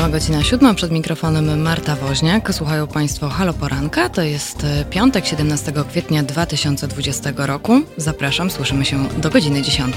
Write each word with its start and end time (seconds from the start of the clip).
Minęła 0.00 0.18
godzina 0.18 0.42
siódma, 0.42 0.74
przed 0.74 0.90
mikrofonem 0.90 1.62
Marta 1.62 1.96
Woźniak. 1.96 2.54
Słuchają 2.54 2.86
Państwo 2.86 3.28
Halo 3.28 3.52
Poranka. 3.52 4.08
To 4.08 4.22
jest 4.22 4.64
e, 4.64 4.84
piątek, 4.84 5.26
17 5.26 5.72
kwietnia 5.90 6.22
2020 6.22 7.32
roku. 7.36 7.80
Zapraszam, 7.96 8.50
słyszymy 8.50 8.84
się 8.84 9.08
do 9.08 9.30
godziny 9.30 9.62
10. 9.62 9.96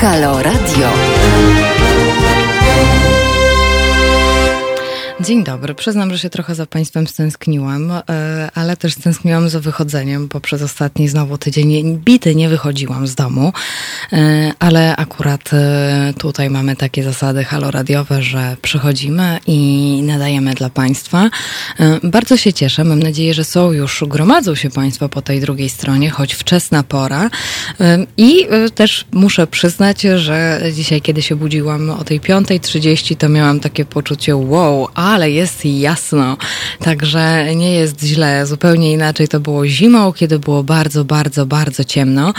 Halo 0.00 0.42
Radio. 0.42 0.88
Dzień 5.20 5.44
dobry. 5.44 5.74
Przyznam, 5.74 6.10
że 6.10 6.18
się 6.18 6.30
trochę 6.30 6.54
za 6.54 6.66
Państwem 6.66 7.06
stęskniłam, 7.06 7.90
e, 7.90 8.02
ale 8.54 8.76
też 8.76 8.92
stęskniłam 8.92 9.48
za 9.48 9.60
wychodzeniem, 9.60 10.28
bo 10.28 10.40
przez 10.40 10.62
ostatni 10.62 11.08
znowu 11.08 11.38
tydzień 11.38 11.98
bity 11.98 12.34
nie 12.34 12.48
wychodziłam 12.48 13.06
z 13.06 13.14
domu, 13.14 13.52
e, 14.12 14.52
ale 14.58 14.96
akurat 14.96 15.50
e, 15.52 16.14
tutaj 16.18 16.50
mamy 16.50 16.76
takie 16.76 17.02
zasady 17.02 17.44
haloradiowe, 17.44 18.22
że 18.22 18.56
przychodzimy 18.62 19.38
i 19.46 20.00
nadajemy 20.02 20.54
dla 20.54 20.70
Państwa. 20.70 21.30
Bardzo 22.02 22.36
się 22.36 22.52
cieszę. 22.52 22.84
Mam 22.84 23.02
nadzieję, 23.02 23.34
że 23.34 23.44
są 23.44 23.72
już, 23.72 24.04
gromadzą 24.06 24.54
się 24.54 24.70
Państwo 24.70 25.08
po 25.08 25.22
tej 25.22 25.40
drugiej 25.40 25.68
stronie, 25.68 26.10
choć 26.10 26.34
wczesna 26.34 26.82
pora. 26.82 27.30
I 28.16 28.46
też 28.74 29.04
muszę 29.12 29.46
przyznać, 29.46 30.00
że 30.00 30.62
dzisiaj, 30.72 31.00
kiedy 31.00 31.22
się 31.22 31.36
budziłam 31.36 31.90
o 31.90 32.04
tej 32.04 32.20
5.30, 32.20 33.16
to 33.16 33.28
miałam 33.28 33.60
takie 33.60 33.84
poczucie 33.84 34.36
wow, 34.36 34.88
ale 35.06 35.30
jest 35.30 35.64
jasno, 35.64 36.36
także 36.80 37.54
nie 37.54 37.72
jest 37.72 38.02
źle. 38.02 38.46
Zupełnie 38.46 38.92
inaczej 38.92 39.28
to 39.28 39.40
było 39.40 39.66
zimą, 39.66 40.12
kiedy 40.12 40.38
było 40.38 40.62
bardzo, 40.62 41.04
bardzo, 41.04 41.46
bardzo 41.46 41.84
ciemno. 41.84 42.32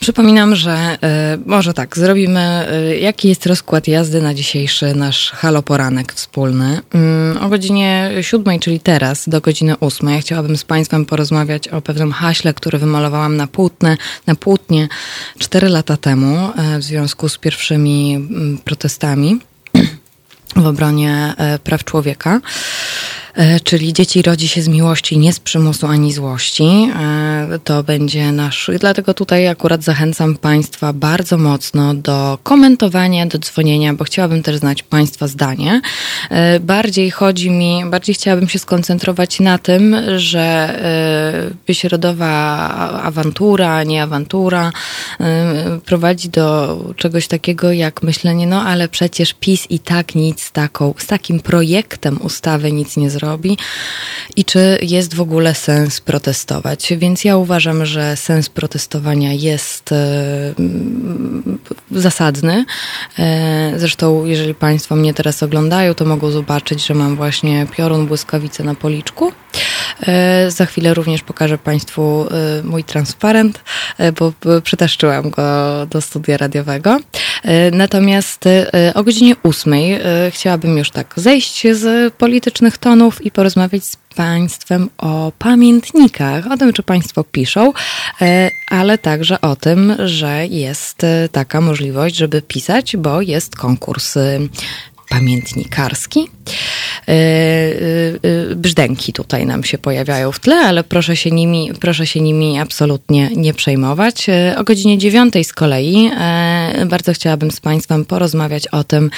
Przypominam, 0.00 0.56
że 0.56 0.98
y, 1.36 1.38
może 1.46 1.74
tak, 1.74 1.96
zrobimy, 1.96 2.66
y, 2.92 2.98
jaki 2.98 3.28
jest 3.28 3.46
rozkład 3.46 3.88
jazdy 3.88 4.22
na 4.22 4.34
dzisiejszy 4.34 4.94
nasz 4.94 5.30
haloporanek 5.30 6.12
wspólny. 6.12 6.80
Y, 7.34 7.40
o 7.40 7.48
godzinie 7.48 8.10
siódmej, 8.20 8.60
czyli 8.60 8.80
teraz, 8.80 9.28
do 9.28 9.40
godziny 9.40 9.76
ósmej, 9.76 10.20
chciałabym 10.20 10.56
z 10.56 10.64
Państwem 10.64 11.06
porozmawiać 11.06 11.68
o 11.68 11.80
pewnym 11.80 12.12
haśle, 12.12 12.54
który 12.54 12.78
wymalowałam 12.78 13.36
na 13.36 13.46
płótne, 13.46 13.96
na 14.26 14.34
płótnie 14.34 14.88
cztery 15.38 15.68
lata 15.68 15.96
temu 15.96 16.50
w 16.78 16.82
związku 16.82 17.28
z 17.28 17.38
pierwszymi 17.38 18.14
mm, 18.14 18.58
protestami 18.58 19.40
w 20.56 20.66
obronie 20.66 21.34
e, 21.38 21.58
praw 21.58 21.84
człowieka. 21.84 22.40
E, 23.34 23.60
czyli 23.60 23.92
dzieci 23.92 24.22
rodzi 24.22 24.48
się 24.48 24.62
z 24.62 24.68
miłości, 24.68 25.18
nie 25.18 25.32
z 25.32 25.40
przymusu 25.40 25.86
ani 25.86 26.12
złości. 26.12 26.64
E, 27.00 27.58
to 27.64 27.82
będzie 27.82 28.32
nasz, 28.32 28.70
dlatego 28.80 29.14
tutaj 29.14 29.48
akurat 29.48 29.82
zachęcam 29.82 30.36
Państwa 30.36 30.92
bardzo 30.92 31.38
mocno 31.38 31.94
do 31.94 32.38
komentowania, 32.42 33.26
do 33.26 33.38
dzwonienia, 33.38 33.94
bo 33.94 34.04
chciałabym 34.04 34.42
też 34.42 34.56
znać 34.56 34.82
Państwa 34.82 35.28
zdanie. 35.28 35.80
E, 36.30 36.60
bardziej 36.60 37.10
chodzi 37.10 37.50
mi, 37.50 37.84
bardziej 37.90 38.14
chciałabym 38.14 38.48
się 38.48 38.58
skoncentrować 38.58 39.40
na 39.40 39.58
tym, 39.58 39.96
że 40.16 40.44
wyśrodowa 41.66 42.30
awantura, 43.02 43.84
nie 43.84 44.02
awantura 44.02 44.72
prowadzi 45.84 46.28
do 46.28 46.78
czegoś 46.96 47.28
takiego 47.28 47.72
jak 47.72 48.02
myślenie, 48.02 48.46
no 48.46 48.62
ale 48.62 48.88
przecież 48.88 49.34
PiS 49.40 49.66
i 49.70 49.78
tak 49.78 50.14
nic 50.14 50.42
z, 50.42 50.52
taką, 50.52 50.94
z 50.98 51.06
takim 51.06 51.40
projektem 51.40 52.22
ustawy 52.22 52.72
nic 52.72 52.96
nie 52.96 53.10
zrobi 53.10 53.23
robi 53.24 53.58
i 54.36 54.44
czy 54.44 54.78
jest 54.82 55.14
w 55.14 55.20
ogóle 55.20 55.54
sens 55.54 56.00
protestować. 56.00 56.92
Więc 56.96 57.24
ja 57.24 57.36
uważam, 57.36 57.86
że 57.86 58.16
sens 58.16 58.48
protestowania 58.48 59.32
jest 59.32 59.92
e, 59.92 59.96
zasadny. 61.90 62.64
E, 63.18 63.72
zresztą, 63.76 64.24
jeżeli 64.24 64.54
Państwo 64.54 64.96
mnie 64.96 65.14
teraz 65.14 65.42
oglądają, 65.42 65.94
to 65.94 66.04
mogą 66.04 66.30
zobaczyć, 66.30 66.86
że 66.86 66.94
mam 66.94 67.16
właśnie 67.16 67.66
piorun 67.76 68.06
błyskawice 68.06 68.64
na 68.64 68.74
policzku. 68.74 69.32
E, 70.06 70.50
za 70.50 70.66
chwilę 70.66 70.94
również 70.94 71.22
pokażę 71.22 71.58
Państwu 71.58 72.26
mój 72.64 72.84
transparent, 72.84 73.60
bo 74.18 74.32
przetaszczyłam 74.62 75.30
go 75.30 75.42
do 75.90 76.00
studia 76.00 76.36
radiowego. 76.36 77.00
Natomiast 77.72 78.44
o 78.94 79.04
godzinie 79.04 79.36
ósmej 79.42 80.00
chciałabym 80.30 80.78
już 80.78 80.90
tak 80.90 81.14
zejść 81.16 81.66
z 81.72 82.14
politycznych 82.14 82.78
tonów 82.78 83.13
i 83.20 83.30
porozmawiać 83.30 83.84
z 83.84 83.96
Państwem 84.16 84.90
o 84.98 85.32
pamiętnikach, 85.38 86.46
o 86.52 86.56
tym, 86.56 86.72
czy 86.72 86.82
Państwo 86.82 87.24
piszą, 87.24 87.72
e, 88.20 88.50
ale 88.70 88.98
także 88.98 89.40
o 89.40 89.56
tym, 89.56 89.96
że 90.04 90.46
jest 90.46 91.04
e, 91.04 91.28
taka 91.28 91.60
możliwość, 91.60 92.16
żeby 92.16 92.42
pisać, 92.42 92.96
bo 92.96 93.20
jest 93.20 93.56
konkurs 93.56 94.16
e, 94.16 94.38
pamiętnikarski. 95.08 96.28
E, 97.08 97.12
e, 97.12 98.52
e, 98.52 98.54
brzdęki 98.54 99.12
tutaj 99.12 99.46
nam 99.46 99.64
się 99.64 99.78
pojawiają 99.78 100.32
w 100.32 100.40
tle, 100.40 100.56
ale 100.56 100.84
proszę 100.84 101.16
się 101.16 101.30
nimi, 101.30 101.70
proszę 101.80 102.06
się 102.06 102.20
nimi 102.20 102.58
absolutnie 102.58 103.30
nie 103.36 103.54
przejmować. 103.54 104.26
O 104.56 104.64
godzinie 104.64 104.98
dziewiątej 104.98 105.44
z 105.44 105.52
kolei 105.52 106.10
bardzo 106.86 107.12
chciałabym 107.12 107.50
z 107.50 107.60
Państwem 107.60 108.04
porozmawiać 108.04 108.66
o 108.66 108.84
tym, 108.84 109.10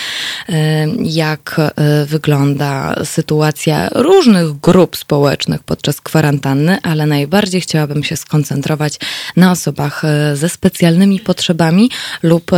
jak 1.02 1.60
wygląda 2.06 2.94
sytuacja 3.04 3.88
różnych 3.94 4.52
grup 4.52 4.96
społecznych 4.96 5.62
podczas 5.62 6.00
kwarantanny, 6.00 6.78
ale 6.82 7.06
najbardziej 7.06 7.60
chciałabym 7.60 8.04
się 8.04 8.16
skoncentrować 8.16 8.98
na 9.36 9.50
osobach 9.52 10.02
ze 10.34 10.48
specjalnymi 10.48 11.20
potrzebami 11.20 11.90
lub 12.22 12.50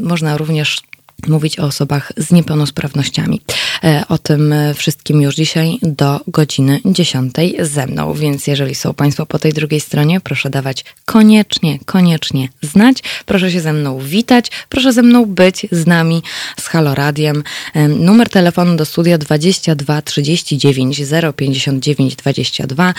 można 0.00 0.36
również 0.36 0.82
mówić 1.28 1.58
o 1.58 1.62
osobach 1.62 2.12
z 2.16 2.32
niepełnosprawnościami. 2.32 3.40
E, 3.84 4.04
o 4.08 4.18
tym 4.18 4.54
wszystkim 4.74 5.22
już 5.22 5.34
dzisiaj 5.34 5.78
do 5.82 6.20
godziny 6.26 6.80
10 6.84 7.34
ze 7.60 7.86
mną, 7.86 8.14
więc 8.14 8.46
jeżeli 8.46 8.74
są 8.74 8.94
Państwo 8.94 9.26
po 9.26 9.38
tej 9.38 9.52
drugiej 9.52 9.80
stronie, 9.80 10.20
proszę 10.20 10.50
dawać 10.50 10.84
koniecznie, 11.04 11.78
koniecznie 11.84 12.48
znać. 12.62 12.98
Proszę 13.26 13.50
się 13.50 13.60
ze 13.60 13.72
mną 13.72 13.98
witać, 13.98 14.50
proszę 14.68 14.92
ze 14.92 15.02
mną 15.02 15.26
być 15.26 15.66
z 15.72 15.86
nami, 15.86 16.22
z 16.60 16.66
Halo 16.66 16.94
Radiem. 16.94 17.42
E, 17.74 17.88
numer 17.88 18.28
telefonu 18.28 18.76
do 18.76 18.84
studia 18.84 19.18
22 19.18 20.02
39 20.02 21.02
059 21.36 22.16
22 22.16 22.94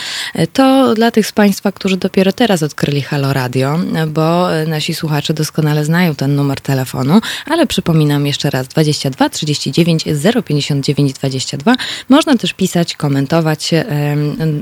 to 0.54 0.94
dla 0.96 1.12
tych 1.12 1.28
z 1.28 1.32
Państwa, 1.32 1.72
którzy 1.72 1.98
dopiero 1.98 2.32
teraz 2.32 2.64
odkryli 2.64 3.02
Halo 3.02 3.34
Radio, 3.34 3.80
bo 4.08 4.48
nasi 4.68 4.94
słuchacze 4.94 5.34
doskonale 5.34 5.86
znają 5.86 6.16
ten 6.16 6.36
numer 6.36 6.62
telefonu, 6.62 7.22
ale 7.46 7.68
przypominam 7.68 8.11
Przypominam 8.12 8.28
jeszcze 8.28 8.50
raz 8.50 8.68
22 8.68 9.30
39 9.30 10.04
059 10.46 11.14
22. 11.14 11.76
Można 12.10 12.38
też 12.38 12.54
pisać, 12.54 12.96
komentować 12.96 13.72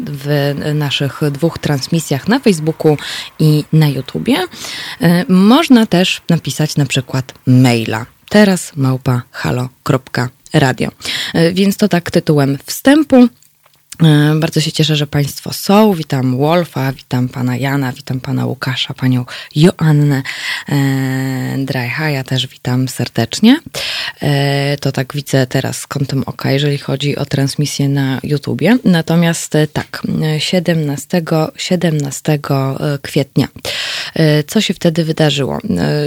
w 0.06 0.56
naszych 0.76 1.22
dwóch 1.32 1.60
transmisjach 1.60 2.28
na 2.28 2.40
Facebooku 2.40 2.98
i 3.40 3.64
na 3.74 3.88
YouTubie. 3.88 4.38
E, 5.02 5.26
można 5.30 5.86
też 5.86 6.22
napisać 6.30 6.76
na 6.76 6.86
przykład 6.86 7.34
maila. 7.48 8.06
Teraz 8.30 8.72
małpa 8.76 9.22
halo.radio. 9.32 10.90
E, 11.34 11.52
więc 11.52 11.78
to 11.78 11.88
tak 11.88 12.12
tytułem 12.12 12.58
wstępu. 12.66 13.28
E, 14.04 14.36
bardzo 14.40 14.62
się 14.62 14.72
cieszę, 14.72 14.96
że 14.96 15.08
Państwo 15.08 15.54
są. 15.54 15.94
Witam 15.94 16.38
Wolfa, 16.38 16.92
witam 16.92 17.30
pana 17.30 17.58
Jana, 17.58 17.92
witam 17.92 18.20
pana 18.20 18.46
Łukasza, 18.46 18.94
panią 18.94 19.26
Joannę 19.56 20.24
e, 20.70 21.56
Drajha. 21.58 22.10
Ja 22.10 22.24
też 22.24 22.48
witam 22.48 22.88
serdecznie. 22.88 23.60
E, 24.22 24.78
to 24.78 24.92
tak 24.92 25.14
widzę 25.14 25.48
teraz 25.48 25.88
kątem 25.88 26.24
oka, 26.26 26.52
jeżeli 26.52 26.78
chodzi 26.78 27.18
o 27.18 27.26
transmisję 27.26 27.90
na 27.90 28.20
YouTubie. 28.24 28.78
Natomiast 28.86 29.56
e, 29.56 29.68
tak, 29.68 30.04
17, 30.38 31.22
17 31.58 32.40
kwietnia. 33.02 33.48
Co 34.48 34.62
się 34.62 34.74
wtedy 34.74 35.04
wydarzyło? 35.04 35.58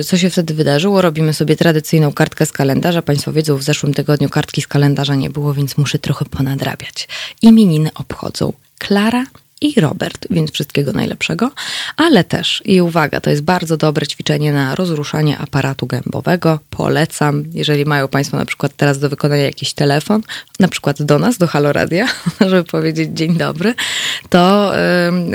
Co 0.06 0.18
się 0.18 0.30
wtedy 0.30 0.54
wydarzyło? 0.54 1.02
Robimy 1.02 1.32
sobie 1.32 1.56
tradycyjną 1.56 2.12
kartkę 2.12 2.46
z 2.46 2.52
kalendarza. 2.52 3.02
Państwo 3.02 3.32
wiedzą, 3.32 3.56
w 3.56 3.62
zeszłym 3.62 3.94
tygodniu 3.94 4.28
kartki 4.28 4.62
z 4.62 4.66
kalendarza 4.66 5.14
nie 5.14 5.30
było, 5.30 5.54
więc 5.54 5.78
muszę 5.78 5.98
trochę 5.98 6.24
ponadrabiać. 6.24 7.08
Imieniny 7.42 7.81
obchodzą 7.94 8.52
Klara 8.78 9.24
i 9.62 9.80
Robert, 9.80 10.26
więc 10.30 10.52
wszystkiego 10.52 10.92
najlepszego, 10.92 11.50
ale 11.96 12.24
też, 12.24 12.62
i 12.64 12.80
uwaga, 12.80 13.20
to 13.20 13.30
jest 13.30 13.42
bardzo 13.42 13.76
dobre 13.76 14.06
ćwiczenie 14.06 14.52
na 14.52 14.74
rozruszanie 14.74 15.38
aparatu 15.38 15.86
gębowego. 15.86 16.58
Polecam, 16.70 17.44
jeżeli 17.54 17.84
mają 17.84 18.08
Państwo 18.08 18.36
na 18.36 18.44
przykład 18.44 18.72
teraz 18.76 18.98
do 18.98 19.08
wykonania 19.08 19.42
jakiś 19.42 19.72
telefon, 19.72 20.22
na 20.60 20.68
przykład 20.68 21.02
do 21.02 21.18
nas, 21.18 21.38
do 21.38 21.46
Haloradia, 21.46 22.08
żeby 22.50 22.64
powiedzieć 22.64 23.10
dzień 23.12 23.36
dobry, 23.36 23.74
to 24.28 24.72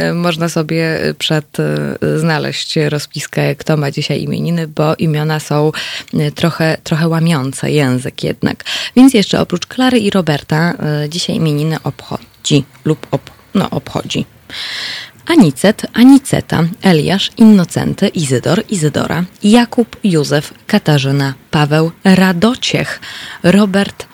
y, 0.10 0.14
można 0.14 0.50
sobie 0.50 1.00
przed 1.18 1.60
y, 1.60 2.20
znaleźć 2.20 2.76
rozpiskę, 2.76 3.56
kto 3.56 3.78
ma 3.78 3.92
dzisiaj 3.92 4.22
imieniny, 4.22 4.68
bo 4.68 4.96
imiona 4.96 5.40
są 5.40 5.72
y, 6.14 6.32
trochę, 6.32 6.78
trochę 6.84 7.08
łamiące 7.08 7.72
język 7.72 8.24
jednak. 8.24 8.64
Więc 8.96 9.14
jeszcze 9.14 9.42
oprócz 9.42 9.66
Klary 9.66 10.00
i 10.00 10.10
Roberta 10.10 10.74
y, 11.06 11.10
dzisiaj 11.10 11.36
imieniny 11.36 11.78
obchodzi 12.48 12.64
lub 12.86 13.08
obchodzi 13.12 13.38
no, 13.54 13.70
obchodzi. 13.70 14.26
Anicet, 15.28 15.86
Aniceta, 15.94 16.64
Eliasz, 16.82 17.32
Innocenty, 17.38 18.08
Izydor, 18.08 18.64
Izydora, 18.70 19.24
Jakub, 19.44 19.96
Józef, 20.04 20.54
Katarzyna, 20.68 21.34
Paweł, 21.52 21.92
Radociech, 22.04 23.00
Robert, 23.44 24.06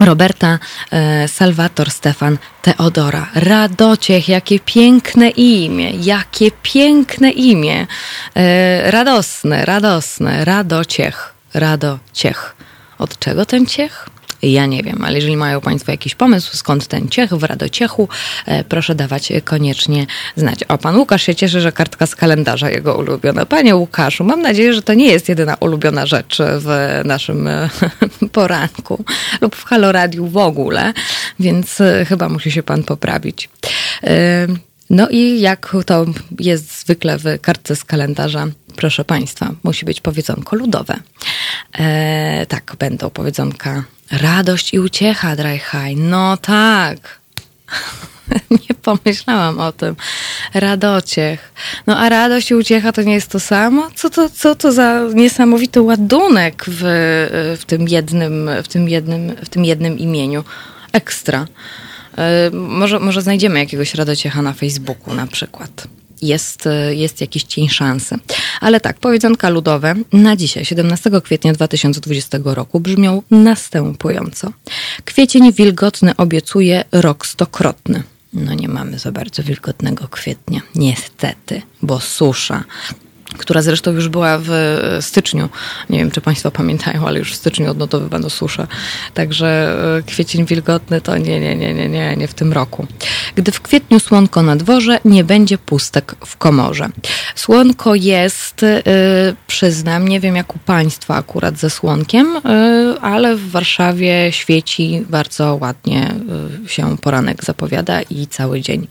Roberta 0.00 0.58
e, 0.90 1.28
Salvator 1.28 1.90
Stefan 1.90 2.38
Teodora. 2.62 3.28
Radociech, 3.34 4.28
jakie 4.28 4.60
piękne 4.60 5.28
imię, 5.30 5.90
jakie 5.90 6.50
piękne 6.62 7.30
imię. 7.30 7.86
E, 8.36 8.90
radosne, 8.90 9.64
radosne, 9.64 10.44
radociech, 10.44 11.34
radociech. 11.54 12.56
Od 12.98 13.18
czego 13.18 13.46
ten 13.46 13.66
ciech? 13.66 14.13
Ja 14.52 14.66
nie 14.66 14.82
wiem, 14.82 15.04
ale 15.04 15.14
jeżeli 15.14 15.36
mają 15.36 15.60
Państwo 15.60 15.90
jakiś 15.90 16.14
pomysł, 16.14 16.56
skąd 16.56 16.86
ten 16.86 17.08
ciech 17.08 17.30
w 17.30 17.42
Radociechu, 17.42 18.08
e, 18.46 18.64
proszę 18.64 18.94
dawać 18.94 19.32
koniecznie 19.44 20.06
znać. 20.36 20.64
O, 20.68 20.78
Pan 20.78 20.96
Łukasz 20.96 21.22
się 21.22 21.34
cieszy, 21.34 21.60
że 21.60 21.72
kartka 21.72 22.06
z 22.06 22.16
kalendarza 22.16 22.70
jego 22.70 22.94
ulubiona. 22.94 23.46
Panie 23.46 23.76
Łukaszu, 23.76 24.24
mam 24.24 24.42
nadzieję, 24.42 24.74
że 24.74 24.82
to 24.82 24.94
nie 24.94 25.06
jest 25.06 25.28
jedyna 25.28 25.56
ulubiona 25.60 26.06
rzecz 26.06 26.38
w 26.40 27.00
naszym 27.04 27.48
e, 27.48 27.68
poranku 28.32 29.04
lub 29.40 29.56
w 29.56 29.64
Halo 29.64 29.92
Radiu 29.92 30.26
w 30.26 30.36
ogóle, 30.36 30.92
więc 31.40 31.80
e, 31.80 32.04
chyba 32.04 32.28
musi 32.28 32.50
się 32.50 32.62
Pan 32.62 32.82
poprawić. 32.82 33.48
No 34.90 35.08
i 35.10 35.40
jak 35.40 35.76
to 35.86 36.06
jest 36.38 36.80
zwykle 36.80 37.18
w 37.18 37.24
kartce 37.40 37.76
z 37.76 37.84
kalendarza, 37.84 38.46
proszę 38.76 39.04
Państwa, 39.04 39.50
musi 39.62 39.84
być 39.84 40.00
powiedzonko 40.00 40.56
ludowe. 40.56 40.96
E, 41.78 42.46
tak, 42.46 42.76
będą 42.78 43.10
powiedzonka 43.10 43.84
radość 44.10 44.74
i 44.74 44.80
uciecha, 44.80 45.36
Drajhaj. 45.36 45.96
No 45.96 46.36
tak. 46.36 47.18
nie 48.50 48.74
pomyślałam 48.82 49.60
o 49.60 49.72
tym. 49.72 49.96
Radociech. 50.54 51.52
No 51.86 51.98
a 51.98 52.08
radość 52.08 52.50
i 52.50 52.54
uciecha 52.54 52.92
to 52.92 53.02
nie 53.02 53.14
jest 53.14 53.30
to 53.30 53.40
samo? 53.40 53.90
Co 53.94 54.10
to, 54.10 54.30
co 54.30 54.54
to 54.54 54.72
za 54.72 55.00
niesamowity 55.14 55.80
ładunek 55.80 56.64
w, 56.68 56.82
w, 57.60 57.64
tym 57.64 57.88
jednym, 57.88 58.50
w, 58.64 58.68
tym 58.68 58.88
jednym, 58.88 59.36
w 59.44 59.48
tym 59.48 59.64
jednym 59.64 59.98
imieniu? 59.98 60.44
Ekstra. 60.92 61.46
E, 62.18 62.50
może, 62.52 62.98
może 62.98 63.22
znajdziemy 63.22 63.58
jakiegoś 63.58 63.94
radociecha 63.94 64.42
na 64.42 64.52
Facebooku 64.52 65.14
na 65.14 65.26
przykład. 65.26 65.88
Jest, 66.22 66.66
e, 66.66 66.94
jest 66.94 67.20
jakiś 67.20 67.42
cień 67.42 67.68
szansy. 67.68 68.18
Ale 68.60 68.80
tak, 68.80 68.98
powiedzonka 68.98 69.48
ludowe 69.48 69.94
na 70.12 70.36
dzisiaj, 70.36 70.64
17 70.64 71.10
kwietnia 71.20 71.52
2020 71.52 72.38
roku 72.44 72.80
brzmią 72.80 73.22
następująco. 73.30 74.52
Kwiecień 75.04 75.52
wilgotny 75.52 76.16
obiecuje 76.16 76.84
rok 76.92 77.26
stokrotny. 77.26 78.02
No 78.32 78.54
nie 78.54 78.68
mamy 78.68 78.98
za 78.98 79.12
bardzo 79.12 79.42
wilgotnego 79.42 80.08
kwietnia, 80.08 80.60
niestety, 80.74 81.62
bo 81.82 82.00
susza 82.00 82.64
która 83.38 83.62
zresztą 83.62 83.92
już 83.92 84.08
była 84.08 84.38
w 84.38 84.50
styczniu. 85.00 85.48
Nie 85.90 85.98
wiem, 85.98 86.10
czy 86.10 86.20
Państwo 86.20 86.50
pamiętają, 86.50 87.06
ale 87.06 87.18
już 87.18 87.32
w 87.32 87.36
styczniu 87.36 87.70
odnotowywano 87.70 88.30
suszę. 88.30 88.66
Także 89.14 89.76
e, 89.98 90.02
kwiecień 90.02 90.46
wilgotny 90.46 91.00
to 91.00 91.18
nie, 91.18 91.40
nie, 91.40 91.56
nie, 91.56 91.74
nie, 91.74 91.88
nie, 91.88 92.16
nie 92.16 92.28
w 92.28 92.34
tym 92.34 92.52
roku. 92.52 92.86
Gdy 93.34 93.52
w 93.52 93.60
kwietniu 93.60 94.00
słonko 94.00 94.42
na 94.42 94.56
dworze, 94.56 94.98
nie 95.04 95.24
będzie 95.24 95.58
pustek 95.58 96.14
w 96.26 96.36
komorze. 96.36 96.88
Słonko 97.34 97.94
jest, 97.94 98.62
yy, 98.62 99.36
przyznam, 99.46 100.08
nie 100.08 100.20
wiem 100.20 100.36
jak 100.36 100.56
u 100.56 100.58
Państwa 100.58 101.16
akurat 101.16 101.58
ze 101.58 101.70
słonkiem, 101.70 102.26
ale 103.00 103.36
w 103.36 103.50
Warszawie 103.50 104.32
świeci 104.32 105.04
bardzo 105.10 105.58
ładnie 105.60 106.14
się 106.66 106.96
poranek 106.96 107.44
zapowiada 107.44 108.02
i 108.02 108.26
cały 108.26 108.60
dzień. 108.60 108.86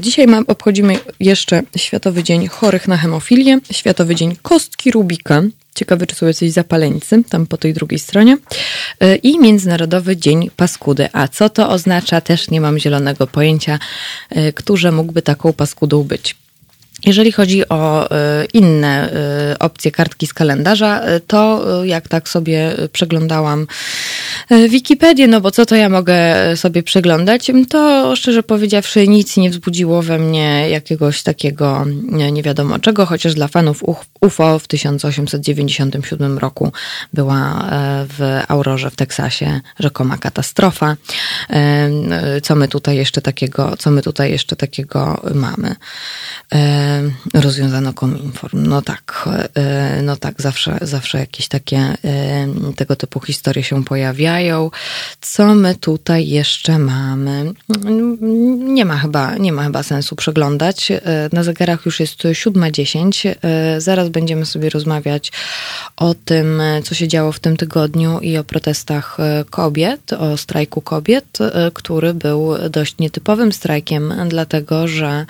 Dzisiaj 0.00 0.26
obchodzimy 0.46 0.98
jeszcze 1.20 1.62
Światowy 1.76 2.22
Dzień 2.22 2.48
Chorych 2.48 2.88
na 2.88 2.96
Hemofilię. 2.96 3.57
Światowy 3.70 4.14
Dzień 4.14 4.36
Kostki 4.42 4.90
Rubika. 4.90 5.42
Ciekawe, 5.74 6.06
czy 6.06 6.14
są 6.16 6.26
jacyś 6.26 6.52
zapaleńcy 6.52 7.24
tam 7.24 7.46
po 7.46 7.56
tej 7.56 7.74
drugiej 7.74 7.98
stronie. 7.98 8.38
E, 9.00 9.16
I 9.16 9.38
Międzynarodowy 9.38 10.16
Dzień 10.16 10.50
Paskudy. 10.56 11.08
A 11.12 11.28
co 11.28 11.50
to 11.50 11.70
oznacza, 11.70 12.20
też 12.20 12.50
nie 12.50 12.60
mam 12.60 12.78
zielonego 12.78 13.26
pojęcia, 13.26 13.78
e, 14.30 14.52
którze 14.52 14.92
mógłby 14.92 15.22
taką 15.22 15.52
paskudą 15.52 16.02
być. 16.02 16.36
Jeżeli 17.06 17.32
chodzi 17.32 17.68
o 17.68 18.10
e, 18.10 18.44
inne 18.52 19.12
opcje 19.58 19.90
kartki 19.90 20.26
z 20.26 20.34
kalendarza, 20.34 21.02
to 21.26 21.64
jak 21.84 22.08
tak 22.08 22.28
sobie 22.28 22.76
przeglądałam 22.92 23.66
Wikipedię, 24.68 25.28
no 25.28 25.40
bo 25.40 25.50
co 25.50 25.66
to 25.66 25.76
ja 25.76 25.88
mogę 25.88 26.34
sobie 26.56 26.82
przeglądać, 26.82 27.50
to 27.68 28.16
szczerze 28.16 28.42
powiedziawszy 28.42 29.08
nic 29.08 29.36
nie 29.36 29.50
wzbudziło 29.50 30.02
we 30.02 30.18
mnie 30.18 30.70
jakiegoś 30.70 31.22
takiego 31.22 31.84
nie 32.32 32.42
wiadomo 32.42 32.78
czego, 32.78 33.06
chociaż 33.06 33.34
dla 33.34 33.48
fanów 33.48 33.82
UFO 34.20 34.58
w 34.58 34.68
1897 34.68 36.38
roku 36.38 36.72
była 37.12 37.70
w 38.08 38.40
Aurorze 38.48 38.90
w 38.90 38.96
Teksasie 38.96 39.60
rzekoma 39.78 40.18
katastrofa. 40.18 40.96
Co 42.42 42.54
my 42.54 42.68
tutaj 42.68 42.96
jeszcze 42.96 43.22
takiego, 43.22 43.76
co 43.76 43.90
my 43.90 44.02
tutaj 44.02 44.30
jeszcze 44.30 44.56
takiego 44.56 45.22
mamy? 45.34 45.74
E, 46.54 47.02
rozwiązano 47.34 47.92
kominform. 47.92 48.66
No 48.66 48.82
tak, 48.82 49.28
e, 49.56 50.02
no 50.02 50.16
tak, 50.16 50.42
zawsze, 50.42 50.78
zawsze 50.82 51.18
jakieś 51.18 51.48
takie 51.48 51.78
e, 51.78 51.96
tego 52.76 52.96
typu 52.96 53.20
historie 53.20 53.64
się 53.64 53.84
pojawiają. 53.84 54.27
Co 55.20 55.54
my 55.54 55.74
tutaj 55.74 56.28
jeszcze 56.28 56.78
mamy? 56.78 57.52
Nie 58.58 58.84
ma 58.84 58.98
chyba, 58.98 59.36
nie 59.36 59.52
ma 59.52 59.64
chyba 59.64 59.82
sensu 59.82 60.16
przeglądać. 60.16 60.92
Na 61.32 61.42
zegarach 61.42 61.86
już 61.86 62.00
jest 62.00 62.18
7.10. 62.18 63.34
Zaraz 63.78 64.08
będziemy 64.08 64.46
sobie 64.46 64.70
rozmawiać 64.70 65.32
o 65.96 66.14
tym, 66.14 66.62
co 66.84 66.94
się 66.94 67.08
działo 67.08 67.32
w 67.32 67.40
tym 67.40 67.56
tygodniu 67.56 68.20
i 68.20 68.36
o 68.36 68.44
protestach 68.44 69.16
kobiet, 69.50 70.12
o 70.12 70.36
strajku 70.36 70.80
kobiet, 70.80 71.38
który 71.74 72.14
był 72.14 72.54
dość 72.70 72.98
nietypowym 72.98 73.52
strajkiem, 73.52 74.14
dlatego 74.28 74.88
że 74.88 75.26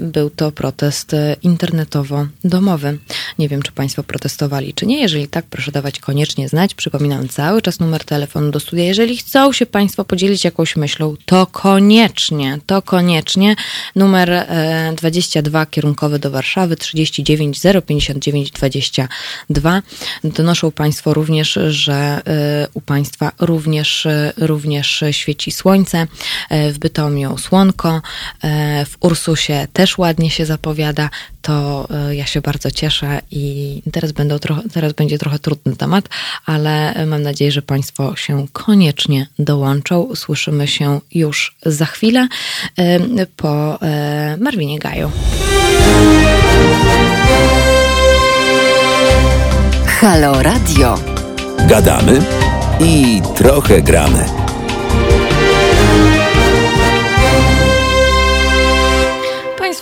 był 0.00 0.30
to 0.30 0.52
protest 0.52 1.14
e, 1.14 1.36
internetowo-domowy. 1.42 2.98
Nie 3.38 3.48
wiem, 3.48 3.62
czy 3.62 3.72
Państwo 3.72 4.02
protestowali, 4.02 4.74
czy 4.74 4.86
nie. 4.86 5.00
Jeżeli 5.00 5.28
tak, 5.28 5.44
proszę 5.44 5.72
dawać 5.72 6.00
koniecznie 6.00 6.48
znać. 6.48 6.74
Przypominam 6.74 7.28
cały 7.28 7.62
czas 7.62 7.80
numer 7.80 7.93
telefonu 8.00 8.50
do 8.50 8.60
studia. 8.60 8.84
Jeżeli 8.84 9.16
chcą 9.16 9.52
się 9.52 9.66
Państwo 9.66 10.04
podzielić 10.04 10.44
jakąś 10.44 10.76
myślą, 10.76 11.16
to 11.26 11.46
koniecznie, 11.46 12.58
to 12.66 12.82
koniecznie. 12.82 13.56
Numer 13.96 14.46
22 14.96 15.62
e, 15.62 15.66
kierunkowy 15.66 16.18
do 16.18 16.30
Warszawy 16.30 16.76
39 16.76 17.60
059 17.86 18.50
22. 18.50 19.82
Donoszą 20.24 20.70
Państwo 20.70 21.14
również, 21.14 21.58
że 21.68 21.94
e, 21.94 22.68
u 22.74 22.80
Państwa 22.80 23.32
również, 23.40 24.06
również 24.36 25.04
świeci 25.10 25.52
słońce, 25.52 26.06
w 26.50 26.78
Bytomiu 26.78 27.38
słonko, 27.38 28.02
w 28.86 28.96
Ursusie 29.00 29.66
też 29.72 29.98
ładnie 29.98 30.30
się 30.30 30.46
zapowiada, 30.46 31.10
to 31.44 31.88
e, 31.90 32.16
ja 32.16 32.26
się 32.26 32.40
bardzo 32.40 32.70
cieszę 32.70 33.20
i 33.30 33.82
teraz, 33.92 34.12
będą 34.12 34.38
trochę, 34.38 34.62
teraz 34.72 34.92
będzie 34.92 35.18
trochę 35.18 35.38
trudny 35.38 35.76
temat, 35.76 36.08
ale 36.46 37.06
mam 37.06 37.22
nadzieję, 37.22 37.52
że 37.52 37.62
Państwo 37.62 37.83
się 38.16 38.46
koniecznie 38.52 39.26
dołączą. 39.38 40.08
Słyszymy 40.14 40.68
się 40.68 41.00
już 41.14 41.56
za 41.66 41.86
chwilę 41.86 42.28
po 43.36 43.82
e, 43.82 44.36
Marwinie 44.40 44.78
Gaju. 44.78 45.10
Halo 49.86 50.42
Radio. 50.42 50.98
Gadamy 51.68 52.22
i 52.80 53.22
trochę 53.34 53.82
gramy. 53.82 54.43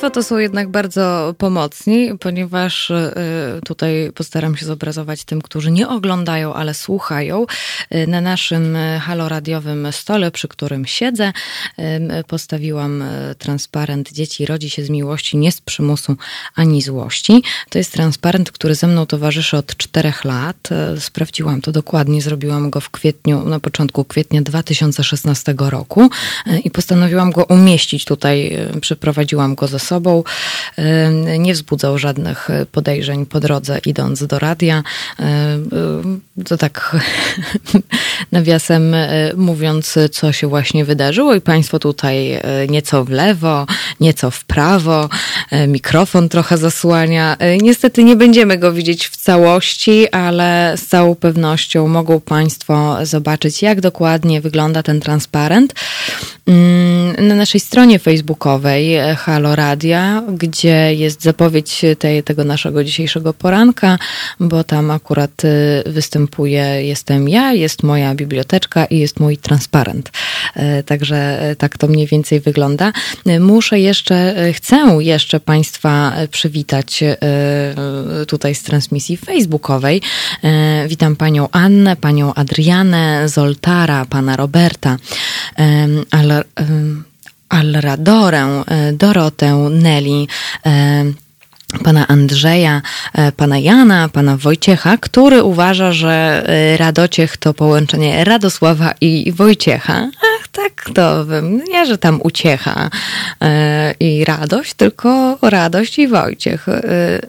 Państwo 0.02 0.20
to 0.20 0.28
są 0.28 0.38
jednak 0.38 0.68
bardzo 0.68 1.34
pomocni, 1.38 2.18
ponieważ 2.20 2.90
y, 2.90 3.12
tutaj 3.64 4.12
postaram 4.14 4.56
się 4.56 4.66
zobrazować 4.66 5.24
tym, 5.24 5.42
którzy 5.42 5.70
nie 5.70 5.88
oglądają, 5.88 6.54
ale 6.54 6.74
słuchają. 6.74 7.46
Y, 7.94 8.06
na 8.06 8.20
naszym 8.20 8.76
haloradiowym 9.00 9.88
stole, 9.90 10.30
przy 10.30 10.48
którym 10.48 10.86
siedzę, 10.86 11.32
postawiłam 12.26 13.02
y, 13.02 13.34
transparent 13.38 14.12
Dzieci 14.12 14.46
rodzi 14.46 14.70
się 14.70 14.84
z 14.84 14.90
miłości, 14.90 15.36
nie 15.36 15.52
z 15.52 15.60
przymusu 15.60 16.16
ani 16.54 16.82
złości. 16.82 17.42
To 17.70 17.78
jest 17.78 17.92
transparent, 17.92 18.50
który 18.50 18.74
ze 18.74 18.86
mną 18.86 19.06
towarzyszy 19.06 19.56
od 19.56 19.76
czterech 19.76 20.24
lat. 20.24 20.68
Sprawdziłam 20.98 21.60
to 21.60 21.72
dokładnie, 21.72 22.22
zrobiłam 22.22 22.70
go 22.70 22.80
w 22.80 22.90
kwietniu, 22.90 23.44
na 23.44 23.60
początku 23.60 24.04
kwietnia 24.04 24.42
2016 24.42 25.54
roku 25.58 26.10
i 26.64 26.70
postanowiłam 26.70 27.30
go 27.30 27.44
umieścić 27.44 28.04
tutaj, 28.04 28.58
przeprowadziłam 28.80 29.54
go 29.54 29.68
ze 29.68 29.78
sobą 29.78 29.91
sobą, 29.92 30.24
nie 31.38 31.52
wzbudzał 31.54 31.98
żadnych 31.98 32.48
podejrzeń 32.72 33.26
po 33.26 33.40
drodze 33.40 33.78
idąc 33.86 34.26
do 34.26 34.38
radia. 34.38 34.82
To 36.44 36.56
tak 36.56 36.96
nawiasem 38.32 38.94
mówiąc, 39.36 39.98
co 40.12 40.32
się 40.32 40.46
właśnie 40.46 40.84
wydarzyło 40.84 41.34
i 41.34 41.40
Państwo 41.40 41.78
tutaj 41.78 42.40
nieco 42.68 43.04
w 43.04 43.10
lewo, 43.10 43.66
nieco 44.00 44.30
w 44.30 44.44
prawo, 44.44 45.08
mikrofon 45.68 46.28
trochę 46.28 46.58
zasłania. 46.58 47.36
Niestety 47.62 48.04
nie 48.04 48.16
będziemy 48.16 48.58
go 48.58 48.72
widzieć 48.72 49.08
w 49.08 49.16
całości, 49.16 50.08
ale 50.10 50.74
z 50.76 50.86
całą 50.86 51.14
pewnością 51.14 51.88
mogą 51.88 52.20
Państwo 52.20 52.98
zobaczyć, 53.02 53.62
jak 53.62 53.80
dokładnie 53.80 54.40
wygląda 54.40 54.82
ten 54.82 55.00
transparent. 55.00 55.74
Mm, 56.46 57.28
na 57.28 57.34
naszej 57.34 57.60
stronie 57.60 57.98
facebookowej 57.98 58.96
Halo 59.16 59.56
Radia, 59.72 60.22
gdzie 60.28 60.94
jest 60.94 61.22
zapowiedź 61.22 61.82
tej, 61.98 62.22
tego 62.22 62.44
naszego 62.44 62.84
dzisiejszego 62.84 63.34
poranka, 63.34 63.98
bo 64.40 64.64
tam 64.64 64.90
akurat 64.90 65.44
e, 65.44 65.90
występuje, 65.90 66.62
jestem 66.62 67.28
ja, 67.28 67.52
jest 67.52 67.82
moja 67.82 68.14
biblioteczka 68.14 68.84
i 68.84 68.98
jest 68.98 69.20
mój 69.20 69.36
transparent. 69.36 70.10
E, 70.54 70.82
także 70.82 71.38
tak 71.58 71.78
to 71.78 71.88
mniej 71.88 72.06
więcej 72.06 72.40
wygląda. 72.40 72.92
Muszę 73.40 73.80
jeszcze, 73.80 74.34
chcę 74.52 74.96
jeszcze 74.98 75.40
Państwa 75.40 76.12
przywitać 76.30 77.04
tutaj 78.28 78.54
z 78.54 78.62
transmisji 78.62 79.16
facebookowej. 79.16 80.02
Witam 80.88 81.16
Panią 81.16 81.48
Annę, 81.52 81.96
Panią 81.96 82.34
Adrianę, 82.34 83.28
Zoltara, 83.28 84.04
Pana 84.04 84.36
Roberta, 84.36 84.96
ale 86.10 86.44
Alradorę, 87.52 88.62
e, 88.66 88.92
Dorotę, 88.92 89.68
Nelly, 89.70 90.26
e, 90.66 91.04
pana 91.84 92.08
Andrzeja, 92.08 92.82
e, 93.14 93.32
pana 93.32 93.58
Jana, 93.58 94.08
pana 94.08 94.36
Wojciecha, 94.36 94.96
który 94.96 95.42
uważa, 95.42 95.92
że 95.92 96.46
Radociech 96.76 97.36
to 97.36 97.54
połączenie 97.54 98.24
Radosława 98.24 98.94
i 99.00 99.32
Wojciecha. 99.32 100.08
Tak 100.52 100.90
to 100.94 101.24
nie, 101.68 101.86
że 101.86 101.98
tam 101.98 102.20
uciecha 102.22 102.90
i 104.00 104.24
radość, 104.24 104.74
tylko 104.74 105.38
radość 105.42 105.98
i 105.98 106.08
Wojciech. 106.08 106.66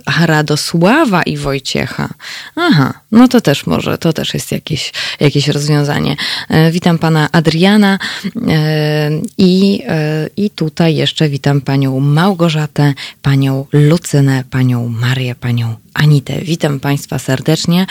A 0.06 0.26
Radosława 0.26 1.24
i 1.24 1.38
Wojciecha. 1.38 2.10
Aha, 2.56 2.94
no 3.12 3.28
to 3.28 3.42
też 3.42 3.66
może, 3.66 3.98
to 3.98 4.14
też 4.14 4.34
jest 4.34 4.52
jakieś, 4.52 4.94
jakieś 5.20 5.48
rozwiązanie. 5.48 6.16
E, 6.50 6.72
witam 6.72 6.98
pana 6.98 7.30
Adriana 7.32 8.00
e, 8.48 9.10
i, 9.38 9.84
e, 9.88 10.30
i 10.38 10.50
tutaj 10.50 10.96
jeszcze 10.96 11.30
witam 11.30 11.62
panią 11.62 12.00
Małgorzatę, 12.00 12.94
panią 13.22 13.66
Lucynę, 13.74 14.44
panią 14.52 14.90
Marię, 14.90 15.36
panią 15.36 15.76
Anitę. 15.94 16.42
Witam 16.42 16.80
Państwa 16.80 17.20
serdecznie. 17.20 17.86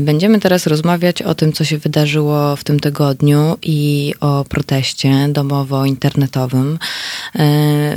Będziemy 0.00 0.40
teraz 0.40 0.66
rozmawiać 0.66 1.22
o 1.22 1.34
tym, 1.34 1.52
co 1.52 1.64
się 1.64 1.78
wydarzyło 1.78 2.56
w 2.56 2.64
tym 2.64 2.80
tygodniu 2.80 3.56
i 3.62 4.14
o 4.20 4.44
proteście 4.44 5.28
domowo-internetowym 5.28 6.78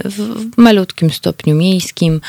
w 0.05 0.57
malutkim 0.57 1.11
stopniu 1.11 1.55
miejskim, 1.55 2.21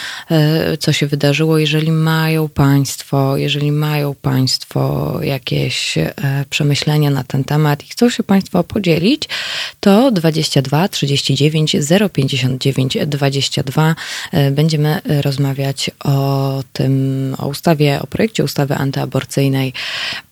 co 0.78 0.92
się 0.92 1.06
wydarzyło. 1.06 1.58
Jeżeli 1.58 1.92
mają 1.92 2.48
Państwo, 2.48 3.36
jeżeli 3.36 3.72
mają 3.72 4.14
Państwo 4.14 5.18
jakieś 5.22 5.94
przemyślenia 6.50 7.10
na 7.10 7.24
ten 7.24 7.44
temat 7.44 7.84
i 7.84 7.88
chcą 7.88 8.10
się 8.10 8.22
Państwo 8.22 8.64
podzielić, 8.64 9.28
to 9.80 10.10
22 10.10 10.88
39 10.88 11.76
059 12.12 12.98
22 13.06 13.94
będziemy 14.50 15.00
rozmawiać 15.22 15.90
o 16.04 16.62
tym, 16.72 17.21
o 17.38 17.46
ustawie, 17.46 18.00
o 18.02 18.06
projekcie 18.06 18.44
ustawy 18.44 18.74
antyaborcyjnej 18.74 19.72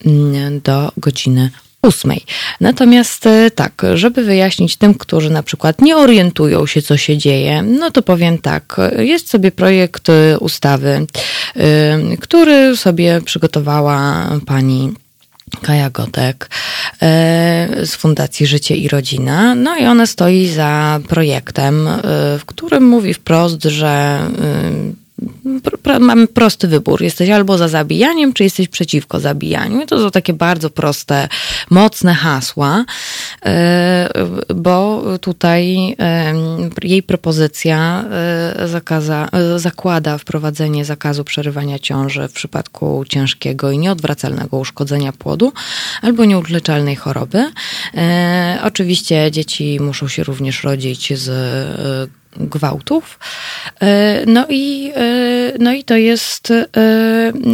mm, 0.06 0.60
do 0.60 0.92
godziny 0.96 1.50
ósmej. 1.82 2.24
Natomiast 2.60 3.26
e, 3.26 3.50
tak, 3.50 3.82
żeby 3.94 4.24
wyjaśnić 4.24 4.76
tym, 4.76 4.94
którzy 4.94 5.30
na 5.30 5.42
przykład 5.42 5.80
nie 5.80 5.96
orientują 5.96 6.66
się, 6.66 6.82
co 6.82 6.96
się 6.96 7.18
dzieje, 7.18 7.62
no 7.62 7.90
to 7.90 8.02
powiem 8.02 8.38
tak, 8.38 8.76
jest 8.98 9.30
sobie 9.30 9.52
projekt 9.52 10.08
e, 10.08 10.38
ustawy, 10.38 11.06
e, 11.56 12.16
który 12.20 12.76
sobie 12.76 13.20
przygotowała 13.24 14.28
pani 14.46 14.92
Kaja 15.62 15.90
Godek 15.90 16.50
z 17.84 17.94
Fundacji 17.94 18.46
Życie 18.46 18.76
i 18.76 18.88
Rodzina. 18.88 19.54
No 19.54 19.76
i 19.76 19.86
ona 19.86 20.06
stoi 20.06 20.48
za 20.48 21.00
projektem, 21.08 21.88
w 22.38 22.42
którym 22.46 22.84
mówi 22.84 23.14
wprost, 23.14 23.64
że 23.64 24.20
mamy 26.00 26.26
prosty 26.26 26.68
wybór. 26.68 27.02
Jesteś 27.02 27.30
albo 27.30 27.58
za 27.58 27.68
zabijaniem, 27.68 28.32
czy 28.32 28.44
jesteś 28.44 28.68
przeciwko 28.68 29.20
zabijaniu. 29.20 29.82
I 29.82 29.86
to 29.86 30.00
są 30.00 30.10
takie 30.10 30.32
bardzo 30.32 30.70
proste, 30.70 31.28
mocne 31.70 32.14
hasła, 32.14 32.84
e, 33.44 34.08
bo 34.54 35.02
tutaj 35.20 35.96
jej 36.82 37.02
propozycja 37.02 38.04
e, 38.10 38.68
zakaza, 38.68 39.28
e, 39.32 39.58
zakłada 39.58 40.18
wprowadzenie 40.18 40.84
zakazu 40.84 41.24
przerywania 41.24 41.78
ciąży 41.78 42.28
w 42.28 42.32
przypadku 42.32 43.04
ciężkiego 43.08 43.70
i 43.70 43.78
nieodwracalnego 43.78 44.58
uszkodzenia 44.58 45.12
płodu 45.12 45.52
albo 46.02 46.24
nieuleczalnej 46.24 46.96
choroby. 46.96 47.50
Oczywiście 48.62 49.30
dzieci 49.30 49.80
muszą 49.80 50.08
się 50.08 50.24
również 50.24 50.64
rodzić 50.64 51.18
z 51.18 51.30
gwałtów. 52.36 53.18
E, 53.80 54.22
no 54.26 54.46
i, 54.48 54.92
e, 54.96 55.52
no 55.58 55.72
i 55.72 55.84
to 55.84 55.96
jest, 55.96 56.50
e, 56.50 56.66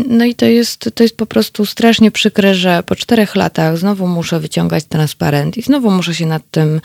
no 0.09 0.25
i 0.25 0.35
to 0.35 0.47
jest, 0.47 0.91
to 0.95 1.03
jest 1.03 1.17
po 1.17 1.27
prostu 1.27 1.67
strasznie 1.67 2.11
przykre, 2.11 2.55
że 2.55 2.83
po 2.83 2.97
czterech 2.97 3.37
latach 3.37 3.79
znowu 3.79 4.07
muszę 4.07 4.41
wyciągać 4.41 4.85
transparent 4.85 5.57
i 5.57 5.63
znowu 5.63 5.91
muszę 5.91 6.15
się 6.15 6.27
nad 6.27 6.43
tym 6.51 6.81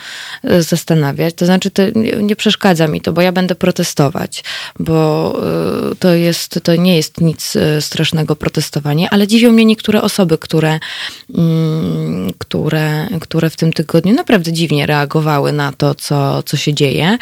zastanawiać. 0.60 1.36
To 1.36 1.46
znaczy, 1.46 1.72
to 1.72 1.84
nie 2.22 2.36
przeszkadza 2.36 2.88
mi 2.88 3.02
to, 3.02 3.14
bo 3.14 3.22
ja 3.22 3.32
będę 3.32 3.56
protestować, 3.56 4.44
bo 4.80 5.02
to 6.00 6.14
jest, 6.14 6.60
to 6.64 6.76
nie 6.76 6.96
jest 6.96 7.22
nic 7.22 7.54
strasznego 7.80 8.36
protestowanie, 8.36 9.10
ale 9.10 9.28
dziwią 9.28 9.52
mnie 9.52 9.66
niektóre 9.66 10.02
osoby, 10.02 10.38
które, 10.38 10.80
mm, 11.38 12.34
które, 12.38 13.08
które 13.22 13.50
w 13.50 13.56
tym 13.56 13.74
tygodniu 13.74 14.14
naprawdę 14.14 14.54
dziwnie 14.54 14.86
reagowały 14.86 15.52
na 15.52 15.72
to, 15.72 15.96
co, 15.96 16.44
co 16.44 16.58
się 16.58 16.74
dzieje 16.74 17.18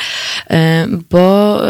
bo 1.10 1.62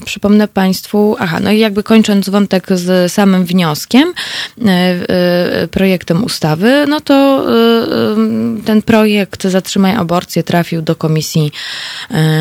y, 0.00 0.04
przypomnę 0.04 0.48
Państwu, 0.48 1.16
aha, 1.18 1.40
no 1.40 1.50
i 1.50 1.58
jakby 1.58 1.82
kończąc 1.82 2.28
wątek 2.28 2.66
z 2.70 3.12
samym 3.12 3.44
wnioskiem, 3.44 4.12
y, 5.64 5.68
projektem 5.68 6.24
ustawy, 6.24 6.84
no 6.88 7.00
to 7.00 7.46
ten 8.64 8.82
projekt 8.82 9.46
Zatrzymaj 9.46 9.96
aborcję 9.96 10.42
trafił 10.42 10.82
do 10.82 10.96
Komisji, 10.96 11.52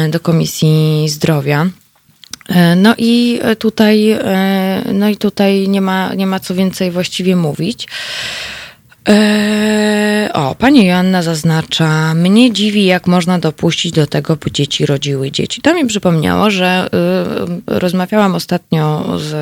do 0.10 0.20
Komisji 0.20 1.10
Zdrowia. 1.10 1.68
No 2.76 2.96
i 2.98 3.40
tutaj, 3.60 4.18
no 4.94 5.10
i 5.10 5.18
tutaj 5.18 5.68
nie 5.68 5.82
ma, 5.82 6.14
nie 6.14 6.28
ma 6.28 6.40
co 6.40 6.56
więcej 6.56 6.92
właściwie 6.92 7.36
mówić. 7.36 7.88
Eee, 9.10 10.34
o, 10.34 10.56
pani 10.56 10.86
Joanna 10.86 11.22
zaznacza, 11.22 12.14
mnie 12.14 12.52
dziwi, 12.52 12.86
jak 12.86 13.08
można 13.08 13.40
dopuścić 13.40 13.92
do 13.92 14.08
tego, 14.08 14.36
by 14.36 14.52
dzieci 14.52 14.86
rodziły 14.86 15.32
dzieci. 15.32 15.62
To 15.62 15.74
mi 15.74 15.86
przypomniało, 15.86 16.52
że 16.52 16.90
y, 17.68 17.80
rozmawiałam 17.80 18.36
ostatnio 18.36 19.06
z 19.20 19.34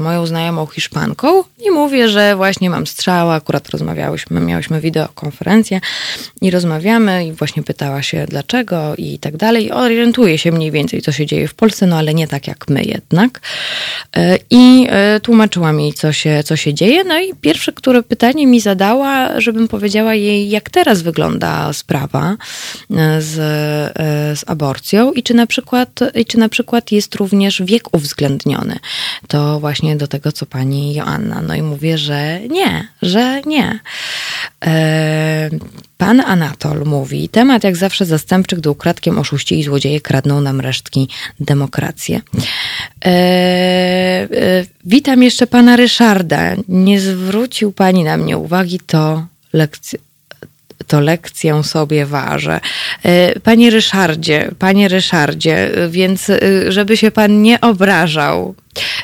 y, 0.00 0.02
moją 0.02 0.26
znajomą 0.26 0.66
Hiszpanką 0.66 1.44
i 1.66 1.70
mówię, 1.70 2.08
że 2.08 2.36
właśnie 2.36 2.70
mam 2.70 2.86
strzała, 2.86 3.34
akurat 3.34 3.68
rozmawiałyśmy, 3.68 4.40
miałyśmy 4.40 4.80
wideokonferencję 4.80 5.80
i 6.40 6.50
rozmawiamy 6.50 7.26
i 7.26 7.32
właśnie 7.32 7.62
pytała 7.62 8.02
się 8.02 8.26
dlaczego 8.28 8.94
i 8.98 9.18
tak 9.18 9.36
dalej. 9.36 9.72
Orientuje 9.72 10.38
się 10.38 10.52
mniej 10.52 10.70
więcej, 10.70 11.02
co 11.02 11.12
się 11.12 11.26
dzieje 11.26 11.48
w 11.48 11.54
Polsce, 11.54 11.86
no 11.86 11.96
ale 11.98 12.14
nie 12.14 12.28
tak 12.28 12.48
jak 12.48 12.68
my 12.68 12.82
jednak. 12.82 13.40
E, 14.16 14.38
I 14.50 14.86
e, 14.90 15.20
tłumaczyłam 15.20 15.80
jej, 15.80 15.92
co 15.92 16.12
się, 16.12 16.42
co 16.44 16.56
się 16.56 16.74
dzieje. 16.74 17.04
No 17.04 17.18
i 17.18 17.34
pierwsze, 17.40 17.72
które 17.72 18.02
pytanie 18.02 18.46
mi 18.46 18.60
zadała, 18.60 18.83
zadała, 18.84 19.40
żebym 19.40 19.68
powiedziała 19.68 20.14
jej, 20.14 20.50
jak 20.50 20.70
teraz 20.70 21.02
wygląda 21.02 21.72
sprawa 21.72 22.36
e, 22.90 23.22
z, 23.22 23.38
e, 23.38 24.36
z 24.36 24.44
aborcją 24.46 25.12
i 25.12 25.22
czy 25.22 25.34
na, 25.34 25.46
przykład, 25.46 26.00
i 26.14 26.24
czy 26.24 26.38
na 26.38 26.48
przykład 26.48 26.92
jest 26.92 27.14
również 27.14 27.62
wiek 27.62 27.94
uwzględniony. 27.94 28.78
To 29.28 29.60
właśnie 29.60 29.96
do 29.96 30.06
tego, 30.06 30.32
co 30.32 30.46
pani 30.46 30.94
Joanna. 30.94 31.42
No 31.42 31.54
i 31.54 31.62
mówię, 31.62 31.98
że 31.98 32.40
nie, 32.50 32.88
że 33.02 33.40
nie. 33.46 33.80
E, 34.66 35.50
pan 36.04 36.20
Anatol 36.20 36.84
mówi, 36.84 37.28
temat 37.28 37.64
jak 37.64 37.76
zawsze 37.76 38.04
zastępczy, 38.04 38.56
gdy 38.56 38.70
ukradkiem 38.70 39.18
oszuści 39.18 39.58
i 39.58 39.62
złodzieje 39.62 40.00
kradną 40.00 40.40
nam 40.40 40.60
resztki 40.60 41.08
demokrację. 41.40 42.20
witam 44.84 45.22
jeszcze 45.22 45.46
pana 45.46 45.76
Ryszarda. 45.76 46.54
Nie 46.68 47.00
zwrócił 47.00 47.72
pani 47.72 48.04
na 48.04 48.16
mnie 48.16 48.38
uwagi, 48.38 48.80
to 48.86 49.26
lekcja 49.52 49.98
to 50.86 51.00
lekcję 51.00 51.64
sobie 51.64 52.06
ważę. 52.06 52.60
Panie 53.42 53.70
Ryszardzie, 53.70 54.50
panie 54.58 54.88
Ryszardzie, 54.88 55.70
więc 55.88 56.30
żeby 56.68 56.96
się 56.96 57.10
pan 57.10 57.42
nie 57.42 57.60
obrażał, 57.60 58.54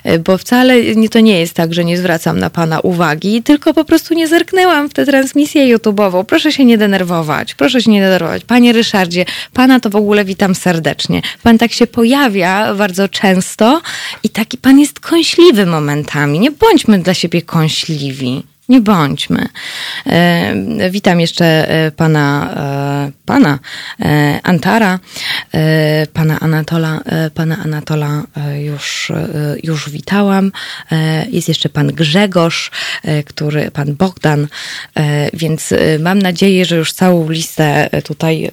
E, 0.04 0.18
bo 0.18 0.38
wcale 0.38 0.74
to 1.10 1.20
nie 1.20 1.40
jest 1.40 1.54
tak, 1.54 1.74
że 1.74 1.84
nie 1.84 1.98
zwracam 1.98 2.38
na 2.38 2.50
Pana 2.50 2.80
uwagi, 2.80 3.42
tylko 3.42 3.74
po 3.74 3.84
prostu 3.84 4.14
nie 4.14 4.28
zerknęłam 4.28 4.90
w 4.90 4.94
tę 4.94 5.06
transmisję 5.06 5.76
YouTube'ową. 5.76 6.24
Proszę 6.24 6.52
się 6.52 6.64
nie 6.64 6.78
denerwować, 6.78 7.54
proszę 7.54 7.82
się 7.82 7.90
nie 7.90 8.00
denerwować. 8.00 8.44
Panie 8.44 8.72
Ryszardzie, 8.72 9.24
Pana 9.52 9.80
to 9.80 9.90
w 9.90 9.96
ogóle 9.96 10.24
witam 10.24 10.54
serdecznie. 10.54 11.22
Pan 11.42 11.58
tak 11.58 11.72
się 11.72 11.86
pojawia 11.86 12.74
bardzo 12.74 13.08
często 13.08 13.80
i 14.22 14.28
taki 14.28 14.58
Pan 14.58 14.80
jest 14.80 15.00
kąśliwy 15.00 15.66
momentami. 15.66 16.38
Nie 16.40 16.50
bądźmy 16.50 16.98
dla 16.98 17.14
siebie 17.14 17.42
kąśliwi. 17.42 18.42
Nie 18.70 18.80
bądźmy. 18.80 19.46
E, 20.06 20.90
witam 20.90 21.20
jeszcze 21.20 21.70
e, 21.70 21.90
pana, 21.90 22.54
e, 22.56 23.12
pana 23.26 23.58
Antara, 24.42 24.98
pana 26.12 26.40
Anatola, 26.40 27.00
pana 27.34 27.56
Anatola 27.64 28.22
już, 28.58 29.12
już 29.62 29.90
witałam. 29.90 30.52
Jest 31.30 31.48
jeszcze 31.48 31.68
pan 31.68 31.86
Grzegorz, 31.86 32.70
który, 33.26 33.70
pan 33.70 33.94
Bogdan, 33.94 34.48
więc 35.32 35.74
mam 36.00 36.18
nadzieję, 36.18 36.64
że 36.64 36.76
już 36.76 36.92
całą 36.92 37.30
listę 37.30 37.90
tutaj 38.04 38.50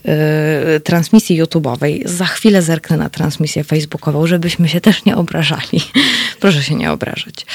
transmisji 0.84 1.44
YouTube'owej 1.44 2.08
za 2.08 2.26
chwilę 2.26 2.62
zerknę 2.62 2.98
na 2.98 3.10
transmisję 3.10 3.64
Facebookową, 3.64 4.28
żebyśmy 4.28 4.70
się 4.70 4.82
też 4.82 5.06
nie 5.06 5.16
obrażali. 5.16 5.82
Proszę 6.42 6.64
się 6.64 6.76
nie 6.76 6.92
obrażać. 6.92 7.46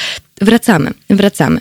Wracamy, 0.42 0.90
wracamy. 1.11 1.61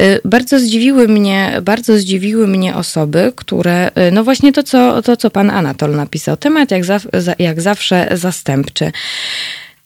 Y, 0.00 0.20
bardzo 0.24 0.58
zdziwiły 0.58 1.08
mnie, 1.08 1.60
bardzo 1.62 1.98
zdziwiły 1.98 2.46
mnie 2.46 2.74
osoby, 2.74 3.32
które, 3.36 3.90
y, 4.08 4.12
no 4.12 4.24
właśnie 4.24 4.52
to, 4.52 4.62
co, 4.62 5.02
to, 5.02 5.16
co 5.16 5.30
pan 5.30 5.50
Anatol 5.50 5.96
napisał, 5.96 6.36
temat 6.36 6.70
jak, 6.70 6.84
za, 6.84 7.00
jak 7.38 7.60
zawsze 7.60 8.08
zastępczy. 8.12 8.92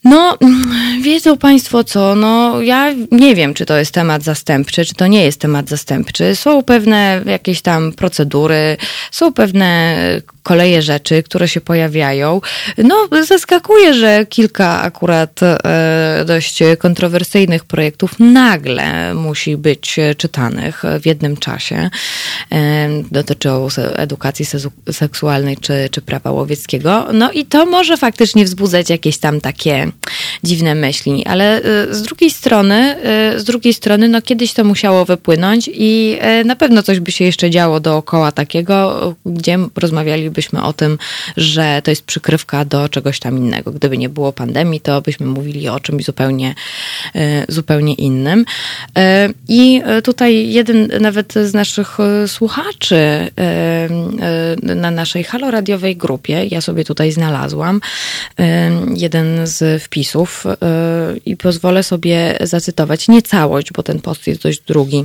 No, 0.05 0.39
wiedzą 1.03 1.37
Państwo 1.37 1.85
co, 1.85 2.15
no 2.15 2.63
ja 2.63 2.95
nie 3.11 3.35
wiem, 3.35 3.55
czy 3.55 3.67
to 3.67 3.77
jest 3.77 3.93
temat 3.93 4.23
zastępczy, 4.23 4.85
czy 4.85 4.95
to 4.95 5.07
nie 5.07 5.25
jest 5.25 5.41
temat 5.41 5.69
zastępczy. 5.69 6.37
Są 6.37 6.63
pewne 6.63 7.23
jakieś 7.27 7.63
tam 7.63 7.93
procedury, 7.93 8.77
są 9.11 9.33
pewne 9.33 9.97
koleje 10.47 10.83
rzeczy, 10.83 11.23
które 11.23 11.49
się 11.49 11.61
pojawiają. 11.61 12.41
No, 12.79 13.09
zaskakuje, 13.23 13.95
że 13.95 14.27
kilka 14.27 14.83
akurat 14.83 15.41
e, 15.43 16.25
dość 16.27 16.59
kontrowersyjnych 16.79 17.65
projektów 17.65 18.15
nagle 18.19 19.15
musi 19.15 19.57
być 19.57 19.97
czytanych 20.17 20.83
w 21.01 21.07
jednym 21.07 21.37
czasie. 21.37 21.91
E, 22.53 22.89
dotyczą 23.11 23.69
edukacji 23.97 24.47
seksualnej 24.93 25.57
czy, 25.57 25.89
czy 25.91 26.01
prawa 26.01 26.31
łowieckiego. 26.31 27.07
No 27.13 27.33
i 27.33 27.45
to 27.45 27.67
może 27.67 27.97
faktycznie 27.97 28.45
wzbudzać 28.45 28.91
jakieś 28.91 29.19
tam 29.19 29.41
takie 29.41 29.89
dziwne 30.45 30.75
myśli, 30.75 31.25
ale 31.27 31.63
e, 31.63 31.95
z 31.95 32.03
drugiej 32.03 32.31
strony, 32.31 32.97
z 33.37 33.45
drugiej 33.45 33.75
strony, 33.75 34.09
no 34.09 34.23
kiedyś 34.23 34.53
to 34.53 34.65
musiało 34.65 35.05
wypłynąć 35.05 35.71
i 35.75 36.19
na 36.45 36.57
pewno 36.57 36.83
coś 36.83 37.01
by 37.01 37.13
się 37.13 37.25
jeszcze 37.25 37.51
działo 37.51 37.81
dookoła 37.81 38.33
takiego, 38.33 39.15
gdzie 39.27 39.59
rozmawialibyśmy 39.77 40.36
mówilibyśmy 40.37 40.63
o 40.63 40.73
tym, 40.73 40.99
że 41.37 41.81
to 41.85 41.91
jest 41.91 42.05
przykrywka 42.05 42.65
do 42.65 42.89
czegoś 42.89 43.19
tam 43.19 43.39
innego. 43.39 43.73
Gdyby 43.73 43.99
nie 43.99 44.09
było 44.09 44.33
pandemii, 44.33 44.81
to 44.81 45.03
byśmy 45.03 45.27
mówili 45.27 45.69
o 45.69 45.81
czymś 45.81 46.05
zupełnie, 46.05 46.55
e, 47.15 47.45
zupełnie 47.49 47.95
innym. 47.95 48.45
E, 48.99 49.29
I 49.49 49.83
tutaj 50.05 50.49
jeden 50.49 50.89
nawet 51.01 51.35
z 51.35 51.55
naszych 51.55 52.01
e, 52.01 52.29
słuchaczy 52.29 53.31
na 54.63 54.91
naszej 54.91 55.25
haloradiowej 55.25 55.97
grupie, 55.97 56.47
ja 56.51 56.61
sobie 56.61 56.85
tutaj 56.85 57.13
znalazłam 57.13 57.81
jeden 58.97 59.47
z 59.47 59.83
wpisów 59.83 60.45
i 61.27 61.37
pozwolę 61.37 61.83
sobie 61.83 62.39
zacytować 62.41 63.09
nie 63.09 63.23
całość, 63.23 63.73
bo 63.73 63.83
ten 63.83 64.01
post 64.01 64.27
jest 64.27 64.43
dość 64.43 64.61
długi. 64.61 65.05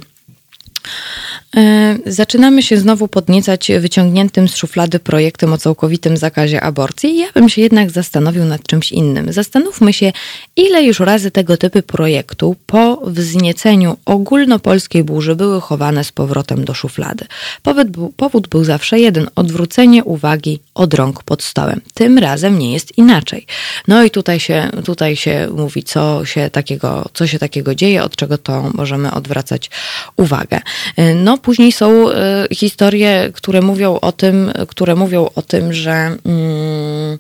E, 1.56 1.98
zaczynamy 2.06 2.64
się 2.64 2.78
znowu 2.78 3.08
podniecać 3.08 3.72
wyciągniętym 3.80 4.48
z 4.48 4.56
szuflady 4.56 5.00
projektem 5.00 5.54
o 5.54 5.58
całkowitym 5.58 6.18
zakazie 6.18 6.62
aborcji. 6.62 7.18
Ja 7.18 7.28
bym 7.34 7.50
się 7.50 7.62
jednak 7.62 7.92
zastanowił 7.92 8.46
nad 8.46 8.64
czymś 8.64 8.92
innym. 8.92 9.34
Zastanówmy 9.34 9.94
się, 9.94 10.14
ile 10.56 10.84
już 10.84 11.00
razy 11.00 11.32
tego 11.32 11.58
typu 11.58 11.82
projektu 11.82 12.56
po 12.66 13.02
wznieceniu 13.06 13.98
ogólnopolskiej 14.06 15.04
burzy 15.04 15.36
były 15.36 15.62
chowane 15.62 16.04
z 16.04 16.12
powrotem 16.12 16.66
do 16.66 16.74
szuflady. 16.74 17.26
Powód 17.64 17.90
był, 17.90 18.14
powód 18.18 18.48
był 18.48 18.64
zawsze 18.64 19.00
jeden: 19.00 19.28
odwrócenie 19.36 20.04
uwagi 20.04 20.60
od 20.76 20.94
rąk 20.94 21.24
pod 21.24 21.44
stołem. 21.44 21.82
Tym 21.94 22.18
razem 22.18 22.60
nie 22.60 22.74
jest 22.74 22.98
inaczej. 22.98 23.46
No 23.88 24.04
i 24.04 24.10
tutaj 24.10 24.40
się, 24.40 24.70
tutaj 24.86 25.16
się 25.16 25.48
mówi, 25.56 25.84
co 25.84 26.26
się 26.26 26.50
takiego, 26.50 27.10
co 27.14 27.28
się 27.28 27.40
takiego 27.40 27.76
dzieje, 27.76 28.04
od 28.04 28.16
czego 28.16 28.38
to 28.38 28.72
możemy 28.74 29.12
odwracać 29.12 29.70
uwagę. 30.18 30.60
E, 30.98 31.16
no, 31.16 31.38
później 31.42 31.72
są 31.72 32.12
e, 32.12 32.48
historie, 32.52 33.30
które 33.34 33.62
mówią 33.62 34.00
o 34.00 34.12
tym, 34.12 34.52
które 34.68 34.96
mówią 34.96 35.30
o 35.36 35.42
tym, 35.42 35.74
że, 35.74 35.92
mm, 35.92 37.18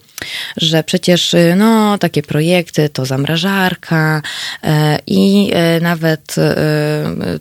że 0.57 0.83
przecież 0.83 1.33
e, 1.33 1.55
no, 1.55 1.97
takie 1.97 2.21
projekty 2.21 2.89
to 2.89 3.05
zamrażarka 3.05 4.21
i 5.07 5.51
nawet 5.81 6.35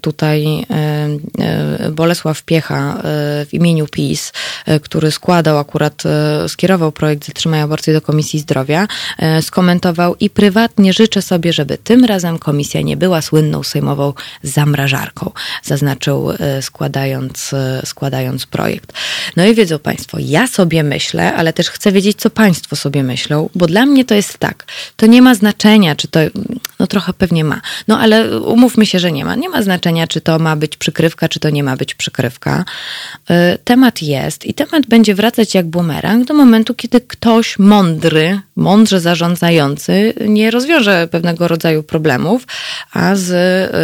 tutaj 0.01 0.67
Bolesław 1.91 2.43
Piecha 2.43 3.03
w 3.47 3.49
imieniu 3.53 3.87
PiS, 3.87 4.33
który 4.83 5.11
składał 5.11 5.59
akurat, 5.59 6.03
skierował 6.49 6.93
projekt 6.93 7.27
Zatrzymaj 7.27 7.61
aborcję 7.61 7.93
do 7.93 8.01
Komisji 8.01 8.39
Zdrowia, 8.39 8.89
skomentował 9.41 10.17
i 10.21 10.31
prywatnie 10.31 10.93
życzę 10.93 11.23
sobie, 11.23 11.53
żeby 11.53 11.79
tym 11.79 12.05
razem 12.05 12.39
komisja 12.39 12.81
nie 12.81 12.97
była 12.97 13.23
słynną 13.23 13.63
sejmową 13.63 14.13
zamrażarką. 14.43 15.31
Zaznaczył 15.63 16.29
składając, 16.71 17.55
składając 17.85 18.47
projekt. 18.47 18.93
No 19.37 19.47
i 19.47 19.55
wiedzą 19.55 19.79
Państwo, 19.79 20.19
ja 20.21 20.47
sobie 20.47 20.83
myślę, 20.83 21.35
ale 21.35 21.53
też 21.53 21.71
chcę 21.71 21.93
wiedzieć, 21.93 22.19
co 22.19 22.31
Państwo 22.31 22.77
sobie 22.77 23.03
myślą, 23.03 23.51
bo 23.55 23.67
dla 23.67 23.87
mnie 23.87 24.05
to 24.05 24.15
jest 24.15 24.39
tak. 24.39 24.65
To 24.97 25.07
nie 25.07 25.23
ma 25.23 25.35
znaczenia, 25.35 25.97
czy 25.97 26.09
to, 26.09 26.21
trochę 26.91 27.13
pewnie 27.13 27.45
ma, 27.45 27.61
no 27.89 27.99
ale 27.99 28.41
umówmy 28.41 28.87
się, 28.87 28.99
że 28.99 29.13
nie 29.13 29.25
ma. 29.25 29.35
Nie 29.35 29.49
ma 29.49 29.63
znaczenia, 29.63 30.07
czy 30.07 30.21
to 30.21 30.39
ma 30.39 30.57
być 30.57 30.77
przykrywka, 30.77 31.29
czy 31.29 31.41
to 31.41 31.51
nie 31.51 31.63
ma 31.65 31.77
być 31.77 31.95
przykrywka. 31.95 32.65
Y, 33.31 33.59
temat 33.65 34.03
jest 34.03 34.47
i 34.47 34.55
temat 34.55 34.87
będzie 34.87 35.15
wracać 35.15 35.55
jak 35.55 35.67
bumerang 35.67 36.27
do 36.27 36.35
momentu, 36.35 36.75
kiedy 36.75 37.01
ktoś 37.01 37.59
mądry, 37.59 38.41
mądrze 38.57 39.01
zarządzający 39.01 40.15
nie 40.27 40.51
rozwiąże 40.51 41.09
pewnego 41.11 41.49
rodzaju 41.49 41.83
problemów, 41.83 42.47
a 42.93 43.17
z 43.17 43.31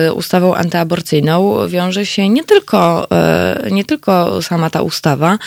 y, 0.08 0.12
ustawą 0.12 0.54
antyaborcyjną 0.54 1.68
wiąże 1.68 2.06
się 2.06 2.28
nie 2.28 2.44
tylko, 2.44 3.08
y, 3.66 3.70
nie 3.70 3.84
tylko 3.84 4.42
sama 4.42 4.70
ta 4.70 4.82
ustawa, 4.82 5.38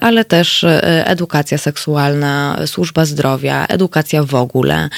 ale 0.00 0.24
też 0.24 0.66
edukacja 1.04 1.58
seksualna, 1.58 2.58
służba 2.66 3.04
zdrowia, 3.04 3.66
edukacja 3.66 4.22
w 4.24 4.34
ogóle. 4.34 4.88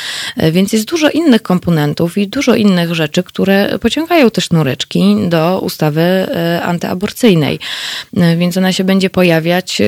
Więc 0.53 0.73
jest 0.73 0.85
dużo 0.85 1.11
innych 1.11 1.43
komponentów 1.43 1.82
i 2.17 2.29
dużo 2.29 2.55
innych 2.55 2.95
rzeczy, 2.95 3.23
które 3.23 3.79
pociągają 3.79 4.31
te 4.31 4.41
sznureczki 4.41 5.17
do 5.29 5.61
ustawy 5.61 6.27
antyaborcyjnej. 6.63 7.59
Więc 8.37 8.57
ona 8.57 8.73
się 8.73 8.85
będzie 8.85 9.11
pojawiać, 9.11 9.83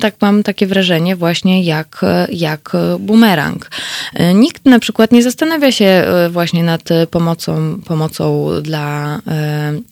tak 0.00 0.14
mam 0.20 0.42
takie 0.42 0.66
wrażenie, 0.66 1.16
właśnie 1.16 1.62
jak, 1.62 2.00
jak 2.28 2.72
bumerang. 2.98 3.70
E, 4.14 4.34
nikt 4.34 4.64
na 4.64 4.78
przykład 4.78 5.12
nie 5.12 5.22
zastanawia 5.22 5.72
się 5.72 5.84
e, 5.84 6.28
właśnie 6.30 6.64
nad 6.64 6.82
pomocą, 7.10 7.80
pomocą 7.86 8.48
dla 8.62 9.18
e, 9.26 9.91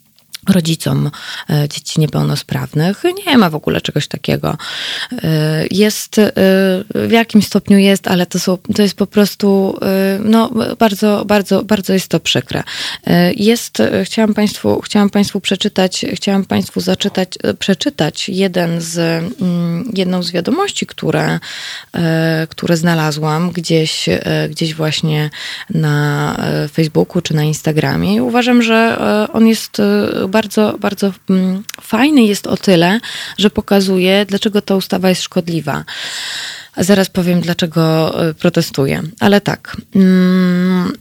rodzicom 0.52 1.10
e, 1.50 1.68
dzieci 1.68 2.00
niepełnosprawnych. 2.00 3.02
Nie 3.26 3.38
ma 3.38 3.50
w 3.50 3.54
ogóle 3.54 3.80
czegoś 3.80 4.08
takiego. 4.08 4.56
E, 5.12 5.64
jest, 5.70 6.18
e, 6.18 6.32
w 6.94 7.10
jakim 7.10 7.42
stopniu 7.42 7.78
jest, 7.78 8.08
ale 8.08 8.26
to, 8.26 8.38
są, 8.38 8.58
to 8.74 8.82
jest 8.82 8.94
po 8.94 9.06
prostu, 9.06 9.78
no 10.24 10.50
bardzo, 10.78 11.24
bardzo, 11.24 11.64
bardzo 11.64 11.92
jest 11.92 12.08
to 12.08 12.20
przykre. 12.20 12.62
Jest, 13.36 13.82
chciałam 14.04 14.34
Państwu, 14.34 14.80
chciałam 14.80 15.10
Państwu 15.10 15.40
przeczytać, 15.40 16.06
chciałam 16.14 16.44
Państwu 16.44 16.80
zaczytać, 16.80 17.28
przeczytać 17.58 18.28
jeden 18.28 18.80
z, 18.80 18.98
mm, 19.40 19.90
jedną 19.94 20.22
z 20.22 20.30
wiadomości, 20.30 20.86
które, 20.86 21.38
które 22.48 22.76
znalazłam 22.76 23.50
gdzieś, 23.50 24.08
gdzieś 24.50 24.74
właśnie 24.74 25.30
na 25.70 26.36
Facebooku 26.72 27.22
czy 27.22 27.34
na 27.34 27.44
Instagramie 27.44 28.14
i 28.14 28.20
uważam, 28.20 28.62
że 28.62 28.98
on 29.32 29.46
jest 29.46 29.82
bardzo, 30.28 30.39
bardzo 30.81 31.12
mm, 31.31 31.62
fajny 31.81 32.22
jest 32.22 32.46
o 32.46 32.57
tyle, 32.57 33.00
że 33.38 33.50
pokazuje, 33.50 34.26
dlaczego 34.26 34.62
ta 34.62 34.76
ustawa 34.76 35.09
jest 35.09 35.22
szkodliwa. 35.22 35.85
Zaraz 36.76 37.11
powiem, 37.11 37.40
dlaczego 37.40 38.14
y, 38.31 38.35
protestuję. 38.35 39.03
Ale 39.20 39.40
tak. 39.40 39.76
Mm, 39.94 40.92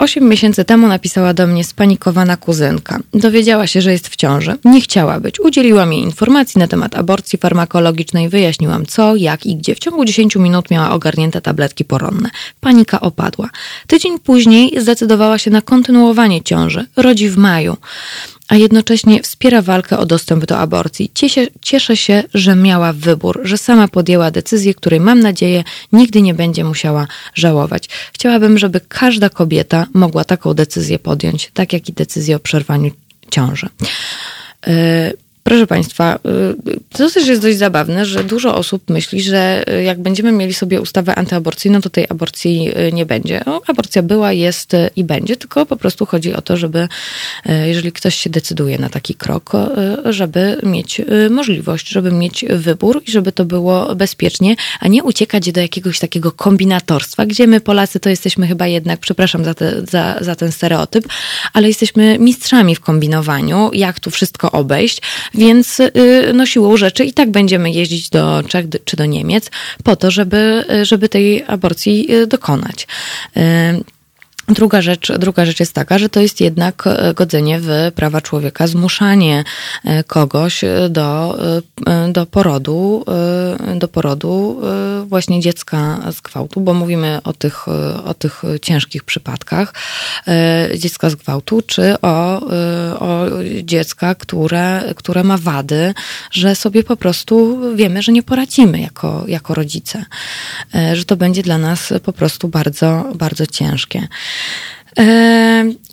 Osiem 0.00 0.28
miesięcy 0.28 0.64
temu 0.64 0.88
napisała 0.88 1.34
do 1.34 1.46
mnie 1.46 1.64
spanikowana 1.64 2.36
kuzynka. 2.36 2.98
Dowiedziała 3.14 3.66
się, 3.66 3.82
że 3.82 3.92
jest 3.92 4.08
w 4.08 4.16
ciąży. 4.16 4.56
Nie 4.64 4.80
chciała 4.80 5.20
być. 5.20 5.40
Udzieliłam 5.40 5.92
jej 5.92 6.02
informacji 6.02 6.58
na 6.58 6.68
temat 6.68 6.96
aborcji 6.96 7.38
farmakologicznej. 7.38 8.28
Wyjaśniłam 8.28 8.86
co, 8.86 9.16
jak 9.16 9.46
i 9.46 9.56
gdzie. 9.56 9.74
W 9.74 9.78
ciągu 9.78 10.04
10 10.04 10.36
minut 10.36 10.70
miała 10.70 10.90
ogarnięte 10.90 11.40
tabletki 11.40 11.84
poronne. 11.84 12.30
Panika 12.60 13.00
opadła. 13.00 13.50
Tydzień 13.86 14.18
później 14.18 14.80
zdecydowała 14.80 15.38
się 15.38 15.50
na 15.50 15.62
kontynuowanie 15.62 16.42
ciąży. 16.42 16.86
Rodzi 16.96 17.28
w 17.28 17.36
maju 17.36 17.76
a 18.50 18.56
jednocześnie 18.56 19.22
wspiera 19.22 19.62
walkę 19.62 19.98
o 19.98 20.06
dostęp 20.06 20.44
do 20.44 20.58
aborcji. 20.58 21.10
Cieszę, 21.14 21.46
cieszę, 21.60 21.96
się, 21.96 22.22
że 22.34 22.56
miała 22.56 22.92
wybór, 22.92 23.40
że 23.44 23.58
sama 23.58 23.88
podjęła 23.88 24.30
decyzję, 24.30 24.74
której 24.74 25.00
mam 25.00 25.20
nadzieję 25.20 25.64
nigdy 25.92 26.22
nie 26.22 26.34
będzie 26.34 26.64
musiała 26.64 27.06
żałować. 27.34 27.88
Chciałabym, 28.12 28.58
żeby 28.58 28.80
każda 28.88 29.28
kobieta 29.28 29.86
mogła 29.94 30.24
taką 30.24 30.54
decyzję 30.54 30.98
podjąć, 30.98 31.50
tak 31.54 31.72
jak 31.72 31.88
i 31.88 31.92
decyzję 31.92 32.36
o 32.36 32.40
przerwaniu 32.40 32.90
ciąży. 33.30 33.68
Yy, 34.66 34.72
Proszę 35.50 35.66
Państwa, 35.66 36.18
y, 36.68 36.80
to 36.92 37.10
też 37.10 37.26
jest 37.26 37.42
dość 37.42 37.58
zabawne, 37.58 38.06
że 38.06 38.24
dużo 38.24 38.54
osób 38.54 38.90
myśli, 38.90 39.22
że 39.22 39.64
y, 39.72 39.82
jak 39.82 40.02
będziemy 40.02 40.32
mieli 40.32 40.54
sobie 40.54 40.80
ustawę 40.80 41.14
antyaborcyjną, 41.14 41.80
to 41.80 41.90
tej 41.90 42.06
aborcji 42.08 42.70
y, 42.88 42.92
nie 42.92 43.06
będzie. 43.06 43.42
No, 43.46 43.62
aborcja 43.66 44.02
była, 44.02 44.32
jest 44.32 44.72
i 44.96 45.04
będzie, 45.04 45.36
tylko 45.36 45.66
po 45.66 45.76
prostu 45.76 46.06
chodzi 46.06 46.34
o 46.34 46.42
to, 46.42 46.56
żeby 46.56 46.88
jeżeli 47.66 47.92
ktoś 47.92 48.14
się 48.14 48.30
decyduje 48.30 48.78
na 48.78 48.88
taki 48.88 49.14
krok, 49.14 49.52
żeby 50.04 50.60
mieć 50.62 51.00
możliwość, 51.30 51.88
żeby 51.88 52.12
mieć 52.12 52.44
wybór 52.50 53.02
i 53.06 53.10
żeby 53.10 53.32
to 53.32 53.44
było 53.44 53.94
bezpiecznie, 53.94 54.56
a 54.80 54.88
nie 54.88 55.02
uciekać 55.02 55.52
do 55.52 55.60
jakiegoś 55.60 55.98
takiego 55.98 56.32
kombinatorstwa, 56.32 57.26
gdzie 57.26 57.46
my 57.46 57.60
Polacy 57.60 58.00
to 58.00 58.08
jesteśmy 58.08 58.46
chyba 58.46 58.66
jednak, 58.66 59.00
przepraszam 59.00 59.44
za, 59.44 59.54
te, 59.54 59.86
za, 59.86 60.16
za 60.20 60.34
ten 60.34 60.52
stereotyp, 60.52 61.08
ale 61.52 61.68
jesteśmy 61.68 62.18
mistrzami 62.18 62.74
w 62.74 62.80
kombinowaniu, 62.80 63.70
jak 63.72 64.00
tu 64.00 64.10
wszystko 64.10 64.52
obejść 64.52 65.00
więc 65.40 65.80
y, 65.80 65.90
no 66.34 66.46
siłą 66.46 66.76
rzeczy 66.76 67.04
i 67.04 67.12
tak 67.12 67.30
będziemy 67.30 67.70
jeździć 67.70 68.10
do 68.10 68.42
Czech 68.48 68.66
czy 68.84 68.96
do 68.96 69.06
Niemiec 69.06 69.50
po 69.84 69.96
to, 69.96 70.10
żeby, 70.10 70.64
żeby 70.82 71.08
tej 71.08 71.44
aborcji 71.46 72.14
y, 72.14 72.26
dokonać. 72.26 72.86
Druga 74.50 74.82
rzecz, 74.82 75.12
druga 75.18 75.44
rzecz 75.44 75.60
jest 75.60 75.72
taka, 75.72 75.98
że 75.98 76.08
to 76.08 76.20
jest 76.20 76.40
jednak 76.40 76.86
e, 76.86 77.14
godzenie 77.14 77.58
w 77.60 77.92
prawa 77.94 78.20
człowieka, 78.20 78.66
zmuszanie 78.66 79.44
e, 79.84 80.04
kogoś 80.04 80.60
do, 80.90 81.38
e, 81.86 82.12
do 82.12 82.26
porodu, 82.26 83.04
do 83.76 83.88
porodu 83.88 84.60
właśnie 85.06 85.40
dziecka 85.40 86.00
z 86.12 86.20
gwałtu, 86.20 86.60
bo 86.60 86.74
mówimy 86.74 87.18
o 87.24 87.32
tych, 87.32 87.68
o 88.04 88.14
tych 88.14 88.42
ciężkich 88.62 89.04
przypadkach 89.04 89.74
dziecka 90.78 91.10
z 91.10 91.14
gwałtu, 91.14 91.62
czy 91.62 91.94
o, 92.02 92.40
o 92.98 93.26
dziecka, 93.62 94.14
które, 94.14 94.94
które 94.96 95.24
ma 95.24 95.38
wady, 95.38 95.94
że 96.30 96.54
sobie 96.54 96.84
po 96.84 96.96
prostu 96.96 97.58
wiemy, 97.76 98.02
że 98.02 98.12
nie 98.12 98.22
poradzimy 98.22 98.80
jako, 98.80 99.24
jako 99.28 99.54
rodzice, 99.54 100.04
że 100.92 101.04
to 101.04 101.16
będzie 101.16 101.42
dla 101.42 101.58
nas 101.58 101.92
po 102.02 102.12
prostu 102.12 102.48
bardzo, 102.48 103.04
bardzo 103.14 103.46
ciężkie. 103.46 104.08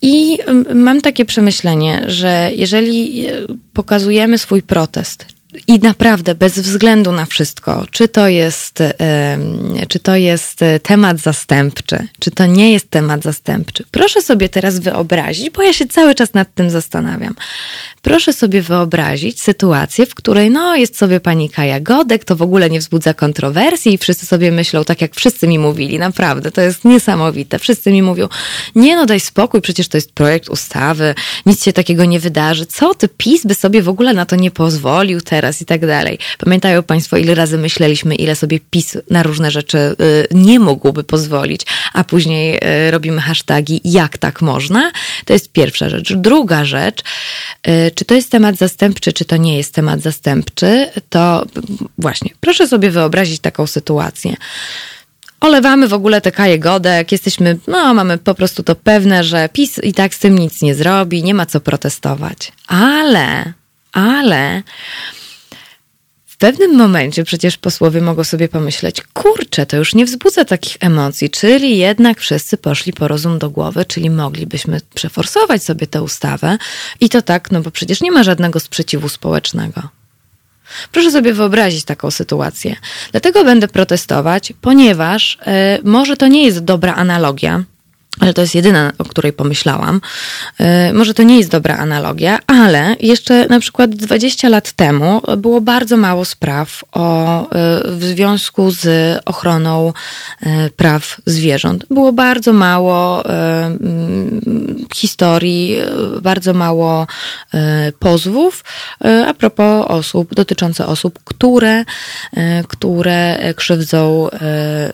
I 0.02 0.38
mam 0.74 1.02
takie 1.02 1.26
przemyślenie, 1.26 2.04
że 2.08 2.52
jeżeli 2.56 3.26
pokazujemy 3.74 4.38
swój 4.38 4.62
protest, 4.62 5.26
i 5.68 5.80
naprawdę 5.80 6.36
bez 6.36 6.60
względu 6.60 7.12
na 7.12 7.26
wszystko, 7.26 7.86
czy 7.92 8.08
to 8.08 8.28
jest, 8.28 8.84
czy 9.88 10.00
to 10.00 10.16
jest 10.16 10.60
temat 10.84 11.20
zastępczy, 11.20 12.08
czy 12.20 12.32
to 12.32 12.46
nie 12.46 12.72
jest 12.72 12.90
temat 12.90 13.24
zastępczy. 13.24 13.84
Proszę 13.92 14.22
sobie 14.22 14.50
teraz 14.50 14.80
wyobrazić, 14.80 15.50
bo 15.50 15.62
ja 15.62 15.74
się 15.74 15.86
cały 15.86 16.16
czas 16.16 16.34
nad 16.34 16.56
tym 16.56 16.70
zastanawiam. 16.70 17.36
Proszę 18.02 18.34
sobie 18.34 18.62
wyobrazić 18.62 19.42
sytuację, 19.42 20.06
w 20.06 20.16
której 20.16 20.52
no, 20.52 20.76
jest 20.76 20.98
sobie 20.98 21.20
pani 21.20 21.50
Kaja 21.50 21.80
Godek, 21.80 22.26
to 22.26 22.36
w 22.36 22.42
ogóle 22.42 22.70
nie 22.70 22.80
wzbudza 22.80 23.14
kontrowersji 23.14 23.94
i 23.94 23.98
wszyscy 23.98 24.26
sobie 24.26 24.52
myślą, 24.52 24.84
tak 24.84 25.02
jak 25.02 25.16
wszyscy 25.16 25.48
mi 25.48 25.60
mówili, 25.60 26.00
naprawdę, 26.00 26.52
to 26.52 26.62
jest 26.62 26.86
niesamowite. 26.86 27.60
Wszyscy 27.60 27.92
mi 27.92 28.02
mówią, 28.02 28.30
nie 28.76 28.96
no 28.96 29.06
daj 29.06 29.20
spokój, 29.20 29.62
przecież 29.62 29.88
to 29.88 29.98
jest 29.98 30.12
projekt 30.12 30.50
ustawy, 30.50 31.16
nic 31.46 31.64
się 31.64 31.74
takiego 31.74 32.06
nie 32.06 32.20
wydarzy. 32.20 32.66
Co 32.66 32.96
ty, 32.96 33.10
PiS 33.18 33.46
by 33.46 33.56
sobie 33.56 33.82
w 33.82 33.90
ogóle 33.90 34.14
na 34.14 34.26
to 34.26 34.36
nie 34.36 34.52
pozwolił 34.52 35.22
teraz 35.22 35.47
i 35.62 35.66
tak 35.66 35.86
dalej. 35.86 36.20
Pamiętają 36.38 36.84
państwo, 36.84 37.18
ile 37.18 37.36
razy 37.36 37.58
myśleliśmy, 37.58 38.16
ile 38.16 38.36
sobie 38.36 38.60
PiS 38.60 38.98
na 39.10 39.24
różne 39.24 39.52
rzeczy 39.52 39.78
y, 39.78 40.28
nie 40.32 40.60
mógłby 40.60 41.04
pozwolić, 41.04 41.62
a 41.94 42.04
później 42.04 42.56
y, 42.88 42.92
robimy 42.92 43.22
hashtagi, 43.22 43.82
jak 43.84 44.18
tak 44.18 44.42
można? 44.42 44.92
To 45.26 45.34
jest 45.34 45.52
pierwsza 45.52 45.90
rzecz. 45.90 46.14
Druga 46.14 46.66
rzecz, 46.66 47.04
y, 47.68 47.92
czy 47.96 48.06
to 48.06 48.14
jest 48.14 48.32
temat 48.32 48.56
zastępczy, 48.56 49.14
czy 49.14 49.26
to 49.26 49.38
nie 49.38 49.58
jest 49.58 49.74
temat 49.74 50.02
zastępczy, 50.02 50.90
to 51.10 51.46
właśnie, 51.98 52.32
proszę 52.40 52.68
sobie 52.68 52.92
wyobrazić 52.92 53.40
taką 53.40 53.68
sytuację. 53.68 54.36
Olewamy 55.40 55.88
w 55.88 55.94
ogóle 55.94 56.22
te 56.22 56.32
kaje 56.32 56.60
godek, 56.60 57.12
jesteśmy, 57.12 57.58
no 57.68 57.94
mamy 57.94 58.18
po 58.18 58.36
prostu 58.36 58.64
to 58.64 58.76
pewne, 58.76 59.24
że 59.24 59.50
PiS 59.54 59.80
i 59.84 59.94
tak 59.94 60.16
z 60.16 60.20
tym 60.20 60.40
nic 60.40 60.62
nie 60.62 60.76
zrobi, 60.76 61.24
nie 61.24 61.34
ma 61.34 61.46
co 61.46 61.60
protestować. 61.60 62.52
Ale, 62.68 63.54
ale 63.92 64.64
w 66.38 66.40
pewnym 66.40 66.76
momencie 66.76 67.24
przecież 67.24 67.58
posłowie 67.58 68.02
mogą 68.02 68.24
sobie 68.24 68.50
pomyśleć, 68.50 69.02
kurczę, 69.14 69.66
to 69.66 69.78
już 69.78 69.96
nie 69.96 70.06
wzbudza 70.06 70.46
takich 70.46 70.78
emocji, 70.80 71.30
czyli 71.30 71.78
jednak 71.78 72.20
wszyscy 72.20 72.58
poszli 72.58 72.94
po 72.94 73.08
rozum 73.08 73.40
do 73.40 73.50
głowy, 73.50 73.86
czyli 73.86 74.10
moglibyśmy 74.10 74.82
przeforsować 74.96 75.64
sobie 75.64 75.88
tę 75.88 76.02
ustawę 76.02 76.58
i 77.00 77.10
to 77.10 77.22
tak, 77.22 77.52
no 77.52 77.62
bo 77.62 77.72
przecież 77.72 78.02
nie 78.02 78.12
ma 78.12 78.24
żadnego 78.24 78.60
sprzeciwu 78.60 79.10
społecznego. 79.10 79.82
Proszę 80.92 81.12
sobie 81.12 81.34
wyobrazić 81.34 81.86
taką 81.86 82.12
sytuację. 82.12 82.76
Dlatego 83.12 83.44
będę 83.44 83.68
protestować, 83.68 84.54
ponieważ 84.62 85.38
y, 85.82 85.84
może 85.84 86.18
to 86.18 86.28
nie 86.28 86.46
jest 86.46 86.60
dobra 86.60 86.94
analogia, 86.96 87.64
ale 88.20 88.34
to 88.34 88.42
jest 88.42 88.56
jedyna, 88.56 88.92
o 88.98 89.04
której 89.04 89.34
pomyślałam. 89.34 90.02
E, 90.60 90.94
może 90.94 91.14
to 91.14 91.24
nie 91.24 91.38
jest 91.38 91.52
dobra 91.52 91.78
analogia, 91.78 92.40
ale 92.48 92.96
jeszcze 93.00 93.48
na 93.48 93.60
przykład 93.60 93.96
20 93.96 94.50
lat 94.50 94.72
temu 94.72 95.22
było 95.38 95.62
bardzo 95.62 95.98
mało 95.98 96.26
spraw 96.26 96.84
o, 96.92 97.42
e, 97.42 97.48
w 97.86 98.04
związku 98.04 98.72
z 98.72 98.88
ochroną 99.26 99.94
e, 100.42 100.70
praw 100.70 101.22
zwierząt. 101.26 101.86
Było 101.90 102.14
bardzo 102.14 102.54
mało 102.54 103.24
historii, 104.96 105.78
bardzo 106.22 106.54
mało 106.54 107.08
pozwów 108.00 108.64
a 109.28 109.34
propos 109.34 109.86
osób, 109.88 110.36
dotyczące 110.36 110.86
osób, 110.86 111.20
które, 111.24 111.84
które 112.68 113.54
krzywdzą, 113.56 114.30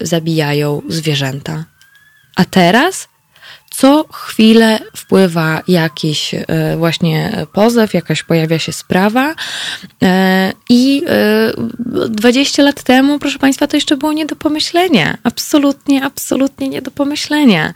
zabijają 0.02 0.82
zwierzęta. 0.90 1.64
A 2.36 2.46
teraz 2.46 3.08
co 3.76 4.06
chwilę 4.12 4.80
wpływa 4.96 5.62
jakiś 5.68 6.34
e, 6.34 6.78
właśnie 6.78 7.46
pozew, 7.54 7.94
jakaś 7.94 8.24
pojawia 8.24 8.60
się 8.60 8.72
sprawa 8.72 9.36
e, 10.04 10.54
i 10.70 11.02
20 12.10 12.62
e, 12.62 12.66
lat 12.66 12.84
temu, 12.84 13.20
proszę 13.20 13.40
Państwa, 13.40 13.68
to 13.68 13.78
jeszcze 13.78 13.98
było 13.98 14.14
nie 14.14 14.26
do 14.26 14.36
pomyślenia. 14.36 15.18
Absolutnie, 15.24 16.04
absolutnie 16.06 16.70
nie 16.70 16.82
do 16.82 16.92
pomyślenia. 16.92 17.74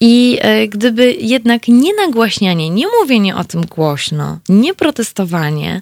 I 0.00 0.38
gdyby 0.68 1.12
jednak 1.12 1.68
nie 1.68 1.94
nagłaśnianie, 1.94 2.70
nie 2.70 2.86
mówienie 3.00 3.36
o 3.36 3.44
tym 3.44 3.66
głośno, 3.66 4.38
nie 4.48 4.74
protestowanie, 4.74 5.80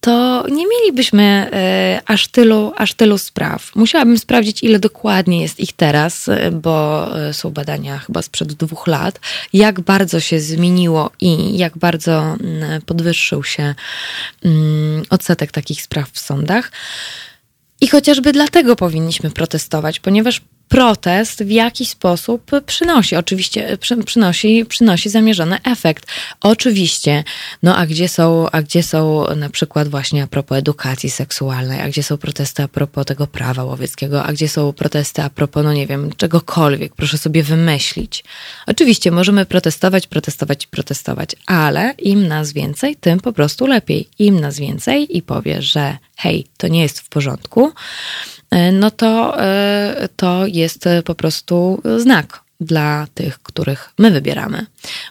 to 0.00 0.44
nie 0.50 0.66
mielibyśmy 0.66 1.22
e, 1.52 2.00
aż 2.06 2.28
tylu, 2.28 2.72
aż 2.76 2.94
tylu 2.94 3.18
spraw. 3.18 3.76
Musiałabym 3.76 4.18
sprawdzić, 4.18 4.62
ile 4.62 4.78
dokładnie 4.78 5.42
jest 5.42 5.60
ich 5.60 5.72
teraz, 5.72 6.28
e, 6.28 6.50
bo 6.50 7.08
e, 7.18 7.34
są 7.34 7.50
badania 7.50 7.98
chyba 7.98 8.22
sprzed 8.22 8.52
dwóch 8.52 8.86
lat, 8.86 9.20
jak 9.52 9.80
bardzo 9.80 10.20
się 10.20 10.40
zmieniło 10.40 11.10
i 11.20 11.58
jak 11.58 11.78
bardzo 11.78 12.12
mm, 12.12 12.82
podwyższył 12.82 13.44
się 13.44 13.74
mm, 14.44 15.02
odsetek 15.10 15.52
takich 15.52 15.82
spraw 15.82 16.10
w 16.10 16.18
sądach. 16.18 16.72
I 17.80 17.88
chociażby 17.88 18.32
dlatego 18.32 18.76
powinniśmy 18.76 19.30
protestować, 19.30 20.00
ponieważ 20.00 20.40
protest 20.70 21.44
w 21.44 21.50
jakiś 21.50 21.88
sposób 21.88 22.50
przynosi, 22.66 23.16
oczywiście 23.16 23.78
przynosi, 24.06 24.64
przynosi 24.68 25.10
zamierzony 25.10 25.58
efekt. 25.62 26.06
Oczywiście, 26.40 27.24
no 27.62 27.76
a 27.76 27.86
gdzie 27.86 28.08
są, 28.08 28.50
a 28.50 28.62
gdzie 28.62 28.82
są 28.82 29.26
na 29.36 29.50
przykład 29.50 29.88
właśnie 29.88 30.22
a 30.22 30.26
propos 30.26 30.58
edukacji 30.58 31.10
seksualnej, 31.10 31.80
a 31.80 31.88
gdzie 31.88 32.02
są 32.02 32.16
protesty 32.16 32.62
a 32.62 32.68
propos 32.68 33.06
tego 33.06 33.26
prawa 33.26 33.64
łowieckiego, 33.64 34.24
a 34.24 34.32
gdzie 34.32 34.48
są 34.48 34.72
protesty 34.72 35.22
a 35.22 35.30
propos, 35.30 35.64
no 35.64 35.72
nie 35.72 35.86
wiem, 35.86 36.10
czegokolwiek, 36.16 36.94
proszę 36.94 37.18
sobie 37.18 37.42
wymyślić. 37.42 38.24
Oczywiście 38.66 39.10
możemy 39.10 39.46
protestować, 39.46 40.06
protestować 40.06 40.64
i 40.64 40.68
protestować, 40.68 41.30
ale 41.46 41.94
im 41.98 42.28
nas 42.28 42.52
więcej, 42.52 42.96
tym 42.96 43.20
po 43.20 43.32
prostu 43.32 43.66
lepiej. 43.66 44.08
Im 44.18 44.40
nas 44.40 44.58
więcej 44.58 45.16
i 45.16 45.22
powie, 45.22 45.62
że 45.62 45.98
hej, 46.16 46.46
to 46.56 46.68
nie 46.68 46.82
jest 46.82 47.00
w 47.00 47.08
porządku, 47.08 47.72
no 48.72 48.90
to, 48.90 49.42
e, 49.42 50.08
to 50.16 50.46
jest 50.46 50.88
po 51.04 51.14
prostu 51.14 51.82
znak 51.96 52.49
dla 52.60 53.06
tych, 53.14 53.38
których 53.38 53.92
my 53.98 54.10
wybieramy. 54.10 54.66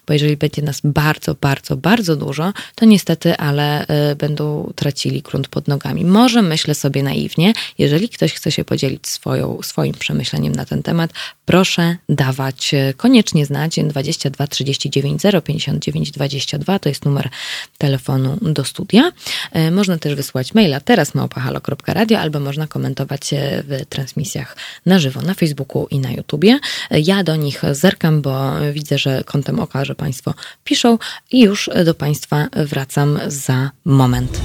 Bo 0.08 0.14
jeżeli 0.14 0.38
będzie 0.38 0.62
nas 0.62 0.82
bardzo, 0.84 1.36
bardzo, 1.42 1.78
bardzo 1.78 2.16
dużo, 2.16 2.54
to 2.76 2.86
niestety, 2.86 3.38
ale 3.38 3.86
y, 4.12 4.16
będą 4.16 4.74
tracili 4.76 5.22
grunt 5.22 5.48
pod 5.48 5.68
nogami. 5.68 6.06
Może 6.06 6.42
myślę 6.42 6.76
sobie 6.76 7.04
naiwnie, 7.04 7.54
jeżeli 7.78 8.10
ktoś 8.10 8.34
chce 8.34 8.52
się 8.52 8.66
podzielić 8.66 9.08
swoją, 9.08 9.60
swoim 9.64 9.94
przemyśleniem 9.94 10.56
na 10.56 10.66
ten 10.66 10.84
temat, 10.84 11.12
proszę 11.46 11.98
dawać 12.10 12.74
y, 12.74 12.94
koniecznie 12.98 13.46
znać 13.46 13.80
22 13.80 14.48
39 14.48 15.22
059 15.44 16.12
22 16.12 16.80
to 16.80 16.90
jest 16.90 17.06
numer 17.06 17.30
telefonu 17.78 18.38
do 18.42 18.66
studia. 18.66 19.12
Y, 19.56 19.72
można 19.72 19.98
też 19.98 20.16
wysłać 20.16 20.54
maila 20.54 20.80
teraz 20.80 21.16
małpahalo.radio 21.16 22.20
albo 22.20 22.40
można 22.40 22.68
komentować 22.68 23.30
w 23.64 23.86
transmisjach 23.90 24.58
na 24.86 25.00
żywo 25.00 25.22
na 25.22 25.34
Facebooku 25.34 25.88
i 25.92 26.00
na 26.00 26.12
YouTubie. 26.12 26.60
Ja 26.92 27.24
do 27.24 27.36
nich 27.40 27.62
zerkam, 27.72 28.22
bo 28.22 28.52
widzę, 28.74 28.98
że 28.98 29.24
kątem 29.24 29.60
oka, 29.60 29.86
że 29.86 29.96
Państwo 29.96 30.34
piszą 30.64 30.98
i 31.32 31.40
już 31.42 31.70
do 31.86 31.94
Państwa 31.94 32.48
wracam 32.54 33.20
za 33.28 33.72
moment. 33.86 34.40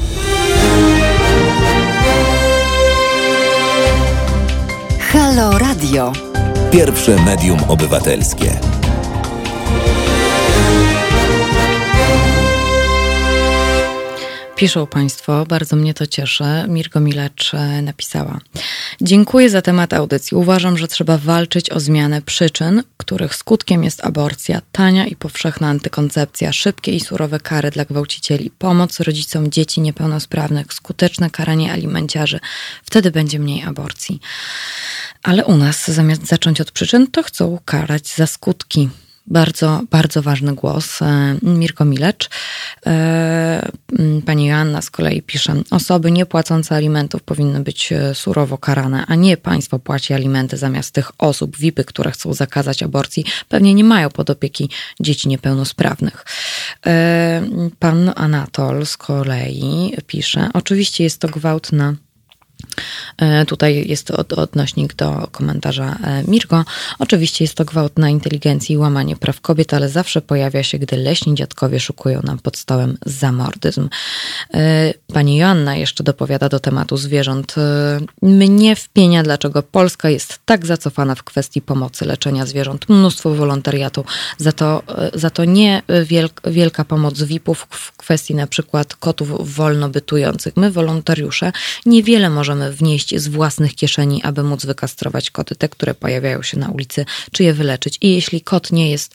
Halo 5.01 5.59
Radio. 5.59 6.13
Pierwsze 6.71 7.17
medium 7.25 7.59
obywatelskie. 7.69 8.84
Piszą 14.57 14.87
Państwo, 14.87 15.47
bardzo 15.47 15.77
mnie 15.77 15.95
to 15.95 16.07
cieszy. 16.07 16.45
Mirko 16.69 17.01
Milecz 17.01 17.55
e, 17.55 17.83
napisała. 17.83 18.41
Dziękuję 19.01 19.51
za 19.51 19.63
temat 19.63 19.93
audycji. 19.93 20.37
Uważam, 20.37 20.79
że 20.79 20.89
trzeba 20.89 21.19
walczyć 21.19 21.71
o 21.71 21.81
zmianę 21.81 22.23
przyczyn, 22.23 22.83
których 22.97 23.35
skutkiem 23.35 23.85
jest 23.85 24.05
aborcja, 24.05 24.63
tania 24.73 25.07
i 25.07 25.17
powszechna 25.17 25.69
antykoncepcja, 25.69 26.53
szybkie 26.53 26.93
i 26.93 27.01
surowe 27.01 27.41
kary 27.41 27.71
dla 27.71 27.85
gwałcicieli, 27.85 28.51
pomoc 28.51 29.01
rodzicom 29.01 29.51
dzieci 29.51 29.81
niepełnosprawnych, 29.81 30.75
skuteczne 30.75 31.31
karanie 31.31 31.73
alimenciarzy. 31.73 32.41
Wtedy 32.85 33.11
będzie 33.11 33.39
mniej 33.39 33.63
aborcji. 33.63 34.21
Ale 35.23 35.45
u 35.45 35.57
nas, 35.57 35.91
zamiast 35.91 36.27
zacząć 36.27 36.61
od 36.61 36.71
przyczyn, 36.71 37.07
to 37.07 37.23
chcą 37.23 37.59
karać 37.65 38.15
za 38.15 38.27
skutki. 38.27 38.89
Bardzo, 39.27 39.81
bardzo 39.91 40.23
ważny 40.23 40.55
głos. 40.55 41.03
E, 41.03 41.37
Mirko 41.43 41.85
Milecz. 41.85 42.31
E, 42.87 43.69
pani 44.27 44.47
Joanna 44.47 44.83
z 44.83 44.91
kolei 44.91 45.23
pisze, 45.23 45.55
osoby 45.71 46.11
niepłacące 46.11 46.75
alimentów 46.75 47.23
powinny 47.23 47.61
być 47.61 47.93
e, 47.93 48.15
surowo 48.15 48.59
karane, 48.59 49.05
a 49.07 49.15
nie 49.15 49.37
państwo 49.37 49.79
płaci 49.79 50.15
alimenty 50.15 50.57
zamiast 50.57 50.91
tych 50.91 51.11
osób, 51.19 51.57
VIPy, 51.57 51.85
które 51.85 52.11
chcą 52.11 52.35
zakazać 52.35 52.83
aborcji, 52.83 53.25
pewnie 53.49 53.75
nie 53.75 53.85
mają 53.85 54.11
pod 54.11 54.31
opieki 54.31 54.71
dzieci 55.01 55.29
niepełnosprawnych. 55.29 56.25
Pan 57.79 58.13
Anatol 58.17 58.87
z 58.87 58.97
kolei 58.97 59.97
pisze, 60.07 60.49
oczywiście 60.55 61.05
jest 61.05 61.21
to 61.21 61.29
gwałt 61.29 61.73
na 61.73 61.95
tutaj 63.47 63.89
jest 63.89 64.11
od, 64.11 64.33
odnośnik 64.33 64.95
do 64.95 65.29
komentarza 65.33 65.97
e, 66.05 66.25
Mirko. 66.29 66.65
Oczywiście 66.99 67.45
jest 67.45 67.55
to 67.55 67.65
gwałt 67.65 67.99
na 67.99 68.09
inteligencji 68.09 68.75
i 68.75 68.79
łamanie 68.79 69.17
praw 69.17 69.41
kobiet, 69.41 69.75
ale 69.75 69.89
zawsze 69.89 70.23
pojawia 70.23 70.63
się, 70.63 70.79
gdy 70.79 70.97
leśni 70.97 71.35
dziadkowie 71.35 71.81
szukują 71.81 72.21
nam 72.23 72.39
pod 72.39 72.57
stołem 72.57 72.99
zamordyzm. 73.07 73.89
E, 74.55 74.95
pani 75.13 75.37
Joanna 75.37 75.77
jeszcze 75.77 76.05
dopowiada 76.05 76.49
do 76.49 76.61
tematu 76.61 76.97
zwierząt. 76.97 77.55
Mnie 78.23 78.77
wpienia, 78.77 79.23
dlaczego 79.23 79.63
Polska 79.63 80.11
jest 80.11 80.39
tak 80.45 80.67
zacofana 80.67 81.15
w 81.15 81.23
kwestii 81.23 81.63
pomocy 81.63 82.05
leczenia 82.05 82.47
zwierząt. 82.47 82.89
Mnóstwo 82.89 83.35
wolontariatu. 83.35 84.05
Za 84.39 84.53
to, 84.53 84.83
za 85.15 85.31
to 85.31 85.45
nie 85.45 85.83
wielka 86.47 86.85
pomoc 86.85 87.23
VIP-ów 87.23 87.67
w 87.71 87.97
kwestii 87.97 88.35
na 88.35 88.47
przykład 88.47 88.95
kotów 88.97 89.55
wolno 89.55 89.89
bytujących. 89.89 90.57
My, 90.57 90.71
wolontariusze, 90.71 91.53
niewiele 91.87 92.31
możemy 92.31 92.64
wnieść 92.71 93.17
z 93.17 93.29
własnych 93.29 93.75
kieszeni, 93.75 94.23
aby 94.23 94.43
móc 94.43 94.67
wykastrować 94.67 95.31
koty, 95.31 95.57
te, 95.57 95.69
które 95.69 95.95
pojawiają 95.95 96.43
się 96.43 96.59
na 96.59 96.69
ulicy, 96.69 97.05
czy 97.33 97.45
je 97.45 97.55
wyleczyć. 97.55 97.99
I 98.01 98.15
jeśli 98.15 98.41
kot 98.41 98.73
nie 98.73 98.91
jest 98.91 99.15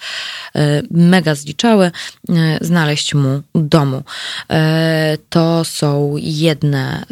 e, 0.56 0.82
mega 0.92 1.36
zliczały, 1.36 1.86
e, 1.86 1.92
znaleźć 2.62 3.14
mu 3.14 3.42
domu. 3.56 4.04
E, 4.50 5.18
to 5.30 5.66
są 5.66 6.16
jedne, 6.18 7.04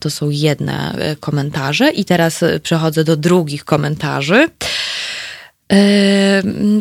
to 0.00 0.10
są 0.10 0.30
jedne 0.30 0.96
komentarze. 1.20 1.90
I 1.90 2.04
teraz 2.04 2.40
przechodzę 2.62 3.04
do 3.04 3.16
drugich 3.16 3.64
komentarzy. 3.64 4.48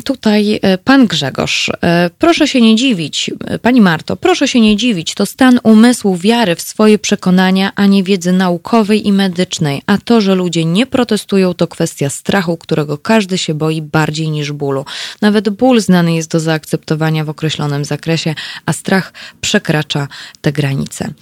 Tutaj 0.04 0.60
e, 0.62 0.78
pan 0.78 1.08
Grzegorz, 1.08 1.72
e, 1.82 2.10
proszę 2.19 2.48
się 2.48 2.62
nie 2.62 2.76
dziwić, 2.76 3.32
e, 3.48 3.60
pani 3.60 3.82
Marto, 3.82 4.15
proszę 4.15 4.48
się 4.48 4.62
nie 4.62 4.78
dziwić, 4.78 5.13
to 5.13 5.26
stan 5.26 5.60
umysłu, 5.63 6.17
wiary 6.17 6.56
w 6.56 6.62
swoje 6.62 7.00
przekonania, 7.00 7.72
a 7.76 7.86
nie 7.86 8.04
wiedzy 8.04 8.32
naukowej 8.32 9.08
i 9.08 9.13
medycznej. 9.13 9.82
A 9.86 9.98
to, 9.98 10.22
że 10.22 10.36
ludzie 10.36 10.65
nie 10.65 10.86
protestują, 10.86 11.54
to 11.54 11.67
kwestia 11.67 12.10
strachu, 12.10 12.58
którego 12.58 12.98
każdy 12.98 13.38
się 13.38 13.54
boi 13.54 13.82
bardziej 13.82 14.30
niż 14.30 14.52
bólu. 14.52 14.86
Nawet 15.22 15.50
ból 15.50 15.82
znany 15.82 16.15
jest 16.15 16.30
do 16.30 16.39
zaakceptowania 16.39 17.26
w 17.26 17.30
określonym 17.30 17.86
zakresie, 17.86 18.36
a 18.65 18.74
strach 18.74 19.13
przekracza 19.41 20.08
te 20.41 20.52
granice. 20.52 21.13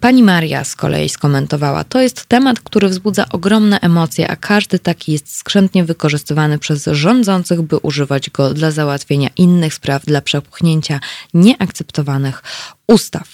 Pani 0.00 0.22
Maria 0.22 0.64
z 0.64 0.76
kolei 0.76 1.08
skomentowała, 1.08 1.84
to 1.84 2.00
jest 2.00 2.26
temat, 2.26 2.60
który 2.60 2.88
wzbudza 2.88 3.26
ogromne 3.28 3.80
emocje, 3.80 4.30
a 4.30 4.36
każdy 4.36 4.78
taki 4.78 5.12
jest 5.12 5.36
skrzętnie 5.36 5.84
wykorzystany 5.84 6.08
wykorzystywany 6.18 6.58
przez 6.58 6.84
rządzących, 6.86 7.62
by 7.62 7.76
używać 7.76 8.30
go 8.30 8.54
dla 8.54 8.70
załatwienia 8.70 9.28
innych 9.36 9.74
spraw, 9.74 10.04
dla 10.06 10.20
przepchnięcia 10.20 11.00
nieakceptowanych 11.34 12.42
ustaw. 12.88 13.28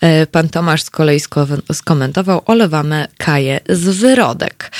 E, 0.00 0.26
pan 0.26 0.48
Tomasz 0.48 0.82
z 0.82 0.90
kolei 0.90 1.20
skomentował, 1.72 2.42
olewamy 2.46 3.06
Kaję 3.18 3.60
z 3.68 3.88
wyrodek. 3.88 4.72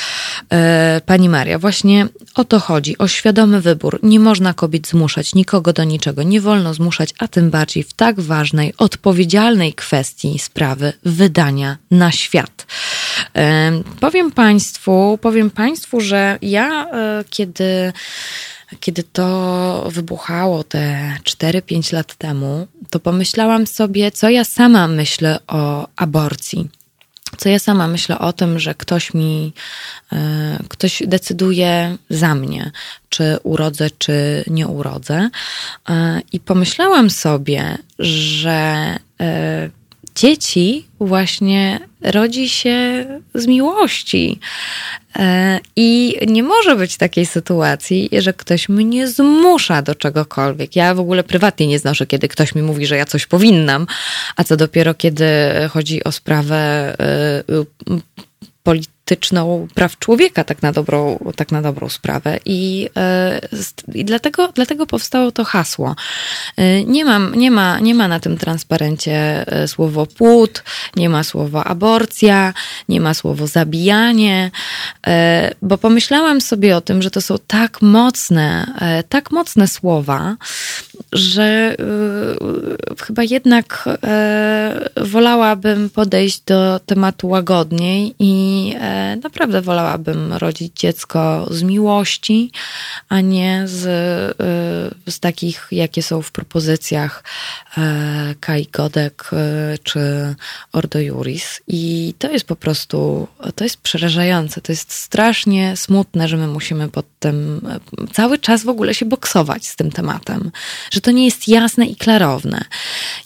E, 0.49 1.01
pani 1.05 1.29
Maria, 1.29 1.59
właśnie 1.59 2.07
o 2.35 2.43
to 2.43 2.59
chodzi, 2.59 2.97
o 2.97 3.07
świadomy 3.07 3.61
wybór. 3.61 3.99
Nie 4.03 4.19
można 4.19 4.53
kobiet 4.53 4.87
zmuszać, 4.87 5.35
nikogo 5.35 5.73
do 5.73 5.83
niczego. 5.83 6.23
Nie 6.23 6.41
wolno 6.41 6.73
zmuszać, 6.73 7.09
a 7.19 7.27
tym 7.27 7.49
bardziej 7.49 7.83
w 7.83 7.93
tak 7.93 8.19
ważnej, 8.19 8.73
odpowiedzialnej 8.77 9.73
kwestii 9.73 10.39
sprawy 10.39 10.93
wydania 11.05 11.77
na 11.91 12.11
świat. 12.11 12.65
E, 13.35 13.71
powiem 13.99 14.31
Państwu, 14.31 15.19
powiem 15.21 15.49
Państwu, 15.49 16.01
że 16.01 16.37
ja 16.41 16.87
kiedy 17.29 17.93
kiedy 18.79 19.03
to 19.03 19.89
wybuchało 19.91 20.63
te 20.63 21.15
4-5 21.23 21.93
lat 21.93 22.15
temu, 22.15 22.67
to 22.89 22.99
pomyślałam 22.99 23.67
sobie, 23.67 24.11
co 24.11 24.29
ja 24.29 24.43
sama 24.43 24.87
myślę 24.87 25.39
o 25.47 25.87
aborcji. 25.95 26.69
Co 27.37 27.49
ja 27.49 27.59
sama 27.59 27.87
myślę 27.87 28.19
o 28.19 28.33
tym, 28.33 28.59
że 28.59 28.75
ktoś 28.75 29.13
mi, 29.13 29.53
e, 30.13 30.59
ktoś 30.69 31.03
decyduje 31.07 31.97
za 32.09 32.35
mnie, 32.35 32.71
czy 33.09 33.37
urodzę, 33.43 33.89
czy 33.97 34.43
nie 34.47 34.67
urodzę. 34.67 35.29
E, 35.89 36.21
I 36.31 36.39
pomyślałam 36.39 37.09
sobie, 37.09 37.77
że 37.99 38.97
e, 39.21 39.69
dzieci 40.15 40.87
właśnie 40.99 41.79
rodzi 42.01 42.49
się 42.49 43.05
z 43.35 43.47
miłości. 43.47 44.39
E, 45.15 45.59
I 45.75 46.17
nie 46.27 46.43
może 46.43 46.75
być 46.75 46.97
takiej 46.97 47.25
sytuacji, 47.25 48.09
że 48.17 48.33
ktoś 48.33 48.69
mnie 48.69 49.07
zmusza 49.07 49.81
do 49.81 49.95
czegokolwiek. 49.95 50.75
Ja 50.75 50.95
w 50.95 50.99
ogóle 50.99 51.23
prywatnie 51.23 51.67
nie 51.67 51.79
znoszę, 51.79 52.07
kiedy 52.07 52.27
ktoś 52.27 52.55
mi 52.55 52.61
mówi, 52.61 52.85
że 52.85 52.97
ja 52.97 53.05
coś 53.05 53.25
powinnam, 53.25 53.87
a 54.35 54.43
co 54.43 54.57
dopiero, 54.57 54.93
kiedy 54.93 55.25
chodzi 55.69 56.03
o 56.03 56.11
sprawę 56.11 56.55
e, 56.99 57.43
polityczną 58.63 59.00
praw 59.75 59.99
człowieka, 59.99 60.43
tak 60.43 60.61
na 60.61 60.71
dobrą, 60.71 61.19
tak 61.35 61.51
na 61.51 61.61
dobrą 61.61 61.89
sprawę. 61.89 62.39
I, 62.45 62.89
e, 62.97 63.41
i 63.93 64.05
dlatego, 64.05 64.51
dlatego 64.55 64.85
powstało 64.85 65.31
to 65.31 65.43
hasło. 65.43 65.95
E, 66.57 66.83
nie, 66.83 67.05
mam, 67.05 67.35
nie, 67.35 67.51
ma, 67.51 67.79
nie 67.79 67.95
ma 67.95 68.07
na 68.07 68.19
tym 68.19 68.37
transparencie 68.37 69.47
e, 69.47 69.67
słowo 69.67 70.05
płód, 70.05 70.63
nie 70.95 71.09
ma 71.09 71.23
słowa 71.23 71.63
aborcja, 71.63 72.53
nie 72.89 73.01
ma 73.01 73.13
słowo 73.13 73.47
zabijanie, 73.47 74.51
bo 75.61 75.77
pomyślałam 75.77 76.41
sobie 76.41 76.77
o 76.77 76.81
tym, 76.81 77.01
że 77.01 77.11
to 77.11 77.21
są 77.21 77.35
tak 77.47 77.81
mocne, 77.81 78.73
tak 79.09 79.31
mocne 79.31 79.67
słowa, 79.67 80.35
że 81.13 81.75
chyba 83.01 83.23
jednak 83.23 83.89
wolałabym 85.01 85.89
podejść 85.89 86.41
do 86.41 86.79
tematu 86.85 87.27
łagodniej 87.27 88.15
i 88.19 88.73
naprawdę 89.23 89.61
wolałabym 89.61 90.33
rodzić 90.33 90.79
dziecko 90.79 91.47
z 91.51 91.63
miłości, 91.63 92.51
a 93.09 93.21
nie 93.21 93.63
z, 93.65 93.81
z 95.09 95.19
takich, 95.19 95.67
jakie 95.71 96.03
są 96.03 96.21
w 96.21 96.31
propozycjach 96.31 97.23
Kai 98.39 98.67
Godek 98.71 99.29
czy 99.83 99.99
Ordo 100.73 100.99
Juris. 100.99 101.61
I 101.67 102.13
to 102.19 102.31
jest 102.31 102.45
po 102.45 102.55
prostu, 102.55 103.27
to 103.55 103.63
jest 103.63 103.77
przerażające, 103.77 104.61
to 104.61 104.71
jest 104.71 104.93
strasznie 104.93 105.77
smutne, 105.77 106.27
że 106.27 106.37
my 106.37 106.47
musimy 106.47 106.89
pod 106.89 107.05
tym 107.19 107.61
cały 108.13 108.37
czas 108.37 108.63
w 108.63 108.69
ogóle 108.69 108.93
się 108.93 109.05
boksować 109.05 109.67
z 109.67 109.75
tym 109.75 109.91
tematem, 109.91 110.51
że 110.91 111.01
to 111.01 111.11
nie 111.11 111.25
jest 111.25 111.47
jasne 111.47 111.85
i 111.85 111.95
klarowne. 111.95 112.65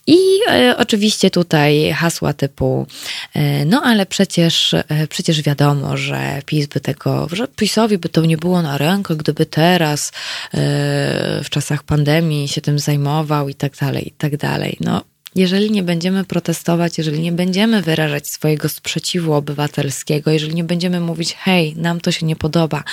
I 0.07 0.17
e, 0.49 0.75
oczywiście 0.77 1.31
tutaj 1.31 1.91
hasła 1.91 2.33
typu, 2.33 2.87
e, 3.33 3.65
no 3.65 3.81
ale 3.85 4.05
przecież, 4.05 4.73
e, 4.73 5.07
przecież 5.09 5.41
wiadomo, 5.41 5.54
że 5.97 6.41
PiS 6.45 6.67
by 6.67 6.79
tego, 6.79 7.27
że 7.31 7.47
PiSowi 7.47 7.97
by 7.97 8.09
to 8.09 8.25
nie 8.25 8.37
było 8.37 8.61
na 8.61 8.77
rękę, 8.77 9.15
gdyby 9.15 9.45
teraz 9.45 10.09
e, 10.09 10.11
w 11.43 11.49
czasach 11.49 11.83
pandemii 11.83 12.47
się 12.47 12.61
tym 12.61 12.79
zajmował 12.79 13.49
i 13.49 13.55
tak 13.55 13.77
dalej, 13.77 14.07
i 14.07 14.11
tak 14.11 14.37
dalej. 14.37 14.77
No 14.79 15.01
jeżeli 15.35 15.71
nie 15.71 15.83
będziemy 15.83 16.23
protestować, 16.23 16.97
jeżeli 16.97 17.19
nie 17.19 17.31
będziemy 17.31 17.81
wyrażać 17.81 18.27
swojego 18.27 18.69
sprzeciwu 18.69 19.33
obywatelskiego, 19.33 20.31
jeżeli 20.31 20.55
nie 20.55 20.63
będziemy 20.63 20.99
mówić, 20.99 21.35
hej, 21.39 21.75
nam 21.75 22.01
to 22.01 22.11
się 22.11 22.25
nie 22.25 22.35
podoba, 22.35 22.83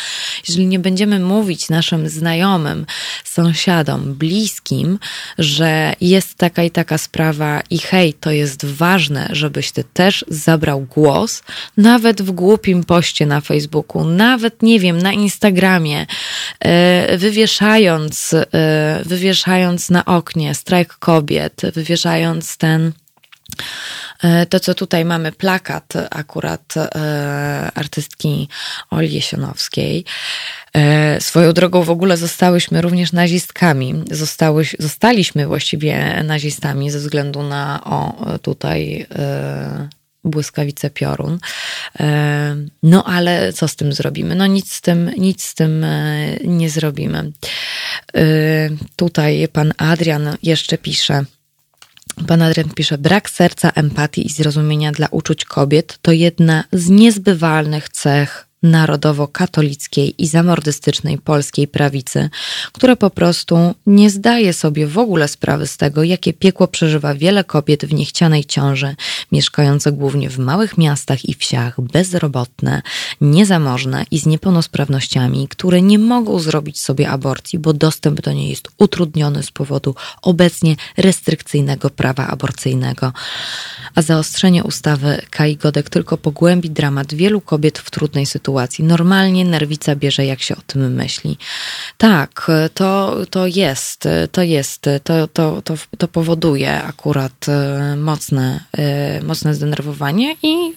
jeżeli 0.49 0.67
nie 0.67 0.79
będziemy 0.79 1.21
mówić 1.21 1.69
naszym 1.69 2.09
znajomym, 2.09 2.87
sąsiadom, 3.25 4.15
bliskim, 4.15 4.99
że 5.39 5.93
jest 6.01 6.35
taka 6.35 6.65
i 6.65 6.71
taka 6.71 6.99
sprawa 6.99 7.63
i 7.71 7.79
hej, 7.79 8.15
to 8.15 8.31
jest 8.31 8.65
ważne, 8.65 9.29
żebyś 9.33 9.73
ty 9.73 9.85
też 9.85 10.25
zabrał 10.29 10.81
głos, 10.81 11.43
nawet 11.77 12.23
w 12.23 12.31
głupim 12.31 12.85
poście 12.85 13.27
na 13.27 13.41
Facebooku, 13.41 14.05
nawet, 14.05 14.63
nie 14.63 14.81
wiem, 14.81 14.99
na 14.99 15.13
Instagramie, 15.13 16.07
e, 16.61 17.19
wywieszając, 17.19 18.35
e, 18.35 19.03
wywieszając 19.05 19.91
na 19.91 20.05
oknie 20.05 20.55
strajk 20.55 20.95
kobiet, 20.95 21.63
wywieszając 21.75 22.32
ten 22.57 22.93
e, 24.23 24.47
to, 24.47 24.61
co 24.61 24.75
tutaj 24.75 25.05
mamy, 25.05 25.33
plakat 25.33 25.93
akurat 26.11 26.75
e, 26.77 27.71
artystki 27.75 28.49
Oli 28.91 29.15
Jesionowskiej. 29.15 30.05
E, 30.75 31.21
swoją 31.21 31.53
drogą 31.53 31.83
w 31.83 31.91
ogóle 31.91 32.17
zostałyśmy 32.17 32.81
również 32.81 33.13
nazistkami. 33.13 34.05
Zostały, 34.11 34.65
zostaliśmy 34.79 35.47
właściwie 35.47 36.23
nazistami 36.25 36.91
ze 36.91 36.99
względu 36.99 37.43
na 37.43 37.85
o, 37.85 38.27
tutaj 38.39 39.07
błyskawice 40.25 40.91
piorun. 40.91 41.39
No 42.83 43.05
ale 43.05 43.53
co 43.53 43.69
z 43.69 43.77
tym 43.77 43.93
zrobimy? 43.93 44.35
No 44.35 44.47
nic 44.47 44.73
z 44.73 44.81
tym, 44.81 45.11
nic 45.19 45.45
z 45.45 45.55
tym 45.55 45.87
nie 46.45 46.71
zrobimy. 46.71 47.33
Tutaj 48.97 49.49
pan 49.53 49.73
Adrian 49.79 50.37
jeszcze 50.43 50.79
pisze. 50.79 51.25
Pan 52.27 52.43
Adrian 52.43 52.71
pisze, 52.71 52.99
brak 52.99 53.31
serca, 53.31 53.71
empatii 53.71 54.27
i 54.27 54.31
zrozumienia 54.31 54.93
dla 54.93 55.09
uczuć 55.11 55.45
kobiet 55.45 55.99
to 56.03 56.13
jedna 56.13 56.65
z 56.73 56.91
niezbywalnych 56.91 57.89
cech 57.89 58.52
narodowo-katolickiej 58.63 60.15
i 60.23 60.27
zamordystycznej 60.27 61.19
polskiej 61.19 61.69
prawicy, 61.69 62.31
która 62.73 62.97
po 62.97 63.11
prostu 63.11 63.75
nie 63.87 64.11
zdaje 64.11 64.53
sobie 64.53 64.87
w 64.87 64.99
ogóle 64.99 65.29
sprawy 65.29 65.67
z 65.67 65.77
tego, 65.77 66.03
jakie 66.03 66.33
piekło 66.33 66.69
przeżywa 66.69 67.15
wiele 67.15 67.45
kobiet 67.45 67.85
w 67.85 67.93
niechcianej 67.93 68.45
ciąży, 68.45 68.97
mieszkające 69.33 69.93
głównie 69.93 70.31
w 70.31 70.39
małych 70.39 70.79
miastach 70.79 71.29
i 71.29 71.35
wsiach, 71.35 71.81
bezrobotne, 71.81 72.83
niezamożne 73.21 74.05
i 74.11 74.19
z 74.19 74.27
niepełnosprawnościami, 74.27 75.49
które 75.49 75.83
nie 75.83 75.99
mogą 75.99 76.39
zrobić 76.39 76.81
sobie 76.81 77.11
aborcji, 77.11 77.59
bo 77.59 77.73
dostęp 77.73 78.21
do 78.21 78.33
niej 78.33 78.51
jest 78.51 78.69
utrudniony 78.79 79.43
z 79.43 79.51
powodu 79.51 79.95
obecnie 80.23 80.77
restrykcyjnego 80.97 81.91
prawa 81.91 82.27
aborcyjnego. 82.27 83.13
A 83.95 84.03
zaostrzenie 84.03 84.65
ustawy 84.65 85.23
Kai 85.31 85.57
Godek 85.57 85.91
tylko 85.91 86.19
pogłębi 86.19 86.71
dramat 86.71 87.15
wielu 87.15 87.41
kobiet 87.41 87.79
w 87.79 87.91
trudnej 87.91 88.27
sytuacji 88.27 88.52
sytuacji. 88.53 88.85
Normalnie 88.85 89.45
nerwica 89.45 89.97
bierze, 89.97 90.27
jak 90.27 90.43
się 90.43 90.57
o 90.57 90.61
tym 90.67 90.95
myśli. 90.95 91.39
Tak, 91.99 92.51
to, 92.75 93.17
to 93.31 93.47
jest, 93.47 94.09
to 94.33 94.43
jest, 94.43 94.83
to, 95.05 95.29
to, 95.29 95.63
to, 95.63 95.75
to 95.99 96.09
powoduje 96.09 96.83
akurat 96.83 97.49
e, 97.49 97.97
mocne, 97.97 98.61
e, 98.79 99.23
mocne 99.23 99.55
zdenerwowanie 99.55 100.37
i 100.43 100.73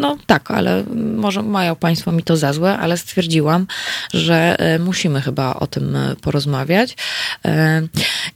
no 0.00 0.16
tak, 0.26 0.50
ale 0.50 0.84
może 1.16 1.42
mają 1.42 1.76
Państwo 1.76 2.12
mi 2.12 2.22
to 2.22 2.36
za 2.36 2.52
złe, 2.52 2.78
ale 2.78 2.96
stwierdziłam, 2.96 3.66
że 4.14 4.56
e, 4.58 4.78
musimy 4.78 5.20
chyba 5.20 5.54
o 5.54 5.66
tym 5.66 5.96
porozmawiać. 6.20 6.96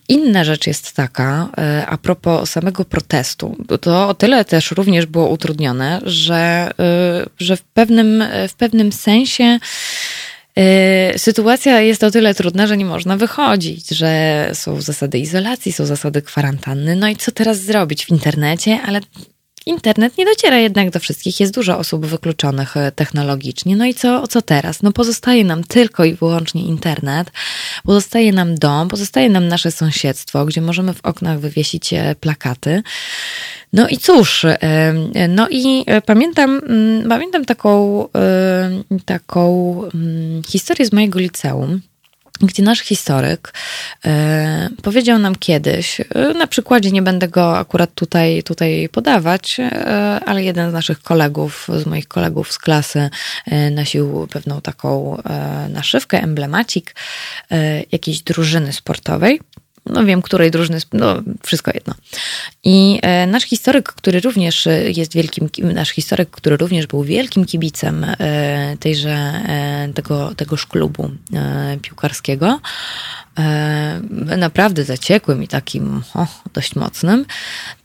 Inna 0.09 0.45
rzecz 0.45 0.67
jest 0.67 0.93
taka, 0.93 1.49
a 1.89 1.99
propos 1.99 2.51
samego 2.51 2.85
protestu, 2.85 3.57
to 3.81 4.09
o 4.09 4.15
tyle 4.15 4.45
też 4.45 4.71
również 4.71 5.07
było 5.07 5.29
utrudnione, 5.29 6.01
że, 6.05 6.71
że 7.39 7.57
w 7.57 7.63
pewnym, 7.63 8.25
w 8.49 8.55
pewnym 8.55 8.66
pewnym 8.69 8.93
sensie 8.93 9.59
y, 10.59 11.19
sytuacja 11.19 11.81
jest 11.81 12.05
o 12.05 12.11
tyle 12.11 12.35
trudna, 12.35 12.67
że 12.67 12.77
nie 12.77 12.85
można 12.85 13.17
wychodzić, 13.17 13.89
że 13.89 14.51
są 14.55 14.81
zasady 14.81 15.19
izolacji, 15.19 15.73
są 15.73 15.87
zasady 15.87 16.23
kwarantanny. 16.23 16.97
No 16.97 17.09
i 17.09 17.17
co 17.17 17.33
teraz 17.33 17.59
zrobić 17.59 18.07
w 18.07 18.11
internecie? 18.11 18.81
Ale 18.87 19.01
internet 19.67 20.19
nie 20.19 20.25
dociera 20.25 20.59
jednak 20.59 20.91
do 20.91 21.01
wszystkich. 21.01 21.41
Jest 21.41 21.55
dużo 21.55 21.79
osób 21.79 22.07
wykluczonych 22.07 22.77
e, 22.77 22.93
technologicznie. 22.93 23.77
No 23.77 23.87
i 23.87 23.95
co, 23.95 24.29
co 24.29 24.43
teraz? 24.43 24.83
No 24.83 24.93
pozostaje 24.93 25.45
nam 25.45 25.65
tylko 25.65 26.05
i 26.05 26.15
wyłącznie 26.15 26.65
internet, 26.65 27.31
pozostaje 27.85 28.33
nam 28.33 28.55
dom, 28.55 28.89
pozostaje 28.89 29.31
nam 29.31 29.49
nasze 29.49 29.71
sąsiedztwo, 29.71 30.45
gdzie 30.45 30.61
możemy 30.61 30.95
w 30.95 31.05
oknach 31.05 31.41
wywiesić 31.41 31.93
e, 31.93 32.15
plakaty. 32.21 32.83
No 33.73 33.89
i 33.89 33.99
cóż, 33.99 34.45
e, 34.45 34.59
no 35.29 35.49
i 35.51 35.85
pamiętam, 36.07 36.61
mm, 36.69 37.09
pamiętam 37.09 37.45
taką, 37.45 38.05
taką 39.05 39.83
mm, 39.95 40.43
historię 40.43 40.87
z 40.87 40.93
mojego 40.93 41.19
liceum 41.19 41.81
gdzie 42.43 42.63
nasz 42.63 42.81
historyk 42.81 43.53
e, 44.05 44.69
powiedział 44.83 45.19
nam 45.19 45.37
kiedyś, 45.37 46.01
e, 46.01 46.05
na 46.35 46.47
przykładzie 46.47 46.91
nie 46.91 47.03
będę 47.03 47.29
go 47.29 47.59
akurat 47.59 47.95
tutaj, 47.95 48.43
tutaj 48.43 48.89
podawać, 48.93 49.61
e, 49.61 49.71
ale 50.27 50.45
jeden 50.45 50.71
z 50.71 50.73
naszych 50.73 51.03
kolegów, 51.03 51.69
z 51.77 51.87
moich 51.87 52.09
kolegów 52.09 52.53
z 52.53 52.59
klasy 52.59 53.11
nosił 53.71 54.27
pewną 54.31 54.61
taką 54.61 55.17
naszywkę, 55.69 56.23
emblemacik 56.23 56.95
jakiejś 57.93 58.23
drużyny 58.23 58.73
sportowej 58.73 59.41
no 59.87 60.05
wiem, 60.05 60.23
której 60.23 60.51
drużyny, 60.51 60.79
no 60.93 61.23
wszystko 61.43 61.71
jedno. 61.75 61.95
I 62.65 62.99
e, 63.03 63.27
nasz 63.27 63.45
historyk, 63.45 63.89
który 63.89 64.21
również 64.21 64.69
jest 64.95 65.15
wielkim, 65.15 65.49
nasz 65.59 65.91
historyk, 65.91 66.31
który 66.31 66.57
również 66.57 66.87
był 66.87 67.05
wielkim 67.05 67.45
kibicem 67.45 68.05
e, 68.05 68.77
tejże, 68.81 69.11
e, 69.11 69.89
tego, 69.95 70.35
tegoż 70.35 70.67
klubu 70.67 71.11
piłkarskiego, 71.83 72.61
naprawdę 74.37 74.85
zaciekłym 74.85 75.43
i 75.43 75.49
takim 75.49 76.03
o, 76.15 76.27
dość 76.53 76.75
mocnym, 76.75 77.25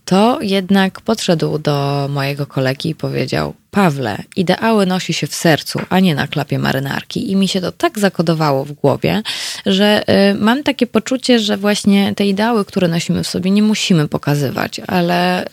to 0.04 0.38
jednak 0.40 1.00
podszedł 1.00 1.58
do 1.58 2.08
mojego 2.10 2.46
kolegi 2.46 2.88
i 2.88 2.94
powiedział: 2.94 3.54
Pawle, 3.70 4.22
ideały 4.36 4.86
nosi 4.86 5.12
się 5.12 5.26
w 5.26 5.34
sercu, 5.34 5.80
a 5.88 6.00
nie 6.00 6.14
na 6.14 6.26
klapie 6.26 6.58
marynarki. 6.58 7.30
I 7.30 7.36
mi 7.36 7.48
się 7.48 7.60
to 7.60 7.72
tak 7.72 7.98
zakodowało 7.98 8.64
w 8.64 8.72
głowie, 8.72 9.22
że 9.66 10.02
y, 10.30 10.34
mam 10.34 10.62
takie 10.62 10.86
poczucie, 10.86 11.38
że 11.38 11.56
właśnie 11.56 12.14
te 12.14 12.26
ideały, 12.26 12.64
które 12.64 12.88
nosimy 12.88 13.22
w 13.22 13.28
sobie, 13.28 13.50
nie 13.50 13.62
musimy 13.62 14.08
pokazywać, 14.08 14.80
ale 14.86 15.44
y, 15.44 15.48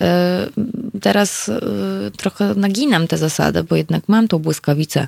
teraz 1.01 1.49
y, 1.49 1.61
trochę 2.17 2.53
naginam 2.55 3.07
tę 3.07 3.17
zasadę, 3.17 3.63
bo 3.63 3.75
jednak 3.75 4.03
mam 4.07 4.27
tą 4.27 4.39
błyskawicę, 4.39 5.07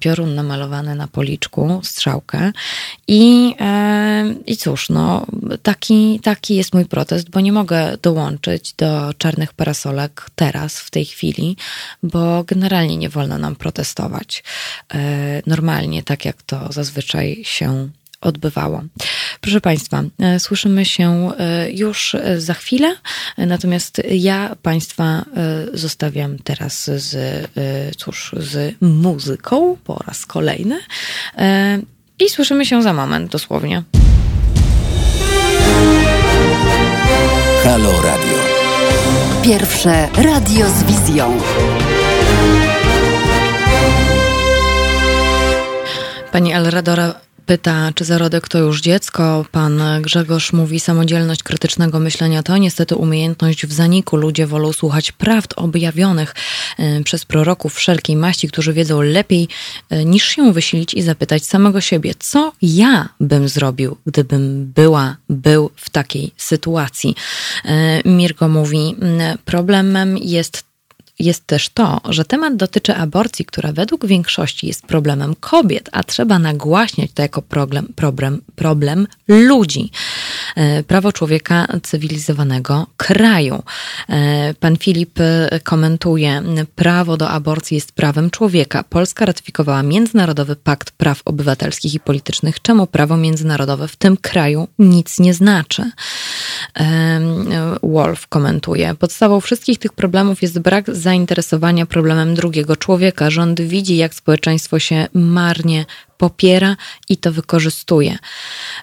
piorun 0.00 0.34
namalowany 0.34 0.94
na 0.94 1.08
policzku, 1.08 1.80
strzałkę. 1.84 2.52
I, 3.08 3.54
i 4.46 4.56
cóż, 4.56 4.88
no, 4.88 5.26
taki, 5.62 6.20
taki 6.20 6.56
jest 6.56 6.74
mój 6.74 6.84
protest, 6.84 7.30
bo 7.30 7.40
nie 7.40 7.52
mogę 7.52 7.96
dołączyć 8.02 8.33
do 8.76 9.14
czarnych 9.18 9.52
parasolek 9.52 10.30
teraz, 10.36 10.78
w 10.78 10.90
tej 10.90 11.04
chwili, 11.04 11.56
bo 12.02 12.44
generalnie 12.44 12.96
nie 12.96 13.08
wolno 13.08 13.38
nam 13.38 13.56
protestować 13.56 14.44
e, 14.94 15.42
normalnie, 15.46 16.02
tak 16.02 16.24
jak 16.24 16.42
to 16.42 16.72
zazwyczaj 16.72 17.40
się 17.44 17.88
odbywało. 18.20 18.82
Proszę 19.40 19.60
Państwa, 19.60 20.02
e, 20.18 20.40
słyszymy 20.40 20.84
się 20.84 21.30
e, 21.38 21.70
już 21.70 22.16
za 22.38 22.54
chwilę, 22.54 22.96
natomiast 23.38 24.02
ja 24.10 24.56
Państwa 24.62 25.24
zostawiam 25.72 26.38
teraz 26.38 26.84
z, 26.84 27.16
cóż, 27.96 28.34
z 28.38 28.74
muzyką 28.80 29.76
po 29.84 29.98
raz 30.06 30.26
kolejny 30.26 30.80
i 32.18 32.28
słyszymy 32.28 32.66
się 32.66 32.82
za 32.82 32.92
moment 32.92 33.32
dosłownie. 33.32 33.82
Halo 37.64 37.92
Radio. 38.02 38.38
Pierwsze 39.42 40.08
radio 40.16 40.68
z 40.68 40.82
wizją. 40.82 41.38
Pani 46.32 46.52
Elradora 46.52 47.14
pyta, 47.46 47.92
czy 47.94 48.04
zarodek 48.04 48.48
to 48.48 48.58
już 48.58 48.80
dziecko. 48.80 49.44
Pan 49.50 49.82
Grzegorz 50.00 50.52
mówi, 50.52 50.80
samodzielność 50.80 51.42
krytycznego 51.42 52.00
myślenia 52.00 52.42
to 52.42 52.56
niestety 52.56 52.96
umiejętność 52.96 53.66
w 53.66 53.72
zaniku. 53.72 54.16
Ludzie 54.16 54.46
wolą 54.46 54.72
słuchać 54.72 55.12
prawd 55.12 55.54
objawionych 55.56 56.34
y, 56.78 57.04
przez 57.04 57.24
proroków 57.24 57.74
wszelkiej 57.74 58.16
maści, 58.16 58.48
którzy 58.48 58.72
wiedzą 58.72 59.02
lepiej 59.02 59.48
y, 59.92 60.04
niż 60.04 60.24
się 60.24 60.52
wysilić 60.52 60.94
i 60.94 61.02
zapytać 61.02 61.44
samego 61.44 61.80
siebie, 61.80 62.14
co 62.18 62.52
ja 62.62 63.08
bym 63.20 63.48
zrobił, 63.48 63.96
gdybym 64.06 64.72
była, 64.74 65.16
był 65.28 65.70
w 65.76 65.90
takiej 65.90 66.32
sytuacji. 66.36 67.14
Y, 67.64 67.68
Mirko 68.08 68.48
mówi, 68.48 68.96
problemem 69.44 70.18
jest 70.18 70.73
jest 71.18 71.46
też 71.46 71.68
to, 71.68 72.00
że 72.08 72.24
temat 72.24 72.56
dotyczy 72.56 72.94
aborcji, 72.94 73.44
która 73.44 73.72
według 73.72 74.06
większości 74.06 74.66
jest 74.66 74.86
problemem 74.86 75.34
kobiet, 75.40 75.88
a 75.92 76.04
trzeba 76.04 76.38
nagłaśniać 76.38 77.10
to 77.14 77.22
jako 77.22 77.42
problem, 77.42 77.92
problem, 77.96 78.40
problem 78.56 79.06
ludzi. 79.28 79.90
E, 80.54 80.82
prawo 80.82 81.12
człowieka 81.12 81.66
cywilizowanego 81.82 82.86
kraju. 82.96 83.62
E, 84.08 84.54
pan 84.54 84.76
Filip 84.76 85.20
e, 85.20 85.60
komentuje, 85.64 86.42
prawo 86.74 87.16
do 87.16 87.28
aborcji 87.28 87.74
jest 87.74 87.92
prawem 87.92 88.30
człowieka. 88.30 88.82
Polska 88.82 89.26
ratyfikowała 89.26 89.82
Międzynarodowy 89.82 90.56
Pakt 90.56 90.90
Praw 90.90 91.22
Obywatelskich 91.24 91.94
i 91.94 92.00
Politycznych. 92.00 92.62
Czemu 92.62 92.86
prawo 92.86 93.16
międzynarodowe 93.16 93.88
w 93.88 93.96
tym 93.96 94.16
kraju 94.16 94.68
nic 94.78 95.18
nie 95.18 95.34
znaczy? 95.34 95.90
Wolf 97.82 98.26
komentuje, 98.26 98.94
podstawą 98.94 99.40
wszystkich 99.40 99.78
tych 99.78 99.92
problemów 99.92 100.42
jest 100.42 100.58
brak 100.58 100.96
zainteresowania 100.96 101.86
problemem 101.86 102.34
drugiego 102.34 102.76
człowieka. 102.76 103.30
Rząd 103.30 103.60
widzi, 103.60 103.96
jak 103.96 104.14
społeczeństwo 104.14 104.78
się 104.78 105.06
marnie 105.14 105.84
popiera 106.18 106.76
i 107.08 107.16
to 107.16 107.32
wykorzystuje. 107.32 108.18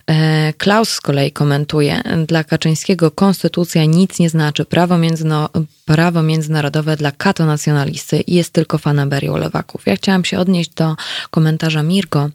E, 0.07 0.53
Klaus 0.53 0.89
z 0.89 1.01
kolei 1.01 1.31
komentuje, 1.31 2.01
dla 2.27 2.43
Kaczyńskiego 2.43 3.11
konstytucja 3.11 3.85
nic 3.85 4.19
nie 4.19 4.29
znaczy. 4.29 4.65
Prawo, 4.65 4.97
międzyno, 4.97 5.49
prawo 5.85 6.23
międzynarodowe 6.23 6.97
dla 6.97 7.11
katonacjonalisty 7.11 8.23
jest 8.27 8.53
tylko 8.53 8.77
fanaberią 8.77 9.37
lewaków. 9.37 9.81
Ja 9.85 9.95
chciałam 9.95 10.25
się 10.25 10.39
odnieść 10.39 10.69
do 10.69 10.95
komentarza 11.31 11.83
Mirko, 11.83 12.29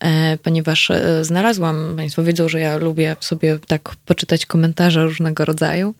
e, 0.00 0.38
ponieważ 0.38 0.90
e, 0.90 1.24
znalazłam, 1.24 1.94
Państwo 1.96 2.24
wiedzą, 2.24 2.48
że 2.48 2.60
ja 2.60 2.76
lubię 2.76 3.16
sobie 3.20 3.58
tak 3.66 3.96
poczytać 4.06 4.46
komentarze 4.46 5.04
różnego 5.04 5.44
rodzaju 5.44 5.94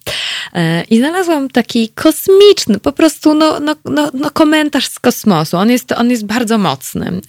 i 0.91 0.99
znalazłam 0.99 1.49
taki 1.49 1.89
kosmiczny, 1.89 2.81
po 2.81 2.93
prostu 2.93 3.35
no, 3.35 3.61
no, 3.61 3.77
no, 3.85 4.11
no 4.15 4.31
komentarz 4.31 4.89
z 4.89 4.99
kosmosu. 4.99 5.57
On 5.57 5.71
jest, 5.71 5.93
on 5.93 6.11
jest 6.11 6.27
bardzo 6.27 6.59
mocny 6.59 7.21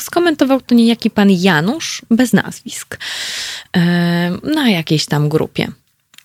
skomentował 0.00 0.60
to 0.60 0.74
niejaki 0.74 1.10
pan 1.10 1.30
Janusz, 1.30 2.02
bez 2.10 2.32
nazwisk, 2.32 2.98
na 4.54 4.70
jakiejś 4.70 5.06
tam 5.06 5.28
grupie. 5.28 5.68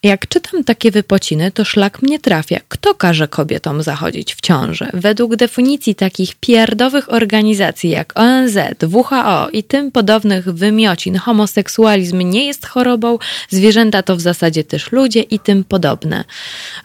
Jak 0.06 0.28
czytam 0.28 0.64
takie 0.64 0.92
wypociny, 0.92 1.52
to 1.52 1.66
szlak 1.66 2.02
mnie 2.02 2.20
trafia. 2.20 2.60
Kto 2.68 2.96
każe 2.96 3.28
kobietom 3.28 3.84
zachodzić 3.84 4.36
w 4.36 4.42
ciąży? 4.42 4.88
Według 4.94 5.36
definicji 5.36 5.96
takich 5.96 6.36
pierdowych 6.36 7.14
organizacji 7.14 7.90
jak 7.90 8.20
ONZ, 8.20 8.58
WHO 8.94 9.50
i 9.50 9.64
tym 9.64 9.92
podobnych 9.92 10.46
wymiocin, 10.46 11.18
homoseksualizm 11.18 12.20
nie 12.22 12.46
jest 12.46 12.66
chorobą, 12.66 13.18
zwierzęta 13.50 14.04
to 14.04 14.16
w 14.16 14.22
zasadzie 14.22 14.64
też 14.64 14.92
ludzie 14.92 15.22
i 15.22 15.40
tym 15.40 15.64
podobne. 15.64 16.24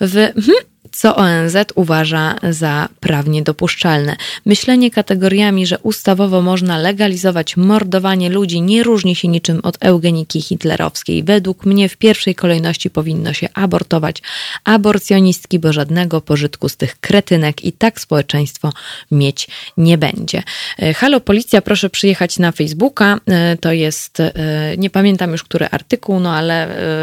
W 0.01 0.15
hmm, 0.15 0.65
co 0.93 1.17
ONZ 1.17 1.57
uważa 1.75 2.37
za 2.51 2.89
prawnie 3.01 3.43
dopuszczalne. 3.43 4.17
Myślenie 4.47 4.91
kategoriami, 4.91 5.67
że 5.67 5.79
ustawowo 5.79 6.43
można 6.43 6.79
legalizować 6.79 7.57
mordowanie 7.57 8.31
ludzi, 8.31 8.63
nie 8.63 8.83
różni 8.83 9.17
się 9.17 9.29
niczym 9.29 9.61
od 9.63 9.77
eugeniki 9.81 10.41
hitlerowskiej. 10.41 11.25
Według 11.25 11.67
mnie 11.67 11.89
w 11.89 11.97
pierwszej 11.97 12.35
kolejności 12.35 12.91
powinno 12.91 13.33
się 13.33 13.49
abortować 13.55 14.23
aborcjonistki, 14.65 15.59
bo 15.59 15.73
żadnego 15.73 16.21
pożytku 16.21 16.69
z 16.69 16.77
tych 16.77 17.01
kretynek 17.01 17.65
i 17.65 17.73
tak 17.73 18.01
społeczeństwo 18.01 18.73
mieć 19.11 19.49
nie 19.77 19.99
będzie. 19.99 20.43
E, 20.79 20.95
halo 20.95 21.21
policja, 21.21 21.63
proszę 21.63 21.91
przyjechać 21.91 22.39
na 22.39 22.53
Facebooka. 22.53 23.19
E, 23.27 23.57
to 23.57 23.73
jest, 23.73 24.21
e, 24.21 24.33
nie 24.79 24.91
pamiętam 24.91 25.33
już 25.33 25.45
który 25.45 25.67
artykuł, 25.67 26.21
no 26.21 26.35
ale 26.35 26.51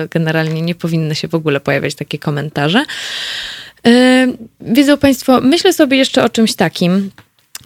generalnie 0.10 0.62
nie 0.62 0.76
powinny 0.76 1.16
się 1.16 1.28
w 1.28 1.36
ogóle 1.36 1.60
pojawiać 1.60 1.96
takie 1.96 2.20
komentarze. 2.20 2.86
Wiedzą 4.62 4.98
Państwo, 4.98 5.42
myślę 5.42 5.74
sobie 5.74 5.98
jeszcze 5.98 6.24
o 6.24 6.30
czymś 6.30 6.56
takim. 6.56 7.12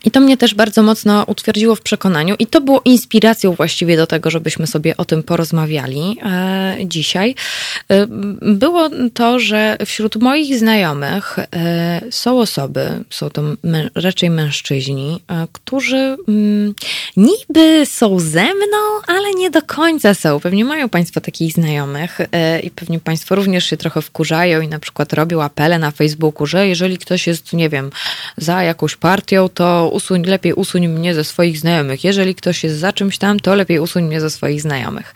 I 0.06 0.12
to 0.12 0.20
mnie 0.20 0.38
też 0.38 0.56
bardzo 0.56 0.84
mocno 0.84 1.24
utwierdziło 1.28 1.76
w 1.76 1.82
przekonaniu, 1.82 2.36
i 2.40 2.48
to 2.48 2.62
było 2.62 2.82
inspiracją 2.86 3.52
właściwie 3.52 3.98
do 3.98 4.08
tego, 4.08 4.30
żebyśmy 4.30 4.68
sobie 4.68 4.98
o 4.98 5.06
tym 5.06 5.24
porozmawiali 5.24 6.18
e, 6.24 6.78
dzisiaj. 6.86 7.36
E, 7.90 8.08
było 8.42 8.90
to, 9.14 9.40
że 9.40 9.78
wśród 9.86 10.16
moich 10.16 10.60
znajomych 10.60 11.40
e, 11.40 12.02
są 12.12 12.40
osoby, 12.40 13.04
są 13.10 13.30
to 13.30 13.42
mę, 13.64 13.90
raczej 13.96 14.30
mężczyźni, 14.30 15.24
którzy 15.52 16.18
mm, 16.28 16.74
niby 17.18 17.86
są 17.86 18.20
ze 18.20 18.44
mną, 18.44 18.78
ale 19.08 19.34
nie 19.34 19.50
do 19.50 19.62
końca 19.62 20.14
są. 20.14 20.40
Pewnie 20.40 20.66
mają 20.66 20.90
Państwo 20.90 21.22
takich 21.22 21.54
znajomych 21.54 22.20
i 22.64 22.72
pewnie 22.72 23.00
Państwo 23.00 23.36
również 23.36 23.66
się 23.66 23.78
trochę 23.78 24.02
wkurzają 24.02 24.62
i 24.62 24.68
na 24.68 24.80
przykład 24.80 25.14
robią 25.14 25.42
apele 25.42 25.80
na 25.80 25.92
Facebooku, 25.92 26.48
że 26.48 26.68
jeżeli 26.68 26.98
ktoś 26.98 27.28
jest, 27.28 27.54
nie 27.54 27.70
wiem, 27.70 27.92
za 28.38 28.64
jakąś 28.64 28.96
partią, 28.96 29.50
to 29.50 29.91
usuń, 29.92 30.24
lepiej 30.24 30.54
usuń 30.54 30.88
mnie 30.88 31.14
ze 31.14 31.24
swoich 31.24 31.58
znajomych. 31.58 32.04
Jeżeli 32.04 32.36
ktoś 32.36 32.64
jest 32.64 32.80
za 32.80 32.94
czymś 32.94 33.18
tam, 33.18 33.40
to 33.40 33.56
lepiej 33.56 33.80
usuń 33.80 34.04
mnie 34.04 34.22
ze 34.22 34.30
swoich 34.30 34.62
znajomych. 34.62 35.14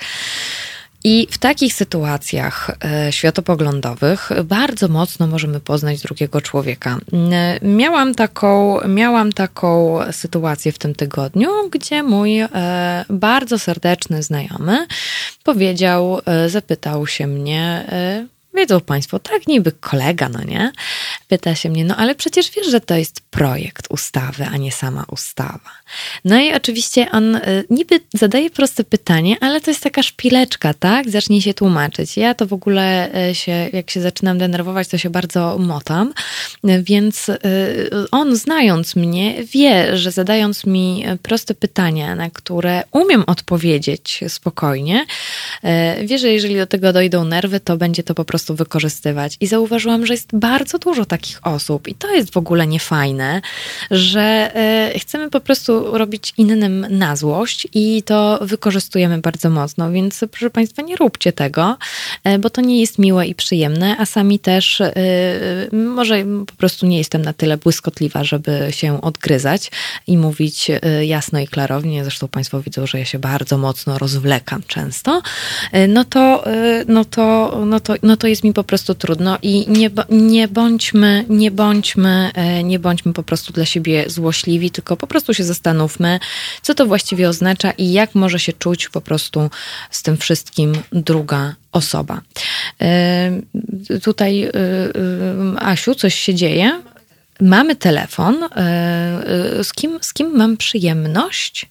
I 1.07 1.28
w 1.32 1.38
takich 1.38 1.73
sytuacjach 1.73 2.71
e, 2.84 3.11
światopoglądowych 3.11 4.30
bardzo 4.43 4.88
mocno 4.88 5.28
możemy 5.28 5.59
poznać 5.59 6.01
drugiego 6.01 6.41
człowieka. 6.41 6.97
E, 7.32 7.59
miałam 7.61 8.15
taką, 8.15 8.80
miałam 8.88 9.34
taką 9.34 9.99
sytuację 10.11 10.71
w 10.71 10.80
tym 10.80 10.95
tygodniu, 10.95 11.49
gdzie 11.71 12.03
mój 12.03 12.39
e, 12.39 12.49
bardzo 13.09 13.59
serdeczny 13.59 14.23
znajomy 14.23 14.88
powiedział, 15.43 16.21
zapytał 16.47 17.07
się 17.07 17.28
mnie, 17.28 17.86
Wiedzą 18.56 18.82
Państwo, 18.82 19.20
tak 19.20 19.47
niby 19.47 19.72
kolega, 19.72 20.30
no 20.30 20.43
nie? 20.43 20.72
Pyta 21.28 21.56
się 21.56 21.70
mnie, 21.70 21.86
no 21.86 21.95
ale 21.95 22.16
przecież 22.16 22.51
wiesz, 22.51 22.68
że 22.68 22.82
to 22.82 22.95
jest 22.95 23.22
projekt 23.22 23.88
ustawy, 23.89 24.45
a 24.45 24.58
nie 24.58 24.72
sama 24.72 25.06
ustawa. 25.12 25.72
No 26.26 26.39
i 26.39 26.53
oczywiście 26.53 27.12
on 27.12 27.36
y, 27.36 27.41
niby 27.70 27.99
zadaje 28.14 28.49
proste 28.49 28.84
pytanie, 28.84 29.38
ale 29.41 29.62
to 29.62 29.72
jest 29.72 29.84
taka 29.84 30.03
szpileczka, 30.03 30.74
tak? 30.74 31.10
Zacznie 31.10 31.41
się 31.41 31.53
tłumaczyć. 31.53 32.18
Ja 32.18 32.34
to 32.34 32.47
w 32.47 32.53
ogóle 32.53 33.10
y, 33.30 33.36
się, 33.36 33.70
jak 33.74 33.91
się 33.91 34.01
zaczynam 34.01 34.38
denerwować, 34.38 34.88
to 34.88 34.97
się 34.97 35.10
bardzo 35.10 35.58
motam, 35.60 36.14
więc 36.64 37.30
y, 37.30 37.38
on 38.12 38.36
znając 38.36 38.95
mnie 38.95 39.43
wie, 39.43 39.97
że 39.97 40.12
zadając 40.12 40.66
mi 40.66 41.06
proste 41.22 41.53
pytania, 41.53 42.16
na 42.16 42.30
które 42.30 42.84
umiem 42.91 43.24
odpowiedzieć 43.28 44.24
spokojnie, 44.28 45.06
wie, 46.03 46.18
że 46.18 46.30
jeżeli 46.30 46.56
do 46.56 46.68
tego 46.68 46.93
dojdą 46.93 47.26
nerwy, 47.26 47.60
to 47.60 47.78
będzie 47.78 48.03
to 48.03 48.16
po 48.16 48.26
prostu 48.26 48.44
prostu 48.45 48.55
wykorzystywać. 48.55 49.37
I 49.39 49.47
zauważyłam, 49.47 50.05
że 50.05 50.13
jest 50.13 50.29
bardzo 50.33 50.79
dużo 50.79 51.05
takich 51.05 51.47
osób, 51.47 51.87
i 51.87 51.95
to 51.95 52.11
jest 52.11 52.33
w 52.33 52.37
ogóle 52.37 52.67
niefajne, 52.67 53.41
że 53.91 54.51
e, 54.55 54.99
chcemy 54.99 55.29
po 55.29 55.39
prostu 55.39 55.97
robić 55.97 56.33
innym 56.37 56.85
na 56.89 57.15
złość 57.15 57.67
i 57.73 58.03
to 58.03 58.39
wykorzystujemy 58.41 59.17
bardzo 59.17 59.49
mocno. 59.49 59.91
Więc 59.91 60.25
proszę 60.31 60.49
Państwa, 60.49 60.81
nie 60.81 60.95
róbcie 60.95 61.33
tego, 61.33 61.77
e, 62.23 62.39
bo 62.39 62.49
to 62.49 62.61
nie 62.61 62.81
jest 62.81 62.99
miłe 62.99 63.27
i 63.27 63.35
przyjemne, 63.35 63.95
a 63.97 64.05
sami 64.05 64.39
też 64.39 64.81
e, 64.81 64.93
może 65.71 66.25
po 66.47 66.53
prostu 66.53 66.85
nie 66.85 66.97
jestem 66.97 67.21
na 67.21 67.33
tyle 67.33 67.57
błyskotliwa, 67.57 68.23
żeby 68.23 68.67
się 68.71 69.01
odgryzać 69.01 69.71
i 70.07 70.17
mówić 70.17 70.71
jasno 71.01 71.39
i 71.39 71.47
klarownie. 71.47 72.03
Zresztą 72.03 72.27
Państwo 72.27 72.61
widzą, 72.61 72.87
że 72.87 72.99
ja 72.99 73.05
się 73.05 73.19
bardzo 73.19 73.57
mocno 73.57 73.97
rozwlekam 73.97 74.63
często. 74.67 75.21
No 75.87 76.03
to, 76.05 76.43
no 76.87 77.05
to, 77.05 77.57
no 77.65 77.79
to, 77.79 77.93
no 78.03 78.17
to 78.17 78.27
jest 78.27 78.34
jest 78.36 78.43
mi 78.43 78.53
po 78.53 78.63
prostu 78.63 78.95
trudno 78.95 79.38
i 79.41 79.65
nie, 79.67 79.89
nie 80.09 80.47
bądźmy, 80.47 81.25
nie 81.29 81.51
bądźmy, 81.51 82.31
e, 82.33 82.63
nie 82.63 82.79
bądźmy 82.79 83.13
po 83.13 83.23
prostu 83.23 83.53
dla 83.53 83.65
siebie 83.65 84.03
złośliwi, 84.07 84.71
tylko 84.71 84.97
po 84.97 85.07
prostu 85.07 85.33
się 85.33 85.43
zastanówmy, 85.43 86.19
co 86.61 86.75
to 86.75 86.86
właściwie 86.86 87.29
oznacza 87.29 87.71
i 87.71 87.91
jak 87.91 88.15
może 88.15 88.39
się 88.39 88.53
czuć 88.53 88.89
po 88.89 89.01
prostu 89.01 89.49
z 89.91 90.03
tym 90.03 90.17
wszystkim 90.17 90.73
druga 90.91 91.55
osoba. 91.71 92.21
E, 92.81 93.31
tutaj, 94.03 94.43
e, 94.43 94.51
Asiu, 95.59 95.95
coś 95.95 96.15
się 96.15 96.33
dzieje. 96.33 96.81
Mamy 97.41 97.75
telefon. 97.75 98.36
Z 99.63 99.73
kim, 99.73 99.97
z 100.01 100.13
kim 100.13 100.38
mam 100.38 100.57
przyjemność? 100.57 101.65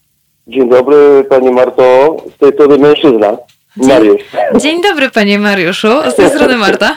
Dzień 0.47 0.71
dobry, 0.71 1.25
Pani 1.29 1.51
Marto. 1.51 2.17
Z 2.37 2.39
tej 2.39 2.53
strony 2.53 2.79
mężczyzna. 2.79 3.37
Dzień, 3.77 3.89
Mariusz. 3.89 4.23
Dzień 4.57 4.83
dobry, 4.83 5.11
panie 5.11 5.39
Mariuszu. 5.39 5.89
Z 6.11 6.15
tej 6.15 6.31
strony 6.31 6.57
Marta. 6.57 6.97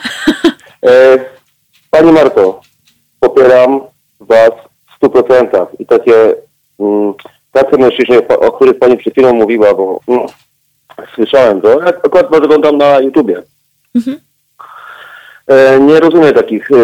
E, 0.86 1.18
Pani 1.90 2.12
Marto, 2.12 2.60
popieram 3.20 3.80
Was 4.20 4.50
w 5.00 5.04
100% 5.06 5.66
i 5.78 5.86
takie, 5.86 6.34
mm, 6.80 7.14
tacy 7.52 7.78
mężczyźni, 7.78 8.16
o, 8.28 8.52
których 8.52 8.78
pani 8.78 8.96
przed 8.96 9.12
chwilą 9.12 9.32
mówiła, 9.34 9.74
bo 9.74 10.00
no, 10.08 10.26
słyszałem 11.14 11.60
to, 11.60 11.82
jak 11.82 11.96
akurat 12.06 12.34
oglądam 12.34 12.76
na 12.78 13.00
YouTubie. 13.00 13.42
E, 15.46 15.80
nie 15.80 16.00
rozumiem 16.00 16.34
takich 16.34 16.70
e, 16.70 16.74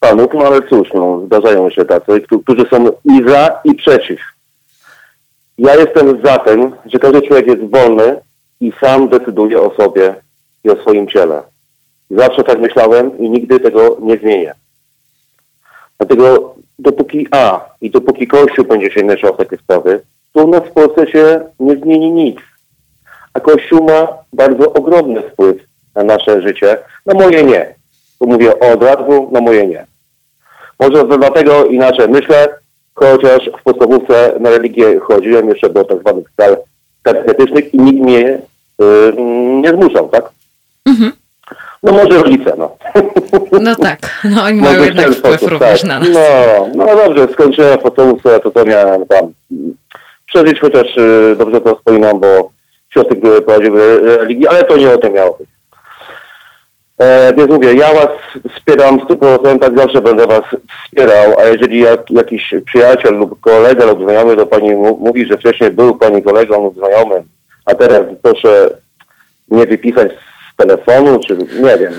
panów, 0.00 0.32
no 0.34 0.46
ale 0.46 0.62
cóż, 0.68 0.88
no, 0.94 1.20
zdarzają 1.26 1.70
się 1.70 1.84
tacy, 1.84 2.20
któ- 2.20 2.40
którzy 2.42 2.66
są 2.70 2.86
i 3.04 3.22
za, 3.28 3.60
i 3.64 3.74
przeciw. 3.74 4.20
Ja 5.58 5.74
jestem 5.74 6.22
za 6.24 6.38
tym, 6.38 6.72
że 6.86 6.98
każdy 6.98 7.22
człowiek 7.22 7.46
jest 7.46 7.70
wolny 7.70 8.16
i 8.64 8.72
sam 8.80 9.08
decyduje 9.08 9.60
o 9.60 9.74
sobie 9.74 10.14
i 10.64 10.70
o 10.70 10.76
swoim 10.76 11.08
ciele. 11.08 11.42
Zawsze 12.10 12.44
tak 12.44 12.60
myślałem 12.60 13.18
i 13.18 13.30
nigdy 13.30 13.60
tego 13.60 13.96
nie 14.00 14.16
zmienię. 14.16 14.54
Dlatego 15.98 16.54
dopóki 16.78 17.28
A 17.30 17.60
i 17.80 17.90
dopóki 17.90 18.26
Kościół 18.26 18.64
będzie 18.64 18.90
się 18.90 19.04
mieszał 19.04 19.34
w 19.34 19.36
takie 19.36 19.56
sprawy, 19.56 20.00
to 20.32 20.44
u 20.44 20.48
nas 20.48 20.62
w 20.64 20.72
Polsce 20.72 21.06
się 21.06 21.40
nie 21.60 21.76
zmieni 21.76 22.10
nic. 22.10 22.38
A 23.34 23.40
Kościół 23.40 23.84
ma 23.84 24.08
bardzo 24.32 24.72
ogromny 24.72 25.22
wpływ 25.22 25.56
na 25.94 26.04
nasze 26.04 26.42
życie. 26.42 26.78
Na 27.06 27.14
moje 27.14 27.44
nie. 27.44 27.74
Tu 28.18 28.26
mówię 28.26 28.60
od 28.60 28.82
razu, 28.82 29.28
na 29.32 29.40
moje 29.40 29.66
nie. 29.66 29.86
Może 30.80 31.04
dlatego 31.18 31.64
inaczej 31.64 32.08
myślę, 32.08 32.48
chociaż 32.94 33.50
w 33.60 33.62
podstawówce 33.62 34.32
na 34.40 34.50
religię 34.50 35.00
chodziłem 35.00 35.48
jeszcze 35.48 35.70
do 35.70 35.84
tak 35.84 36.00
zwanych 36.00 36.26
katechetycznych 37.02 37.74
i 37.74 37.78
nikt 37.78 38.00
mnie 38.00 38.38
nie 39.62 39.70
zmuszał, 39.70 40.08
tak? 40.08 40.30
No 41.84 41.92
może 41.92 42.22
rodzice, 42.22 42.52
no. 42.58 42.76
No 43.60 43.76
tak, 43.76 43.98
no 44.24 44.42
oni 44.42 44.60
mają 44.60 44.84
jednak 44.84 45.06
wpływ 45.06 45.18
sposób, 45.18 45.50
również 45.50 45.80
tak. 45.80 45.88
na 45.88 45.98
nas. 45.98 46.08
No, 46.12 46.66
no 46.74 46.96
dobrze, 46.96 47.28
skończyłem 47.32 47.78
podstawówkę, 47.78 48.40
to 48.40 48.50
to 48.50 48.64
miałem 48.64 49.06
tam 49.06 49.32
przeżyć, 50.26 50.60
chociaż 50.60 50.96
y, 50.96 51.36
dobrze 51.38 51.60
to 51.60 51.76
wspominam, 51.76 52.20
bo 52.20 52.50
siostry, 52.94 53.16
które 53.16 53.42
prowadziły 53.42 54.00
religię, 54.16 54.50
ale 54.50 54.64
to 54.64 54.76
nie 54.76 54.90
o 54.90 54.98
tym 54.98 55.12
miało 55.12 55.36
być. 55.40 55.48
E, 56.98 57.34
więc 57.36 57.50
mówię, 57.50 57.74
ja 57.74 57.94
was 57.94 58.08
wspieram 58.56 59.00
w 59.00 59.02
100%, 59.02 59.58
tak 59.58 59.78
zawsze 59.78 60.00
będę 60.00 60.26
was 60.26 60.42
wspierał, 60.84 61.38
a 61.38 61.44
jeżeli 61.44 61.80
jak, 61.80 62.10
jakiś 62.10 62.54
przyjaciel 62.66 63.14
lub 63.14 63.40
kolega 63.40 63.84
lub 63.84 64.02
znajomy 64.02 64.36
do 64.36 64.46
pani 64.46 64.74
mówi, 64.98 65.26
że 65.26 65.38
wcześniej 65.38 65.70
był 65.70 65.96
pani 65.96 66.22
kolegą 66.22 66.64
lub 66.64 66.76
znajomym, 66.76 67.22
a 67.64 67.74
teraz 67.74 68.02
proszę 68.22 68.70
nie 69.48 69.66
wypisać 69.66 70.12
z 70.12 70.56
telefonu, 70.56 71.20
czy 71.26 71.36
nie 71.36 71.78
wiem, 71.78 71.92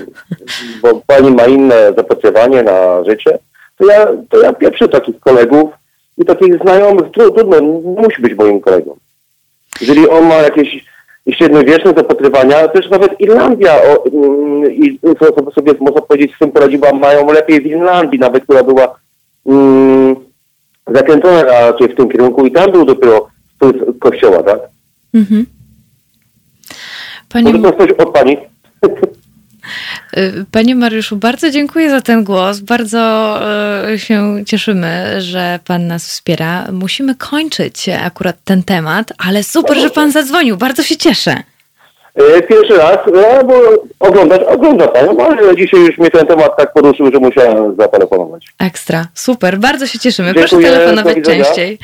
bo 0.82 1.00
pani 1.06 1.30
ma 1.30 1.46
inne 1.46 1.92
zapotrzebowanie 1.96 2.62
na 2.62 3.04
życie, 3.04 3.38
to 3.78 3.86
ja, 3.86 4.06
to 4.28 4.40
ja 4.42 4.52
pieprzę 4.52 4.88
takich 4.88 5.20
kolegów 5.20 5.70
i 6.18 6.24
takich 6.24 6.58
znajomych, 6.58 7.10
tru, 7.10 7.30
trudno, 7.30 7.62
musi 8.02 8.22
być 8.22 8.34
moim 8.34 8.60
kolegą. 8.60 8.96
Jeżeli 9.80 10.08
on 10.08 10.26
ma 10.26 10.34
jakieś 10.34 10.84
średniowieczne 11.30 11.92
zapatrywania, 11.96 12.68
też 12.68 12.90
nawet 12.90 13.20
Irlandia 13.20 13.74
o, 13.82 14.06
mm, 14.06 14.72
i 14.72 15.00
co 15.18 15.50
sobie 15.50 15.74
można 15.80 16.00
powiedzieć 16.00 16.34
z 16.36 16.38
tym 16.38 16.52
poradziła, 16.52 16.92
mają 16.92 17.32
lepiej 17.32 17.60
w 17.60 17.66
Irlandii, 17.66 18.18
nawet 18.18 18.42
która 18.42 18.62
była 18.62 18.98
mm, 19.46 20.16
zakręcona 20.86 21.42
raczej 21.42 21.88
w 21.88 21.96
tym 21.96 22.08
kierunku 22.08 22.46
i 22.46 22.52
tam 22.52 22.72
był 22.72 22.84
dopiero 22.84 23.28
wpływ 23.54 23.98
kościoła, 23.98 24.42
tak? 24.42 24.60
Mhm. 25.14 25.46
Panie, 27.28 27.52
Może 27.52 27.72
to 27.72 27.78
coś 27.78 27.90
od 27.90 28.12
pani? 28.12 28.36
y, 30.16 30.44
Panie 30.52 30.74
Mariuszu, 30.74 31.16
bardzo 31.16 31.50
dziękuję 31.50 31.90
za 31.90 32.00
ten 32.00 32.24
głos. 32.24 32.60
Bardzo 32.60 33.34
y, 33.92 33.98
się 33.98 34.42
cieszymy, 34.46 35.20
że 35.22 35.58
Pan 35.64 35.86
nas 35.86 36.06
wspiera. 36.06 36.72
Musimy 36.72 37.14
kończyć 37.14 37.88
akurat 37.88 38.36
ten 38.44 38.62
temat, 38.62 39.12
ale 39.18 39.42
super, 39.42 39.78
że 39.80 39.90
Pan 39.90 40.12
zadzwonił. 40.12 40.56
Bardzo 40.56 40.82
się 40.82 40.96
cieszę. 40.96 41.42
E, 42.16 42.42
Pierwszy 42.42 42.76
raz, 42.76 42.98
e, 43.08 43.44
bo 43.44 43.54
oglądać, 44.00 44.42
ogląda 44.42 44.88
panią, 44.88 45.26
ale 45.26 45.56
dzisiaj 45.56 45.80
już 45.80 45.98
mnie 45.98 46.10
ten 46.10 46.26
temat 46.26 46.56
tak 46.58 46.72
poruszył, 46.72 47.12
że 47.12 47.18
musiałem 47.18 47.76
zatelefonować. 47.76 48.46
Ekstra, 48.58 49.08
super, 49.14 49.58
bardzo 49.58 49.86
się 49.86 49.98
cieszymy. 49.98 50.34
Dziękuję, 50.34 50.68
Proszę 50.68 50.78
telefonować 50.78 51.24
częściej. 51.24 51.78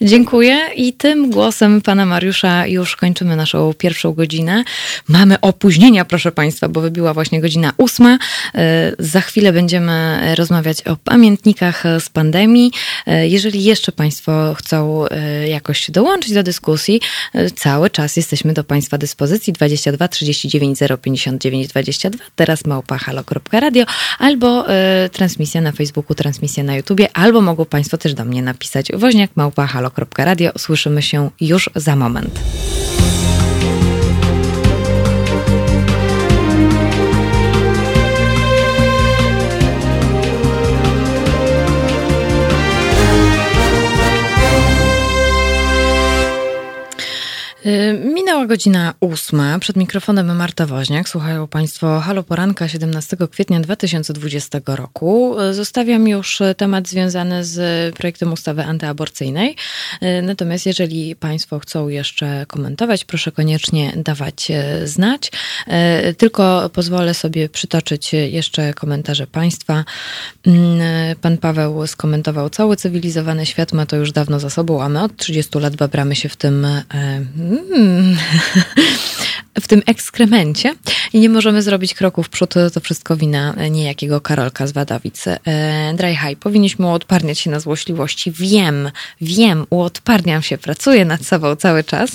Dziękuję 0.00 0.58
i 0.76 0.92
tym 0.92 1.30
głosem 1.30 1.80
pana 1.80 2.06
Mariusza 2.06 2.66
już 2.66 2.96
kończymy 2.96 3.36
naszą 3.36 3.72
pierwszą 3.78 4.12
godzinę. 4.12 4.64
Mamy 5.08 5.40
opóźnienia, 5.40 6.04
proszę 6.04 6.32
państwa, 6.32 6.68
bo 6.68 6.80
wybiła 6.80 7.14
właśnie 7.14 7.40
godzina 7.40 7.72
ósma. 7.76 8.18
E, 8.54 8.92
Za 8.98 9.20
chwilę 9.20 9.52
będziemy 9.52 10.20
rozmawiać 10.36 10.82
o 10.82 10.96
pamiętnikach 11.04 11.84
z 12.00 12.08
pandemii. 12.08 12.72
Jeżeli 13.22 13.64
jeszcze 13.64 13.92
państwo 13.92 14.54
chcą 14.54 15.04
jakoś 15.48 15.90
dołączyć 15.90 16.34
do 16.34 16.42
dyskusji, 16.42 17.00
cały 17.54 17.90
czas 17.90 18.16
jesteśmy 18.16 18.52
do 18.52 18.64
państwa 18.64 18.98
dyspozycji 18.98 19.52
22 19.68 20.08
39 20.08 20.78
059 21.02 21.68
22, 21.68 22.24
teraz 22.36 22.66
małpa 22.66 22.98
halo.radio 22.98 23.84
albo 24.18 24.68
e, 24.68 25.08
transmisja 25.12 25.60
na 25.60 25.72
Facebooku, 25.72 26.14
transmisja 26.14 26.64
na 26.64 26.76
YouTubie, 26.76 27.08
albo 27.16 27.40
mogą 27.40 27.64
państwo 27.64 27.98
też 27.98 28.14
do 28.14 28.24
mnie 28.24 28.42
napisać 28.42 28.92
woźniak 28.94 29.30
małpa 29.36 29.66
halo.radio. 29.66 30.50
Słyszymy 30.58 31.02
się 31.02 31.30
już 31.40 31.70
za 31.74 31.96
moment. 31.96 32.40
Minęła 48.14 48.46
godzina 48.46 48.94
ósma. 49.00 49.58
Przed 49.58 49.76
mikrofonem 49.76 50.36
Marta 50.36 50.66
Woźniak. 50.66 51.08
Słuchają 51.08 51.46
Państwo 51.46 52.00
Halo 52.00 52.22
Poranka 52.22 52.68
17 52.68 53.16
kwietnia 53.30 53.60
2020 53.60 54.60
roku. 54.66 55.40
Y, 55.40 55.54
Zostawiam 55.54 56.08
już 56.08 56.42
temat 56.56 56.88
związany 56.88 57.44
z 57.44 57.94
projektem 57.96 58.32
ustawy 58.32 58.64
antyaborcyjnej. 58.64 59.56
Y, 60.02 60.22
Natomiast 60.22 60.66
jeżeli 60.66 61.16
Państwo 61.16 61.58
chcą 61.58 61.88
jeszcze 61.88 62.46
komentować, 62.48 63.04
proszę 63.04 63.32
koniecznie 63.32 63.92
dawać 63.96 64.50
y, 64.50 64.86
znać. 64.88 65.32
Y, 66.10 66.14
Tylko 66.14 66.70
pozwolę 66.72 67.14
sobie 67.14 67.48
przytoczyć 67.48 68.12
jeszcze 68.12 68.74
komentarze 68.74 69.26
Państwa. 69.26 69.84
Mm, 70.46 71.16
Pan 71.20 71.38
Paweł 71.38 71.86
skomentował, 71.86 72.50
cały 72.50 72.76
cywilizowany 72.76 73.46
świat 73.46 73.72
ma 73.72 73.86
to 73.86 73.96
już 73.96 74.12
dawno 74.12 74.40
za 74.40 74.50
sobą, 74.50 74.82
a 74.82 74.88
my 74.88 75.02
od 75.02 75.16
30 75.16 75.58
lat 75.58 75.76
babramy 75.76 76.16
się 76.16 76.28
w 76.28 76.36
tym 76.36 76.66
mm, 77.56 78.16
w 79.60 79.68
tym 79.68 79.82
ekskremencie 79.86 80.74
i 81.12 81.20
nie 81.20 81.28
możemy 81.28 81.62
zrobić 81.62 81.94
kroku 81.94 82.22
w 82.22 82.28
przód, 82.28 82.54
to 82.74 82.80
wszystko 82.80 83.16
wina 83.16 83.54
niejakiego 83.70 84.20
Karolka 84.20 84.66
z 84.66 84.72
Wadowic. 84.72 85.24
E, 85.26 85.94
Dry 85.94 86.16
High, 86.16 86.38
powinniśmy 86.38 86.86
uodparniać 86.86 87.38
się 87.38 87.50
na 87.50 87.60
złośliwości. 87.60 88.32
Wiem, 88.32 88.90
wiem, 89.20 89.66
uodparniam 89.70 90.42
się, 90.42 90.58
pracuję 90.58 91.04
nad 91.04 91.24
sobą 91.24 91.56
cały 91.56 91.84
czas. 91.84 92.10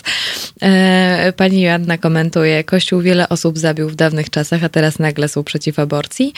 E, 0.62 1.34
Pani 1.38 1.62
Joanna 1.62 1.98
komentuje, 1.98 2.64
Kościół 2.64 3.02
wiele 3.02 3.30
osób 3.30 3.58
zabił 3.58 3.90
w 3.90 3.96
dawnych 3.96 4.30
czasach, 4.30 4.64
a 4.64 4.70
teraz 4.70 5.00
nagle 5.00 5.28
są 5.28 5.44
przeciw 5.44 5.80
aborcji. 5.80 6.34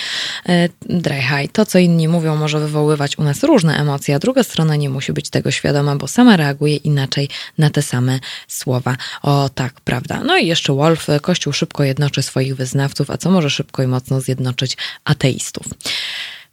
E, 0.50 0.70
Dry 0.82 1.22
High, 1.22 1.52
to 1.52 1.66
co 1.66 1.80
inni 1.80 2.08
mówią 2.08 2.36
może 2.36 2.60
wywoływać 2.60 3.18
u 3.18 3.24
nas 3.24 3.44
różne 3.44 3.78
emocje, 3.78 4.16
a 4.16 4.20
druga 4.20 4.44
strona 4.44 4.76
nie 4.76 4.90
musi 4.90 5.14
być 5.14 5.30
tego 5.30 5.52
świadoma, 5.52 5.96
bo 5.96 6.08
sama 6.08 6.38
reaguje 6.38 6.76
inaczej 6.76 7.30
na 7.58 7.70
te 7.70 7.82
same 7.82 8.20
słowa. 8.48 8.98
O 9.22 9.50
tak, 9.56 9.74
prawda. 9.82 10.24
No 10.24 10.38
i 10.38 10.48
jeszcze 10.48 10.74
Wolf, 10.94 11.22
Kościół 11.22 11.54
szybko 11.54 11.84
jednoczy 11.84 12.22
swoich 12.22 12.56
wyznawców, 12.56 13.10
a 13.10 13.18
co 13.18 13.32
może 13.32 13.50
szybko 13.50 13.84
i 13.84 13.88
mocno 13.88 14.22
zjednoczyć 14.22 14.78
ateistów. 15.06 15.68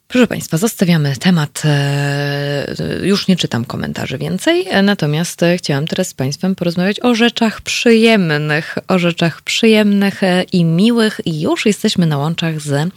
Proszę 0.08 0.26
Państwa, 0.26 0.56
zostawiamy 0.56 1.16
temat. 1.16 1.62
e, 1.64 2.66
Już 3.02 3.28
nie 3.28 3.36
czytam 3.36 3.64
komentarzy 3.64 4.18
więcej, 4.18 4.66
e, 4.68 4.82
natomiast 4.82 5.42
e, 5.42 5.56
chciałam 5.56 5.86
teraz 5.86 6.08
z 6.08 6.14
Państwem 6.14 6.54
porozmawiać 6.54 7.00
o 7.00 7.14
rzeczach 7.14 7.60
przyjemnych, 7.60 8.78
o 8.88 8.98
rzeczach 8.98 9.42
przyjemnych 9.42 10.22
e, 10.22 10.42
i 10.42 10.64
miłych. 10.64 11.20
I 11.24 11.40
już 11.40 11.66
jesteśmy 11.66 12.06
na 12.06 12.18
łączach 12.18 12.60
z 12.60 12.72
e, 12.72 12.88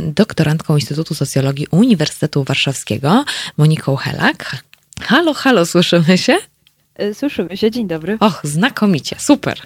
doktorantką 0.00 0.76
Instytutu 0.76 1.14
Socjologii 1.14 1.66
Uniwersytetu 1.70 2.44
Warszawskiego, 2.44 3.24
Moniką 3.56 3.96
Helak. 3.96 4.56
Halo, 5.02 5.34
halo, 5.34 5.66
słyszymy 5.66 6.18
się? 6.18 6.49
E, 7.00 7.14
słyszymy 7.14 7.56
się, 7.56 7.70
dzień 7.70 7.88
dobry. 7.88 8.16
Och, 8.20 8.40
znakomicie, 8.42 9.16
super. 9.18 9.60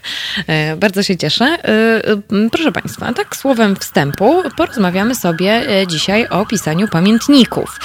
E, 0.47 0.77
bardzo 0.77 1.03
się 1.03 1.17
cieszę. 1.17 1.45
E, 1.45 2.49
proszę 2.53 2.73
Państwa, 2.73 3.13
tak 3.13 3.37
słowem 3.37 3.77
wstępu 3.77 4.43
porozmawiamy 4.57 5.15
sobie 5.15 5.63
dzisiaj 5.89 6.29
o 6.29 6.47
pisaniu 6.47 6.89
pamiętników. 6.89 7.81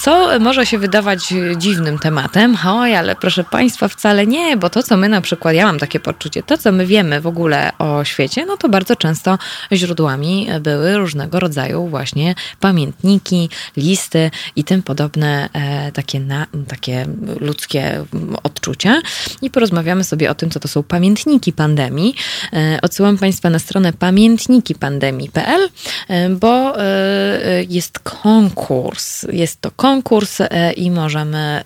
Co 0.00 0.40
może 0.40 0.66
się 0.66 0.78
wydawać 0.78 1.34
dziwnym 1.56 1.98
tematem? 1.98 2.56
Oj, 2.66 2.96
ale 2.96 3.16
proszę 3.16 3.44
Państwa, 3.44 3.88
wcale 3.88 4.26
nie, 4.26 4.56
bo 4.56 4.70
to, 4.70 4.82
co 4.82 4.96
my 4.96 5.08
na 5.08 5.20
przykład, 5.20 5.54
ja 5.54 5.66
mam 5.66 5.78
takie 5.78 6.00
poczucie, 6.00 6.42
to, 6.42 6.58
co 6.58 6.72
my 6.72 6.86
wiemy 6.86 7.20
w 7.20 7.26
ogóle 7.26 7.72
o 7.78 8.04
świecie, 8.04 8.46
no 8.46 8.56
to 8.56 8.68
bardzo 8.68 8.96
często 8.96 9.38
źródłami 9.72 10.48
były 10.60 10.96
różnego 10.96 11.40
rodzaju 11.40 11.88
właśnie 11.88 12.34
pamiętniki, 12.60 13.48
listy 13.76 14.30
i 14.56 14.64
tym 14.64 14.82
podobne 14.82 15.48
takie, 15.94 16.20
na, 16.20 16.46
takie 16.68 17.06
ludzkie 17.40 18.04
odczucia 18.42 18.79
i 19.42 19.50
porozmawiamy 19.50 20.04
sobie 20.04 20.30
o 20.30 20.34
tym, 20.34 20.50
co 20.50 20.60
to 20.60 20.68
są 20.68 20.82
pamiętniki 20.82 21.52
pandemii. 21.52 22.14
E, 22.52 22.78
odsyłam 22.82 23.18
Państwa 23.18 23.50
na 23.50 23.58
stronę 23.58 23.92
pamiętnikipandemii.pl, 23.92 25.68
e, 26.08 26.28
bo 26.28 26.80
e, 26.80 27.64
jest 27.68 27.98
konkurs. 27.98 29.26
Jest 29.32 29.60
to 29.60 29.70
konkurs 29.70 30.38
i 30.76 30.90
możemy 30.90 31.62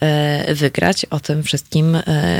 wygrać. 0.49 1.07
O 1.11 1.21
tym 1.21 1.43
wszystkim 1.43 1.99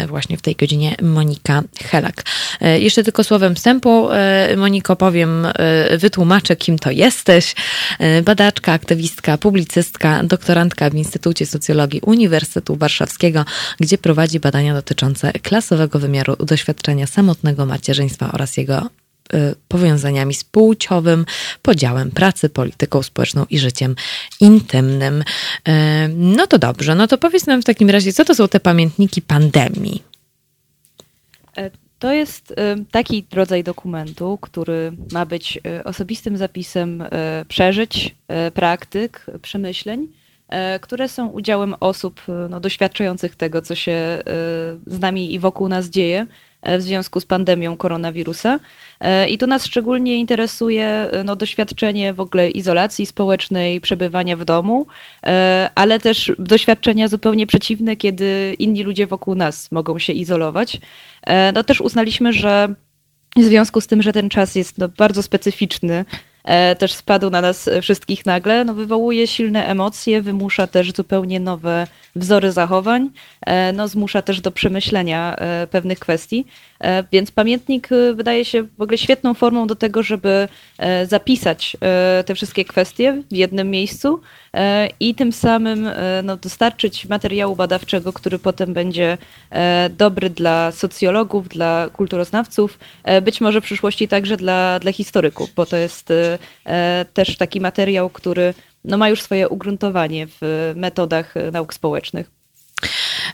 właśnie 0.09 0.37
w 0.37 0.43
tej 0.43 0.57
godzinie 0.57 0.97
Monika 1.03 1.63
Helak. 1.85 2.23
Jeszcze 2.61 3.03
tylko 3.03 3.25
słowem 3.25 3.55
wstępu, 3.55 4.09
Moniko, 4.57 4.97
powiem, 4.97 5.47
wytłumaczę, 5.99 6.57
kim 6.57 6.79
to 6.79 6.91
jesteś. 6.91 7.55
Badaczka, 8.25 8.73
aktywistka, 8.73 9.39
publicystka, 9.39 10.23
doktorantka 10.23 10.91
w 10.91 10.95
Instytucie 10.95 11.47
Socjologii 11.47 12.01
Uniwersytetu 12.01 12.77
Warszawskiego, 12.77 13.45
gdzie 13.81 13.99
prowadzi 13.99 14.41
badania 14.41 14.64
badania 14.65 14.75
dotyczące 14.75 15.33
klasowego 15.33 15.99
wymiaru 15.99 16.37
doświadczenia 16.37 17.07
samotnego 17.07 17.67
macierzyństwa 17.67 18.33
oraz 18.33 18.57
jego 18.57 18.79
y, 19.35 19.55
powiązaniami 19.69 20.35
z 20.35 20.45
płciowym, 20.45 21.27
podziałem 21.63 22.11
pracy, 22.11 22.49
polityką 22.49 23.03
społeczną 23.03 23.47
i 23.51 23.59
życiem 23.59 23.97
intymnym. 24.41 25.21
Y, 25.23 25.73
no 26.09 26.47
to 26.47 26.59
dobrze, 26.59 26.95
no 26.95 27.07
to 27.07 27.19
powiedz 27.19 27.47
nam 27.47 27.63
w 27.63 27.65
takim 27.65 27.91
razie, 27.91 28.13
co 28.13 28.25
to 28.25 28.35
są 28.35 28.49
te 28.49 28.61
pamiętniki 28.61 29.23
pandemii? 29.23 30.03
E, 31.57 31.71
to 31.99 32.13
jest 32.13 32.51
y, 32.51 32.55
taki 32.91 33.27
rodzaj 33.33 33.65
dokumentu, 33.65 34.39
który 34.41 34.93
ma 35.13 35.27
być 35.27 35.59
osobistym 35.85 36.37
zapisem 36.37 37.05
przeżyć, 37.49 38.15
praktyk, 38.55 39.27
przemyśleń 39.43 40.09
które 40.81 41.09
są 41.09 41.29
udziałem 41.29 41.75
osób 41.81 42.21
e, 42.29 42.33
no, 42.51 42.61
doświadczających 42.61 43.37
tego, 43.37 43.63
co 43.63 43.75
się 43.75 43.93
e, 43.93 44.23
z 44.87 45.01
nami 45.01 45.35
i 45.35 45.39
wokół 45.39 45.69
nas 45.69 45.87
dzieje 45.87 46.27
w 46.79 46.83
związku 46.83 47.21
z 47.21 47.27
pandemią 47.27 47.77
koronawirusa. 47.77 48.61
I 49.29 49.39
tu 49.39 49.47
nas 49.47 49.67
szczególnie 49.67 50.17
interesuje 50.17 51.11
no, 51.25 51.37
doświadczenie 51.37 52.15
w 52.15 52.21
ogóle 52.21 52.51
izolacji 52.51 53.07
społecznej, 53.07 53.81
przebywania 53.81 54.37
w 54.37 54.45
domu, 54.45 54.87
ale 55.75 56.01
też 56.01 56.33
doświadczenia 56.39 57.09
zupełnie 57.09 57.47
przeciwne, 57.47 57.97
kiedy 57.97 58.57
inni 58.59 58.83
ludzie 58.83 59.07
wokół 59.07 59.35
nas 59.35 59.73
mogą 59.73 59.99
się 59.99 60.13
izolować. 60.13 60.81
No 61.55 61.65
też 61.65 61.81
uznaliśmy, 61.81 62.33
że 62.33 62.75
w 63.37 63.43
związku 63.43 63.81
z 63.81 63.87
tym, 63.87 64.03
że 64.03 64.13
ten 64.13 64.29
czas 64.29 64.55
jest 64.55 64.79
no, 64.79 64.89
bardzo 64.89 65.23
specyficzny, 65.23 66.05
E, 66.05 66.34
też 66.79 66.93
spadł 66.93 67.31
na 67.31 67.41
nas 67.41 67.71
wszystkich 67.83 68.27
nagle, 68.27 68.65
no 68.65 68.75
wywołuje 68.75 69.27
silne 69.27 69.67
emocje, 69.67 70.23
wymusza 70.23 70.67
też 70.67 70.93
zupełnie 70.93 71.41
nowe 71.41 71.87
wzory 72.17 72.53
zachowań, 72.53 73.11
e, 73.47 73.73
no 73.73 73.89
zmusza 73.89 74.23
też 74.23 74.41
do 74.41 74.51
przemyślenia 74.51 75.37
e, 75.37 75.67
pewnych 75.67 75.99
kwestii. 75.99 76.47
Więc 77.13 77.31
pamiętnik 77.31 77.89
wydaje 78.15 78.45
się 78.45 78.63
w 78.63 78.83
ogóle 78.83 78.99
świetną 78.99 79.35
formą 79.35 79.67
do 79.67 79.75
tego, 79.75 80.03
żeby 80.03 80.49
zapisać 81.07 81.77
te 82.27 82.35
wszystkie 82.35 82.65
kwestie 82.65 83.23
w 83.31 83.37
jednym 83.37 83.71
miejscu 83.71 84.21
i 85.01 85.15
tym 85.15 85.33
samym 85.33 85.91
no, 86.23 86.37
dostarczyć 86.37 87.07
materiału 87.07 87.57
badawczego, 87.57 88.13
który 88.13 88.39
potem 88.39 88.73
będzie 88.73 89.19
dobry 89.91 90.31
dla 90.31 90.73
socjologów, 90.73 91.49
dla 91.49 91.89
kulturoznawców, 91.93 92.79
być 93.23 93.41
może 93.41 93.61
w 93.61 93.65
przyszłości 93.65 94.09
także 94.09 94.37
dla, 94.37 94.79
dla 94.79 94.93
historyków, 94.93 95.55
bo 95.55 95.67
to 95.67 95.77
jest 95.77 96.13
E, 96.67 97.05
też 97.15 97.37
taki 97.37 97.61
materiał, 97.61 98.11
który 98.11 98.55
no, 98.85 98.99
ma 98.99 99.09
już 99.09 99.23
swoje 99.23 99.49
ugruntowanie 99.49 100.27
w 100.27 100.73
metodach 100.77 101.35
nauk 101.53 101.75
społecznych. 101.75 102.31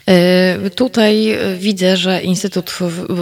E, 0.08 0.70
tutaj 0.70 1.38
widzę, 1.58 1.96
że 1.96 2.22
Instytut, 2.22 2.78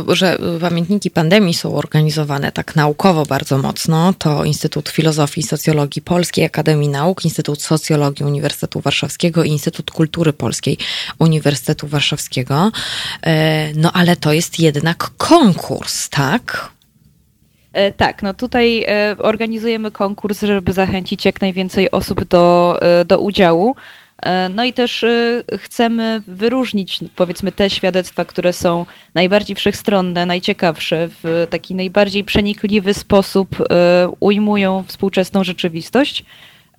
że 0.09 0.39
pamiętniki 0.61 1.11
pandemii 1.11 1.55
są 1.55 1.75
organizowane 1.75 2.53
tak 2.53 2.77
naukowo 2.77 3.27
bardzo 3.27 3.59
mocno. 3.59 4.15
To 4.19 4.45
Instytut 4.45 4.89
Filozofii 4.89 5.41
i 5.41 5.43
Socjologii 5.43 6.03
Polskiej 6.03 6.45
Akademii 6.45 6.89
Nauk, 6.89 7.25
Instytut 7.25 7.63
Socjologii 7.63 8.27
Uniwersytetu 8.27 8.81
Warszawskiego 8.81 9.45
i 9.45 9.49
Instytut 9.49 9.91
Kultury 9.91 10.33
Polskiej 10.33 10.79
Uniwersytetu 11.19 11.87
Warszawskiego. 11.87 12.73
E, 13.23 13.73
no 13.75 13.93
ale 13.93 14.17
to 14.17 14.33
jest 14.33 14.61
jednak 14.61 15.11
konkurs, 15.17 16.09
tak? 16.09 16.71
E, 17.73 17.93
tak, 17.93 18.23
no 18.23 18.35
tutaj 18.35 18.87
organizujemy 19.19 19.91
konkurs, 19.91 20.41
żeby 20.43 20.73
zachęcić 20.73 21.25
jak 21.25 21.41
najwięcej 21.41 21.91
osób 21.91 22.25
do, 22.25 22.81
do 23.07 23.21
udziału. 23.21 23.77
No 24.51 24.65
i 24.65 24.73
też 24.73 25.05
chcemy 25.59 26.23
wyróżnić, 26.27 27.01
powiedzmy, 27.17 27.53
te 27.53 27.71
świadectwa, 27.71 28.25
które 28.25 28.53
są 28.53 28.87
najbardziej 29.15 29.57
wszechstronne, 29.57 30.27
najciekawsze, 30.27 31.09
w 31.23 31.47
taki 31.51 31.75
najbardziej 31.75 32.25
przenikliwy 32.25 32.95
sposób 32.95 33.57
ujmują 34.21 34.85
współczesną 34.87 35.45
rzeczywistość. 35.45 36.25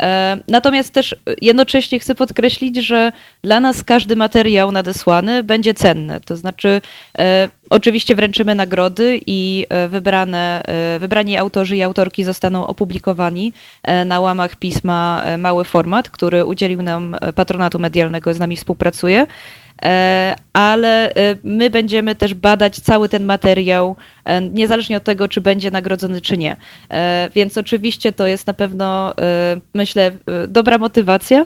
E, 0.02 0.38
natomiast 0.47 0.93
też 0.93 1.16
jednocześnie 1.41 2.00
chcę 2.00 2.16
podkreślić, 2.16 2.78
że 2.78 3.12
dla 3.43 3.60
nas 3.60 3.84
każdy 3.84 4.16
materiał 4.16 4.72
nadesłany 4.72 5.43
będzie 5.43 5.74
cenny. 5.74 6.20
To 6.26 6.38
znaczy, 6.38 6.82
e, 7.20 7.50
oczywiście 7.70 8.16
wręczymy 8.16 8.56
nagrody 8.56 9.20
i 9.26 9.66
e, 9.70 9.88
wybrane, 9.88 10.64
wybrani 11.00 11.38
autorzy 11.38 11.78
i 11.78 11.82
autorki 11.82 12.24
zostaną 12.24 12.68
opublikowani 12.68 13.54
na 14.06 14.20
łamach 14.20 14.56
pisma 14.56 15.24
Mały 15.38 15.64
Format, 15.64 16.10
który 16.10 16.45
udzielił 16.45 16.82
nam 16.82 17.16
patronatu 17.36 17.80
medialnego, 17.80 18.34
z 18.34 18.39
nami 18.39 18.58
współpracuje. 18.58 19.28
E, 19.84 20.36
ale 20.53 21.15
e, 21.15 21.36
my 21.43 21.69
będziemy 21.69 22.15
też 22.15 22.34
badać 22.34 22.75
cały 22.80 23.09
ten 23.09 23.25
materiał, 23.25 23.95
e, 24.25 24.41
niezależnie 24.41 24.97
od 24.97 25.03
tego, 25.03 25.27
czy 25.27 25.41
będzie 25.41 25.71
nagrodzony, 25.71 26.21
czy 26.21 26.38
nie. 26.38 26.55
Więc 27.36 27.57
oczywiście 27.57 28.11
to 28.11 28.27
jest 28.27 28.47
na 28.47 28.53
pewno, 28.53 29.13
myślę, 29.73 30.11
dobra 30.47 30.77
motywacja, 30.77 31.45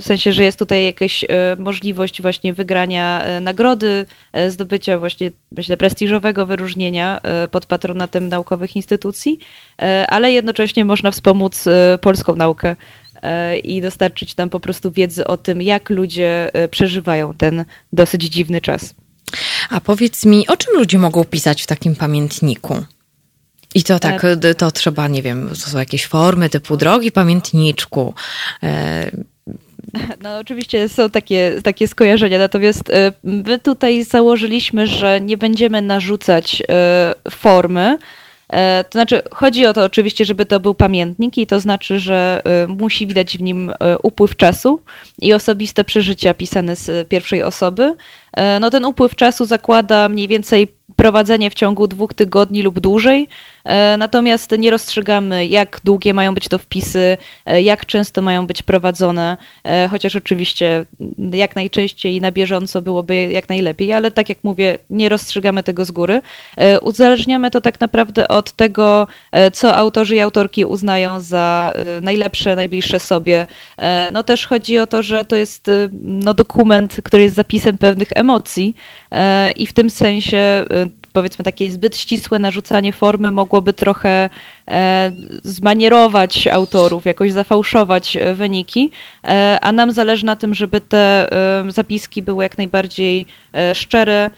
w 0.00 0.02
sensie, 0.02 0.32
że 0.32 0.44
jest 0.44 0.58
tutaj 0.58 0.84
jakaś 0.84 1.24
możliwość 1.58 2.22
właśnie 2.22 2.54
wygrania 2.54 3.24
nagrody, 3.40 4.06
zdobycia 4.48 4.98
właśnie, 4.98 5.30
myślę, 5.52 5.76
prestiżowego 5.76 6.46
wyróżnienia 6.46 7.20
pod 7.50 7.66
patronatem 7.66 8.28
naukowych 8.28 8.76
instytucji, 8.76 9.38
ale 10.08 10.32
jednocześnie 10.32 10.84
można 10.84 11.10
wspomóc 11.10 11.64
polską 12.00 12.36
naukę 12.36 12.76
i 13.64 13.80
dostarczyć 13.80 14.36
nam 14.36 14.50
po 14.50 14.60
prostu 14.60 14.90
wiedzy 14.90 15.26
o 15.26 15.36
tym, 15.36 15.62
jak 15.62 15.90
ludzie 15.90 16.54
e, 16.54 16.68
przeżywają 16.68 17.34
ten 17.34 17.64
dosyć 17.92 18.22
dziwny 18.22 18.60
czas. 18.60 18.94
A 19.70 19.80
powiedz 19.80 20.24
mi, 20.24 20.48
o 20.48 20.56
czym 20.56 20.74
ludzie 20.74 20.98
mogą 20.98 21.24
pisać 21.24 21.62
w 21.62 21.66
takim 21.66 21.96
pamiętniku? 21.96 22.84
I 23.74 23.82
to 23.82 23.98
tak, 23.98 24.24
e, 24.24 24.54
to 24.54 24.70
trzeba, 24.70 25.08
nie 25.08 25.22
wiem, 25.22 25.48
to 25.48 25.54
są 25.54 25.78
jakieś 25.78 26.06
formy 26.06 26.50
typu 26.50 26.76
drogi 26.76 27.12
pamiętniczku. 27.12 28.14
No 30.22 30.38
oczywiście 30.38 30.88
są 30.88 31.10
takie, 31.10 31.52
takie 31.64 31.88
skojarzenia, 31.88 32.38
natomiast 32.38 32.82
my 33.22 33.58
tutaj 33.58 34.04
założyliśmy, 34.04 34.86
że 34.86 35.20
nie 35.20 35.36
będziemy 35.36 35.82
narzucać 35.82 36.62
formy, 37.30 37.80
E, 37.80 37.98
to 38.90 38.92
znaczy, 38.92 39.22
chodzi 39.30 39.66
o 39.66 39.72
to 39.72 39.84
oczywiście, 39.84 40.24
żeby 40.24 40.46
to 40.46 40.60
był 40.60 40.74
pamiętnik 40.74 41.38
i 41.38 41.46
to 41.46 41.60
znaczy, 41.60 42.00
że 42.00 42.42
e, 42.44 42.66
musi 42.66 43.06
widać 43.06 43.38
w 43.38 43.42
nim 43.42 43.70
e, 43.70 43.98
upływ 43.98 44.36
czasu 44.36 44.80
i 45.18 45.32
osobiste 45.32 45.84
przeżycia 45.84 46.34
pisane 46.34 46.76
z 46.76 47.08
pierwszej 47.08 47.42
osoby. 47.42 47.94
No 48.60 48.70
ten 48.70 48.84
upływ 48.84 49.16
czasu 49.16 49.44
zakłada 49.44 50.08
mniej 50.08 50.28
więcej 50.28 50.68
prowadzenie 50.96 51.50
w 51.50 51.54
ciągu 51.54 51.86
dwóch 51.86 52.14
tygodni 52.14 52.62
lub 52.62 52.80
dłużej 52.80 53.28
Natomiast 53.98 54.50
nie 54.58 54.70
rozstrzygamy, 54.70 55.46
jak 55.46 55.80
długie 55.84 56.14
mają 56.14 56.34
być 56.34 56.48
to 56.48 56.58
wpisy, 56.58 57.16
jak 57.62 57.86
często 57.86 58.22
mają 58.22 58.46
być 58.46 58.62
prowadzone, 58.62 59.36
chociaż 59.90 60.16
oczywiście 60.16 60.86
jak 61.32 61.56
najczęściej 61.56 62.20
na 62.20 62.32
bieżąco 62.32 62.82
byłoby 62.82 63.16
jak 63.16 63.48
najlepiej, 63.48 63.92
ale 63.92 64.10
tak 64.10 64.28
jak 64.28 64.38
mówię, 64.42 64.78
nie 64.90 65.08
rozstrzygamy 65.08 65.62
tego 65.62 65.84
z 65.84 65.90
góry. 65.90 66.22
Uzależniamy 66.82 67.50
to 67.50 67.60
tak 67.60 67.80
naprawdę 67.80 68.28
od 68.28 68.52
tego, 68.52 69.06
co 69.52 69.76
autorzy 69.76 70.16
i 70.16 70.20
autorki 70.20 70.64
uznają 70.64 71.20
za 71.20 71.72
najlepsze, 72.02 72.56
najbliższe 72.56 73.00
sobie. 73.00 73.46
No 74.12 74.22
też 74.22 74.46
chodzi 74.46 74.78
o 74.78 74.86
to, 74.86 75.02
że 75.02 75.24
to 75.24 75.36
jest 75.36 75.70
no, 76.02 76.34
dokument, 76.34 76.96
który 77.04 77.22
jest 77.22 77.34
zapisem 77.34 77.78
pewnych 77.78 78.08
emocji 78.14 78.76
i 79.56 79.66
w 79.66 79.72
tym 79.72 79.90
sensie 79.90 80.64
powiedzmy 81.12 81.44
takie 81.44 81.70
zbyt 81.70 81.96
ścisłe 81.96 82.38
narzucanie 82.38 82.92
formy 82.92 83.30
mogłoby 83.30 83.72
trochę 83.72 84.30
e, 84.68 85.12
zmanierować 85.42 86.46
autorów, 86.46 87.04
jakoś 87.04 87.32
zafałszować 87.32 88.16
e, 88.16 88.34
wyniki, 88.34 88.90
e, 89.24 89.58
a 89.62 89.72
nam 89.72 89.92
zależy 89.92 90.26
na 90.26 90.36
tym, 90.36 90.54
żeby 90.54 90.80
te 90.80 91.28
zapiski 91.68 92.22
były 92.22 92.44
jak 92.44 92.58
najbardziej 92.58 93.26
szczere, 93.74 94.30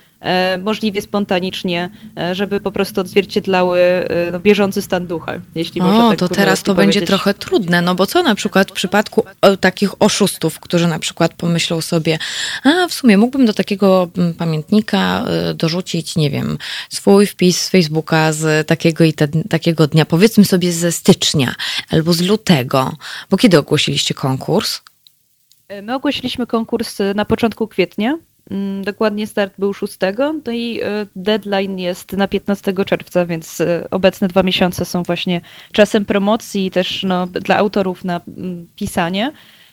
możliwie 0.62 1.02
spontanicznie, 1.02 1.90
e, 2.18 2.34
żeby 2.34 2.60
po 2.60 2.72
prostu 2.72 3.00
odzwierciedlały 3.00 3.80
e, 3.80 4.30
no, 4.32 4.40
bieżący 4.40 4.82
stan 4.82 5.06
ducha, 5.06 5.32
jeśli 5.54 5.80
o, 5.80 5.84
można 5.84 6.10
tak 6.10 6.18
to 6.18 6.28
teraz 6.28 6.62
to 6.62 6.74
będzie 6.74 7.02
trochę 7.02 7.34
trudne, 7.34 7.82
no 7.82 7.94
bo 7.94 8.06
co 8.06 8.22
na 8.22 8.34
przykład 8.34 8.70
w 8.70 8.72
przypadku 8.72 9.24
takich 9.60 10.02
oszustów, 10.02 10.60
którzy 10.60 10.86
na 10.86 10.98
przykład 10.98 11.34
pomyślą 11.34 11.80
sobie, 11.80 12.18
a 12.64 12.88
w 12.88 12.94
sumie 12.94 13.18
mógłbym 13.18 13.46
do 13.46 13.52
takiego 13.52 14.08
mm, 14.18 14.34
pamiętnika 14.34 15.24
dorzucić, 15.54 16.16
nie 16.16 16.30
wiem, 16.30 16.58
swój 16.90 17.26
wpis 17.26 17.60
z 17.60 17.68
Facebooka 17.68 18.32
z 18.32 18.66
takiego 18.66 19.04
i 19.04 19.12
te, 19.12 19.28
takiego 19.28 19.86
dnia, 19.86 20.04
powiedzmy 20.04 20.44
sobie 20.44 20.72
ze 20.72 20.92
stycznia 20.92 21.54
albo 21.90 22.12
z 22.12 22.20
lutego, 22.20 22.96
bo 23.30 23.36
kiedy 23.36 23.58
ogłosiliście 23.58 24.14
konkurs? 24.14 24.80
My 25.82 25.94
ogłosiliśmy 25.94 26.46
konkurs 26.46 26.98
na 27.14 27.24
początku 27.24 27.68
kwietnia. 27.68 28.18
Mm, 28.50 28.84
dokładnie 28.84 29.26
start 29.26 29.54
był 29.58 29.74
6, 29.74 29.98
no 30.46 30.52
i 30.52 30.80
e, 30.82 31.06
deadline 31.16 31.78
jest 31.78 32.12
na 32.12 32.28
15 32.28 32.72
czerwca, 32.86 33.26
więc 33.26 33.60
e, 33.60 33.86
obecne 33.90 34.28
dwa 34.28 34.42
miesiące 34.42 34.84
są 34.84 35.02
właśnie 35.02 35.40
czasem 35.72 36.04
promocji 36.04 36.66
i 36.66 36.70
też 36.70 37.02
no, 37.02 37.26
dla 37.26 37.56
autorów 37.56 38.04
na 38.04 38.20
mm, 38.28 38.66
pisanie. 38.76 39.32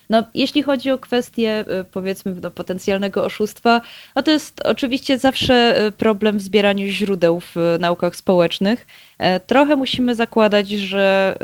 No, 0.09 0.23
jeśli 0.33 0.63
chodzi 0.63 0.91
o 0.91 0.97
kwestię 0.97 1.65
y, 1.81 1.83
powiedzmy 1.83 2.35
no, 2.41 2.51
potencjalnego 2.51 3.25
oszustwa, 3.25 3.81
no 4.15 4.23
to 4.23 4.31
jest 4.31 4.61
oczywiście 4.65 5.17
zawsze 5.17 5.85
y, 5.87 5.91
problem 5.91 6.37
w 6.37 6.41
zbieraniu 6.41 6.87
źródeł 6.87 7.39
w 7.39 7.55
naukach 7.79 8.15
społecznych. 8.15 8.87
E, 9.17 9.39
trochę 9.39 9.75
musimy 9.75 10.15
zakładać, 10.15 10.69
że, 10.69 11.37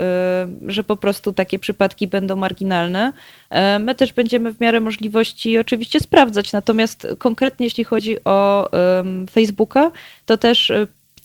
że 0.68 0.84
po 0.84 0.97
prostu 0.97 1.34
takie 1.34 1.59
przypadki 1.59 2.07
będą 2.07 2.36
marginalne. 2.36 3.13
E, 3.49 3.80
my 3.80 3.95
też 3.95 4.13
będziemy 4.13 4.53
w 4.53 4.59
miarę 4.59 4.80
możliwości 4.80 5.57
oczywiście 5.57 5.99
sprawdzać, 5.99 6.53
natomiast 6.53 7.07
konkretnie 7.18 7.66
jeśli 7.66 7.84
chodzi 7.84 8.24
o 8.24 8.70
Facebooka, 9.32 9.91
to 10.26 10.38
też 10.38 10.72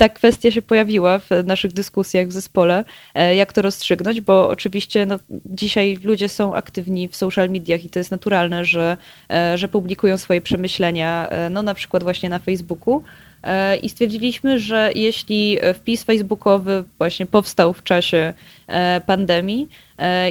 ta 0.00 0.08
kwestia 0.08 0.50
się 0.50 0.62
pojawiła 0.62 1.18
w 1.18 1.30
naszych 1.44 1.72
dyskusjach 1.72 2.28
w 2.28 2.32
zespole, 2.32 2.84
e, 3.14 3.34
jak 3.34 3.52
to 3.52 3.62
rozstrzygnąć, 3.62 4.20
bo 4.20 4.48
oczywiście 4.48 5.06
no, 5.06 5.18
dzisiaj 5.46 5.98
ludzie 6.04 6.28
są 6.28 6.54
aktywni 6.54 7.08
w 7.08 7.16
social 7.16 7.50
mediach 7.50 7.84
i 7.84 7.90
to 7.90 7.98
jest 7.98 8.10
naturalne, 8.10 8.64
że, 8.64 8.96
e, 9.30 9.58
że 9.58 9.68
publikują 9.68 10.18
swoje 10.18 10.40
przemyślenia, 10.40 11.28
e, 11.28 11.50
no 11.50 11.62
na 11.62 11.74
przykład 11.74 12.02
właśnie 12.02 12.28
na 12.28 12.38
Facebooku. 12.38 13.02
I 13.82 13.88
stwierdziliśmy, 13.88 14.58
że 14.58 14.90
jeśli 14.94 15.58
wpis 15.74 16.04
facebookowy 16.04 16.84
właśnie 16.98 17.26
powstał 17.26 17.72
w 17.72 17.82
czasie 17.82 18.34
pandemii, 19.06 19.68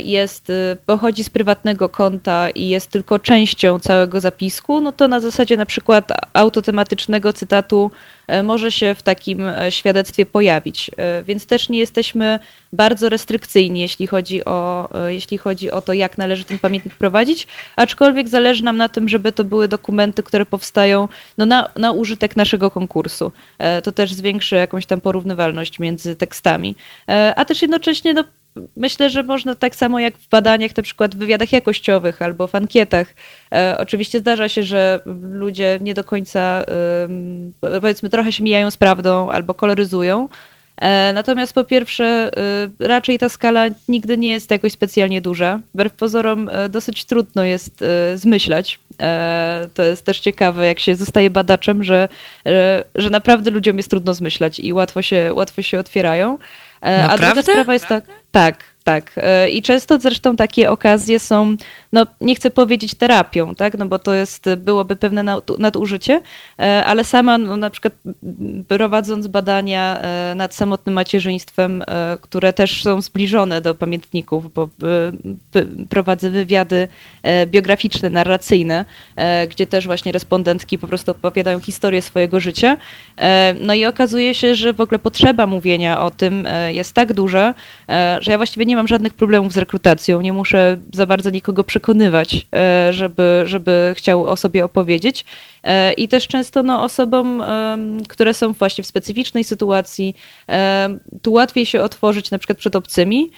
jest, 0.03 0.51
pochodzi 0.85 1.23
z 1.23 1.29
prywatnego 1.29 1.89
konta 1.89 2.49
i 2.49 2.69
jest 2.69 2.91
tylko 2.91 3.19
częścią 3.19 3.79
całego 3.79 4.21
zapisku, 4.21 4.81
no 4.81 4.91
to 4.91 5.07
na 5.07 5.19
zasadzie 5.19 5.57
na 5.57 5.65
przykład 5.65 6.11
autotematycznego 6.33 7.33
cytatu 7.33 7.91
E, 8.29 8.43
może 8.43 8.71
się 8.71 8.95
w 8.95 9.03
takim 9.03 9.47
e, 9.47 9.71
świadectwie 9.71 10.25
pojawić. 10.25 10.91
E, 10.97 11.23
więc 11.23 11.45
też 11.45 11.69
nie 11.69 11.79
jesteśmy 11.79 12.39
bardzo 12.73 13.09
restrykcyjni, 13.09 13.79
jeśli 13.79 14.07
chodzi 14.07 14.45
o, 14.45 14.89
jeśli 15.07 15.37
chodzi 15.37 15.71
o 15.71 15.81
to, 15.81 15.93
jak 15.93 16.17
należy 16.17 16.43
ten 16.43 16.59
pamiętnik 16.59 16.95
prowadzić, 16.95 17.47
aczkolwiek 17.75 18.29
zależy 18.29 18.63
nam 18.63 18.77
na 18.77 18.89
tym, 18.89 19.09
żeby 19.09 19.31
to 19.31 19.43
były 19.43 19.67
dokumenty, 19.67 20.23
które 20.23 20.45
powstają 20.45 21.07
no, 21.37 21.45
na, 21.45 21.69
na 21.75 21.91
użytek 21.91 22.35
naszego 22.35 22.71
konkursu. 22.71 23.31
To 23.83 23.91
też 23.91 24.13
zwiększy 24.13 24.55
jakąś 24.55 24.85
tam 24.85 25.01
porównywalność 25.01 25.79
między 25.79 26.15
tekstami. 26.15 26.75
A 27.35 27.45
też 27.45 27.61
jednocześnie 27.61 28.13
no, 28.13 28.23
myślę, 28.75 29.09
że 29.09 29.23
można 29.23 29.55
tak 29.55 29.75
samo 29.75 29.99
jak 29.99 30.17
w 30.17 30.29
badaniach, 30.29 30.77
na 30.77 30.83
przykład 30.83 31.15
w 31.15 31.17
wywiadach 31.17 31.51
jakościowych 31.51 32.21
albo 32.21 32.47
w 32.47 32.55
ankietach. 32.55 33.15
E, 33.53 33.75
oczywiście 33.79 34.19
zdarza 34.19 34.49
się, 34.49 34.63
że 34.63 34.99
ludzie 35.31 35.79
nie 35.81 35.93
do 35.93 36.03
końca, 36.03 36.65
powiedzmy, 37.81 38.09
trochę 38.09 38.31
się 38.31 38.43
mijają 38.43 38.71
z 38.71 38.77
prawdą 38.77 39.29
albo 39.29 39.53
koloryzują. 39.53 40.29
E, 40.81 41.13
natomiast 41.13 41.53
po 41.53 41.63
pierwsze, 41.63 42.31
e, 42.81 42.87
raczej 42.87 43.19
ta 43.19 43.29
skala 43.29 43.65
nigdy 43.87 44.17
nie 44.17 44.29
jest 44.29 44.51
jakoś 44.51 44.71
specjalnie 44.71 45.21
duża. 45.21 45.59
Wbrew 45.73 45.93
pozorom 45.93 46.49
e, 46.49 46.69
dosyć 46.69 47.05
trudno 47.05 47.43
jest 47.43 47.83
zmyślać. 48.15 48.79
To 49.73 49.83
jest 49.83 50.05
też 50.05 50.19
ciekawe, 50.19 50.67
jak 50.67 50.79
się 50.79 50.95
zostaje 50.95 51.29
badaczem, 51.29 51.83
że, 51.83 52.09
że 52.95 53.09
naprawdę 53.09 53.51
ludziom 53.51 53.77
jest 53.77 53.89
trudno 53.89 54.13
zmyślać 54.13 54.59
i 54.59 54.73
łatwo 54.73 55.01
się, 55.01 55.33
łatwo 55.33 55.61
się 55.61 55.79
otwierają. 55.79 56.37
Naprawdę? 56.81 57.13
A 57.13 57.17
druga 57.17 57.41
sprawa 57.41 57.73
jest 57.73 57.87
tak, 57.87 58.03
tak, 58.31 58.63
tak. 58.89 59.11
E, 59.17 59.49
I 59.49 59.61
często 59.61 59.99
zresztą 59.99 60.35
takie 60.35 60.71
okazje 60.71 61.19
są, 61.19 61.55
no 61.93 62.05
nie 62.21 62.35
chcę 62.35 62.51
powiedzieć 62.51 62.95
terapią, 62.95 63.55
tak, 63.55 63.77
no 63.77 63.85
bo 63.85 63.99
to 63.99 64.13
jest, 64.13 64.45
byłoby 64.57 64.95
pewne 64.95 65.23
nadużycie, 65.59 66.21
e, 66.59 66.85
ale 66.85 67.03
sama 67.03 67.37
no, 67.37 67.57
na 67.57 67.69
przykład 67.69 67.93
prowadząc 68.67 69.27
badania 69.27 70.01
e, 70.01 70.35
nad 70.35 70.55
samotnym 70.55 70.95
macierzyństwem, 70.95 71.83
które 72.21 72.53
też 72.53 72.83
są 72.83 73.01
zbliżone 73.01 73.61
do 73.61 73.75
pamiętników, 73.75 74.53
bo 74.53 74.69
prowadzę 75.89 76.29
wywiady 76.29 76.87
biograficzne, 77.47 78.09
narracyjne, 78.09 78.85
gdzie 79.49 79.67
też 79.67 79.85
właśnie 79.85 80.11
respondentki 80.11 80.77
po 80.77 80.87
prostu 80.87 81.11
opowiadają 81.11 81.59
historię 81.59 82.01
swojego 82.01 82.39
życia. 82.39 82.77
No 83.61 83.73
i 83.73 83.85
okazuje 83.85 84.35
się, 84.35 84.55
że 84.55 84.73
w 84.73 84.81
ogóle 84.81 84.99
potrzeba 84.99 85.47
mówienia 85.47 86.01
o 86.01 86.11
tym 86.11 86.47
jest 86.69 86.93
tak 86.93 87.13
duża, 87.13 87.53
że 88.19 88.31
ja 88.31 88.37
właściwie 88.37 88.65
nie 88.65 88.75
mam 88.75 88.78
żadnych 88.87 89.13
problemów 89.13 89.53
z 89.53 89.57
rekrutacją, 89.57 90.21
nie 90.21 90.33
muszę 90.33 90.77
za 90.93 91.05
bardzo 91.05 91.29
nikogo 91.29 91.63
przekonywać, 91.63 92.47
e, 92.55 92.93
żeby, 92.93 93.43
żeby 93.45 93.93
chciał 93.97 94.25
o 94.25 94.35
sobie 94.35 94.65
opowiedzieć. 94.65 95.25
E, 95.63 95.93
I 95.93 96.07
też 96.07 96.27
często 96.27 96.63
no, 96.63 96.83
osobom, 96.83 97.43
które 98.09 98.33
są 98.33 98.53
właśnie 98.53 98.83
w 98.83 98.87
specyficznej 98.87 99.43
sytuacji, 99.43 100.15
tu 101.21 101.33
łatwiej 101.33 101.65
się 101.65 101.81
otworzyć 101.81 102.31
na 102.31 102.37
przykład 102.37 102.57
przed 102.57 102.75
obcymi, 102.75 103.31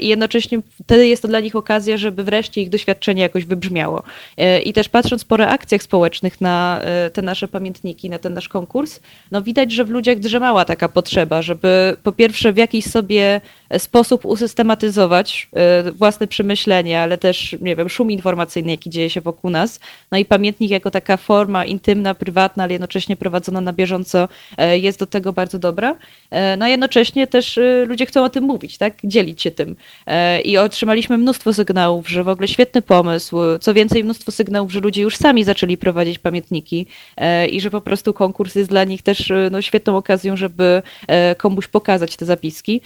i 0.00 0.08
jednocześnie 0.08 0.58
wtedy 0.84 1.06
jest 1.06 1.22
to 1.22 1.28
dla 1.28 1.40
nich 1.40 1.56
okazja, 1.56 1.96
żeby 1.96 2.24
wreszcie 2.24 2.60
ich 2.60 2.68
doświadczenie 2.68 3.22
jakoś 3.22 3.44
wybrzmiało. 3.44 4.02
E, 4.36 4.62
I 4.62 4.72
też 4.72 4.88
patrząc 4.88 5.24
po 5.24 5.36
reakcjach 5.36 5.82
społecznych 5.82 6.40
na 6.40 6.80
e, 6.82 7.10
te 7.10 7.22
nasze 7.22 7.48
pamiętniki, 7.48 8.10
na 8.10 8.18
ten 8.18 8.34
nasz 8.34 8.48
konkurs, 8.48 9.00
no 9.30 9.42
widać, 9.42 9.72
że 9.72 9.84
w 9.84 9.90
ludziach 9.90 10.18
drzemała 10.18 10.64
taka 10.64 10.88
potrzeba, 10.88 11.42
żeby 11.42 11.96
po 12.02 12.12
pierwsze 12.12 12.52
w 12.52 12.56
jakiś 12.56 12.84
sobie 12.84 13.40
sposób 13.78 14.24
usystematyzować 14.24 15.48
własne 15.94 16.26
przemyślenia, 16.26 17.02
ale 17.02 17.18
też, 17.18 17.56
nie 17.60 17.76
wiem, 17.76 17.88
szum 17.88 18.10
informacyjny, 18.10 18.70
jaki 18.70 18.90
dzieje 18.90 19.10
się 19.10 19.20
wokół 19.20 19.50
nas. 19.50 19.80
No 20.12 20.18
i 20.18 20.24
pamiętnik 20.24 20.70
jako 20.70 20.90
taka 20.90 21.16
forma 21.16 21.64
intymna, 21.64 22.14
prywatna, 22.14 22.64
ale 22.64 22.72
jednocześnie 22.72 23.16
prowadzona 23.16 23.60
na 23.60 23.72
bieżąco 23.72 24.28
jest 24.72 24.98
do 24.98 25.06
tego 25.06 25.32
bardzo 25.32 25.58
dobra. 25.58 25.96
No 26.58 26.64
a 26.64 26.68
jednocześnie 26.68 27.26
też 27.26 27.60
ludzie 27.86 28.06
chcą 28.06 28.24
o 28.24 28.30
tym 28.30 28.44
mówić, 28.44 28.78
tak? 28.78 28.94
Dzielić 29.04 29.42
się 29.42 29.50
tym. 29.50 29.59
E, 30.06 30.40
I 30.40 30.58
otrzymaliśmy 30.58 31.18
mnóstwo 31.18 31.54
sygnałów, 31.54 32.08
że 32.08 32.24
w 32.24 32.28
ogóle 32.28 32.48
świetny 32.48 32.82
pomysł. 32.82 33.36
Co 33.60 33.74
więcej, 33.74 34.04
mnóstwo 34.04 34.32
sygnałów, 34.32 34.72
że 34.72 34.80
ludzie 34.80 35.02
już 35.02 35.16
sami 35.16 35.44
zaczęli 35.44 35.76
prowadzić 35.76 36.18
pamiętniki 36.18 36.86
e, 37.16 37.46
i 37.46 37.60
że 37.60 37.70
po 37.70 37.80
prostu 37.80 38.12
konkurs 38.14 38.54
jest 38.54 38.70
dla 38.70 38.84
nich 38.84 39.02
też 39.02 39.30
e, 39.30 39.48
no, 39.52 39.62
świetną 39.62 39.96
okazją, 39.96 40.36
żeby 40.36 40.82
komuś 41.36 41.66
pokazać 41.66 42.16
te 42.16 42.26
zapiski. 42.26 42.80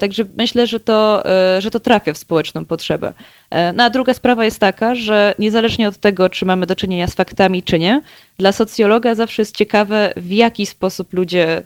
Także 0.00 0.24
myślę, 0.36 0.66
że 0.66 0.80
to, 0.80 1.22
że 1.58 1.70
to 1.70 1.80
trafia 1.80 2.12
w 2.12 2.18
społeczną 2.18 2.64
potrzebę. 2.64 3.12
No 3.74 3.84
a 3.84 3.90
druga 3.90 4.14
sprawa 4.14 4.44
jest 4.44 4.58
taka, 4.58 4.94
że 4.94 5.34
niezależnie 5.38 5.88
od 5.88 5.96
tego, 5.96 6.28
czy 6.28 6.46
mamy 6.46 6.66
do 6.66 6.76
czynienia 6.76 7.06
z 7.06 7.14
faktami, 7.14 7.62
czy 7.62 7.78
nie, 7.78 8.02
dla 8.38 8.52
socjologa 8.52 9.14
zawsze 9.14 9.42
jest 9.42 9.56
ciekawe, 9.56 10.12
w 10.16 10.32
jaki 10.32 10.66
sposób 10.66 11.12
ludzie 11.12 11.62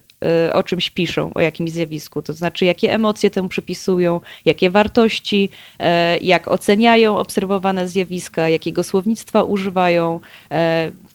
o 0.53 0.63
czymś 0.63 0.91
piszą, 0.91 1.31
o 1.35 1.41
jakimś 1.41 1.71
zjawisku, 1.71 2.23
to 2.23 2.33
znaczy 2.33 2.65
jakie 2.65 2.93
emocje 2.93 3.31
temu 3.31 3.49
przypisują, 3.49 4.21
jakie 4.45 4.71
wartości, 4.71 5.51
jak 6.21 6.49
oceniają 6.49 7.19
obserwowane 7.19 7.89
zjawiska, 7.89 8.49
jakiego 8.49 8.85
słownictwa 8.85 9.43
używają, 9.43 10.21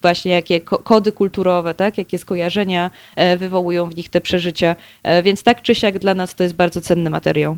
właśnie 0.02 0.32
jakie 0.32 0.60
kody 0.60 1.12
kulturowe, 1.12 1.74
tak, 1.74 1.98
jakie 1.98 2.18
skojarzenia 2.18 2.90
wywołują 3.38 3.86
w 3.86 3.96
nich 3.96 4.08
te 4.08 4.20
przeżycia. 4.20 4.76
Więc 5.22 5.42
tak 5.42 5.62
czy 5.62 5.74
siak 5.74 5.98
dla 5.98 6.14
nas 6.14 6.34
to 6.34 6.42
jest 6.42 6.54
bardzo 6.54 6.80
cenny 6.80 7.10
materiał. 7.10 7.56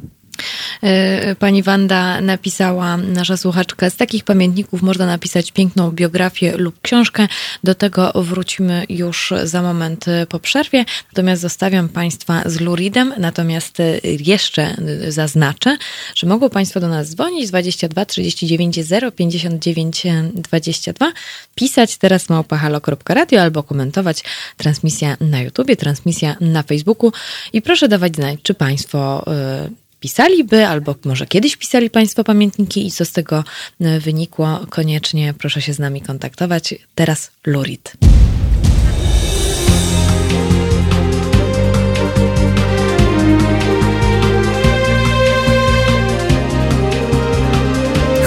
E, 0.83 1.35
pani 1.35 1.63
Wanda 1.63 2.21
napisała, 2.21 2.97
nasza 2.97 3.37
słuchaczka, 3.37 3.91
z 3.91 3.97
takich 3.97 4.25
pamiętników 4.25 4.83
można 4.83 5.07
napisać 5.07 5.53
piękną 5.53 5.91
biografię 5.91 6.57
lub 6.57 6.81
książkę. 6.83 7.29
Do 7.65 7.75
tego 7.75 8.13
wrócimy 8.15 8.85
już 8.89 9.33
za 9.45 9.63
moment 9.63 10.05
po 10.29 10.39
przerwie. 10.39 10.85
Natomiast 11.13 11.43
zostawiam 11.43 11.89
Państwa 11.89 12.43
z 12.47 12.61
Luridem. 12.61 13.15
Natomiast 13.19 13.79
jeszcze 14.05 14.77
zaznaczę, 15.09 15.77
że 16.15 16.27
mogą 16.27 16.51
Państwo 16.51 16.81
do 16.81 16.89
nas 16.89 17.11
dzwonić 17.11 17.49
22 17.49 18.05
39 18.05 18.77
0 18.81 19.13
59 19.13 20.03
22, 20.35 21.13
pisać 21.55 21.97
teraz 21.97 22.29
małpahalo.radio 22.29 23.43
albo 23.43 23.63
komentować 23.63 24.25
transmisja 24.57 25.17
na 25.21 25.41
YouTubie, 25.41 25.77
transmisja 25.77 26.37
na 26.41 26.63
Facebooku 26.63 27.13
i 27.53 27.63
proszę 27.63 27.89
dawać 27.89 28.17
znać, 28.17 28.39
czy 28.43 28.55
Państwo 28.55 29.25
y, 29.67 29.90
pisaliby, 30.01 30.67
albo 30.67 30.95
może 31.05 31.27
kiedyś 31.27 31.57
pisali 31.57 31.91
Państwo 31.91 32.25
pamiętniki 32.25 32.87
i 32.87 32.91
co 32.91 33.05
z 33.05 33.13
tego 33.13 33.45
e, 33.81 34.01
wynikło, 34.01 34.61
koniecznie 34.71 35.35
proszę 35.39 35.63
się 35.63 35.75
z 35.75 35.79
nami 35.79 36.01
kontaktować. 36.01 36.75
Teraz 36.95 37.31
Lurid. 37.47 37.93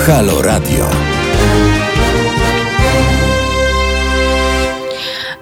Halo 0.06 0.42
Radio. 0.42 1.13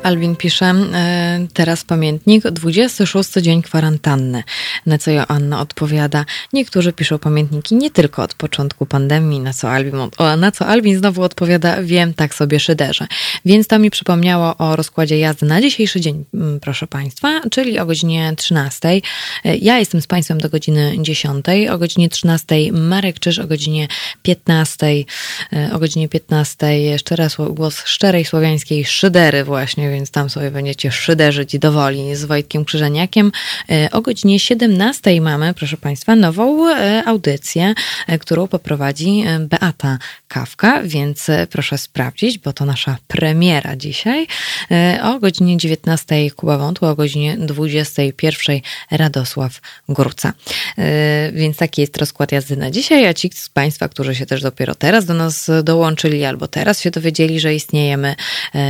Alwin 0.04 0.36
pisze, 0.36 0.66
e, 0.66 1.48
teraz 1.54 1.84
pamiętnik, 1.84 2.44
26 2.44 3.42
dzień 3.42 3.62
kwarantanny. 3.62 4.44
Na 4.86 4.98
co 4.98 5.12
Joanna 5.12 5.62
odpowiada, 5.62 6.26
niektórzy 6.54 6.94
piszą 6.94 7.20
pamiętniki 7.20 7.76
nie 7.76 7.92
tylko 7.92 8.24
od 8.24 8.34
początku 8.34 8.86
pandemii, 8.86 9.40
na 9.40 9.54
co 9.54 9.72
Alwin, 9.72 9.96
na 10.38 10.52
co 10.52 10.68
Alwin 10.68 10.98
znowu 10.98 11.24
odpowiada, 11.24 11.84
wiem, 11.84 12.14
tak 12.14 12.36
sobie 12.36 12.60
szyderze. 12.60 13.08
Więc 13.46 13.68
to 13.68 13.80
mi 13.80 13.92
przypomniało 13.92 14.58
o 14.58 14.76
rozkładzie 14.76 15.20
jazdy 15.20 15.46
na 15.46 15.62
dzisiejszy 15.62 16.02
dzień, 16.02 16.26
mm, 16.34 16.60
proszę 16.60 16.88
Państwa, 16.88 17.42
czyli 17.52 17.80
o 17.80 17.86
godzinie 17.86 18.34
13. 18.38 19.02
E, 19.46 19.58
ja 19.58 19.80
jestem 19.80 20.02
z 20.02 20.08
Państwem 20.08 20.38
do 20.38 20.50
godziny 20.50 20.96
10, 21.00 21.46
o 21.70 21.78
godzinie 21.78 22.10
13 22.10 22.56
Marek 22.72 23.20
Czyż, 23.20 23.40
o 23.40 23.48
godzinie 23.48 23.88
15, 24.22 25.06
e, 25.54 25.70
o 25.74 25.80
godzinie 25.80 26.10
15 26.10 26.80
jeszcze 26.80 27.16
raz 27.16 27.38
głos 27.50 27.84
szczerej 27.86 28.26
słowiańskiej 28.26 28.86
szydery 28.86 29.44
właśnie, 29.44 29.91
więc 29.92 30.12
tam 30.12 30.30
sobie 30.30 30.52
będziecie 30.52 30.92
szyderzyć 30.92 31.60
do 31.60 31.72
woli 31.72 32.16
z 32.16 32.26
Wojtkiem 32.26 32.66
Krzyżeniakiem. 32.66 33.32
E, 33.70 33.90
o 33.92 34.02
godzinie 34.02 34.40
17 34.40 35.22
mamy, 35.22 35.54
proszę 35.54 35.78
Państwa, 35.78 36.16
nową 36.16 36.70
e, 36.70 37.04
audycję, 37.06 37.74
e, 38.08 38.20
którą 38.20 38.48
poprowadzi 38.48 39.24
Beata 39.40 39.98
Kawka, 40.34 40.82
więc 40.84 41.28
proszę 41.50 41.78
sprawdzić, 41.78 42.38
bo 42.38 42.54
to 42.54 42.66
nasza 42.66 42.98
premiera 43.08 43.76
dzisiaj. 43.76 44.28
O 45.04 45.20
godzinie 45.20 45.58
19 45.58 46.32
Kuba 46.32 46.58
Wątła, 46.58 46.90
o 46.90 46.96
godzinie 46.96 47.38
21 47.38 48.60
Radosław 48.92 49.62
Górca. 49.90 50.34
Więc 51.34 51.58
taki 51.58 51.82
jest 51.82 51.98
rozkład 51.98 52.32
jazdy 52.32 52.58
na 52.58 52.72
dzisiaj, 52.72 53.08
a 53.08 53.14
ci 53.14 53.30
z 53.34 53.50
Państwa, 53.50 53.90
którzy 53.90 54.16
się 54.16 54.26
też 54.26 54.42
dopiero 54.42 54.76
teraz 54.76 55.06
do 55.06 55.14
nas 55.14 55.50
dołączyli 55.64 56.26
albo 56.26 56.48
teraz 56.48 56.82
się 56.82 56.92
dowiedzieli, 56.92 57.40
że 57.40 57.56
istniejemy, 57.56 58.16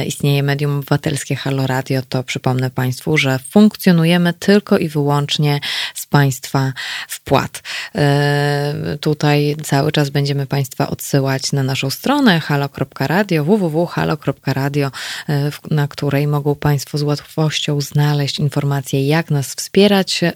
istnieje 0.07 0.43
medium 0.43 0.78
obywatelskie 0.78 1.36
Halo 1.36 1.68
Radio, 1.68 2.01
to 2.09 2.24
przypomnę 2.24 2.70
Państwu, 2.70 3.18
że 3.18 3.39
funkcjonujemy 3.49 4.34
tylko 4.34 4.78
i 4.78 4.88
wyłącznie 4.88 5.59
z 5.95 6.01
Państwa 6.12 6.74
wpłat. 7.07 7.64
E, 7.95 8.97
tutaj 9.01 9.55
cały 9.64 9.91
czas 9.91 10.09
będziemy 10.09 10.45
Państwa 10.45 10.89
odsyłać 10.89 11.51
na 11.51 11.64
naszą 11.64 11.89
stronę 11.89 12.39
halo.radio, 12.39 13.43
www.halo.radio, 13.43 14.91
e, 15.30 15.51
na 15.72 15.88
której 15.88 16.28
mogą 16.28 16.55
Państwo 16.55 16.97
z 16.97 17.01
łatwością 17.01 17.82
znaleźć 17.82 18.39
informacje, 18.39 19.07
jak 19.07 19.32
nas 19.32 19.55
wspierać, 19.55 20.24
e, 20.24 20.34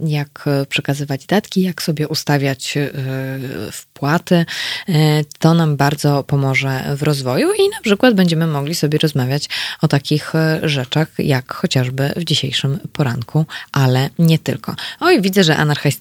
jak 0.00 0.44
przekazywać 0.68 1.26
datki, 1.26 1.62
jak 1.62 1.82
sobie 1.82 2.08
ustawiać 2.08 2.78
wpłaty. 3.72 4.46
To 5.38 5.54
nam 5.54 5.76
bardzo 5.76 6.22
pomoże 6.22 6.96
w 6.96 7.02
rozwoju 7.02 7.52
i 7.52 7.68
na 7.68 7.80
przykład 7.82 8.14
będziemy 8.14 8.46
mogli 8.46 8.74
sobie 8.74 8.98
rozmawiać 8.98 9.48
o 9.82 9.88
takich 9.88 10.32
rzeczach, 10.62 11.08
jak 11.18 11.54
chociażby 11.54 12.12
w 12.16 12.24
dzisiejszym 12.24 12.78
poranku, 12.92 13.46
ale 13.72 14.10
nie 14.18 14.38
tylko. 14.38 14.74
Oj, 15.14 15.20
widzę, 15.20 15.44
że 15.44 15.56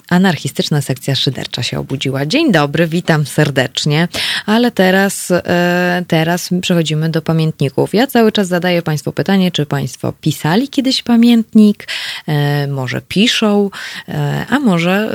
anarchistyczna 0.10 0.82
sekcja 0.82 1.16
szydercza 1.16 1.64
się 1.64 1.80
obudziła. 1.80 2.26
Dzień 2.26 2.52
dobry, 2.52 2.88
witam 2.88 3.26
serdecznie, 3.26 4.08
ale 4.46 4.72
teraz, 4.72 5.32
e, 5.32 6.04
teraz 6.08 6.50
przechodzimy 6.62 7.10
do 7.10 7.22
pamiętników. 7.22 7.94
Ja 7.94 8.08
cały 8.08 8.32
czas 8.32 8.48
zadaję 8.48 8.82
Państwu 8.82 9.12
pytanie, 9.12 9.52
czy 9.52 9.66
Państwo 9.66 10.14
pisali 10.22 10.68
kiedyś 10.68 11.04
pamiętnik, 11.04 11.88
e, 12.28 12.68
może 12.68 13.02
piszą, 13.02 13.70
a 14.50 14.60
może 14.60 15.10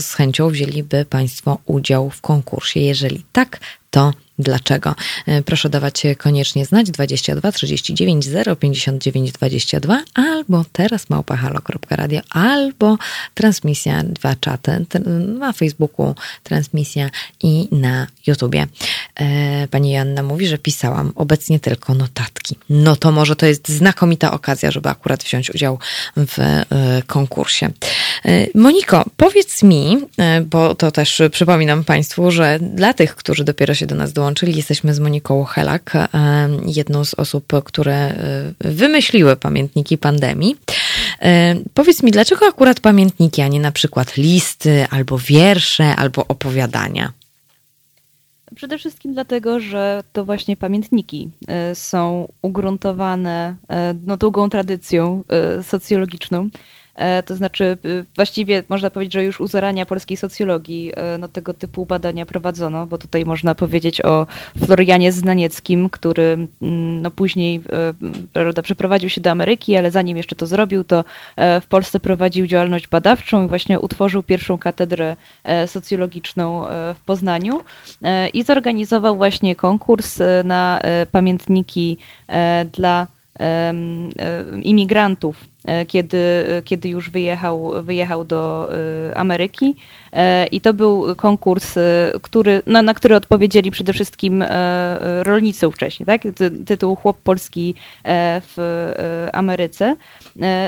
z 0.00 0.14
chęcią 0.14 0.48
wzięliby 0.48 1.04
Państwo 1.04 1.58
udział 1.66 2.10
w 2.10 2.20
konkursie. 2.20 2.80
Jeżeli 2.80 3.24
tak, 3.32 3.60
to 3.90 4.12
Dlaczego? 4.38 4.94
E, 5.26 5.42
proszę 5.42 5.68
dawać 5.68 6.02
koniecznie 6.18 6.66
znać 6.66 6.90
22 6.90 7.52
39 7.52 8.26
059 8.60 9.32
22 9.32 10.02
albo 10.14 10.64
teraz 10.72 11.10
małpahalo.radio 11.10 12.20
albo 12.30 12.98
transmisja, 13.34 14.02
dwa 14.04 14.34
czaty 14.34 14.86
na 15.38 15.52
Facebooku, 15.52 16.14
transmisja 16.42 17.10
i 17.42 17.68
na 17.72 18.06
YouTubie. 18.26 18.66
E, 19.14 19.68
pani 19.68 19.92
Joanna 19.92 20.22
mówi, 20.22 20.46
że 20.46 20.58
pisałam 20.58 21.12
obecnie 21.14 21.60
tylko 21.60 21.94
notatki. 21.94 22.56
No 22.70 22.96
to 22.96 23.12
może 23.12 23.36
to 23.36 23.46
jest 23.46 23.68
znakomita 23.68 24.32
okazja, 24.32 24.70
żeby 24.70 24.88
akurat 24.88 25.24
wziąć 25.24 25.50
udział 25.50 25.78
w 26.16 26.38
e, 26.38 26.64
konkursie. 27.06 27.70
Moniko, 28.54 29.04
powiedz 29.16 29.62
mi, 29.62 29.98
bo 30.44 30.74
to 30.74 30.90
też 30.90 31.22
przypominam 31.32 31.84
Państwu, 31.84 32.30
że 32.30 32.58
dla 32.60 32.94
tych, 32.94 33.16
którzy 33.16 33.44
dopiero 33.44 33.74
się 33.74 33.86
do 33.86 33.94
nas 33.94 34.12
dołączyli, 34.12 34.27
dołączyli. 34.28 34.56
Jesteśmy 34.56 34.94
z 34.94 35.00
Moniką 35.00 35.44
Helak, 35.44 35.96
e, 35.96 36.08
jedną 36.66 37.04
z 37.04 37.14
osób, 37.14 37.52
które 37.64 37.94
e, 37.94 38.14
wymyśliły 38.60 39.36
pamiętniki 39.36 39.98
pandemii. 39.98 40.56
E, 41.22 41.56
powiedz 41.74 42.02
mi, 42.02 42.10
dlaczego 42.10 42.46
akurat 42.46 42.80
pamiętniki, 42.80 43.42
a 43.42 43.48
nie 43.48 43.60
na 43.60 43.72
przykład 43.72 44.16
listy, 44.16 44.86
albo 44.90 45.18
wiersze, 45.18 45.96
albo 45.96 46.26
opowiadania? 46.26 47.12
Przede 48.54 48.78
wszystkim 48.78 49.14
dlatego, 49.14 49.60
że 49.60 50.02
to 50.12 50.24
właśnie 50.24 50.56
pamiętniki 50.56 51.30
są 51.74 52.28
ugruntowane 52.42 53.56
no, 54.06 54.16
długą 54.16 54.50
tradycją 54.50 55.24
socjologiczną 55.62 56.48
to 57.26 57.36
znaczy, 57.36 57.78
y, 57.84 58.04
właściwie 58.16 58.62
można 58.68 58.90
powiedzieć, 58.90 59.12
że 59.12 59.24
już 59.24 59.40
u 59.40 59.46
zarania 59.46 59.86
polskiej 59.86 60.16
socjologii 60.16 60.92
e, 60.96 61.18
no, 61.18 61.28
tego 61.28 61.54
typu 61.54 61.86
badania 61.86 62.26
prowadzono, 62.26 62.86
bo 62.86 62.98
tutaj 62.98 63.24
można 63.24 63.54
powiedzieć 63.54 64.04
o 64.04 64.26
Florianie 64.66 65.12
Znanieckim, 65.12 65.90
który 65.90 66.22
mm, 66.62 67.02
no, 67.02 67.10
później 67.10 67.56
e, 67.56 67.94
prawda, 68.32 68.62
przeprowadził 68.62 69.10
się 69.10 69.20
do 69.20 69.30
Ameryki, 69.30 69.76
ale 69.76 69.90
zanim 69.90 70.16
jeszcze 70.16 70.36
to 70.36 70.46
zrobił, 70.46 70.84
to 70.84 71.04
w 71.36 71.66
Polsce 71.68 72.00
prowadził 72.00 72.46
działalność 72.46 72.88
badawczą 72.88 73.44
i 73.44 73.48
właśnie 73.48 73.80
utworzył 73.80 74.22
pierwszą 74.22 74.58
katedrę 74.58 75.16
socjologiczną 75.66 76.64
w 76.94 77.00
Poznaniu 77.04 77.60
i 78.34 78.42
zorganizował 78.42 79.16
właśnie 79.16 79.56
konkurs 79.56 80.18
na 80.44 80.80
pamiętniki 81.12 81.98
dla 82.72 83.06
imigrantów 84.62 85.36
E, 85.57 85.57
kiedy, 85.88 86.44
kiedy 86.64 86.88
już 86.88 87.10
wyjechał, 87.10 87.72
wyjechał 87.82 88.24
do 88.24 88.68
e, 89.08 89.16
Ameryki. 89.16 89.76
E, 90.12 90.46
I 90.46 90.60
to 90.60 90.74
był 90.74 91.16
konkurs, 91.16 91.74
który, 92.22 92.62
na, 92.66 92.82
na 92.82 92.94
który 92.94 93.16
odpowiedzieli 93.16 93.70
przede 93.70 93.92
wszystkim 93.92 94.44
rolnicy 95.22 95.68
ówcześnie, 95.68 96.06
tak? 96.06 96.22
Tytuł 96.66 96.96
Chłop 96.96 97.18
Polski 97.18 97.74
w 98.40 98.56
Ameryce. 99.32 99.96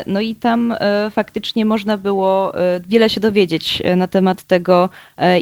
No 0.06 0.20
i 0.20 0.34
tam 0.34 0.74
faktycznie 1.10 1.64
można 1.64 1.96
było 1.96 2.52
wiele 2.88 3.10
się 3.10 3.20
dowiedzieć 3.20 3.82
na 3.96 4.06
temat 4.06 4.42
tego, 4.42 4.88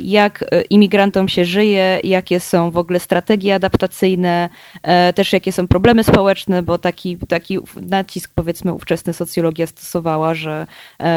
jak 0.03 0.45
imigrantom 0.71 1.29
się 1.29 1.45
żyje, 1.45 2.01
jakie 2.05 2.41
są 2.41 2.71
w 2.71 2.79
ogóle 2.79 3.01
strategie 3.01 3.55
adaptacyjne, 3.55 4.49
też 5.15 5.33
jakie 5.33 5.53
są 5.53 5.69
problemy 5.69 6.05
społeczne, 6.05 6.63
bo 6.63 6.79
taki, 6.79 7.17
taki 7.29 7.59
nacisk 7.81 8.31
powiedzmy 8.35 8.73
ówczesny 8.73 9.13
socjologiczny 9.13 9.38
socjologia 9.39 9.67
stosowała, 9.67 10.35
że, 10.35 10.67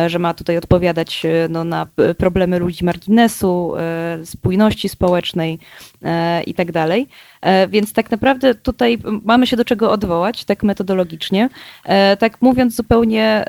że 0.07 0.19
ma 0.19 0.33
tutaj 0.33 0.57
odpowiadać 0.57 1.23
no, 1.49 1.63
na 1.63 1.87
problemy 2.17 2.59
ludzi 2.59 2.85
marginesu, 2.85 3.73
spójności 4.23 4.89
społecznej 4.89 5.59
i 6.45 6.53
tak 6.53 6.71
dalej. 6.71 7.07
Więc 7.69 7.93
tak 7.93 8.11
naprawdę 8.11 8.55
tutaj 8.55 8.97
mamy 9.25 9.47
się 9.47 9.57
do 9.57 9.65
czego 9.65 9.91
odwołać, 9.91 10.45
tak 10.45 10.63
metodologicznie. 10.63 11.49
Tak 12.19 12.41
mówiąc 12.41 12.75
zupełnie 12.75 13.45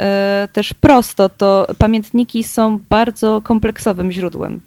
też 0.53 0.75
prosto, 0.75 1.29
to 1.29 1.67
pamiętniki 1.79 2.45
są 2.45 2.79
bardzo 2.89 3.41
kompleksowym 3.43 4.13
źródłem. 4.13 4.61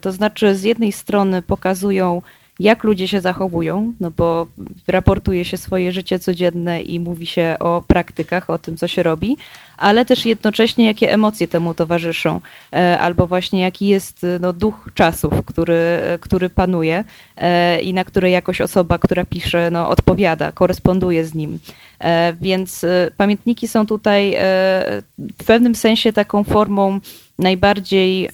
To 0.00 0.12
znaczy, 0.12 0.54
z 0.54 0.62
jednej 0.62 0.92
strony 0.92 1.42
pokazują 1.42 2.22
jak 2.60 2.84
ludzie 2.84 3.08
się 3.08 3.20
zachowują, 3.20 3.92
no 4.00 4.10
bo 4.10 4.46
raportuje 4.86 5.44
się 5.44 5.56
swoje 5.56 5.92
życie 5.92 6.18
codzienne 6.18 6.82
i 6.82 7.00
mówi 7.00 7.26
się 7.26 7.56
o 7.60 7.82
praktykach, 7.86 8.50
o 8.50 8.58
tym, 8.58 8.76
co 8.76 8.88
się 8.88 9.02
robi, 9.02 9.36
ale 9.76 10.04
też 10.04 10.26
jednocześnie 10.26 10.86
jakie 10.86 11.12
emocje 11.12 11.48
temu 11.48 11.74
towarzyszą, 11.74 12.40
e, 12.72 12.98
albo 12.98 13.26
właśnie 13.26 13.60
jaki 13.60 13.86
jest 13.86 14.26
no, 14.40 14.52
duch 14.52 14.90
czasów, 14.94 15.32
który, 15.46 16.00
który 16.20 16.50
panuje 16.50 17.04
e, 17.36 17.80
i 17.80 17.94
na 17.94 18.04
który 18.04 18.30
jakoś 18.30 18.60
osoba, 18.60 18.98
która 18.98 19.24
pisze, 19.24 19.70
no, 19.70 19.88
odpowiada, 19.88 20.52
koresponduje 20.52 21.24
z 21.24 21.34
nim. 21.34 21.58
E, 22.00 22.32
więc 22.40 22.86
pamiętniki 23.16 23.68
są 23.68 23.86
tutaj 23.86 24.36
w 25.18 25.44
pewnym 25.46 25.74
sensie 25.74 26.12
taką 26.12 26.44
formą 26.44 27.00
najbardziej 27.38 28.28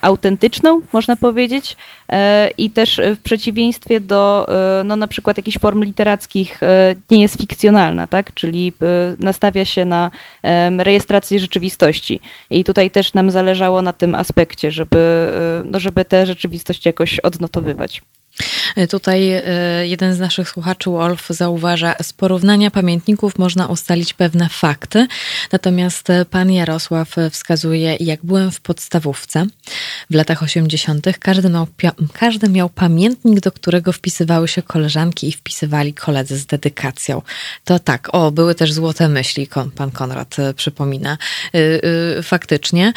autentyczną, 0.00 0.80
można 0.92 1.16
powiedzieć, 1.16 1.76
e, 2.08 2.50
i 2.58 2.70
też 2.70 3.00
w 3.16 3.22
przeciwieństwie 3.22 4.00
do 4.00 4.46
e, 4.80 4.84
no, 4.84 4.96
na 4.96 5.06
przykład 5.06 5.36
jakichś 5.36 5.58
form 5.58 5.84
literackich 5.84 6.62
e, 6.62 6.94
nie 7.10 7.22
jest 7.22 7.38
fikcjonalna, 7.38 8.06
tak? 8.06 8.34
czyli 8.34 8.72
nastawia 9.18 9.64
się 9.64 9.84
na 9.84 10.10
rejestrację 10.78 11.38
rzeczywistości. 11.38 12.20
I 12.50 12.64
tutaj 12.64 12.90
też 12.90 13.14
nam 13.14 13.30
zależało 13.30 13.82
na 13.82 13.92
tym 13.92 14.14
aspekcie, 14.14 14.70
żeby, 14.70 15.32
no, 15.64 15.80
żeby 15.80 16.04
tę 16.04 16.26
rzeczywistość 16.26 16.86
jakoś 16.86 17.20
odnotowywać. 17.20 18.02
Tutaj 18.90 19.30
e, 19.30 19.42
jeden 19.86 20.14
z 20.14 20.18
naszych 20.18 20.48
słuchaczy, 20.48 20.90
Wolf, 20.90 21.26
zauważa, 21.28 21.94
z 22.02 22.12
porównania 22.12 22.70
pamiętników 22.70 23.38
można 23.38 23.66
ustalić 23.66 24.14
pewne 24.14 24.48
fakty, 24.48 25.06
natomiast 25.52 26.08
pan 26.30 26.52
Jarosław 26.52 27.16
wskazuje, 27.30 27.96
jak 28.00 28.24
byłem 28.24 28.50
w 28.50 28.60
podstawówce 28.60 29.46
w 30.10 30.14
latach 30.14 30.42
80., 30.42 31.06
każdy 31.18 31.50
miał, 31.50 31.66
każdy 32.12 32.48
miał 32.48 32.68
pamiętnik, 32.68 33.40
do 33.40 33.52
którego 33.52 33.92
wpisywały 33.92 34.48
się 34.48 34.62
koleżanki 34.62 35.28
i 35.28 35.32
wpisywali 35.32 35.94
koledzy 35.94 36.38
z 36.38 36.46
dedykacją. 36.46 37.22
To 37.64 37.78
tak, 37.78 38.08
o, 38.12 38.30
były 38.30 38.54
też 38.54 38.72
złote 38.72 39.08
myśli, 39.08 39.48
pan 39.76 39.90
Konrad 39.90 40.38
e, 40.38 40.54
przypomina. 40.54 41.18
E, 41.54 42.22
faktycznie. 42.22 42.92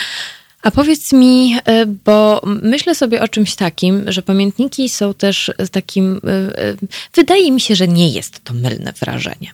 A 0.63 0.71
powiedz 0.71 1.13
mi, 1.13 1.57
e, 1.65 1.85
bo 1.85 2.41
myślę 2.45 2.95
sobie 2.95 3.21
o 3.21 3.27
czymś 3.27 3.55
takim, 3.55 4.11
że 4.11 4.21
pamiętniki 4.21 4.89
są 4.89 5.13
też 5.13 5.51
takim, 5.71 6.21
e, 6.23 6.59
e, 6.59 6.75
wydaje 7.13 7.51
mi 7.51 7.61
się, 7.61 7.75
że 7.75 7.87
nie 7.87 8.09
jest 8.09 8.43
to 8.43 8.53
mylne 8.53 8.93
wrażenie. 8.99 9.51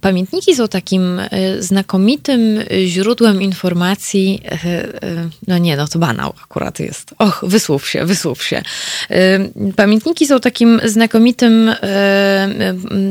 Pamiętniki 0.00 0.54
są 0.54 0.68
takim 0.68 1.18
e, 1.18 1.62
znakomitym 1.62 2.60
źródłem 2.86 3.42
informacji. 3.42 4.42
E, 4.44 4.52
e, 4.52 5.28
no 5.46 5.58
nie, 5.58 5.76
no 5.76 5.88
to 5.88 5.98
banał 5.98 6.34
akurat 6.42 6.80
jest. 6.80 7.14
Och, 7.18 7.44
wysłów 7.46 7.88
się, 7.88 8.04
wysłów 8.04 8.44
się. 8.44 8.62
Pamiętniki 9.76 10.26
są 10.26 10.40
takim 10.40 10.80
znakomitym, 10.84 11.74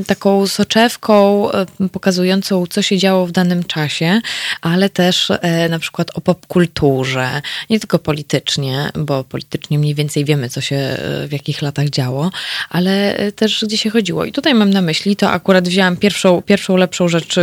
taką 0.08 0.48
soczewką 0.48 1.48
pokazującą, 1.92 2.66
co 2.70 2.82
się 2.82 2.98
działo 2.98 3.28
w 3.28 3.32
danym 3.32 3.64
czasie, 3.64 4.22
ale 4.62 4.90
też 4.90 5.32
na 5.70 5.80
przykład 5.80 6.18
o 6.18 6.22
popkulturze, 6.22 7.42
nie 7.70 7.80
tylko 7.80 8.00
politycznie, 8.00 8.90
bo 8.96 9.24
politycznie 9.24 9.80
mniej 9.80 9.96
więcej 9.96 10.26
wiemy, 10.26 10.50
co 10.50 10.62
się 10.62 10.98
w 11.28 11.32
jakich 11.32 11.62
latach 11.62 11.90
działo, 11.90 12.32
ale 12.70 13.18
też 13.36 13.66
gdzie 13.68 13.78
się 13.78 13.90
chodziło. 13.90 14.26
I 14.26 14.32
tutaj 14.32 14.54
mam 14.54 14.70
na 14.70 14.82
myśli, 14.82 15.16
to 15.16 15.30
akurat 15.30 15.68
wzięłam 15.68 15.98
pierwszą, 15.98 16.42
pierwszą 16.42 16.67
pierwszą 16.68 16.78
lepszą 16.78 17.08
rzecz 17.08 17.36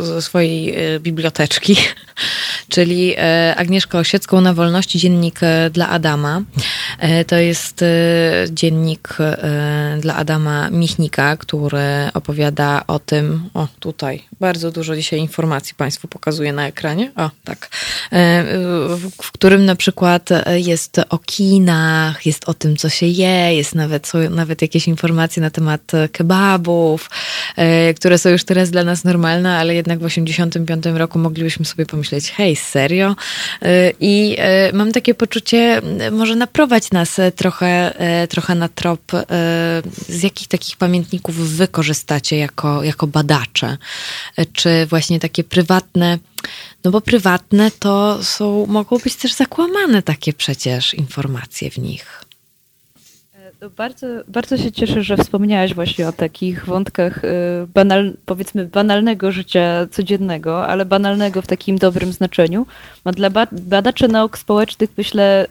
ze 0.00 0.22
swojej 0.22 0.74
e, 0.74 1.00
biblioteczki, 1.00 1.76
czyli 2.74 3.14
e, 3.16 3.54
Agnieszkę 3.56 3.98
Osiecką 3.98 4.40
na 4.40 4.54
wolności, 4.54 4.98
dziennik 4.98 5.42
e, 5.42 5.70
dla 5.70 5.88
Adama. 5.88 6.42
To 7.26 7.36
jest 7.36 7.84
dziennik 8.50 9.08
dla 10.00 10.16
Adama 10.16 10.70
Michnika, 10.70 11.36
który 11.36 11.78
opowiada 12.14 12.84
o 12.86 12.98
tym, 12.98 13.50
o 13.54 13.68
tutaj, 13.80 14.22
bardzo 14.40 14.70
dużo 14.70 14.96
dzisiaj 14.96 15.20
informacji 15.20 15.74
Państwu 15.74 16.08
pokazuję 16.08 16.52
na 16.52 16.66
ekranie, 16.66 17.12
o 17.16 17.30
tak, 17.44 17.68
w 19.22 19.32
którym 19.32 19.64
na 19.64 19.76
przykład 19.76 20.28
jest 20.46 21.00
o 21.08 21.18
kinach, 21.18 22.26
jest 22.26 22.48
o 22.48 22.54
tym, 22.54 22.76
co 22.76 22.88
się 22.88 23.06
je, 23.06 23.56
jest 23.56 23.74
nawet, 23.74 24.12
nawet 24.30 24.62
jakieś 24.62 24.88
informacje 24.88 25.42
na 25.42 25.50
temat 25.50 25.92
kebabów, 26.12 27.10
które 27.96 28.18
są 28.18 28.30
już 28.30 28.44
teraz 28.44 28.71
dla 28.72 28.84
nas 28.84 29.04
normalne, 29.04 29.58
ale 29.58 29.74
jednak 29.74 29.98
w 29.98 30.04
85 30.04 30.84
roku 30.86 31.18
moglibyśmy 31.18 31.64
sobie 31.64 31.86
pomyśleć, 31.86 32.30
hej, 32.30 32.56
serio? 32.56 33.16
Y, 33.62 33.66
I 34.00 34.36
y, 34.70 34.76
mam 34.76 34.92
takie 34.92 35.14
poczucie, 35.14 35.82
może 36.12 36.36
naprowadź 36.36 36.90
nas 36.90 37.20
trochę, 37.36 37.94
y, 38.24 38.28
trochę 38.28 38.54
na 38.54 38.68
trop, 38.68 39.12
z 40.08 40.22
jakich 40.22 40.48
takich 40.48 40.76
pamiętników 40.76 41.36
wy 41.36 41.68
korzystacie 41.68 42.36
jako, 42.36 42.82
jako 42.82 43.06
badacze? 43.06 43.76
Czy 44.52 44.86
właśnie 44.86 45.20
takie 45.20 45.44
prywatne 45.44 46.18
no 46.84 46.90
bo 46.90 47.00
prywatne 47.00 47.70
to 47.70 48.24
są, 48.24 48.66
mogą 48.66 48.98
być 48.98 49.16
też 49.16 49.32
zakłamane 49.32 50.02
takie 50.02 50.32
przecież 50.32 50.94
informacje 50.94 51.70
w 51.70 51.78
nich. 51.78 52.24
Bardzo, 53.70 54.06
bardzo 54.28 54.56
się 54.56 54.72
cieszę, 54.72 55.02
że 55.02 55.16
wspomniałaś 55.16 55.74
właśnie 55.74 56.08
o 56.08 56.12
takich 56.12 56.66
wątkach 56.66 57.24
y, 57.24 57.28
banal, 57.74 58.12
powiedzmy 58.26 58.64
banalnego 58.64 59.32
życia 59.32 59.86
codziennego, 59.90 60.66
ale 60.66 60.84
banalnego 60.84 61.42
w 61.42 61.46
takim 61.46 61.78
dobrym 61.78 62.12
znaczeniu. 62.12 62.66
Bo 63.04 63.12
dla 63.12 63.30
badaczy 63.52 64.08
nauk 64.08 64.38
społecznych 64.38 64.90
myślę 64.96 65.46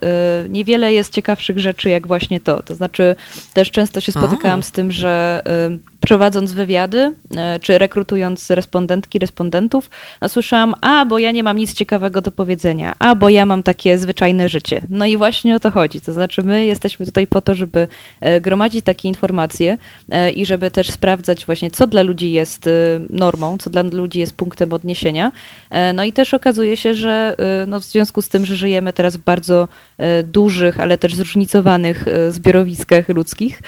y, 0.45 0.49
niewiele 0.49 0.93
jest 0.93 1.14
ciekawszych 1.14 1.59
rzeczy 1.59 1.89
jak 1.89 2.07
właśnie 2.07 2.39
to. 2.39 2.64
To 2.64 2.76
znaczy 2.76 3.16
też 3.53 3.72
często 3.72 4.01
się 4.01 4.12
spotykałam 4.12 4.64
z 4.64 4.72
tym, 4.72 4.91
że 4.91 5.43
y, 5.78 5.91
prowadząc 6.02 6.52
wywiady, 6.52 7.14
e, 7.38 7.60
czy 7.60 7.78
rekrutując 7.78 8.49
respondentki, 8.49 9.20
respondentów, 9.20 9.89
no 10.22 10.30
słyszałam, 10.30 10.76
a 10.82 11.06
bo 11.06 11.20
ja 11.20 11.32
nie 11.32 11.43
mam 11.43 11.58
nic 11.58 11.74
ciekawego 11.74 12.22
do 12.22 12.32
powiedzenia, 12.32 12.95
a 12.99 13.16
bo 13.16 13.30
ja 13.30 13.45
mam 13.45 13.64
takie 13.64 13.97
zwyczajne 13.97 14.49
życie. 14.49 14.82
No 14.89 15.06
i 15.06 15.18
właśnie 15.18 15.56
o 15.56 15.60
to 15.60 15.72
chodzi. 15.72 16.02
To 16.02 16.14
znaczy, 16.14 16.43
my 16.43 16.66
jesteśmy 16.66 17.06
tutaj 17.06 17.28
po 17.28 17.41
to, 17.41 17.56
żeby 17.56 17.88
e, 18.22 18.41
gromadzić 18.41 18.86
takie 18.86 19.08
informacje 19.08 19.78
e, 20.10 20.32
i 20.32 20.45
żeby 20.45 20.72
też 20.72 20.91
sprawdzać 20.91 21.45
właśnie, 21.45 21.72
co 21.72 21.88
dla 21.88 22.02
ludzi 22.02 22.32
jest 22.32 22.70
normą, 23.10 23.58
co 23.58 23.70
dla 23.70 23.82
ludzi 23.82 24.20
jest 24.20 24.36
punktem 24.36 24.74
odniesienia. 24.74 25.32
No 25.93 26.04
i 26.04 26.14
też 26.14 26.34
okazuje 26.34 26.78
się, 26.78 26.93
że 26.93 27.36
no 27.68 27.80
w 27.80 27.84
związku 27.84 28.22
z 28.22 28.30
tym, 28.30 28.45
że 28.45 28.56
żyjemy 28.56 28.93
teraz 28.93 29.18
w 29.18 29.24
bardzo 29.24 29.68
dużych, 30.24 30.80
ale 30.80 30.97
też 30.97 31.16
zróżnicowanych 31.16 32.06
zbiorowiskach 32.30 33.10
ludzkich, 33.10 33.62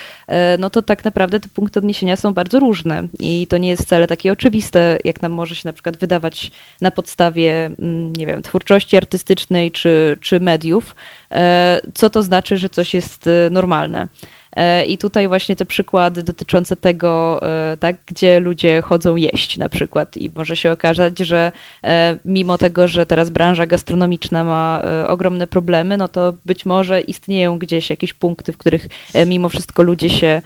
no 0.59 0.69
to 0.69 0.81
tak 0.81 1.05
naprawdę 1.05 1.39
te 1.39 1.49
punkty 1.49 1.79
odniesienia 1.79 2.17
są 2.23 2.33
bardzo 2.33 2.59
różne 2.59 3.07
i 3.19 3.47
to 3.47 3.57
nie 3.57 3.69
jest 3.69 3.83
wcale 3.83 4.07
takie 4.07 4.31
oczywiste, 4.31 4.97
jak 5.03 5.21
nam 5.21 5.31
może 5.31 5.55
się 5.55 5.61
na 5.65 5.73
przykład 5.73 5.97
wydawać 5.97 6.51
na 6.81 6.91
podstawie, 6.91 7.65
mm, 7.65 8.13
nie 8.15 8.25
wiem, 8.25 8.41
twórczości 8.41 8.97
artystycznej 8.97 9.71
czy, 9.71 10.17
czy 10.21 10.39
mediów, 10.39 10.95
e, 11.31 11.81
co 11.93 12.09
to 12.09 12.23
znaczy, 12.23 12.57
że 12.57 12.69
coś 12.69 12.93
jest 12.93 13.27
e, 13.27 13.49
normalne. 13.49 14.07
E, 14.55 14.85
I 14.85 14.97
tutaj 14.97 15.27
właśnie 15.27 15.55
te 15.55 15.65
przykłady 15.65 16.23
dotyczące 16.23 16.75
tego, 16.75 17.41
e, 17.71 17.77
tak, 17.77 17.95
gdzie 18.05 18.39
ludzie 18.39 18.81
chodzą 18.81 19.15
jeść 19.15 19.57
na 19.57 19.69
przykład. 19.69 20.17
I 20.17 20.31
może 20.35 20.55
się 20.55 20.71
okazać, 20.71 21.19
że 21.19 21.51
e, 21.83 22.17
mimo 22.25 22.57
tego, 22.57 22.87
że 22.87 23.05
teraz 23.05 23.29
branża 23.29 23.65
gastronomiczna 23.65 24.43
ma 24.43 24.83
ogromne 25.07 25.47
problemy, 25.47 25.97
no 25.97 26.07
to 26.07 26.33
być 26.45 26.65
może 26.65 27.01
istnieją 27.01 27.59
gdzieś 27.59 27.89
jakieś 27.89 28.13
punkty, 28.13 28.53
w 28.53 28.57
których 28.57 28.87
mimo 29.25 29.49
wszystko 29.49 29.83
ludzie 29.83 30.09
się 30.09 30.41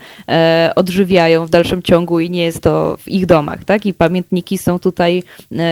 odżywiają 0.76 1.46
w 1.46 1.50
dalszym 1.50 1.82
ciągu 1.82 2.20
i 2.20 2.30
nie 2.30 2.44
jest 2.44 2.62
to 2.62 2.96
w 2.96 3.08
ich 3.08 3.26
domach, 3.26 3.64
tak? 3.64 3.86
I 3.86 3.94
pamiętniki 3.94 4.58
są 4.58 4.78
tutaj 4.78 5.22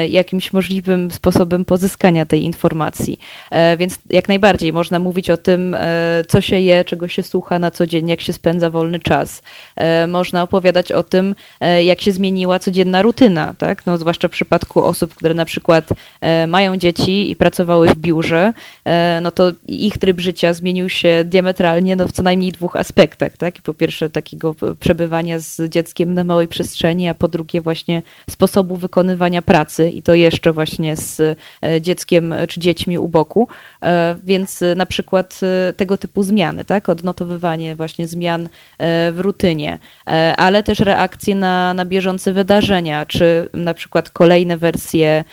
jakimś 0.09 0.53
możliwym 0.53 1.11
sposobem 1.11 1.65
pozyskania 1.65 2.27
tej 2.27 2.45
informacji. 2.45 3.19
Więc 3.79 3.99
jak 4.11 4.29
najbardziej 4.29 4.73
można 4.73 4.99
mówić 4.99 5.31
o 5.31 5.37
tym, 5.37 5.77
co 6.29 6.41
się 6.41 6.61
je, 6.61 6.85
czego 6.85 7.09
się 7.09 7.23
słucha 7.23 7.59
na 7.59 7.71
co 7.71 7.87
dzień, 7.87 8.09
jak 8.09 8.21
się 8.21 8.26
spędza 8.33 8.71
wolny 8.71 9.01
czas. 9.01 9.43
Można 10.09 10.43
opowiadać 10.43 10.93
o 10.93 11.03
tym, 11.03 11.35
jak 11.85 12.01
się 12.01 12.13
zmieniła 12.13 12.59
codzienna 12.59 13.03
rutyna, 13.03 13.55
tak? 13.59 13.87
No, 13.87 13.99
zwłaszcza 13.99 14.29
w 14.29 14.31
przypadku 14.31 14.85
osób, 14.85 15.15
które 15.15 15.35
na 15.35 15.45
przykład 15.45 15.89
mają 16.49 16.77
dzieci 16.77 17.31
i 17.31 17.37
pracowały 17.37 17.89
w 17.89 17.97
biurze, 17.97 18.53
no 19.23 19.31
to 19.31 19.53
ich 19.67 19.99
tryb 19.99 20.21
życia 20.21 20.53
zmienił 20.55 20.89
się 20.89 21.25
diametralnie 21.25 21.97
no, 21.97 22.09
w 22.09 22.13
co 22.13 22.23
najmniej 22.23 22.53
dwóch 22.53 22.77
aspektach. 22.77 23.37
Tak? 23.37 23.55
Po 23.63 23.75
pierwsze 23.75 24.11
takiego 24.11 24.55
przebywania 24.81 25.39
z 25.39 25.63
dzieckiem 25.69 26.15
na 26.15 26.25
małej 26.25 26.49
przestrzeni, 26.49 27.09
a 27.09 27.15
po 27.15 27.29
drugie 27.29 27.61
właśnie 27.61 28.03
sposobu 28.31 28.77
wykonywania 28.77 29.43
pracy 29.43 29.91
i 29.91 30.03
to 30.03 30.15
jeszcze 30.15 30.53
właśnie 30.53 30.97
z 30.97 31.21
e, 31.63 31.81
dzieckiem 31.81 32.35
czy 32.49 32.61
dziećmi 32.61 32.99
u 32.99 33.09
boku. 33.09 33.49
E, 33.83 34.17
więc 34.25 34.61
na 34.77 34.87
przykład 34.87 35.41
e, 35.43 35.73
tego 35.73 35.99
typu 35.99 36.23
zmiany, 36.23 36.65
tak? 36.65 36.89
odnotowywanie 36.89 37.77
właśnie 37.77 38.07
zmian 38.07 38.16
w 39.13 39.17
rutynie, 39.17 39.79
ale 40.37 40.63
też 40.63 40.81
reakcje 40.81 41.35
na, 41.35 41.75
na 41.75 41.85
bieżące 41.85 42.33
wydarzenia, 42.33 43.07
czy 43.07 43.49
na 43.55 43.75
przykład 43.75 44.11
kolejne 44.11 44.57
wersje 44.57 45.25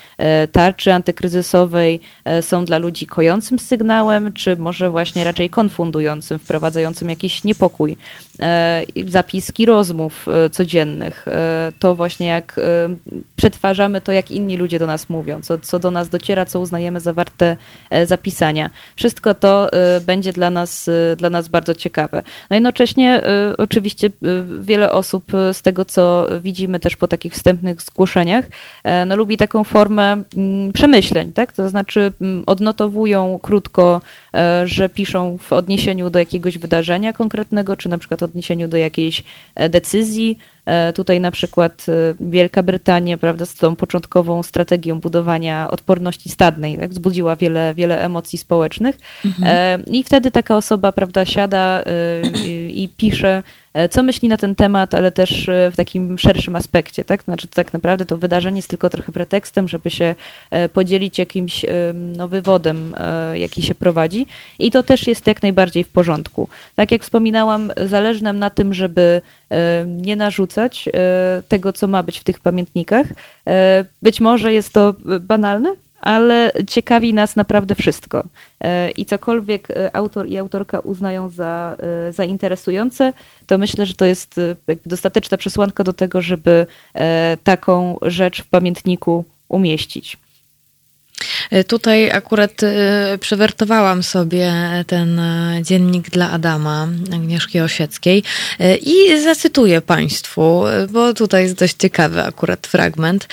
tarczy 0.52 0.94
antykryzysowej 0.94 2.00
są 2.42 2.66
dla 2.66 2.78
ludzi 2.78 3.08
kojącym 3.08 3.60
sygnałem, 3.60 4.34
czy 4.34 4.58
może 4.58 4.90
właśnie 4.90 5.24
raczej 5.24 5.50
konfundującym, 5.50 6.40
wprowadzającym 6.40 7.10
jakiś 7.10 7.44
niepokój. 7.44 7.98
E, 8.42 8.84
zapiski 9.08 9.66
rozmów 9.66 10.26
e, 10.28 10.50
codziennych, 10.50 11.28
e, 11.28 11.72
to 11.80 11.96
właśnie 11.96 12.28
jak 12.28 12.60
przetwarzamy 13.36 14.02
to, 14.02 14.12
jak 14.12 14.32
inni 14.32 14.58
ludzie 14.58 14.80
do 14.80 14.88
nas 14.88 15.10
mówią, 15.10 15.42
co, 15.42 15.58
co 15.58 15.80
do 15.80 15.92
nas 15.92 16.10
dociera, 16.10 16.46
co 16.46 16.60
uznajemy 16.60 17.00
za 17.00 17.14
warte 17.14 17.58
zapisania. 18.06 18.70
Wszystko 18.96 19.34
to 19.34 19.70
będzie 20.06 20.34
dla 20.34 20.50
nas, 20.50 20.90
dla 21.18 21.30
nas 21.30 21.48
bardzo 21.48 21.76
ciekawe. 21.76 22.24
No 22.50 22.56
jednocześnie 22.56 23.22
oczywiście 23.58 24.10
wiele 24.60 24.92
osób 24.92 25.24
z 25.54 25.62
tego, 25.62 25.86
co 25.86 26.28
widzimy 26.42 26.80
też 26.80 26.96
po 26.96 27.08
takich 27.08 27.34
wstępnych 27.34 27.82
zgłoszeniach, 27.82 28.46
no, 29.06 29.16
lubi 29.16 29.38
taką 29.38 29.64
formę 29.64 30.24
mm, 30.38 30.74
przemyśleń, 30.74 31.34
tak? 31.34 31.54
To 31.54 31.70
znaczy 31.70 32.12
mm, 32.22 32.44
odnotowują 32.46 33.40
krótko, 33.42 34.02
że 34.66 34.90
piszą 34.90 35.38
w 35.38 35.54
odniesieniu 35.54 36.10
do 36.10 36.20
jakiegoś 36.20 36.58
wydarzenia 36.58 37.14
konkretnego, 37.14 37.78
czy 37.78 37.90
na 37.90 37.98
przykład 37.98 38.23
odniesieniu 38.24 38.68
do 38.68 38.78
jakiejś 38.78 39.24
e, 39.56 39.70
decyzji. 39.70 40.38
E, 40.66 40.94
tutaj 40.94 41.20
na 41.20 41.32
przykład 41.32 41.86
e, 41.90 41.92
Wielka 42.20 42.64
Brytania, 42.64 43.18
prawda, 43.18 43.46
z 43.46 43.56
tą 43.56 43.76
początkową 43.76 44.44
strategią 44.44 45.00
budowania 45.00 45.72
odporności 45.72 46.30
stadnej, 46.30 46.78
tak, 46.78 46.90
wzbudziła 46.90 47.36
wiele, 47.36 47.74
wiele 47.74 48.02
emocji 48.02 48.38
społecznych. 48.40 48.98
Mhm. 49.26 49.86
I 49.86 50.04
wtedy 50.04 50.32
taka 50.32 50.58
osoba, 50.58 50.92
prawda, 50.92 51.26
siada 51.26 51.84
i, 52.70 52.90
pisze 52.98 53.44
co 53.92 54.04
myśli 54.04 54.30
na 54.30 54.38
ten 54.38 54.56
temat, 54.56 54.94
ale 54.94 55.12
też 55.12 55.50
e, 55.50 55.72
w 55.72 55.76
takim 55.76 56.18
szerszym 56.18 56.56
aspekcie, 56.56 57.06
tak? 57.06 57.24
Znaczy 57.24 57.48
tak 57.48 57.74
naprawdę 57.74 58.06
to 58.06 58.18
wydarzenie 58.18 58.58
jest 58.58 58.70
tylko 58.70 58.90
trochę 58.90 59.12
pretekstem, 59.12 59.68
żeby 59.68 59.90
się 59.90 60.16
e, 60.52 60.70
podzielić 60.70 61.20
jakimś 61.20 61.66
no, 61.94 62.28
wywodem, 62.28 62.96
jaki 63.34 63.62
się 63.62 63.76
prowadzi 63.76 64.26
i 64.60 64.72
to 64.72 64.84
też 64.84 65.08
jest 65.08 65.28
jak 65.28 65.44
najbardziej 65.44 65.84
w 65.84 65.90
porządku. 65.90 66.50
Tak 66.76 66.92
jak 66.92 67.04
wspominałam, 67.04 67.72
zależy 67.86 68.24
nam 68.24 68.40
na 68.40 68.50
tym, 68.50 68.74
żeby 68.74 69.22
nie 69.86 70.16
narzucać 70.16 70.90
tego, 71.48 71.74
co 71.74 71.88
ma 71.88 72.04
być 72.04 72.20
w 72.20 72.24
tych 72.24 72.40
pamiętnikach. 72.40 73.08
Być 74.02 74.22
może 74.22 74.54
jest 74.54 74.74
to 74.74 74.96
banalne, 75.22 75.76
ale 76.04 76.52
ciekawi 76.68 77.14
nas 77.14 77.36
naprawdę 77.36 77.76
wszystko. 77.76 78.24
E, 78.62 78.92
I 78.92 79.06
cokolwiek 79.06 79.72
e, 79.72 79.96
autor 79.96 80.28
i 80.28 80.38
autorka 80.38 80.80
uznają 80.80 81.30
za, 81.30 81.78
e, 82.08 82.14
za 82.14 82.24
interesujące, 82.24 83.14
to 83.48 83.58
myślę, 83.58 83.86
że 83.86 83.94
to 83.94 84.06
jest 84.06 84.36
dostateczna 84.86 85.38
przesłanka 85.38 85.84
do 85.84 85.94
tego, 85.94 86.22
żeby 86.22 86.66
taką 87.44 87.98
rzecz 88.02 88.42
w 88.42 88.48
pamiętniku 88.48 89.26
umieścić. 89.48 90.18
Tutaj 91.68 92.12
akurat 92.12 92.52
przewertowałam 93.20 94.04
sobie 94.04 94.54
ten 94.88 95.22
dziennik 95.62 96.10
dla 96.10 96.32
Adama 96.32 96.88
Agnieszki 97.14 97.60
Osieckiej 97.60 98.24
i 98.82 99.22
zacytuję 99.22 99.82
Państwu, 99.82 100.64
bo 100.90 101.14
tutaj 101.14 101.44
jest 101.44 101.56
dość 101.56 101.76
ciekawy 101.76 102.24
akurat 102.24 102.68
fragment. 102.68 103.28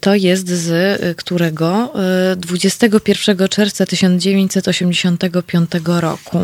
To 0.00 0.14
jest 0.14 0.48
z 0.48 1.16
którego? 1.16 1.92
21 2.36 3.48
czerwca 3.48 3.86
1985 3.86 5.70
roku. 5.86 6.38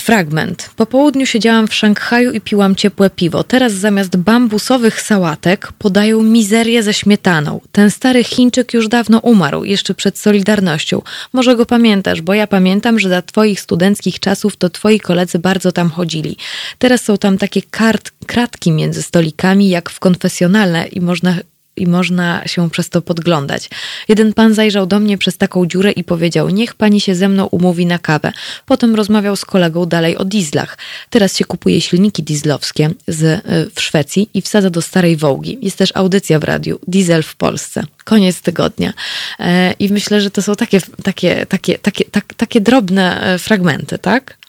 Fragment. 0.00 0.70
Po 0.76 0.86
południu 0.86 1.26
siedziałam 1.26 1.68
w 1.68 1.74
Szanghaju 1.74 2.32
i 2.32 2.40
piłam 2.40 2.76
ciepłe 2.76 3.10
piwo. 3.10 3.44
Teraz 3.44 3.72
zamiast 3.72 4.16
bambusowych 4.16 5.00
sałatek 5.00 5.72
podają 5.78 6.22
mizerię 6.22 6.82
ze 6.82 6.94
śmietaną. 6.94 7.60
Ten 7.72 7.90
stary 7.90 8.24
Chińczyk 8.24 8.74
już 8.74 8.88
dawno 8.88 9.18
umarł, 9.18 9.64
jeszcze 9.64 9.94
przed 9.94 10.18
Solidarnością. 10.18 11.02
Może 11.32 11.56
go 11.56 11.66
pamiętasz, 11.66 12.22
bo 12.22 12.34
ja 12.34 12.46
pamiętam, 12.46 12.98
że 12.98 13.08
za 13.08 13.22
twoich 13.22 13.60
studenckich 13.60 14.20
czasów 14.20 14.56
to 14.56 14.70
twoi 14.70 15.00
koledzy 15.00 15.38
bardzo 15.38 15.72
tam 15.72 15.90
chodzili. 15.90 16.36
Teraz 16.78 17.04
są 17.04 17.18
tam 17.18 17.38
takie 17.38 17.62
kart, 17.62 18.10
kratki 18.26 18.72
między 18.72 19.02
stolikami, 19.02 19.68
jak 19.68 19.90
w 19.90 20.00
konfesjonalne 20.00 20.86
i 20.86 21.00
można 21.00 21.36
i 21.76 21.86
można 21.86 22.42
się 22.46 22.70
przez 22.70 22.88
to 22.88 23.02
podglądać. 23.02 23.70
Jeden 24.08 24.32
pan 24.32 24.54
zajrzał 24.54 24.86
do 24.86 25.00
mnie 25.00 25.18
przez 25.18 25.36
taką 25.36 25.66
dziurę 25.66 25.92
i 25.92 26.04
powiedział: 26.04 26.48
Niech 26.48 26.74
pani 26.74 27.00
się 27.00 27.14
ze 27.14 27.28
mną 27.28 27.46
umówi 27.46 27.86
na 27.86 27.98
kawę. 27.98 28.32
Potem 28.66 28.94
rozmawiał 28.94 29.36
z 29.36 29.44
kolegą 29.44 29.86
dalej 29.86 30.16
o 30.16 30.24
dieslach. 30.24 30.78
Teraz 31.10 31.36
się 31.36 31.44
kupuje 31.44 31.80
silniki 31.80 32.22
dieslowskie 32.22 32.90
z, 33.08 33.22
y, 33.22 33.70
w 33.74 33.80
Szwecji 33.80 34.30
i 34.34 34.42
wsadza 34.42 34.70
do 34.70 34.82
starej 34.82 35.16
wołgi. 35.16 35.58
Jest 35.62 35.78
też 35.78 35.90
audycja 35.94 36.38
w 36.38 36.44
radiu 36.44 36.78
Diesel 36.88 37.22
w 37.22 37.36
Polsce. 37.36 37.84
Koniec 38.04 38.40
tygodnia. 38.40 38.92
E, 39.38 39.72
I 39.72 39.88
myślę, 39.88 40.20
że 40.20 40.30
to 40.30 40.42
są 40.42 40.54
takie, 40.54 40.80
takie, 41.02 41.46
takie, 41.46 41.78
takie, 41.78 42.04
tak, 42.04 42.34
takie 42.34 42.60
drobne 42.60 43.22
e, 43.22 43.38
fragmenty, 43.38 43.98
tak? 43.98 44.39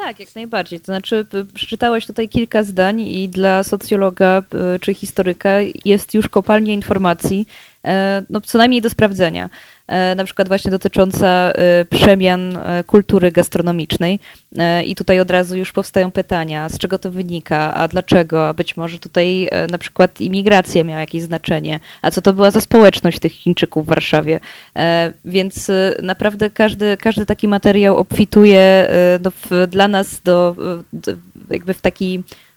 Tak, 0.00 0.20
jak 0.20 0.34
najbardziej. 0.34 0.80
To 0.80 0.84
znaczy, 0.84 1.26
przeczytałeś 1.54 2.06
tutaj 2.06 2.28
kilka 2.28 2.62
zdań 2.62 3.00
i 3.00 3.28
dla 3.28 3.62
socjologa 3.62 4.42
czy 4.80 4.94
historyka 4.94 5.50
jest 5.84 6.14
już 6.14 6.28
kopalnia 6.28 6.74
informacji, 6.74 7.46
no, 8.30 8.40
co 8.40 8.58
najmniej 8.58 8.82
do 8.82 8.90
sprawdzenia. 8.90 9.50
E, 9.90 10.14
na 10.14 10.24
przykład 10.24 10.48
właśnie 10.48 10.70
dotycząca 10.70 11.26
e, 11.26 11.84
przemian 11.84 12.56
e, 12.56 12.84
kultury 12.84 13.32
gastronomicznej. 13.32 14.20
I 14.86 14.94
tutaj 14.94 15.20
od 15.20 15.30
razu 15.30 15.56
już 15.56 15.72
powstają 15.72 16.10
pytania, 16.10 16.68
z 16.68 16.78
czego 16.78 16.98
to 16.98 17.10
wynika, 17.10 17.74
a 17.74 17.88
dlaczego, 17.88 18.48
a 18.48 18.54
być 18.54 18.76
może 18.76 18.98
tutaj 18.98 19.48
na 19.70 19.78
przykład 19.78 20.20
imigracja 20.20 20.84
miała 20.84 21.00
jakieś 21.00 21.22
znaczenie, 21.22 21.80
a 22.02 22.10
co 22.10 22.22
to 22.22 22.32
była 22.32 22.50
za 22.50 22.60
społeczność 22.60 23.18
tych 23.18 23.32
Chińczyków 23.32 23.86
w 23.86 23.88
Warszawie. 23.88 24.40
Więc 25.24 25.70
naprawdę 26.02 26.50
każdy, 26.50 26.96
każdy 26.96 27.26
taki 27.26 27.48
materiał 27.48 27.96
obfituje 27.96 28.90
do, 29.20 29.32
dla 29.68 29.88
nas 29.88 30.20
do, 30.20 30.56
do 30.92 31.12
jakby 31.50 31.74
w 31.74 31.80
taki 31.80 32.22
E, 32.22 32.49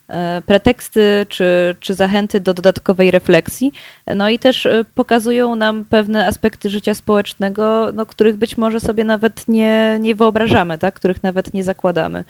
preteksty 0.45 1.25
czy, 1.29 1.75
czy 1.79 1.93
zachęty 1.93 2.39
do 2.39 2.53
dodatkowej 2.53 3.11
refleksji. 3.11 3.71
No 4.15 4.29
i 4.29 4.39
też 4.39 4.65
e, 4.65 4.85
pokazują 4.95 5.55
nam 5.55 5.85
pewne 5.85 6.27
aspekty 6.27 6.69
życia 6.69 6.93
społecznego, 6.93 7.91
no, 7.93 8.05
których 8.05 8.35
być 8.35 8.57
może 8.57 8.79
sobie 8.79 9.03
nawet 9.03 9.47
nie, 9.47 9.97
nie 10.01 10.15
wyobrażamy, 10.15 10.77
tak? 10.77 10.95
których 10.95 11.23
nawet 11.23 11.53
nie 11.53 11.63
zakładamy. 11.63 12.23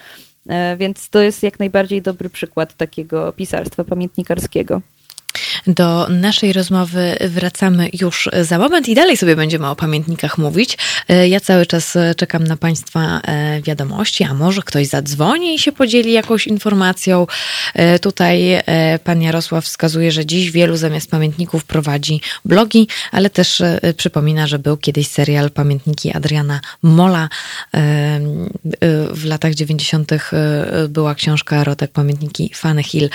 E, 0.50 0.78
więc 0.78 1.10
to 1.10 1.22
jest 1.22 1.44
jak 1.44 1.60
najbardziej 1.60 2.02
dobry 2.02 2.30
przykład 2.30 2.74
takiego 2.74 3.32
pisarstwa 3.32 3.84
pamiętnikarskiego. 3.84 4.82
Do 5.68 6.08
naszej 6.10 6.54
rozmowy 6.54 7.18
wracamy 7.22 7.90
już 8.02 8.30
za 8.42 8.60
moment 8.60 8.90
i 8.90 8.96
dalej 8.96 9.18
sobie 9.18 9.36
będziemy 9.36 9.68
o 9.68 9.76
pamiętnikach 9.76 10.38
mówić. 10.38 10.78
E, 11.10 11.28
ja 11.28 11.40
cały 11.40 11.66
czas 11.66 11.98
czekam 12.18 12.44
na 12.44 12.58
Państwa 12.58 13.22
e, 13.22 13.62
wiadomości, 13.62 14.24
a 14.24 14.34
może 14.34 14.62
ktoś 14.62 14.88
zadzwoni 14.88 15.56
i 15.56 15.60
się 15.60 15.72
podzieli 15.72 16.12
jakąś 16.12 16.48
informacją. 16.48 17.28
E, 17.74 18.00
tutaj 18.00 18.62
pan 19.04 19.22
Jarosław 19.22 19.66
wskazuje, 19.66 20.12
że 20.12 20.26
dziś 20.26 20.52
wielu 20.52 20.78
zamiast 20.78 21.12
pamiętników 21.12 21.66
prowadzi 21.66 22.22
blogi, 22.46 22.88
ale 23.12 23.30
też 23.30 23.62
przypomina, 23.98 24.48
że 24.48 24.60
był 24.60 24.78
kiedyś 24.78 25.08
serial 25.08 25.52
Pamiętniki 25.52 26.14
Adriana 26.14 26.60
Mola. 26.82 27.30
W 29.14 29.26
latach 29.26 29.54
90. 29.54 30.12
była 30.90 31.16
książka 31.16 31.64
Rotek 31.64 31.92
Pamiętniki 31.92 32.52
Fanny 32.56 32.84
Hill. 32.84 33.10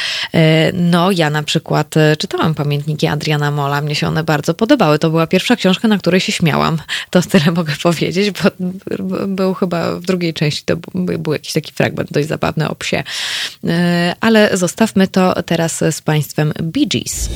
No, 0.72 1.10
ja 1.10 1.30
na 1.30 1.42
przykład 1.42 1.94
czytałam 2.16 2.54
pamiętniki 2.54 3.06
Adriana 3.06 3.50
Mola, 3.50 3.80
mnie 3.80 3.94
się 3.94 4.08
one 4.08 4.24
bardzo 4.24 4.54
podobały. 4.54 4.98
To 4.98 5.10
była 5.10 5.26
pierwsza 5.26 5.56
książka, 5.56 5.88
na 5.88 5.98
której 5.98 6.20
się 6.20 6.32
śmiałam. 6.32 6.78
To 7.10 7.22
tyle 7.22 7.52
mogę 7.52 7.72
powiedzieć, 7.82 8.30
bo 8.30 8.50
był 9.26 9.54
chyba 9.54 9.94
w 9.94 10.02
drugiej 10.02 10.34
części, 10.34 10.62
to 10.64 10.76
był 10.94 11.32
jakiś 11.32 11.52
taki 11.52 11.72
fragment 11.72 12.12
dość 12.12 12.28
zabawny 12.28 12.68
o 12.68 12.74
psie. 12.74 13.02
E, 13.64 14.14
ale 14.20 14.56
zostawmy 14.56 15.08
to 15.08 15.42
teraz 15.42 15.84
z 15.90 16.02
Państwem 16.02 16.52
Bee 16.62 16.86
Gees. 16.86 17.28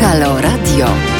Halo 0.00 0.40
Radio. 0.40 1.17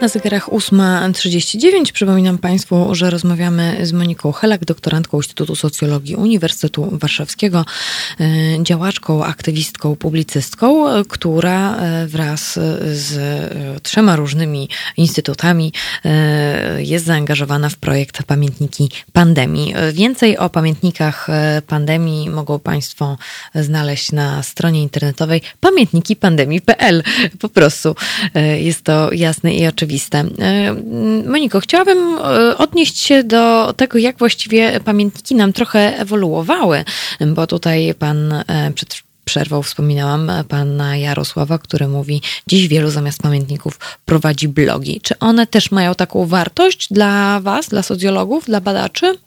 Na 0.00 0.08
zegarach 0.08 0.48
8.39 0.48 1.92
przypominam 1.92 2.38
Państwu, 2.38 2.94
że 2.94 3.10
rozmawiamy 3.10 3.86
z 3.86 3.92
Moniką 3.92 4.32
Helak, 4.32 4.64
doktorantką 4.64 5.16
Instytutu 5.16 5.56
Socjologii 5.56 6.16
Uniwersytetu 6.16 6.88
Warszawskiego, 6.92 7.64
e, 8.20 8.24
działaczką, 8.62 9.24
aktywistką, 9.24 9.96
publicystką, 9.96 10.86
która 11.08 11.76
e, 11.76 12.06
wraz 12.06 12.52
z 12.92 13.16
e, 13.16 13.80
trzema 13.80 14.16
różnymi 14.16 14.68
instytutami 14.96 15.72
jest 16.78 17.04
zaangażowana 17.04 17.68
w 17.68 17.76
projekt 17.76 18.22
Pamiętniki 18.22 18.90
Pandemii. 19.12 19.74
Więcej 19.92 20.38
o 20.38 20.50
pamiętnikach 20.50 21.26
pandemii 21.66 22.30
mogą 22.30 22.58
Państwo 22.58 23.18
znaleźć 23.54 24.12
na 24.12 24.42
stronie 24.42 24.82
internetowej 24.82 25.42
pamiętnikipandemii.pl. 25.60 27.02
Po 27.40 27.48
prostu 27.48 27.94
jest 28.58 28.82
to 28.82 29.12
jasne 29.12 29.54
i 29.54 29.66
oczywiste 29.66 29.87
E, 30.38 30.74
Moniko, 31.26 31.60
chciałabym 31.60 31.98
e, 32.18 32.56
odnieść 32.58 32.98
się 32.98 33.24
do 33.24 33.72
tego, 33.72 33.98
jak 33.98 34.18
właściwie 34.18 34.80
pamiętniki 34.80 35.34
nam 35.34 35.52
trochę 35.52 35.98
ewoluowały, 35.98 36.84
bo 37.26 37.46
tutaj 37.46 37.94
pan 37.98 38.32
e, 38.32 38.72
przed 38.74 39.02
przerwą 39.24 39.62
wspominałam 39.62 40.30
pana 40.48 40.96
Jarosława, 40.96 41.58
który 41.58 41.88
mówi, 41.88 42.22
dziś 42.46 42.68
wielu 42.68 42.90
zamiast 42.90 43.22
pamiętników 43.22 43.78
prowadzi 44.04 44.48
blogi. 44.48 45.00
Czy 45.00 45.18
one 45.18 45.46
też 45.46 45.70
mają 45.70 45.94
taką 45.94 46.26
wartość 46.26 46.88
dla 46.92 47.40
was, 47.40 47.68
dla 47.68 47.82
socjologów, 47.82 48.44
dla 48.44 48.60
badaczy? 48.60 49.18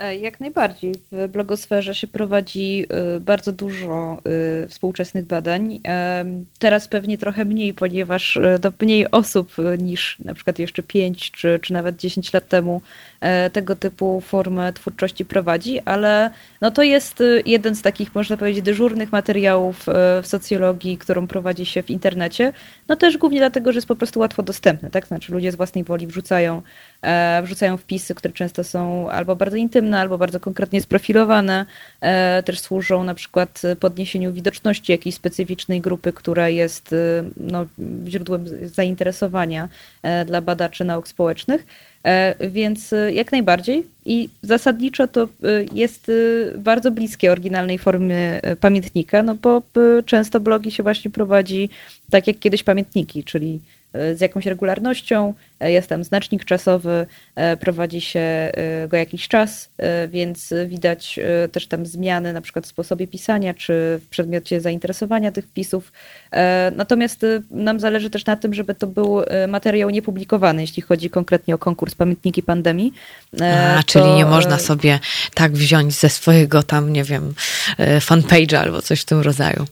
E, 0.00 0.16
jak 0.16 0.40
najbardziej. 0.40 0.94
W 1.12 1.28
blogosferze 1.28 1.94
się 1.94 2.06
prowadzi 2.06 2.86
e, 2.88 3.20
bardzo 3.20 3.52
dużo 3.52 4.18
e, 4.64 4.68
współczesnych 4.68 5.24
badań. 5.24 5.80
Teraz 6.58 6.88
pewnie 6.88 7.18
trochę 7.18 7.44
mniej, 7.44 7.74
ponieważ 7.74 8.38
do 8.60 8.72
mniej 8.80 9.10
osób 9.10 9.52
niż 9.78 10.18
na 10.18 10.34
przykład 10.34 10.58
jeszcze 10.58 10.82
5 10.82 11.30
czy, 11.30 11.60
czy 11.62 11.72
nawet 11.72 11.96
10 11.96 12.32
lat 12.32 12.48
temu 12.48 12.82
tego 13.52 13.76
typu 13.76 14.20
formę 14.20 14.72
twórczości 14.72 15.24
prowadzi, 15.24 15.80
ale 15.80 16.30
no 16.60 16.70
to 16.70 16.82
jest 16.82 17.22
jeden 17.46 17.74
z 17.74 17.82
takich, 17.82 18.14
można 18.14 18.36
powiedzieć, 18.36 18.64
dyżurnych 18.64 19.12
materiałów 19.12 19.86
w 20.22 20.26
socjologii, 20.26 20.98
którą 20.98 21.26
prowadzi 21.26 21.66
się 21.66 21.82
w 21.82 21.90
internecie. 21.90 22.52
No 22.88 22.96
też 22.96 23.18
głównie 23.18 23.38
dlatego, 23.38 23.72
że 23.72 23.76
jest 23.76 23.88
po 23.88 23.96
prostu 23.96 24.20
łatwo 24.20 24.42
dostępne, 24.42 24.90
tak? 24.90 25.06
Znaczy 25.06 25.32
ludzie 25.32 25.52
z 25.52 25.56
własnej 25.56 25.84
woli 25.84 26.06
wrzucają 26.06 26.62
wrzucają 27.42 27.76
wpisy, 27.76 28.14
które 28.14 28.34
często 28.34 28.64
są 28.64 29.10
albo 29.10 29.36
bardzo 29.36 29.56
intymne, 29.56 30.00
albo 30.00 30.18
bardzo 30.18 30.40
konkretnie 30.40 30.80
sprofilowane. 30.80 31.66
E, 32.00 32.42
też 32.42 32.60
służą 32.60 33.04
na 33.04 33.14
przykład 33.14 33.62
podniesieniu 33.80 34.32
widoczności 34.32 34.92
jakiejś 34.92 35.14
specyficznej 35.14 35.80
grupy, 35.80 36.12
która 36.12 36.48
jest 36.48 36.92
e, 36.92 36.96
no, 37.36 37.66
źródłem 38.06 38.44
zainteresowania 38.68 39.68
dla 40.26 40.40
badaczy 40.40 40.84
nauk 40.84 41.08
społecznych. 41.08 41.66
Więc 42.50 42.94
jak 43.12 43.32
najbardziej. 43.32 43.86
I 44.04 44.28
zasadniczo 44.42 45.08
to 45.08 45.28
jest 45.72 46.10
bardzo 46.58 46.90
bliskie 46.90 47.32
oryginalnej 47.32 47.78
formy 47.78 48.40
pamiętnika, 48.60 49.22
no 49.22 49.34
bo 49.34 49.62
często 50.06 50.40
blogi 50.40 50.70
się 50.70 50.82
właśnie 50.82 51.10
prowadzi 51.10 51.70
tak 52.10 52.26
jak 52.26 52.38
kiedyś 52.38 52.62
pamiętniki, 52.62 53.24
czyli 53.24 53.60
z 53.92 54.20
jakąś 54.20 54.46
regularnością, 54.46 55.34
jest 55.60 55.88
tam 55.88 56.04
znacznik 56.04 56.44
czasowy, 56.44 57.06
e, 57.34 57.56
prowadzi 57.56 58.00
się 58.00 58.20
e, 58.20 58.88
go 58.88 58.96
jakiś 58.96 59.28
czas, 59.28 59.70
e, 59.78 60.08
więc 60.08 60.54
widać 60.66 61.20
też 61.52 61.66
tam 61.66 61.86
zmiany 61.86 62.32
na 62.32 62.40
przykład 62.40 62.64
w 62.64 62.68
sposobie 62.68 63.06
pisania 63.06 63.54
czy 63.54 64.00
w 64.04 64.08
przedmiocie 64.10 64.60
zainteresowania 64.60 65.32
tych 65.32 65.44
wpisów. 65.44 65.92
Natomiast 66.76 67.26
nam 67.50 67.80
zależy 67.80 68.10
też 68.10 68.24
na 68.24 68.36
tym, 68.36 68.54
żeby 68.54 68.74
to 68.74 68.86
był 68.86 69.22
materiał 69.48 69.90
niepublikowany, 69.90 70.60
jeśli 70.60 70.82
chodzi 70.82 71.10
konkretnie 71.10 71.54
o 71.54 71.58
konkurs 71.58 71.94
Pamiętniki 71.94 72.42
Pandemii. 72.42 72.92
A, 73.40 73.76
to... 73.76 73.82
czyli 73.86 74.10
nie 74.10 74.24
można 74.24 74.58
sobie 74.58 74.98
tak 75.34 75.52
wziąć 75.52 75.94
ze 75.94 76.08
swojego 76.08 76.62
tam, 76.62 76.92
nie 76.92 77.04
wiem, 77.04 77.34
fanpage'a 77.78 78.56
albo 78.56 78.82
coś 78.82 79.00
w 79.00 79.04
tym 79.04 79.20
rodzaju. 79.20 79.66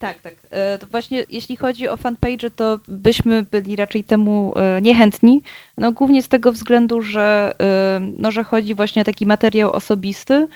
Tak, 0.00 0.20
tak. 0.20 0.34
E, 0.50 0.78
to 0.78 0.86
właśnie 0.86 1.24
jeśli 1.30 1.56
chodzi 1.56 1.88
o 1.88 1.96
fanpage, 1.96 2.50
to 2.50 2.78
byśmy 2.88 3.42
byli 3.42 3.76
raczej 3.76 4.04
temu 4.04 4.52
e, 4.56 4.82
niechętni. 4.82 5.42
No, 5.78 5.92
głównie 5.92 6.22
z 6.22 6.28
tego 6.28 6.52
względu, 6.52 7.02
że, 7.02 7.54
e, 7.60 8.00
no, 8.18 8.30
że 8.30 8.44
chodzi 8.44 8.74
właśnie 8.74 9.02
o 9.02 9.04
taki 9.04 9.26
materiał 9.26 9.72
osobisty 9.72 10.48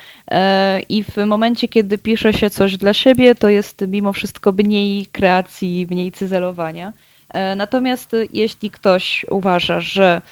i 0.88 1.04
w 1.04 1.16
momencie, 1.26 1.68
kiedy 1.68 1.98
pisze 1.98 2.32
się 2.32 2.50
coś 2.50 2.76
dla 2.76 2.94
siebie, 2.94 3.34
to 3.34 3.48
jest 3.48 3.84
mimo 3.88 4.12
wszystko 4.12 4.52
mniej 4.52 5.06
kreacji, 5.06 5.86
mniej 5.90 6.12
cyzelowania. 6.12 6.92
Natomiast 7.56 8.16
jeśli 8.32 8.70
ktoś 8.70 9.27
uważa, 9.31 9.81
że 9.81 10.23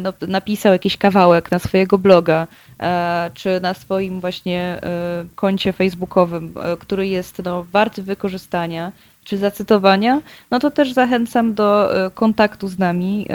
no, 0.00 0.12
napisał 0.28 0.72
jakiś 0.72 0.96
kawałek 0.96 1.50
na 1.50 1.58
swojego 1.58 1.98
bloga, 1.98 2.46
E, 2.82 3.30
czy 3.34 3.60
na 3.60 3.74
swoim 3.74 4.20
właśnie 4.20 4.60
e, 4.82 5.24
koncie 5.34 5.72
facebookowym, 5.72 6.54
e, 6.62 6.76
który 6.76 7.08
jest 7.08 7.44
no, 7.44 7.66
warty 7.72 8.02
wykorzystania, 8.02 8.92
czy 9.24 9.38
zacytowania, 9.38 10.20
no 10.50 10.58
to 10.58 10.70
też 10.70 10.92
zachęcam 10.92 11.54
do 11.54 11.90
kontaktu 12.14 12.68
z 12.68 12.78
nami, 12.78 13.26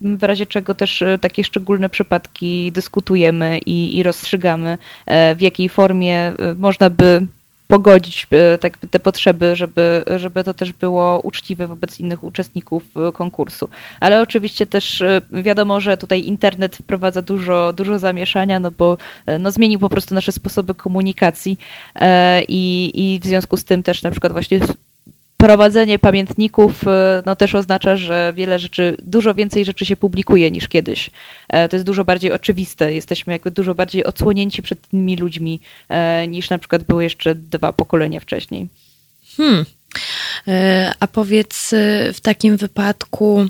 w 0.00 0.22
razie 0.22 0.46
czego 0.46 0.74
też 0.74 1.04
takie 1.20 1.44
szczególne 1.44 1.88
przypadki 1.88 2.72
dyskutujemy 2.72 3.58
i, 3.58 3.98
i 3.98 4.02
rozstrzygamy, 4.02 4.78
w 5.36 5.40
jakiej 5.40 5.68
formie 5.68 6.32
można 6.56 6.90
by 6.90 7.26
pogodzić 7.66 8.26
e, 8.30 8.58
tak, 8.58 8.78
te 8.78 9.00
potrzeby, 9.00 9.56
żeby, 9.56 10.04
żeby 10.16 10.44
to 10.44 10.54
też 10.54 10.72
było 10.72 11.20
uczciwe 11.20 11.66
wobec 11.66 12.00
innych 12.00 12.24
uczestników 12.24 12.82
e, 12.96 13.12
konkursu. 13.12 13.68
Ale 14.00 14.22
oczywiście 14.22 14.66
też 14.66 15.02
e, 15.02 15.20
wiadomo, 15.32 15.80
że 15.80 15.96
tutaj 15.96 16.24
internet 16.24 16.76
wprowadza 16.76 17.22
dużo, 17.22 17.72
dużo 17.72 17.98
zamieszania, 17.98 18.60
no 18.60 18.70
bo 18.70 18.96
no, 19.40 19.50
zmienił 19.50 19.78
po 19.78 19.88
prostu 19.88 20.14
nasze 20.14 20.32
sposoby 20.32 20.74
komunikacji 20.74 21.58
i, 22.48 22.92
i 22.94 23.20
w 23.20 23.26
związku 23.26 23.56
z 23.56 23.64
tym 23.64 23.82
też 23.82 24.02
na 24.02 24.10
przykład 24.10 24.32
właśnie 24.32 24.60
prowadzenie 25.46 25.98
pamiętników 25.98 26.88
e, 26.88 27.22
no, 27.26 27.36
też 27.36 27.54
oznacza, 27.54 27.96
że 27.96 28.32
wiele 28.36 28.58
rzeczy, 28.58 28.96
dużo 29.02 29.34
więcej 29.34 29.64
rzeczy 29.64 29.86
się 29.86 29.96
publikuje 29.96 30.50
niż 30.50 30.68
kiedyś. 30.68 31.10
E, 31.48 31.68
to 31.68 31.76
jest 31.76 31.86
dużo 31.86 32.04
bardziej 32.04 32.32
oczywiste. 32.32 32.94
Jesteśmy 32.94 33.32
jakby 33.32 33.50
dużo 33.50 33.74
bardziej 33.74 34.04
odsłonięci 34.04 34.62
przed 34.62 34.88
tymi 34.88 35.16
ludźmi 35.16 35.60
e, 35.88 36.28
niż 36.28 36.50
na 36.50 36.58
przykład 36.58 36.82
były 36.82 37.04
jeszcze 37.04 37.34
dwa 37.34 37.72
pokolenia 37.72 38.20
wcześniej. 38.20 38.68
Hmm. 39.36 39.64
A 41.00 41.06
powiedz 41.06 41.70
w 42.14 42.20
takim 42.22 42.56
wypadku, 42.56 43.46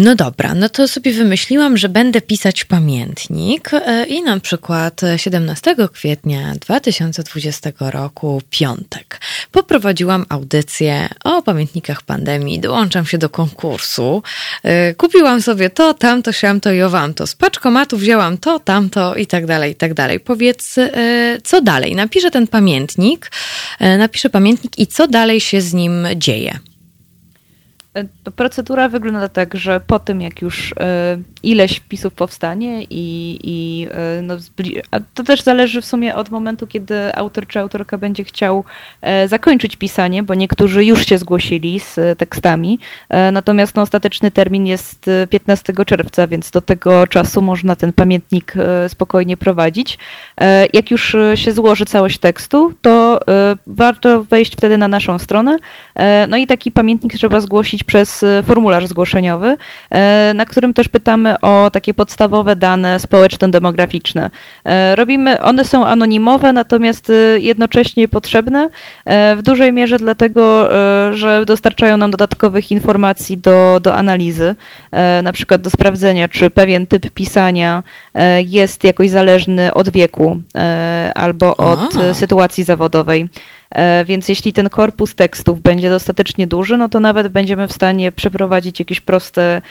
no 0.00 0.14
dobra, 0.14 0.54
no 0.54 0.68
to 0.68 0.88
sobie 0.88 1.12
wymyśliłam, 1.12 1.76
że 1.76 1.88
będę 1.88 2.20
pisać 2.20 2.64
pamiętnik 2.64 3.70
e, 3.74 4.06
i 4.06 4.22
na 4.22 4.40
przykład 4.40 5.00
17 5.16 5.76
kwietnia 5.92 6.54
2020 6.60 7.70
roku, 7.80 8.42
piątek, 8.50 9.20
poprowadziłam 9.50 10.26
audycję 10.28 11.08
o 11.24 11.42
pamiętnikach 11.42 12.02
pandemii, 12.02 12.60
dołączam 12.60 13.06
się 13.06 13.18
do 13.18 13.28
konkursu, 13.28 14.22
e, 14.62 14.94
kupiłam 14.94 15.42
sobie 15.42 15.70
to, 15.70 15.94
tamto, 15.94 16.32
siamto 16.32 16.72
i 16.72 16.82
owamto, 16.82 17.26
z 17.26 17.34
paczkomatu 17.34 17.96
wzięłam 17.96 18.38
to, 18.38 18.60
tamto 18.60 19.14
i 19.14 19.26
tak 19.26 19.46
dalej, 19.46 19.72
i 19.72 19.74
tak 19.74 19.94
dalej. 19.94 20.20
Powiedz, 20.20 20.78
e, 20.78 20.90
co 21.44 21.60
dalej? 21.60 21.94
Napiszę 21.94 22.30
ten 22.30 22.46
pamiętnik, 22.46 23.30
napiszę 23.80 24.30
pamiętnik 24.30 24.78
i 24.78 24.86
co 24.86 25.08
dalej 25.08 25.40
się 25.40 25.60
z 25.60 25.74
nim 25.74 26.06
dzieje? 26.16 26.58
E, 27.94 28.04
procedura 28.36 28.88
wygląda 28.88 29.28
tak, 29.28 29.54
że 29.54 29.80
po 29.80 29.98
tym 29.98 30.20
jak 30.20 30.42
już 30.42 30.74
e, 30.80 31.18
ileś 31.42 31.76
wpisów 31.76 32.14
powstanie 32.14 32.82
i, 32.90 33.38
i 33.42 33.86
e, 33.90 34.22
no, 34.22 34.36
to 35.14 35.24
też 35.24 35.42
zależy 35.42 35.82
w 35.82 35.84
sumie 35.84 36.14
od 36.14 36.30
momentu, 36.30 36.66
kiedy 36.66 37.14
autor 37.14 37.46
czy 37.46 37.58
autorka 37.58 37.98
będzie 37.98 38.24
chciał 38.24 38.64
zakończyć 39.26 39.76
pisanie, 39.76 40.22
bo 40.22 40.34
niektórzy 40.34 40.84
już 40.84 41.06
się 41.06 41.18
zgłosili 41.18 41.80
z 41.80 42.18
tekstami, 42.18 42.78
natomiast 43.32 43.76
no, 43.76 43.82
ostateczny 43.82 44.30
termin 44.30 44.66
jest 44.66 45.10
15 45.30 45.72
czerwca, 45.86 46.26
więc 46.26 46.50
do 46.50 46.60
tego 46.60 47.06
czasu 47.06 47.42
można 47.42 47.76
ten 47.76 47.92
pamiętnik 47.92 48.54
spokojnie 48.88 49.36
prowadzić. 49.36 49.98
Jak 50.72 50.90
już 50.90 51.16
się 51.34 51.52
złoży 51.52 51.84
całość 51.84 52.18
tekstu, 52.18 52.72
to 52.82 53.20
warto 53.66 54.24
wejść 54.24 54.52
wtedy 54.52 54.78
na 54.78 54.88
naszą 54.88 55.18
stronę, 55.18 55.58
no 56.28 56.36
i 56.36 56.46
taki 56.46 56.72
pamiętnik 56.72 57.14
trzeba 57.14 57.40
zgłosić 57.40 57.79
przez 57.84 58.22
e, 58.22 58.42
formularz 58.42 58.86
zgłoszeniowy, 58.86 59.56
e, 59.90 60.32
na 60.34 60.46
którym 60.46 60.74
też 60.74 60.88
pytamy 60.88 61.40
o 61.40 61.70
takie 61.72 61.94
podstawowe 61.94 62.56
dane 62.56 63.00
społeczno-demograficzne. 63.00 64.30
E, 64.64 64.96
robimy, 64.96 65.42
one 65.42 65.64
są 65.64 65.86
anonimowe, 65.86 66.52
natomiast 66.52 67.12
jednocześnie 67.38 68.08
potrzebne 68.08 68.68
w 69.36 69.38
dużej 69.42 69.72
mierze 69.72 69.98
dlatego, 69.98 70.68
że 71.12 71.44
dostarczają 71.46 71.96
nam 71.96 72.10
dodatkowych 72.10 72.70
informacji 72.72 73.38
do, 73.38 73.80
do 73.82 73.94
analizy, 73.94 74.54
na 75.22 75.32
przykład 75.32 75.60
do 75.60 75.70
sprawdzenia, 75.70 76.28
czy 76.28 76.50
pewien 76.50 76.86
typ 76.86 77.10
pisania 77.10 77.82
jest 78.46 78.84
jakoś 78.84 79.10
zależny 79.10 79.74
od 79.74 79.88
wieku 79.88 80.40
albo 81.14 81.56
od 81.56 81.96
A. 81.96 82.14
sytuacji 82.14 82.64
zawodowej. 82.64 83.28
Więc 84.06 84.28
jeśli 84.28 84.52
ten 84.52 84.68
korpus 84.68 85.14
tekstów 85.14 85.60
będzie 85.62 85.90
dostatecznie 85.90 86.46
duży, 86.46 86.76
no 86.76 86.88
to 86.88 87.00
nawet 87.00 87.28
będziemy 87.28 87.68
w 87.68 87.72
stanie 87.72 88.12
przeprowadzić 88.12 88.78
jakieś 88.78 89.00
proste 89.00 89.62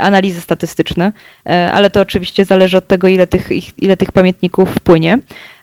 analizy 0.00 0.40
statystyczne, 0.40 1.12
ale 1.72 1.90
to 1.90 2.00
oczywiście 2.00 2.44
zależy 2.44 2.76
od 2.76 2.86
tego, 2.86 3.08
ile 3.08 3.26
tych, 3.26 3.48
ile 3.78 3.96
tych 3.96 4.12
pamiętników 4.12 4.70
wpłynie. 4.74 5.18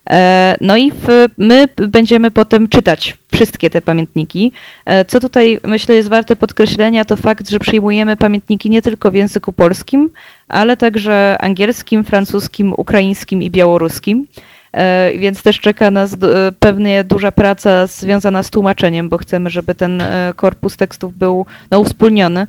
E, 0.09 0.55
no 0.61 0.77
i 0.77 0.91
w, 0.91 1.07
my 1.38 1.67
będziemy 1.88 2.31
potem 2.31 2.67
czytać 2.67 3.17
wszystkie 3.34 3.69
te 3.69 3.81
pamiętniki. 3.81 4.51
E, 4.85 5.05
co 5.05 5.19
tutaj 5.19 5.59
myślę 5.63 5.95
jest 5.95 6.09
warte 6.09 6.35
podkreślenia, 6.35 7.05
to 7.05 7.15
fakt, 7.15 7.49
że 7.49 7.59
przyjmujemy 7.59 8.17
pamiętniki 8.17 8.69
nie 8.69 8.81
tylko 8.81 9.11
w 9.11 9.15
języku 9.15 9.53
polskim, 9.53 10.09
ale 10.47 10.77
także 10.77 11.38
angielskim, 11.39 12.03
francuskim, 12.03 12.73
ukraińskim 12.77 13.43
i 13.43 13.51
białoruskim. 13.51 14.27
E, 14.76 15.11
więc 15.18 15.43
też 15.43 15.60
czeka 15.60 15.91
nas 15.91 16.18
pewnie 16.60 17.03
duża 17.03 17.31
praca 17.31 17.88
związana 17.88 18.43
z 18.43 18.49
tłumaczeniem, 18.49 19.10
bo 19.10 19.18
chcemy, 19.18 19.49
żeby 19.49 19.76
ten 19.76 20.03
korpus 20.35 20.77
tekstów 20.77 21.18
był 21.18 21.45
no, 21.72 21.80
uwspólniony 21.80 22.47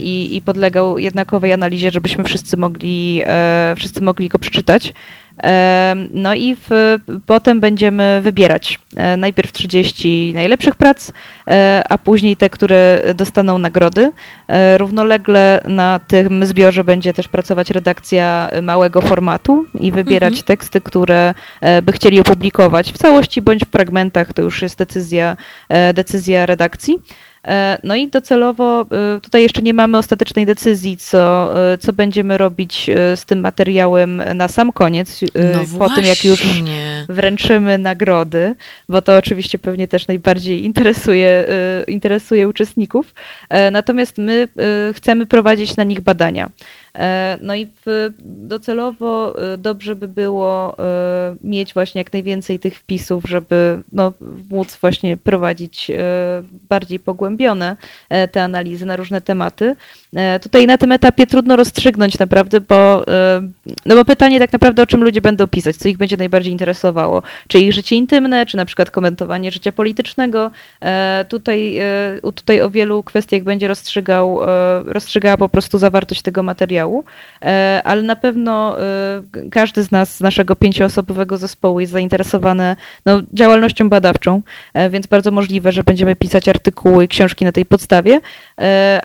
i, 0.00 0.36
i 0.36 0.42
podlegał 0.42 0.98
jednakowej 0.98 1.52
analizie, 1.52 1.90
żebyśmy 1.90 2.24
wszyscy 2.24 2.56
mogli, 2.56 3.22
wszyscy 3.76 4.00
mogli 4.00 4.28
go 4.28 4.38
przeczytać. 4.38 4.92
No 6.10 6.34
i 6.34 6.56
w, 6.56 6.96
potem 7.26 7.60
będziemy 7.60 8.20
wybierać 8.22 8.78
e, 8.96 9.16
najpierw 9.16 9.52
30 9.52 10.32
najlepszych 10.34 10.74
prac, 10.74 11.12
e, 11.48 11.82
a 11.88 11.98
później 11.98 12.36
te, 12.36 12.50
które 12.50 13.02
dostaną 13.14 13.58
nagrody. 13.58 14.12
E, 14.48 14.78
równolegle 14.78 15.60
na 15.68 16.00
tym 16.06 16.46
zbiorze 16.46 16.84
będzie 16.84 17.12
też 17.12 17.28
pracować 17.28 17.70
redakcja 17.70 18.50
małego 18.62 19.00
formatu 19.00 19.66
i 19.80 19.92
wybierać 19.92 20.32
mhm. 20.32 20.46
teksty, 20.46 20.80
które 20.80 21.34
by 21.82 21.92
chcieli 21.92 22.20
opublikować 22.20 22.92
w 22.92 22.98
całości 22.98 23.42
bądź 23.42 23.64
w 23.64 23.70
fragmentach. 23.70 24.32
To 24.32 24.42
już 24.42 24.62
jest 24.62 24.78
decyzja, 24.78 25.36
decyzja 25.94 26.46
redakcji. 26.46 26.98
E, 27.48 27.78
no 27.84 27.96
i 27.96 28.08
docelowo 28.08 28.86
e, 29.16 29.20
tutaj 29.20 29.42
jeszcze 29.42 29.62
nie 29.62 29.74
mamy 29.74 29.98
ostatecznej 29.98 30.46
decyzji, 30.46 30.96
co, 30.96 31.52
e, 31.72 31.78
co 31.78 31.92
będziemy 31.92 32.38
robić 32.38 32.90
z 33.16 33.24
tym 33.24 33.40
materiałem 33.40 34.22
na 34.34 34.48
sam 34.48 34.72
koniec, 34.72 35.20
no 35.54 35.78
po 35.78 35.94
tym 35.94 36.04
jak 36.04 36.24
już 36.24 36.42
wręczymy 37.08 37.78
nagrody, 37.78 38.54
bo 38.88 39.02
to 39.02 39.16
oczywiście 39.16 39.58
pewnie 39.58 39.88
też 39.88 40.08
najbardziej 40.08 40.64
interesuje, 40.64 41.44
interesuje 41.88 42.48
uczestników. 42.48 43.14
Natomiast 43.72 44.18
my 44.18 44.48
chcemy 44.94 45.26
prowadzić 45.26 45.76
na 45.76 45.84
nich 45.84 46.00
badania. 46.00 46.50
E, 46.94 47.38
no 47.40 47.54
i 47.54 47.68
docelowo 48.24 49.42
e, 49.52 49.58
dobrze 49.58 49.96
by 49.96 50.08
było 50.08 50.78
e, 50.78 51.36
mieć 51.44 51.74
właśnie 51.74 51.98
jak 51.98 52.12
najwięcej 52.12 52.58
tych 52.58 52.78
wpisów, 52.78 53.24
żeby 53.28 53.82
no, 53.92 54.12
móc 54.50 54.76
właśnie 54.76 55.16
prowadzić 55.16 55.90
bardziej 56.68 57.00
pogłębione 57.00 57.76
te 58.32 58.42
analizy 58.42 58.86
na 58.86 58.96
różne 58.96 59.20
tematy. 59.20 59.76
Tutaj 60.42 60.66
na 60.66 60.78
tym 60.78 60.92
etapie 60.92 61.26
trudno 61.26 61.56
rozstrzygnąć 61.56 62.18
naprawdę, 62.18 62.60
bo, 62.60 63.04
no 63.86 63.94
bo 63.94 64.04
pytanie 64.04 64.38
tak 64.38 64.52
naprawdę 64.52 64.82
o 64.82 64.86
czym 64.86 65.04
ludzie 65.04 65.20
będą 65.20 65.46
pisać, 65.46 65.76
co 65.76 65.88
ich 65.88 65.96
będzie 65.96 66.16
najbardziej 66.16 66.52
interesowało. 66.52 67.22
Czy 67.48 67.58
ich 67.58 67.72
życie 67.72 67.96
intymne, 67.96 68.46
czy 68.46 68.56
na 68.56 68.64
przykład 68.64 68.90
komentowanie 68.90 69.50
życia 69.50 69.72
politycznego. 69.72 70.50
Tutaj, 71.28 71.80
tutaj 72.34 72.60
o 72.60 72.70
wielu 72.70 73.02
kwestiach 73.02 73.42
będzie 73.42 73.68
rozstrzygał, 73.68 74.40
rozstrzygała 74.86 75.36
po 75.36 75.48
prostu 75.48 75.78
zawartość 75.78 76.22
tego 76.22 76.42
materiału 76.42 77.04
e, 77.42 77.80
ale 77.84 78.02
na 78.02 78.16
pewno 78.16 78.80
e, 78.80 79.22
każdy 79.50 79.82
z 79.82 79.90
nas, 79.90 80.16
z 80.16 80.20
naszego 80.20 80.56
pięcioosobowego 80.56 81.38
zespołu 81.38 81.80
jest 81.80 81.92
zainteresowany 81.92 82.76
no, 83.06 83.22
działalnością 83.32 83.88
badawczą, 83.88 84.42
e, 84.74 84.90
więc 84.90 85.06
bardzo 85.06 85.30
możliwe, 85.30 85.72
że 85.72 85.84
będziemy 85.84 86.16
pisać 86.16 86.48
artykuły, 86.48 87.08
książki 87.08 87.44
na 87.44 87.52
tej 87.52 87.66
podstawie, 87.66 88.20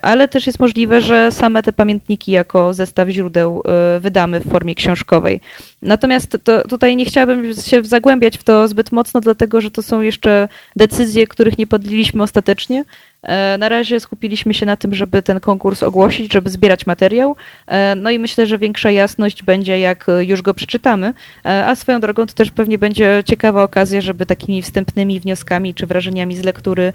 ale 0.01 0.27
też 0.27 0.47
jest 0.47 0.59
możliwe, 0.59 0.94
że 1.01 1.31
same 1.31 1.63
te 1.63 1.73
pamiętniki 1.73 2.31
jako 2.31 2.73
zestaw 2.73 3.09
źródeł 3.09 3.63
wydamy 3.99 4.39
w 4.39 4.49
formie 4.51 4.75
książkowej. 4.75 5.41
Natomiast 5.81 6.37
to, 6.43 6.67
tutaj 6.67 6.95
nie 6.95 7.05
chciałabym 7.05 7.53
się 7.53 7.83
zagłębiać 7.83 8.37
w 8.37 8.43
to 8.43 8.67
zbyt 8.67 8.91
mocno, 8.91 9.21
dlatego 9.21 9.61
że 9.61 9.71
to 9.71 9.83
są 9.83 10.01
jeszcze 10.01 10.47
decyzje, 10.75 11.27
których 11.27 11.57
nie 11.57 11.67
podjęliśmy 11.67 12.23
ostatecznie. 12.23 12.83
E, 13.25 13.57
na 13.57 13.69
razie 13.69 13.99
skupiliśmy 13.99 14.53
się 14.53 14.65
na 14.65 14.77
tym, 14.77 14.95
żeby 14.95 15.21
ten 15.21 15.39
konkurs 15.39 15.83
ogłosić, 15.83 16.33
żeby 16.33 16.49
zbierać 16.49 16.85
materiał. 16.85 17.35
E, 17.67 17.95
no 17.95 18.09
i 18.09 18.19
myślę, 18.19 18.47
że 18.47 18.57
większa 18.57 18.91
jasność 18.91 19.43
będzie, 19.43 19.79
jak 19.79 20.07
już 20.19 20.41
go 20.41 20.53
przeczytamy. 20.53 21.13
E, 21.45 21.65
a 21.65 21.75
swoją 21.75 21.99
drogą 21.99 22.25
to 22.25 22.33
też 22.33 22.51
pewnie 22.51 22.77
będzie 22.77 23.23
ciekawa 23.25 23.63
okazja, 23.63 24.01
żeby 24.01 24.25
takimi 24.25 24.61
wstępnymi 24.61 25.19
wnioskami 25.19 25.73
czy 25.73 25.85
wrażeniami 25.85 26.35
z 26.35 26.43
lektury 26.43 26.93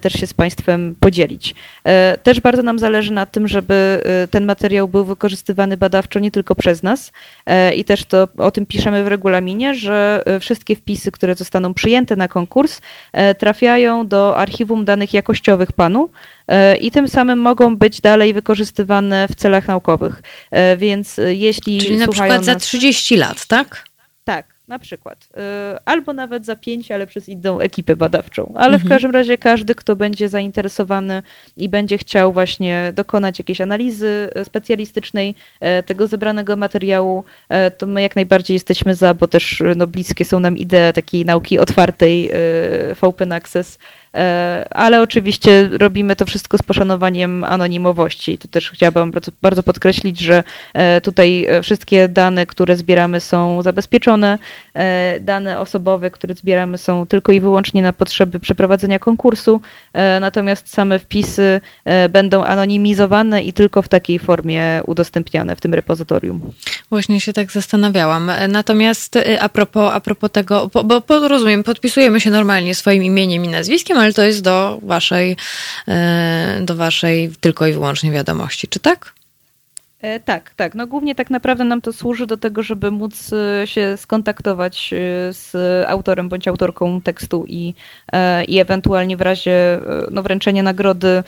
też 0.00 0.12
się 0.12 0.26
z 0.26 0.34
Państwem 0.34 0.94
podzielić. 1.00 1.54
Też 2.22 2.40
bardzo 2.40 2.62
nam 2.62 2.78
zależy 2.78 3.12
na 3.12 3.26
tym, 3.26 3.48
żeby 3.48 4.02
ten 4.30 4.44
materiał 4.44 4.88
był 4.88 5.04
wykorzystywany 5.04 5.76
badawczo 5.76 6.18
nie 6.18 6.30
tylko 6.30 6.54
przez 6.54 6.82
nas 6.82 7.12
i 7.76 7.84
też 7.84 8.04
to 8.04 8.28
o 8.38 8.50
tym 8.50 8.66
piszemy 8.66 9.04
w 9.04 9.06
regulaminie, 9.06 9.74
że 9.74 10.22
wszystkie 10.40 10.76
wpisy, 10.76 11.12
które 11.12 11.34
zostaną 11.34 11.74
przyjęte 11.74 12.16
na 12.16 12.28
konkurs 12.28 12.80
trafiają 13.38 14.08
do 14.08 14.36
archiwum 14.36 14.84
danych 14.84 15.14
jakościowych 15.14 15.67
panu 15.72 16.10
e, 16.48 16.76
i 16.76 16.90
tym 16.90 17.08
samym 17.08 17.38
mogą 17.38 17.76
być 17.76 18.00
dalej 18.00 18.34
wykorzystywane 18.34 19.28
w 19.28 19.34
celach 19.34 19.68
naukowych. 19.68 20.22
E, 20.50 20.76
więc 20.76 21.18
e, 21.18 21.34
jeśli. 21.34 21.78
Czyli 21.78 21.96
na 21.96 22.08
przykład 22.08 22.30
nas... 22.30 22.44
za 22.44 22.54
30 22.54 23.16
lat, 23.16 23.46
tak? 23.46 23.84
Tak, 24.24 24.46
na 24.68 24.78
przykład. 24.78 25.28
Albo 25.84 26.12
nawet 26.12 26.44
za 26.44 26.56
pięć, 26.56 26.90
ale 26.90 27.06
przez 27.06 27.28
inną 27.28 27.60
ekipę 27.60 27.96
badawczą. 27.96 28.52
Ale 28.56 28.74
mhm. 28.74 28.82
w 28.82 28.88
każdym 28.88 29.10
razie 29.10 29.38
każdy, 29.38 29.74
kto 29.74 29.96
będzie 29.96 30.28
zainteresowany 30.28 31.22
i 31.56 31.68
będzie 31.68 31.98
chciał 31.98 32.32
właśnie 32.32 32.92
dokonać 32.94 33.38
jakiejś 33.38 33.60
analizy 33.60 34.30
specjalistycznej 34.44 35.34
tego 35.86 36.06
zebranego 36.06 36.56
materiału, 36.56 37.24
to 37.78 37.86
my 37.86 38.02
jak 38.02 38.16
najbardziej 38.16 38.54
jesteśmy 38.54 38.94
za, 38.94 39.14
bo 39.14 39.28
też 39.28 39.62
no, 39.76 39.86
bliskie 39.86 40.24
są 40.24 40.40
nam 40.40 40.56
idee 40.56 40.92
takiej 40.94 41.24
nauki 41.24 41.58
otwartej 41.58 42.30
w 42.94 42.98
Open 43.00 43.32
Access, 43.32 43.78
ale 44.70 45.02
oczywiście 45.02 45.68
robimy 45.72 46.16
to 46.16 46.26
wszystko 46.26 46.58
z 46.58 46.62
poszanowaniem 46.62 47.44
anonimowości. 47.44 48.38
Tu 48.38 48.48
też 48.48 48.70
chciałabym 48.70 49.12
bardzo 49.42 49.62
podkreślić, 49.62 50.20
że 50.20 50.44
e, 50.74 51.00
tutaj 51.00 51.46
e, 51.48 51.62
wszystkie 51.62 52.08
dane, 52.08 52.46
które 52.46 52.76
zbieramy 52.76 53.20
są 53.20 53.62
zabezpieczone. 53.62 54.38
Dane 55.20 55.60
osobowe, 55.60 56.10
które 56.10 56.34
zbieramy 56.34 56.78
są 56.78 57.06
tylko 57.06 57.32
i 57.32 57.40
wyłącznie 57.40 57.82
na 57.82 57.92
potrzeby 57.92 58.40
przeprowadzenia 58.40 58.98
konkursu, 58.98 59.60
natomiast 60.20 60.74
same 60.74 60.98
wpisy 60.98 61.60
będą 62.10 62.44
anonimizowane 62.44 63.42
i 63.42 63.52
tylko 63.52 63.82
w 63.82 63.88
takiej 63.88 64.18
formie 64.18 64.80
udostępniane 64.86 65.56
w 65.56 65.60
tym 65.60 65.74
repozytorium. 65.74 66.52
Właśnie 66.90 67.20
się 67.20 67.32
tak 67.32 67.52
zastanawiałam. 67.52 68.30
Natomiast 68.48 69.18
a 69.40 69.48
propos, 69.48 69.92
a 69.94 70.00
propos 70.00 70.30
tego, 70.30 70.70
bo, 70.84 71.00
bo 71.00 71.28
rozumiem, 71.28 71.64
podpisujemy 71.64 72.20
się 72.20 72.30
normalnie 72.30 72.74
swoim 72.74 73.04
imieniem 73.04 73.44
i 73.44 73.48
nazwiskiem, 73.48 73.97
ale 74.00 74.12
to 74.12 74.22
jest 74.22 74.42
do 74.42 74.78
waszej, 74.82 75.36
e, 75.88 76.60
do 76.62 76.76
waszej 76.76 77.30
tylko 77.40 77.66
i 77.66 77.72
wyłącznie 77.72 78.10
wiadomości, 78.10 78.68
czy 78.68 78.80
tak? 78.80 79.12
E, 80.00 80.20
tak, 80.20 80.54
tak. 80.54 80.74
No 80.74 80.86
głównie 80.86 81.14
tak 81.14 81.30
naprawdę 81.30 81.64
nam 81.64 81.80
to 81.80 81.92
służy 81.92 82.26
do 82.26 82.36
tego, 82.36 82.62
żeby 82.62 82.90
móc 82.90 83.32
e, 83.32 83.66
się 83.66 83.96
skontaktować 83.96 84.94
z 85.30 85.54
autorem 85.88 86.28
bądź 86.28 86.48
autorką 86.48 87.00
tekstu 87.00 87.44
i, 87.48 87.74
i 88.48 88.58
ewentualnie 88.58 89.16
w 89.16 89.20
razie 89.20 89.80
no, 90.10 90.22
wręczenia 90.22 90.62
nagrody 90.62 91.22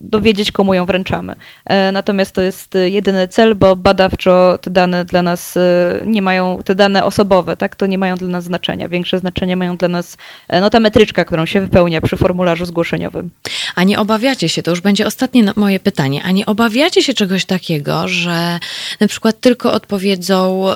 dowiedzieć, 0.00 0.52
komu 0.52 0.74
ją 0.74 0.86
wręczamy. 0.86 1.34
E, 1.64 1.92
natomiast 1.92 2.34
to 2.34 2.42
jest 2.42 2.74
jedyny 2.84 3.28
cel, 3.28 3.54
bo 3.54 3.76
badawczo 3.76 4.58
te 4.58 4.70
dane 4.70 5.04
dla 5.04 5.22
nas 5.22 5.56
e, 5.56 6.00
nie 6.06 6.22
mają, 6.22 6.58
te 6.64 6.74
dane 6.74 7.04
osobowe, 7.04 7.56
tak, 7.56 7.76
to 7.76 7.86
nie 7.86 7.98
mają 7.98 8.16
dla 8.16 8.28
nas 8.28 8.44
znaczenia. 8.44 8.88
Większe 8.88 9.18
znaczenie 9.18 9.56
mają 9.56 9.76
dla 9.76 9.88
nas 9.88 10.16
e, 10.48 10.60
no, 10.60 10.70
ta 10.70 10.80
metryczka, 10.80 11.24
którą 11.24 11.46
się 11.46 11.60
wypełnia 11.60 12.00
przy 12.00 12.16
formularzu 12.16 12.66
zgłoszeniowym. 12.66 13.30
A 13.74 13.84
nie 13.84 13.98
obawiacie 13.98 14.48
się, 14.48 14.62
to 14.62 14.70
już 14.70 14.80
będzie 14.80 15.06
ostatnie 15.06 15.44
moje 15.56 15.80
pytanie, 15.80 16.22
a 16.22 16.30
nie 16.30 16.46
obawiacie 16.46 17.02
się 17.02 17.14
czegoś 17.14 17.44
takiego, 17.44 18.08
że 18.08 18.58
na 19.00 19.08
przykład 19.08 19.40
tylko 19.40 19.72
odpowiedzą 19.72 20.66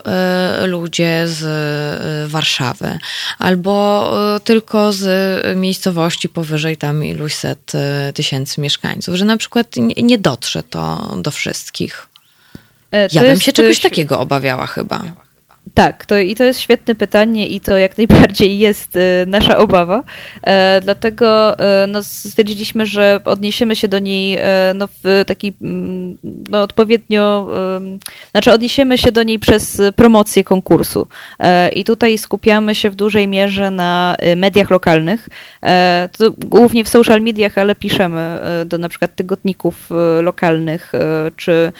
ludzie 0.64 1.22
z 1.26 2.30
Warszawy 2.30 2.98
albo 3.38 4.12
tylko 4.44 4.92
z 4.92 5.06
miejscowości 5.56 6.28
powyżej 6.28 6.76
tam 6.76 7.04
iluś 7.04 7.34
set 7.34 7.72
tysięcy 8.14 8.60
mieszkańców, 8.60 9.13
że 9.16 9.24
na 9.24 9.36
przykład 9.36 9.76
nie 9.96 10.18
dotrze 10.18 10.62
to 10.62 11.12
do 11.22 11.30
wszystkich. 11.30 12.06
E, 12.90 13.08
to 13.08 13.16
ja 13.16 13.22
bym 13.22 13.40
się 13.40 13.52
czegoś 13.52 13.80
takiego 13.80 14.20
obawiała 14.20 14.66
chyba. 14.66 15.04
Tak, 15.74 16.06
to, 16.06 16.18
i 16.18 16.34
to 16.34 16.44
jest 16.44 16.60
świetne 16.60 16.94
pytanie 16.94 17.48
i 17.48 17.60
to 17.60 17.78
jak 17.78 17.98
najbardziej 17.98 18.58
jest 18.58 18.96
e, 18.96 19.26
nasza 19.26 19.58
obawa. 19.58 20.02
E, 20.42 20.80
dlatego 20.80 21.58
e, 21.58 21.86
no, 21.86 22.02
stwierdziliśmy, 22.02 22.86
że 22.86 23.20
odniesiemy 23.24 23.76
się 23.76 23.88
do 23.88 23.98
niej 23.98 24.38
no, 24.74 24.88
w 25.04 25.24
taki 25.26 25.52
mm, 25.62 26.18
no, 26.50 26.62
odpowiednio, 26.62 27.48
znaczy 28.30 28.52
odniesiemy 28.52 28.98
się 28.98 29.12
do 29.12 29.22
niej 29.22 29.38
przez 29.38 29.82
promocję 29.96 30.44
konkursu. 30.44 31.06
I 31.76 31.84
tutaj 31.84 32.18
skupiamy 32.18 32.74
się 32.74 32.90
w 32.90 32.94
dużej 32.94 33.28
mierze 33.28 33.70
na 33.70 34.16
mediach 34.36 34.70
lokalnych, 34.70 35.28
to 36.18 36.30
głównie 36.30 36.84
w 36.84 36.88
social 36.88 37.20
mediach, 37.22 37.58
ale 37.58 37.74
piszemy 37.74 38.38
do 38.66 38.78
na 38.78 38.88
przykład 38.88 39.14
tygodników 39.14 39.90
lokalnych, 40.22 40.92
czy 41.36 41.72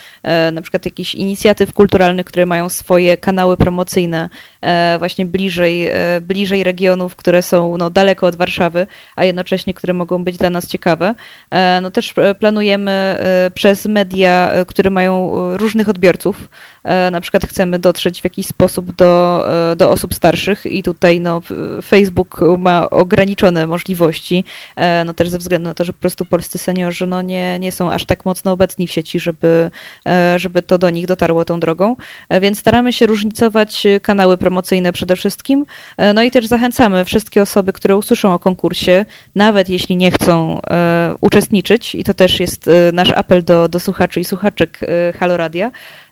na 0.52 0.62
przykład 0.62 0.84
jakichś 0.84 1.14
inicjatyw 1.14 1.72
kulturalnych, 1.72 2.26
które 2.26 2.46
mają 2.46 2.68
swoje 2.68 3.16
kanały 3.16 3.56
promocyjne 3.56 3.73
promocyjne 3.74 4.28
e, 4.60 4.96
właśnie 4.98 5.26
bliżej, 5.26 5.86
e, 5.86 6.20
bliżej 6.20 6.64
regionów, 6.64 7.16
które 7.16 7.42
są 7.42 7.76
no, 7.76 7.90
daleko 7.90 8.26
od 8.26 8.36
Warszawy, 8.36 8.86
a 9.16 9.24
jednocześnie, 9.24 9.74
które 9.74 9.94
mogą 9.94 10.24
być 10.24 10.36
dla 10.36 10.50
nas 10.50 10.66
ciekawe. 10.66 11.14
E, 11.50 11.80
no 11.82 11.90
też 11.90 12.14
planujemy 12.38 13.18
przez 13.54 13.86
media, 13.86 14.52
które 14.66 14.90
mają 14.90 15.32
różnych 15.56 15.88
odbiorców, 15.88 16.48
na 17.12 17.20
przykład 17.20 17.46
chcemy 17.46 17.78
dotrzeć 17.78 18.20
w 18.20 18.24
jakiś 18.24 18.46
sposób 18.46 18.94
do, 18.94 19.44
do 19.76 19.90
osób 19.90 20.14
starszych 20.14 20.66
i 20.66 20.82
tutaj 20.82 21.20
no, 21.20 21.42
Facebook 21.84 22.40
ma 22.58 22.90
ograniczone 22.90 23.66
możliwości, 23.66 24.44
no 25.04 25.14
też 25.14 25.28
ze 25.28 25.38
względu 25.38 25.68
na 25.68 25.74
to, 25.74 25.84
że 25.84 25.92
po 25.92 26.00
prostu 26.00 26.24
polscy 26.24 26.58
seniorzy 26.58 27.06
no, 27.06 27.22
nie, 27.22 27.58
nie 27.58 27.72
są 27.72 27.92
aż 27.92 28.04
tak 28.04 28.24
mocno 28.24 28.52
obecni 28.52 28.86
w 28.86 28.92
sieci, 28.92 29.20
żeby, 29.20 29.70
żeby 30.36 30.62
to 30.62 30.78
do 30.78 30.90
nich 30.90 31.06
dotarło 31.06 31.44
tą 31.44 31.60
drogą, 31.60 31.96
więc 32.40 32.58
staramy 32.58 32.92
się 32.92 33.06
różnicować 33.06 33.63
kanały 34.02 34.38
promocyjne 34.38 34.92
przede 34.92 35.16
wszystkim. 35.16 35.66
E, 35.96 36.12
no 36.12 36.22
i 36.22 36.30
też 36.30 36.46
zachęcamy 36.46 37.04
wszystkie 37.04 37.42
osoby, 37.42 37.72
które 37.72 37.96
usłyszą 37.96 38.34
o 38.34 38.38
konkursie, 38.38 39.06
nawet 39.34 39.68
jeśli 39.68 39.96
nie 39.96 40.10
chcą 40.10 40.60
e, 40.62 41.14
uczestniczyć, 41.20 41.94
i 41.94 42.04
to 42.04 42.14
też 42.14 42.40
jest 42.40 42.68
e, 42.68 42.92
nasz 42.92 43.10
apel 43.10 43.44
do, 43.44 43.68
do 43.68 43.80
słuchaczy 43.80 44.20
i 44.20 44.24
słuchaczek 44.24 44.80
Halo 45.18 45.36
Radia, 45.36 45.70
E, 45.70 46.03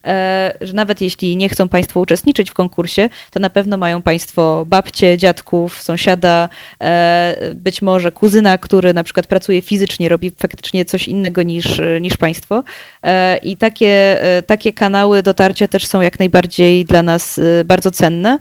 że 0.61 0.73
nawet 0.73 1.01
jeśli 1.01 1.37
nie 1.37 1.49
chcą 1.49 1.69
Państwo 1.69 2.01
uczestniczyć 2.01 2.51
w 2.51 2.55
konkursie, 2.55 3.09
to 3.31 3.41
na 3.41 3.51
pewno 3.51 3.77
mają 3.77 4.03
Państwo 4.03 4.65
babcie, 4.67 5.19
dziadków, 5.19 5.83
sąsiada, 5.83 6.49
e, 6.81 7.37
być 7.55 7.83
może 7.83 8.13
kuzyna, 8.13 8.59
który 8.59 8.95
na 8.95 9.05
przykład 9.05 9.27
pracuje 9.27 9.63
fizycznie, 9.63 10.09
robi 10.09 10.33
faktycznie 10.39 10.85
coś 10.85 11.09
innego 11.09 11.43
niż, 11.43 11.81
niż 12.01 12.17
Państwo. 12.17 12.65
E, 13.03 13.37
I 13.37 13.57
takie, 13.57 14.19
takie 14.47 14.73
kanały 14.73 15.23
dotarcia 15.23 15.69
też 15.69 15.87
są 15.87 16.01
jak 16.01 16.19
najbardziej 16.19 16.85
dla 16.85 17.03
nas 17.03 17.41
bardzo 17.65 17.91
cenne. 17.91 18.39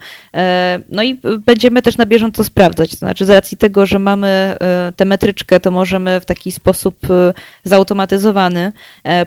No 0.89 1.03
i 1.03 1.19
będziemy 1.45 1.81
też 1.81 1.97
na 1.97 2.05
bieżąco 2.05 2.43
sprawdzać. 2.43 2.91
To 2.91 2.97
znaczy, 2.97 3.25
z 3.25 3.29
racji 3.29 3.57
tego, 3.57 3.85
że 3.85 3.99
mamy 3.99 4.57
tę 4.95 5.05
metryczkę, 5.05 5.59
to 5.59 5.71
możemy 5.71 6.19
w 6.19 6.25
taki 6.25 6.51
sposób 6.51 6.95
zautomatyzowany 7.63 8.71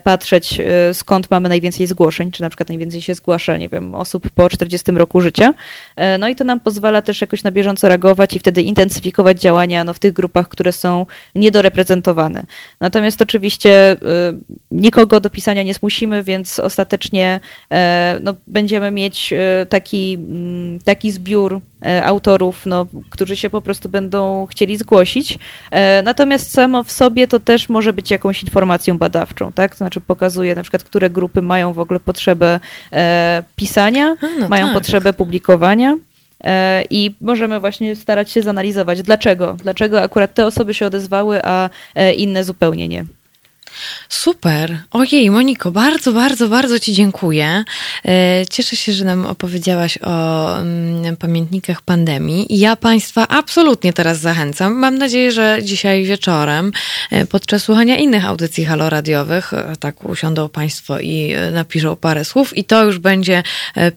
patrzeć, 0.05 0.61
skąd 0.93 1.31
mamy 1.31 1.49
najwięcej 1.49 1.87
zgłoszeń 1.87 2.24
czy 2.31 2.43
na 2.43 2.51
przykład 2.51 2.69
najwięcej 2.69 3.03
się 3.03 3.15
zgłasza, 3.15 3.57
nie 3.57 3.69
wiem, 3.69 3.95
osób 3.95 4.31
po 4.31 4.49
40 4.49 4.93
roku 4.93 5.21
życia. 5.21 5.55
E, 5.97 6.19
no 6.19 6.29
i 6.29 6.37
to 6.37 6.45
nam 6.45 6.61
pozwala 6.61 7.03
też 7.03 7.21
jakoś 7.21 7.43
na 7.43 7.51
bieżąco 7.51 7.89
reagować 7.89 8.37
i 8.37 8.39
wtedy 8.39 8.63
intensyfikować 8.63 9.41
działania 9.41 9.85
no, 9.85 9.95
w 9.95 9.99
tych 9.99 10.13
grupach, 10.13 10.49
które 10.49 10.73
są 10.73 11.07
niedoreprezentowane. 11.35 12.45
Natomiast 12.81 13.23
oczywiście 13.23 13.93
e, 13.93 13.97
nikogo 14.71 15.21
do 15.21 15.31
pisania 15.31 15.63
nie 15.63 15.75
zmusimy, 15.75 16.23
więc 16.23 16.59
ostatecznie 16.59 17.41
e, 17.71 18.19
no, 18.23 18.35
będziemy 18.47 18.91
mieć 18.91 19.35
taki, 19.69 20.15
mm, 20.15 20.79
taki 20.79 21.11
zbiór 21.11 21.61
autorów, 22.05 22.67
no, 22.67 22.87
którzy 23.11 23.37
się 23.37 23.51
po 23.51 23.63
prostu 23.63 23.89
będą 23.89 24.47
chcieli 24.47 24.77
zgłosić. 24.77 25.39
Natomiast 26.05 26.53
samo 26.53 26.85
w 26.85 26.93
sobie 26.93 27.29
to 27.29 27.41
też 27.41 27.69
może 27.69 27.93
być 27.93 28.11
jakąś 28.11 28.43
informacją 28.43 28.99
badawczą, 28.99 29.53
tak? 29.53 29.71
To 29.73 29.79
znaczy 29.79 30.01
pokazuje 30.01 30.55
na 30.55 30.63
przykład, 30.63 30.85
które 30.85 31.11
grupy 31.11 31.43
mają 31.43 31.73
w 31.73 31.79
ogóle 31.79 32.01
potrzebę 32.01 32.61
e, 32.93 33.43
pisania, 33.57 34.17
A, 34.23 34.41
no 34.41 34.49
mają 34.49 34.67
tak. 34.67 34.75
potrzebę 34.75 35.13
publikowania. 35.13 35.97
E, 36.45 36.85
I 36.91 37.15
możemy 37.21 37.61
właśnie 37.61 37.97
starać 37.97 38.31
się 38.31 38.43
zanalizować, 38.43 39.03
dlaczego. 39.03 39.57
Dlaczego 39.63 40.03
akurat 40.03 40.35
te 40.35 40.47
osoby 40.47 40.75
się 40.75 40.87
odezwały, 40.87 41.45
a 41.45 41.71
e, 41.95 42.13
inne 42.13 42.45
zupełnie 42.45 42.89
nie. 42.89 43.05
Super. 44.09 44.79
Ojej, 44.91 45.31
Moniko, 45.31 45.71
bardzo, 45.71 46.13
bardzo, 46.13 46.49
bardzo 46.49 46.79
Ci 46.81 46.93
dziękuję. 46.93 47.65
E, 48.05 48.47
cieszę 48.51 48.77
się, 48.77 48.93
że 48.93 49.05
nam 49.05 49.27
opowiedziałaś 49.27 49.99
o 50.03 50.57
mm, 50.59 51.17
pamiętnikach 51.17 51.83
pandemii. 51.83 52.47
Ja 52.51 52.77
Państwa 52.77 53.29
absolutnie 53.29 53.93
teraz 53.93 54.19
zachęcam. 54.19 54.73
Mam 54.75 54.99
nadzieję, 54.99 55.33
że 55.33 55.59
dzisiaj 55.63 56.05
wieczorem, 56.05 56.73
e, 57.11 57.27
podczas 57.27 57.63
słuchania 57.63 57.97
innych 57.97 58.25
audycji 58.25 58.65
haloradiowych, 58.65 59.53
e, 59.53 59.77
tak 59.77 60.05
usiądą 60.05 60.49
Państwo 60.49 61.01
i 61.01 61.35
napiszą 61.53 61.97
parę 61.97 62.25
słów 62.25 62.57
i 62.57 62.65
to 62.65 62.85
już 62.85 62.99
będzie 62.99 63.43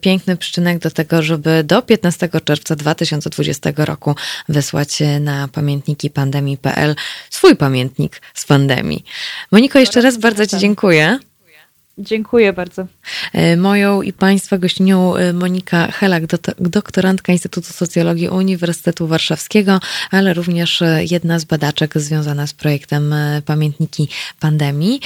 piękny 0.00 0.36
przyczynek 0.36 0.78
do 0.78 0.90
tego, 0.90 1.22
żeby 1.22 1.64
do 1.64 1.82
15 1.82 2.28
czerwca 2.44 2.76
2020 2.76 3.72
roku 3.76 4.14
wysłać 4.48 4.98
na 5.20 5.48
pamiętniki 5.48 6.10
pandemii.pl 6.10 6.94
swój 7.30 7.56
pamiętnik 7.56 8.22
z 8.34 8.44
pandemii. 8.44 9.04
Moniko, 9.52 9.67
jeszcze 9.74 10.00
raz 10.00 10.16
bardzo 10.16 10.46
Ci 10.46 10.58
dziękuję. 10.58 11.18
Dziękuję 11.98 12.52
bardzo. 12.52 12.86
E, 13.32 13.56
moją 13.56 14.02
i 14.02 14.12
Państwa 14.12 14.58
gościnią 14.58 15.16
e, 15.16 15.32
Monika 15.32 15.92
Helak, 15.92 16.22
doktorantka 16.58 17.32
Instytutu 17.32 17.72
Socjologii 17.72 18.28
Uniwersytetu 18.28 19.06
Warszawskiego, 19.06 19.80
ale 20.10 20.34
również 20.34 20.82
e, 20.82 21.04
jedna 21.10 21.38
z 21.38 21.44
badaczek 21.44 21.98
związana 21.98 22.46
z 22.46 22.52
projektem 22.52 23.14
Pamiętniki 23.46 24.08
Pandemii. 24.40 25.00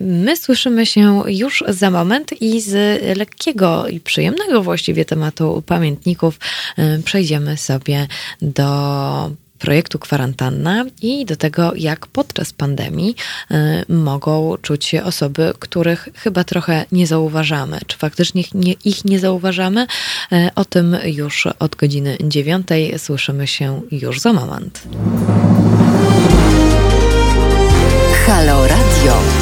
My 0.00 0.36
słyszymy 0.36 0.86
się 0.86 1.22
już 1.26 1.64
za 1.68 1.90
moment 1.90 2.42
i 2.42 2.60
z 2.60 3.02
lekkiego 3.18 3.88
i 3.88 4.00
przyjemnego 4.00 4.62
właściwie 4.62 5.04
tematu 5.04 5.62
pamiętników 5.66 6.38
przejdziemy 7.04 7.56
sobie 7.56 8.06
do 8.42 9.30
projektu 9.60 9.98
Kwarantanna 9.98 10.84
i 11.02 11.26
do 11.26 11.36
tego, 11.36 11.72
jak 11.76 12.06
podczas 12.06 12.52
pandemii 12.52 13.14
y, 13.50 13.54
mogą 13.88 14.56
czuć 14.62 14.84
się 14.84 15.04
osoby, 15.04 15.52
których 15.58 16.08
chyba 16.14 16.44
trochę 16.44 16.84
nie 16.92 17.06
zauważamy. 17.06 17.78
Czy 17.86 17.98
faktycznie 17.98 18.44
nie, 18.54 18.72
ich 18.72 19.04
nie 19.04 19.18
zauważamy? 19.18 19.86
Y, 20.32 20.50
o 20.54 20.64
tym 20.64 20.96
już 21.04 21.46
od 21.58 21.76
godziny 21.76 22.16
dziewiątej 22.24 22.98
słyszymy 22.98 23.46
się 23.46 23.80
już 23.90 24.20
za 24.20 24.32
moment. 24.32 24.82
Halo 28.26 28.66
Radio. 28.68 29.39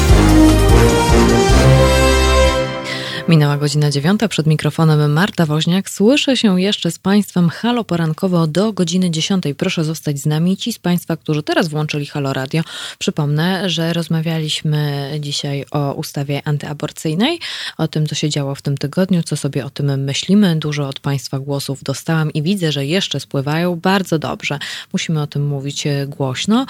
Minęła 3.29 3.57
godzina 3.57 3.91
dziewiąta, 3.91 4.27
przed 4.27 4.47
mikrofonem 4.47 5.13
Marta 5.13 5.45
Woźniak. 5.45 5.89
Słyszę 5.89 6.37
się 6.37 6.61
jeszcze 6.61 6.91
z 6.91 6.99
Państwem 6.99 7.49
halo 7.49 7.83
porankowo 7.83 8.47
do 8.47 8.73
godziny 8.73 9.11
dziesiątej. 9.11 9.55
Proszę 9.55 9.83
zostać 9.83 10.19
z 10.19 10.25
nami. 10.25 10.57
Ci 10.57 10.73
z 10.73 10.79
Państwa, 10.79 11.17
którzy 11.17 11.43
teraz 11.43 11.67
włączyli 11.67 12.05
Halo 12.05 12.33
Radio, 12.33 12.61
przypomnę, 12.99 13.69
że 13.69 13.93
rozmawialiśmy 13.93 15.11
dzisiaj 15.19 15.65
o 15.71 15.93
ustawie 15.93 16.41
antyaborcyjnej, 16.45 17.39
o 17.77 17.87
tym, 17.87 18.07
co 18.07 18.15
się 18.15 18.29
działo 18.29 18.55
w 18.55 18.61
tym 18.61 18.77
tygodniu, 18.77 19.23
co 19.23 19.37
sobie 19.37 19.65
o 19.65 19.69
tym 19.69 20.03
myślimy. 20.03 20.55
Dużo 20.55 20.87
od 20.87 20.99
Państwa 20.99 21.39
głosów 21.39 21.83
dostałam 21.83 22.33
i 22.33 22.41
widzę, 22.41 22.71
że 22.71 22.85
jeszcze 22.85 23.19
spływają. 23.19 23.75
Bardzo 23.75 24.19
dobrze. 24.19 24.59
Musimy 24.93 25.21
o 25.21 25.27
tym 25.27 25.47
mówić 25.47 25.87
e, 25.87 26.07
głośno. 26.07 26.65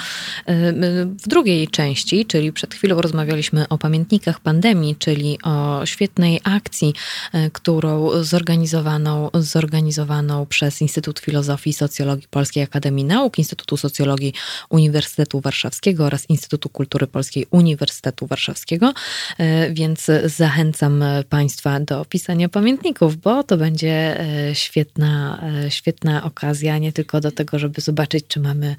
E, 0.46 0.74
w 1.06 1.28
drugiej 1.28 1.68
części, 1.68 2.26
czyli 2.26 2.54
przed 2.54 2.74
chwilą 2.74 3.02
rozmawialiśmy 3.02 3.68
o 3.68 3.78
pamiętnikach 3.78 4.40
pandemii, 4.40 4.96
czyli 4.96 5.38
o 5.44 5.86
świetnej 5.86 6.42
akcji, 6.54 6.94
e, 7.34 7.50
którą 7.52 8.24
zorganizowaną, 8.24 9.30
zorganizowaną 9.34 10.46
przez 10.46 10.82
Instytut 10.82 11.20
Filozofii 11.20 11.70
i 11.70 11.74
Socjologii 11.74 12.28
Polskiej 12.28 12.64
Akademii 12.64 13.06
Nauk, 13.06 13.38
Instytutu 13.40 13.78
Socjologii 13.78 14.34
Uniwersytetu 14.70 15.42
Warszawskiego 15.42 16.06
oraz 16.06 16.30
Instytutu 16.30 16.70
Kultury 16.70 17.08
Polskiej 17.08 17.46
Uniwersytetu 17.52 18.28
Warszawskiego. 18.28 18.94
E, 19.38 19.72
więc 19.74 20.08
zachęcam 20.26 21.04
Państwa 21.30 21.80
do 21.80 22.06
pisania 22.06 22.50
pamiętników, 22.50 23.18
bo 23.18 23.44
to 23.44 23.58
będzie 23.58 24.20
e, 24.20 24.56
świetna, 24.56 25.44
świetna 25.70 26.24
okazja, 26.24 26.78
nie 26.78 26.94
tylko 26.94 27.22
do 27.22 27.32
tego, 27.32 27.60
żeby 27.60 27.82
zobaczyć, 27.82 28.26
czy 28.28 28.40
mamy, 28.40 28.76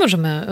możemy, 0.00 0.46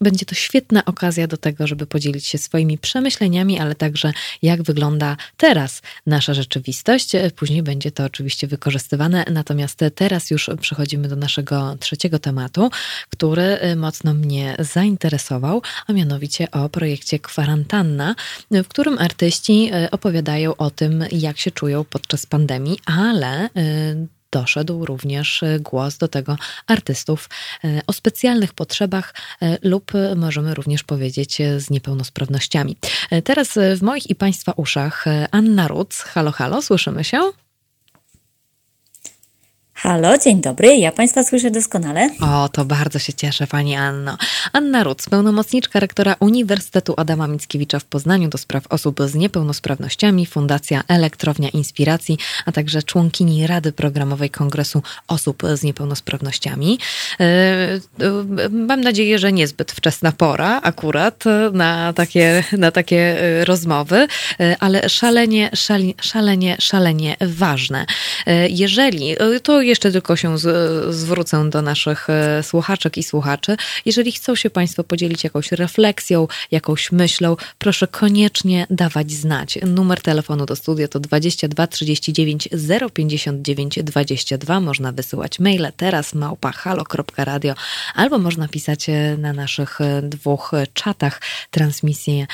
będzie 0.00 0.26
to 0.26 0.34
świetna 0.34 0.84
okazja 0.84 1.26
do 1.26 1.36
tego, 1.36 1.66
żeby 1.66 1.86
podzielić 1.86 2.26
się 2.26 2.38
swoimi 2.38 2.78
przemyśleniami, 2.78 3.58
ale 3.58 3.74
także 3.74 4.12
jak 4.42 4.62
wygląda 4.62 5.05
wygląda 5.06 5.16
teraz 5.36 5.82
nasza 6.06 6.34
rzeczywistość. 6.34 7.12
Później 7.36 7.62
będzie 7.62 7.90
to 7.90 8.04
oczywiście 8.04 8.46
wykorzystywane, 8.46 9.24
natomiast 9.30 9.80
teraz 9.94 10.30
już 10.30 10.50
przechodzimy 10.60 11.08
do 11.08 11.16
naszego 11.16 11.76
trzeciego 11.80 12.18
tematu, 12.18 12.70
który 13.10 13.58
mocno 13.76 14.14
mnie 14.14 14.56
zainteresował, 14.58 15.62
a 15.86 15.92
mianowicie 15.92 16.50
o 16.50 16.68
projekcie 16.68 17.18
Kwarantanna, 17.18 18.14
w 18.50 18.68
którym 18.68 18.98
artyści 18.98 19.70
opowiadają 19.90 20.56
o 20.56 20.70
tym, 20.70 21.04
jak 21.12 21.38
się 21.38 21.50
czują 21.50 21.84
podczas 21.84 22.26
pandemii, 22.26 22.78
ale 22.86 23.48
doszedł 24.30 24.84
również 24.84 25.42
e, 25.42 25.60
głos 25.60 25.98
do 25.98 26.08
tego 26.08 26.36
artystów 26.66 27.28
e, 27.64 27.80
o 27.86 27.92
specjalnych 27.92 28.54
potrzebach 28.54 29.14
e, 29.42 29.58
lub 29.62 29.92
możemy 30.16 30.54
również 30.54 30.82
powiedzieć 30.82 31.38
z 31.58 31.70
niepełnosprawnościami. 31.70 32.76
Teraz 33.24 33.58
w 33.76 33.82
moich 33.82 34.10
i 34.10 34.14
Państwa 34.14 34.52
uszach 34.52 35.04
Anna 35.30 35.68
Ruc. 35.68 36.02
Halo, 36.02 36.32
halo, 36.32 36.62
słyszymy 36.62 37.04
się? 37.04 37.45
Halo, 39.78 40.18
dzień 40.18 40.40
dobry, 40.40 40.76
ja 40.76 40.92
Państwa 40.92 41.22
słyszę 41.22 41.50
doskonale. 41.50 42.10
O, 42.20 42.48
to 42.48 42.64
bardzo 42.64 42.98
się 42.98 43.12
cieszę 43.12 43.46
Pani 43.46 43.74
Anno. 43.74 44.16
Anna 44.52 44.84
Ruc, 44.84 45.08
pełnomocniczka 45.08 45.80
rektora 45.80 46.16
Uniwersytetu 46.20 46.94
Adama 46.96 47.26
Mickiewicza 47.26 47.78
w 47.78 47.84
Poznaniu 47.84 48.28
do 48.28 48.38
spraw 48.38 48.66
osób 48.70 49.00
z 49.06 49.14
niepełnosprawnościami, 49.14 50.26
Fundacja 50.26 50.82
Elektrownia 50.88 51.48
Inspiracji, 51.48 52.18
a 52.46 52.52
także 52.52 52.82
członkini 52.82 53.46
Rady 53.46 53.72
Programowej 53.72 54.30
Kongresu 54.30 54.82
Osób 55.08 55.42
z 55.54 55.62
Niepełnosprawnościami. 55.62 56.78
E, 57.20 57.24
e, 57.24 57.80
mam 58.50 58.80
nadzieję, 58.80 59.18
że 59.18 59.32
niezbyt 59.32 59.72
wczesna 59.72 60.12
pora 60.12 60.60
akurat 60.62 61.24
na 61.52 61.92
takie, 61.92 62.44
na 62.52 62.70
takie 62.70 63.20
e, 63.20 63.44
rozmowy, 63.44 64.06
ale 64.60 64.88
szalenie, 64.88 65.50
szalenie, 65.54 65.94
szalenie, 66.00 66.56
szalenie 66.60 67.16
ważne. 67.20 67.86
Jeżeli, 68.48 69.16
to 69.42 69.65
jeszcze 69.66 69.92
tylko 69.92 70.16
się 70.16 70.38
z, 70.38 70.94
zwrócę 70.94 71.50
do 71.50 71.62
naszych 71.62 72.10
e, 72.10 72.42
słuchaczek 72.42 72.96
i 72.98 73.02
słuchaczy. 73.02 73.56
Jeżeli 73.84 74.12
chcą 74.12 74.34
się 74.34 74.50
Państwo 74.50 74.84
podzielić 74.84 75.24
jakąś 75.24 75.52
refleksją, 75.52 76.28
jakąś 76.50 76.92
myślą, 76.92 77.36
proszę 77.58 77.86
koniecznie 77.86 78.66
dawać 78.70 79.12
znać. 79.12 79.58
Numer 79.66 80.00
telefonu 80.00 80.46
do 80.46 80.56
studia 80.56 80.88
to 80.88 81.00
22 81.00 81.66
39 81.66 82.48
059 82.94 83.78
22. 83.82 84.60
Można 84.60 84.92
wysyłać 84.92 85.38
maile 85.38 85.72
teraz 85.76 86.14
małpa 86.14 86.52
halo.radio 86.52 87.54
albo 87.94 88.18
można 88.18 88.48
pisać 88.48 88.88
e, 88.88 89.16
na 89.18 89.32
naszych 89.32 89.80
e, 89.80 90.02
dwóch 90.02 90.52
czatach 90.74 91.20
transmisji, 91.50 92.26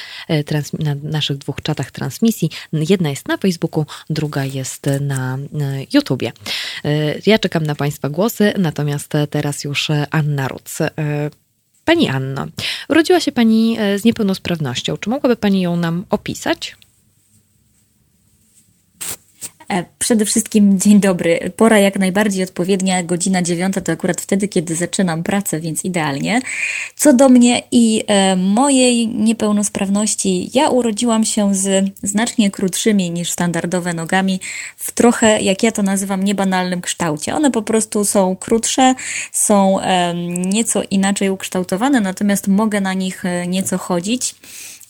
trans, 0.47 0.73
na 0.73 0.95
naszych 1.03 1.39
dwóch 1.39 1.63
czatach 1.63 1.91
transmisji. 1.91 2.51
Jedna 2.73 3.11
jest 3.11 3.29
na 3.29 3.37
Facebooku, 3.37 3.87
druga 4.11 4.45
jest 4.45 4.87
na 5.01 5.39
YouTubie. 5.93 6.33
Ja 7.27 7.39
czekam 7.39 7.67
na 7.67 7.75
Państwa 7.75 8.09
głosy, 8.09 8.53
natomiast 8.59 9.13
teraz 9.31 9.65
już 9.65 9.89
Anna 10.11 10.49
Ruc. 10.49 10.81
E, 10.81 10.91
pani 11.85 12.09
Anno, 12.09 12.47
urodziła 12.89 13.21
się 13.21 13.33
Pani 13.33 13.77
e, 13.79 13.99
z 13.99 14.05
niepełnosprawnością. 14.05 14.97
Czy 14.97 15.11
mogłaby 15.11 15.37
Pani 15.37 15.61
ją 15.61 15.77
nam 15.77 16.05
opisać? 16.11 16.77
E, 19.73 19.85
przede 19.99 20.25
wszystkim 20.25 20.81
dzień 20.81 21.01
dobry. 21.01 21.53
Pora 21.57 21.79
jak 21.79 21.99
najbardziej 21.99 22.45
odpowiednia, 22.45 23.03
godzina 23.03 23.43
dziewiąta 23.43 23.81
to 23.81 23.93
akurat 23.93 24.21
wtedy, 24.21 24.49
kiedy 24.49 24.75
zaczynam 24.75 25.23
pracę, 25.23 25.61
więc 25.61 25.85
idealnie. 25.85 26.41
Co 26.97 27.13
do 27.13 27.29
mnie 27.29 27.63
i 27.71 28.05
e, 28.07 28.37
mojej 28.37 29.09
niepełnosprawności, 29.09 30.51
ja 30.55 30.69
urodziłam 30.69 31.25
się 31.25 31.55
z 31.55 31.91
znacznie 32.03 32.51
krótszymi 32.51 33.11
niż 33.11 33.31
standardowe 33.31 33.95
nogami, 33.95 34.41
w 34.77 34.93
trochę, 34.93 35.41
jak 35.41 35.63
ja 35.63 35.73
to 35.73 35.83
nazywam, 35.83 36.25
niebanalnym 36.25 36.81
kształcie. 36.81 37.35
One 37.35 37.51
po 37.51 37.63
prostu 37.63 38.05
są 38.05 38.37
krótsze, 38.37 38.95
są 39.33 39.79
nieco 40.47 40.83
inaczej 40.91 41.31
ukształtowane, 41.31 42.01
natomiast 42.01 42.49
mogę 42.49 42.81
na 42.81 42.95
nich 42.95 43.25
e, 43.25 43.47
nieco 43.47 43.79
chodzić. 43.79 44.35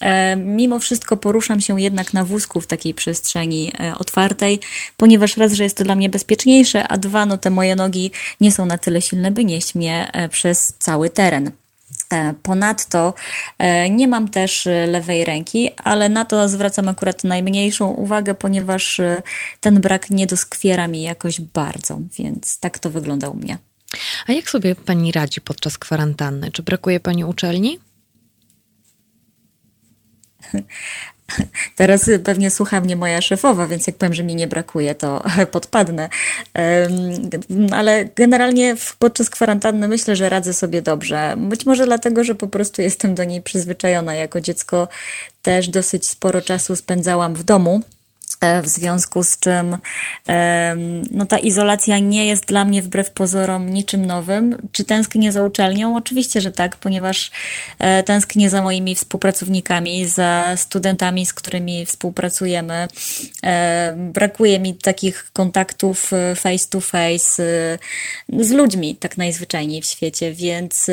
E, 0.02 0.36
mimo 0.36 0.78
wszystko 0.78 1.16
poruszam 1.16 1.60
się 1.60 1.80
jednak 1.80 2.14
na 2.14 2.24
wózku 2.24 2.60
w 2.60 2.66
takiej 2.66 2.94
przestrzeni 2.94 3.72
e, 3.80 3.94
otwartej, 3.98 4.60
ponieważ 4.96 5.36
raz, 5.36 5.52
że 5.52 5.64
jest 5.64 5.76
to 5.76 5.84
dla 5.84 5.94
mnie 5.94 6.08
bezpieczniejsze, 6.08 6.88
a 6.88 6.98
dwa, 6.98 7.26
no 7.26 7.38
te 7.38 7.50
moje 7.50 7.76
nogi 7.76 8.10
nie 8.40 8.52
są 8.52 8.66
na 8.66 8.78
tyle 8.78 9.02
silne, 9.02 9.30
by 9.30 9.44
nieść 9.44 9.74
mnie 9.74 10.10
e, 10.12 10.28
przez 10.28 10.74
cały 10.78 11.10
teren. 11.10 11.50
Ponadto 12.42 13.14
nie 13.90 14.08
mam 14.08 14.28
też 14.28 14.68
lewej 14.86 15.24
ręki, 15.24 15.70
ale 15.76 16.08
na 16.08 16.24
to 16.24 16.48
zwracam 16.48 16.88
akurat 16.88 17.24
najmniejszą 17.24 17.88
uwagę, 17.88 18.34
ponieważ 18.34 19.00
ten 19.60 19.80
brak 19.80 20.10
nie 20.10 20.26
doskwiera 20.26 20.88
mi 20.88 21.02
jakoś 21.02 21.40
bardzo, 21.40 21.98
więc 22.18 22.58
tak 22.58 22.78
to 22.78 22.90
wygląda 22.90 23.28
u 23.28 23.34
mnie. 23.34 23.58
A 24.26 24.32
jak 24.32 24.50
sobie 24.50 24.74
pani 24.74 25.12
radzi 25.12 25.40
podczas 25.40 25.78
kwarantanny? 25.78 26.50
Czy 26.50 26.62
brakuje 26.62 27.00
pani 27.00 27.24
uczelni? 27.24 27.78
Teraz 31.76 32.10
pewnie 32.24 32.50
słucha 32.50 32.80
mnie 32.80 32.96
moja 32.96 33.20
szefowa, 33.20 33.66
więc 33.66 33.86
jak 33.86 33.96
powiem, 33.96 34.14
że 34.14 34.22
mi 34.22 34.34
nie 34.34 34.46
brakuje, 34.46 34.94
to 34.94 35.24
podpadnę. 35.52 36.08
Ale 37.72 38.04
generalnie 38.16 38.76
podczas 38.98 39.30
kwarantanny 39.30 39.88
myślę, 39.88 40.16
że 40.16 40.28
radzę 40.28 40.54
sobie 40.54 40.82
dobrze. 40.82 41.34
Być 41.38 41.66
może 41.66 41.86
dlatego, 41.86 42.24
że 42.24 42.34
po 42.34 42.48
prostu 42.48 42.82
jestem 42.82 43.14
do 43.14 43.24
niej 43.24 43.42
przyzwyczajona. 43.42 44.14
Jako 44.14 44.40
dziecko 44.40 44.88
też 45.42 45.68
dosyć 45.68 46.06
sporo 46.06 46.40
czasu 46.40 46.76
spędzałam 46.76 47.34
w 47.34 47.44
domu 47.44 47.82
w 48.62 48.68
związku 48.68 49.22
z 49.22 49.38
czym 49.38 49.78
no, 51.10 51.26
ta 51.26 51.38
izolacja 51.38 51.98
nie 51.98 52.26
jest 52.26 52.44
dla 52.44 52.64
mnie 52.64 52.82
wbrew 52.82 53.10
pozorom 53.10 53.70
niczym 53.70 54.06
nowym. 54.06 54.68
Czy 54.72 54.84
tęsknię 54.84 55.32
za 55.32 55.42
uczelnią? 55.42 55.96
Oczywiście, 55.96 56.40
że 56.40 56.52
tak, 56.52 56.76
ponieważ 56.76 57.30
e, 57.78 58.02
tęsknię 58.02 58.50
za 58.50 58.62
moimi 58.62 58.94
współpracownikami, 58.94 60.06
za 60.06 60.44
studentami, 60.56 61.26
z 61.26 61.34
którymi 61.34 61.86
współpracujemy. 61.86 62.88
E, 63.44 63.94
brakuje 63.96 64.60
mi 64.60 64.74
takich 64.74 65.30
kontaktów 65.32 66.10
face 66.36 66.68
to 66.70 66.80
face 66.80 67.42
z 68.38 68.50
ludźmi, 68.50 68.96
tak 68.96 69.18
najzwyczajniej 69.18 69.82
w 69.82 69.86
świecie, 69.86 70.32
więc 70.32 70.90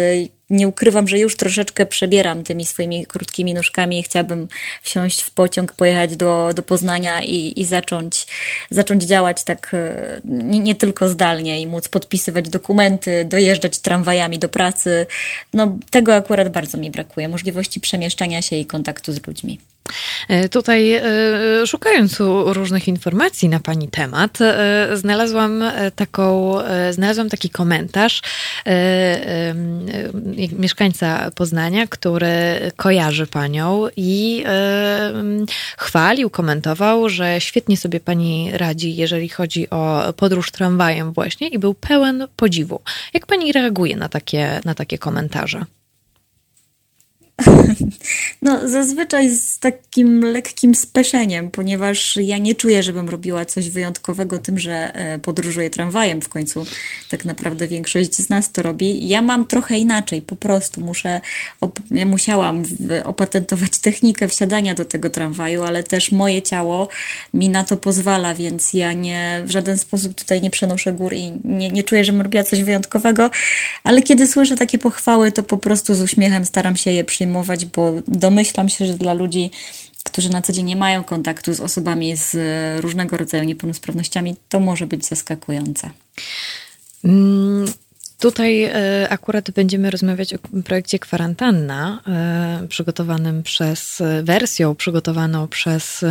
nie 0.49 0.67
ukrywam, 0.67 1.07
że 1.07 1.19
już 1.19 1.37
troszeczkę 1.37 1.85
przebieram 1.85 2.43
tymi 2.43 2.65
swoimi 2.65 3.05
krótkimi 3.05 3.53
nóżkami 3.53 3.99
i 3.99 4.03
chciałabym 4.03 4.47
wsiąść 4.81 5.21
w 5.21 5.31
pociąg, 5.31 5.73
pojechać 5.73 6.15
do, 6.15 6.49
do 6.55 6.63
Poznania 6.63 7.23
i, 7.23 7.61
i 7.61 7.65
zacząć, 7.65 8.27
zacząć 8.69 9.03
działać 9.03 9.43
tak 9.43 9.71
e, 9.73 10.21
nie, 10.25 10.59
nie, 10.59 10.75
tylko 10.75 11.09
zdalnie 11.09 11.61
i 11.61 11.67
móc 11.67 11.89
podpisywać 11.89 12.49
dokumenty, 12.49 13.25
dojeżdżać 13.25 13.79
tramwajami 13.79 14.39
do 14.39 14.49
pracy. 14.49 15.05
No, 15.53 15.77
tego 15.89 16.15
akurat 16.15 16.49
bardzo 16.49 16.77
mi 16.77 16.91
brakuje, 16.91 17.29
możliwości 17.29 17.79
przemieszczania 17.79 18.41
się 18.41 18.55
i 18.55 18.65
kontaktu 18.65 19.13
z 19.13 19.27
ludźmi. 19.27 19.59
E, 20.27 20.49
tutaj 20.49 20.93
e, 20.93 21.01
szukając 21.67 22.17
różnych 22.45 22.87
informacji 22.87 23.49
na 23.49 23.59
Pani 23.59 23.87
temat, 23.87 24.41
e, 24.41 24.89
znalazłam 24.93 25.63
taką, 25.95 26.57
znalazłam 26.91 27.29
taki 27.29 27.49
komentarz 27.49 28.21
mieszkańca 30.59 31.31
Poznania, 31.35 31.87
który 31.87 32.27
kojarzy 32.75 33.27
Panią 33.27 33.87
i 33.97 34.43
chwalił, 35.77 36.29
komentował, 36.29 37.09
że 37.09 37.41
świetnie 37.41 37.77
sobie 37.77 37.99
Pani 37.99 38.51
radzi, 38.53 38.95
jeżeli 38.95 39.29
chodzi 39.29 39.69
o 39.69 40.13
podróż 40.17 40.51
tramwajem 40.51 41.13
właśnie 41.13 41.47
i 41.47 41.59
był 41.59 41.73
pełen 41.73 42.27
podziwu. 42.35 42.81
Jak 43.13 43.25
Pani 43.25 43.51
reaguje 43.51 43.95
na 43.95 44.09
takie, 44.09 44.61
na 44.65 44.75
takie 44.75 44.97
komentarze? 44.97 45.65
No, 48.41 48.67
zazwyczaj 48.67 49.29
z 49.29 49.59
takim 49.59 50.21
lekkim 50.21 50.75
speszeniem, 50.75 51.51
ponieważ 51.51 52.17
ja 52.17 52.37
nie 52.37 52.55
czuję, 52.55 52.83
żebym 52.83 53.09
robiła 53.09 53.45
coś 53.45 53.69
wyjątkowego 53.69 54.39
tym, 54.39 54.59
że 54.59 54.95
e, 54.95 55.19
podróżuję 55.19 55.69
tramwajem. 55.69 56.21
W 56.21 56.29
końcu 56.29 56.65
tak 57.09 57.25
naprawdę 57.25 57.67
większość 57.67 58.15
z 58.15 58.29
nas 58.29 58.51
to 58.51 58.61
robi. 58.61 59.07
Ja 59.07 59.21
mam 59.21 59.45
trochę 59.45 59.77
inaczej, 59.77 60.21
po 60.21 60.35
prostu 60.35 60.81
muszę, 60.81 61.21
ja 61.91 62.05
musiałam 62.05 62.63
opatentować 63.03 63.77
technikę 63.77 64.27
wsiadania 64.27 64.75
do 64.75 64.85
tego 64.85 65.09
tramwaju, 65.09 65.63
ale 65.63 65.83
też 65.83 66.11
moje 66.11 66.41
ciało 66.41 66.87
mi 67.33 67.49
na 67.49 67.63
to 67.63 67.77
pozwala, 67.77 68.35
więc 68.35 68.73
ja 68.73 68.93
nie 68.93 69.43
w 69.45 69.51
żaden 69.51 69.77
sposób 69.77 70.13
tutaj 70.13 70.41
nie 70.41 70.49
przenoszę 70.49 70.93
gór 70.93 71.13
i 71.13 71.31
nie, 71.43 71.69
nie 71.69 71.83
czuję, 71.83 72.05
żebym 72.05 72.21
robiła 72.21 72.43
coś 72.43 72.63
wyjątkowego, 72.63 73.29
ale 73.83 74.01
kiedy 74.01 74.27
słyszę 74.27 74.55
takie 74.55 74.77
pochwały, 74.77 75.31
to 75.31 75.43
po 75.43 75.57
prostu 75.57 75.95
z 75.95 76.01
uśmiechem 76.01 76.45
staram 76.45 76.75
się 76.75 76.91
je 76.91 77.03
przyjmować 77.03 77.28
przyjmować, 77.29 77.65
bo 77.65 77.93
domyślam 78.07 78.69
się, 78.69 78.85
że 78.85 78.93
dla 78.93 79.13
ludzi, 79.13 79.51
którzy 80.03 80.29
na 80.29 80.41
co 80.41 80.53
dzień 80.53 80.65
nie 80.65 80.75
mają 80.75 81.03
kontaktu 81.03 81.53
z 81.53 81.59
osobami 81.59 82.15
z 82.15 82.35
różnego 82.81 83.17
rodzaju 83.17 83.43
niepełnosprawnościami, 83.43 84.35
to 84.49 84.59
może 84.59 84.87
być 84.87 85.05
zaskakujące. 85.05 85.89
Mm, 87.05 87.73
Tutaj 88.19 88.63
e, 88.63 89.07
akurat 89.09 89.51
będziemy 89.51 89.91
rozmawiać 89.91 90.33
o 90.33 90.37
projekcie 90.65 90.99
Kwarantanna, 90.99 92.01
e, 92.07 92.67
przygotowanym 92.67 93.43
przez, 93.43 94.01
wersją 94.23 94.75
przygotowaną 94.75 95.47
przez 95.47 96.05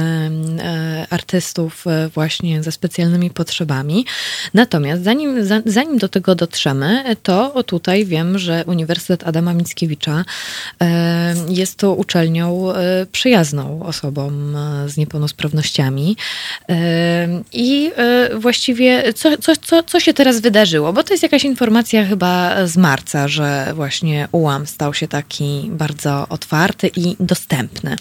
artystów 1.10 1.84
właśnie 2.14 2.62
ze 2.62 2.72
specjalnymi 2.72 3.30
potrzebami. 3.30 4.06
Natomiast 4.54 5.02
zanim, 5.02 5.36
zanim 5.66 5.98
do 5.98 6.08
tego 6.08 6.34
dotrzemy, 6.34 7.16
to 7.22 7.62
tutaj 7.62 8.04
wiem, 8.04 8.38
że 8.38 8.64
Uniwersytet 8.66 9.26
Adama 9.26 9.54
Mickiewicza 9.54 10.24
jest 11.48 11.76
to 11.76 11.94
uczelnią 11.94 12.68
przyjazną 13.12 13.82
osobom 13.82 14.56
z 14.86 14.96
niepełnosprawnościami. 14.96 16.16
I 17.52 17.90
właściwie 18.34 19.12
co, 19.12 19.38
co, 19.38 19.56
co, 19.56 19.82
co 19.82 20.00
się 20.00 20.14
teraz 20.14 20.40
wydarzyło? 20.40 20.92
Bo 20.92 21.02
to 21.02 21.14
jest 21.14 21.22
jakaś 21.22 21.44
informacja 21.44 21.97
chyba 22.06 22.66
z 22.66 22.76
marca, 22.76 23.28
że 23.28 23.72
właśnie 23.74 24.28
ułam 24.32 24.66
stał 24.66 24.94
się 24.94 25.08
taki 25.08 25.70
bardzo 25.72 26.26
otwarty 26.28 26.90
i 26.96 27.16
dostępny. 27.20 27.96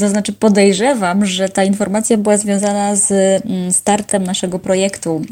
To 0.00 0.08
znaczy 0.08 0.32
podejrzewam, 0.32 1.26
że 1.26 1.48
ta 1.48 1.64
informacja 1.64 2.16
była 2.16 2.36
związana 2.36 2.96
z 2.96 3.10
mm, 3.10 3.72
startem 3.72 4.24
naszego 4.24 4.58
projektu. 4.58 5.22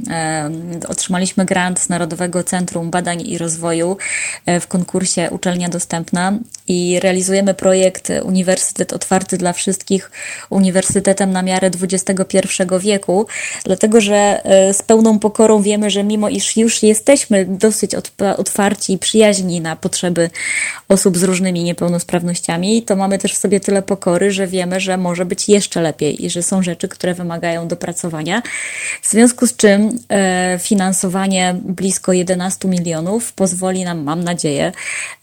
Otrzymaliśmy 0.89 1.45
grant 1.45 1.81
z 1.81 1.89
Narodowego 1.89 2.43
Centrum 2.43 2.91
Badań 2.91 3.23
i 3.27 3.39
Rozwoju 3.39 3.97
e, 4.47 4.61
w 4.61 4.67
konkursie 4.67 5.29
Uczelnia 5.31 5.69
Dostępna 5.69 6.39
i 6.69 7.01
realizujemy 7.01 7.55
projekt 7.55 8.09
Uniwersytet 8.23 8.93
Otwarty 8.93 9.39
dla 9.39 9.53
Wszystkich 9.53 10.11
Uniwersytetem 10.51 11.31
na 11.31 11.43
miarę 11.43 11.71
XXI 11.83 12.39
wieku, 12.81 13.27
dlatego 13.65 14.01
że 14.01 14.41
e, 14.45 14.75
z 14.75 14.83
pełną 14.83 15.19
pokorą 15.19 15.63
wiemy, 15.63 15.91
że 15.91 16.05
mimo 16.05 16.29
iż 16.29 16.57
już 16.57 16.83
jesteśmy 16.83 17.45
dosyć 17.45 17.93
otwarci 18.37 18.93
i 18.93 18.99
przyjaźni 18.99 19.61
na 19.61 19.77
potrzeby 19.77 20.31
osób 20.89 21.19
z 21.19 21.23
różnymi 21.23 21.65
niepełnosprawnościami, 21.65 22.58
to 22.87 22.97
mamy 22.97 23.19
też 23.19 23.35
w 23.35 23.39
sobie 23.39 23.61
tyle 23.61 23.83
pokory, 23.83 24.31
że 24.31 24.47
wiemy, 24.47 24.81
że 24.81 24.97
może 24.97 25.25
być 25.25 25.49
jeszcze 25.49 25.81
lepiej 25.81 26.25
i 26.25 26.31
że 26.31 26.43
są 26.43 26.63
rzeczy, 26.63 26.89
które 26.89 27.15
wymagają 27.15 27.69
dopracowania. 27.69 28.43
W 29.03 29.11
związku 29.11 29.47
z 29.47 29.57
czym 29.57 29.99
e, 30.09 30.59
finansowanie 30.63 31.55
blisko 31.65 32.13
11 32.13 32.69
milionów 32.69 33.33
pozwoli 33.33 33.85
nam, 33.85 34.03
mam 34.03 34.25
nadzieję, 34.25 34.73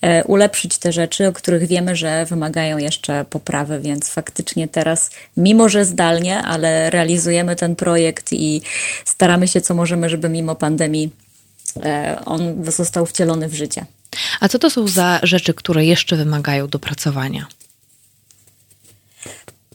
e, 0.01 0.23
ulepszyć 0.23 0.77
te 0.77 0.91
rzeczy, 0.91 1.27
o 1.27 1.33
których 1.33 1.67
wiemy, 1.67 1.95
że 1.95 2.25
wymagają 2.25 2.77
jeszcze 2.77 3.25
poprawy, 3.29 3.79
więc 3.79 4.09
faktycznie 4.09 4.67
teraz, 4.67 5.09
mimo 5.37 5.69
że 5.69 5.85
zdalnie, 5.85 6.37
ale 6.37 6.89
realizujemy 6.89 7.55
ten 7.55 7.75
projekt 7.75 8.33
i 8.33 8.61
staramy 9.05 9.47
się, 9.47 9.61
co 9.61 9.73
możemy, 9.73 10.09
żeby 10.09 10.29
mimo 10.29 10.55
pandemii 10.55 11.11
e, 11.83 12.17
on 12.25 12.65
został 12.71 13.05
wcielony 13.05 13.49
w 13.49 13.53
życie. 13.53 13.85
A 14.39 14.49
co 14.49 14.59
to 14.59 14.69
są 14.69 14.87
za 14.87 15.19
rzeczy, 15.23 15.53
które 15.53 15.85
jeszcze 15.85 16.15
wymagają 16.15 16.67
dopracowania? 16.67 17.47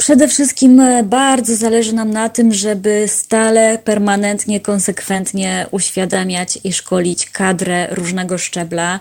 Przede 0.01 0.29
wszystkim 0.29 0.81
e, 0.81 1.03
bardzo 1.03 1.57
zależy 1.57 1.93
nam 1.93 2.11
na 2.11 2.29
tym, 2.29 2.55
żeby 2.55 3.05
stale, 3.09 3.79
permanentnie, 3.79 4.61
konsekwentnie 4.61 5.67
uświadamiać 5.71 6.59
i 6.65 6.73
szkolić 6.73 7.31
kadrę 7.31 7.89
różnego 7.91 8.39
szczebla, 8.39 9.01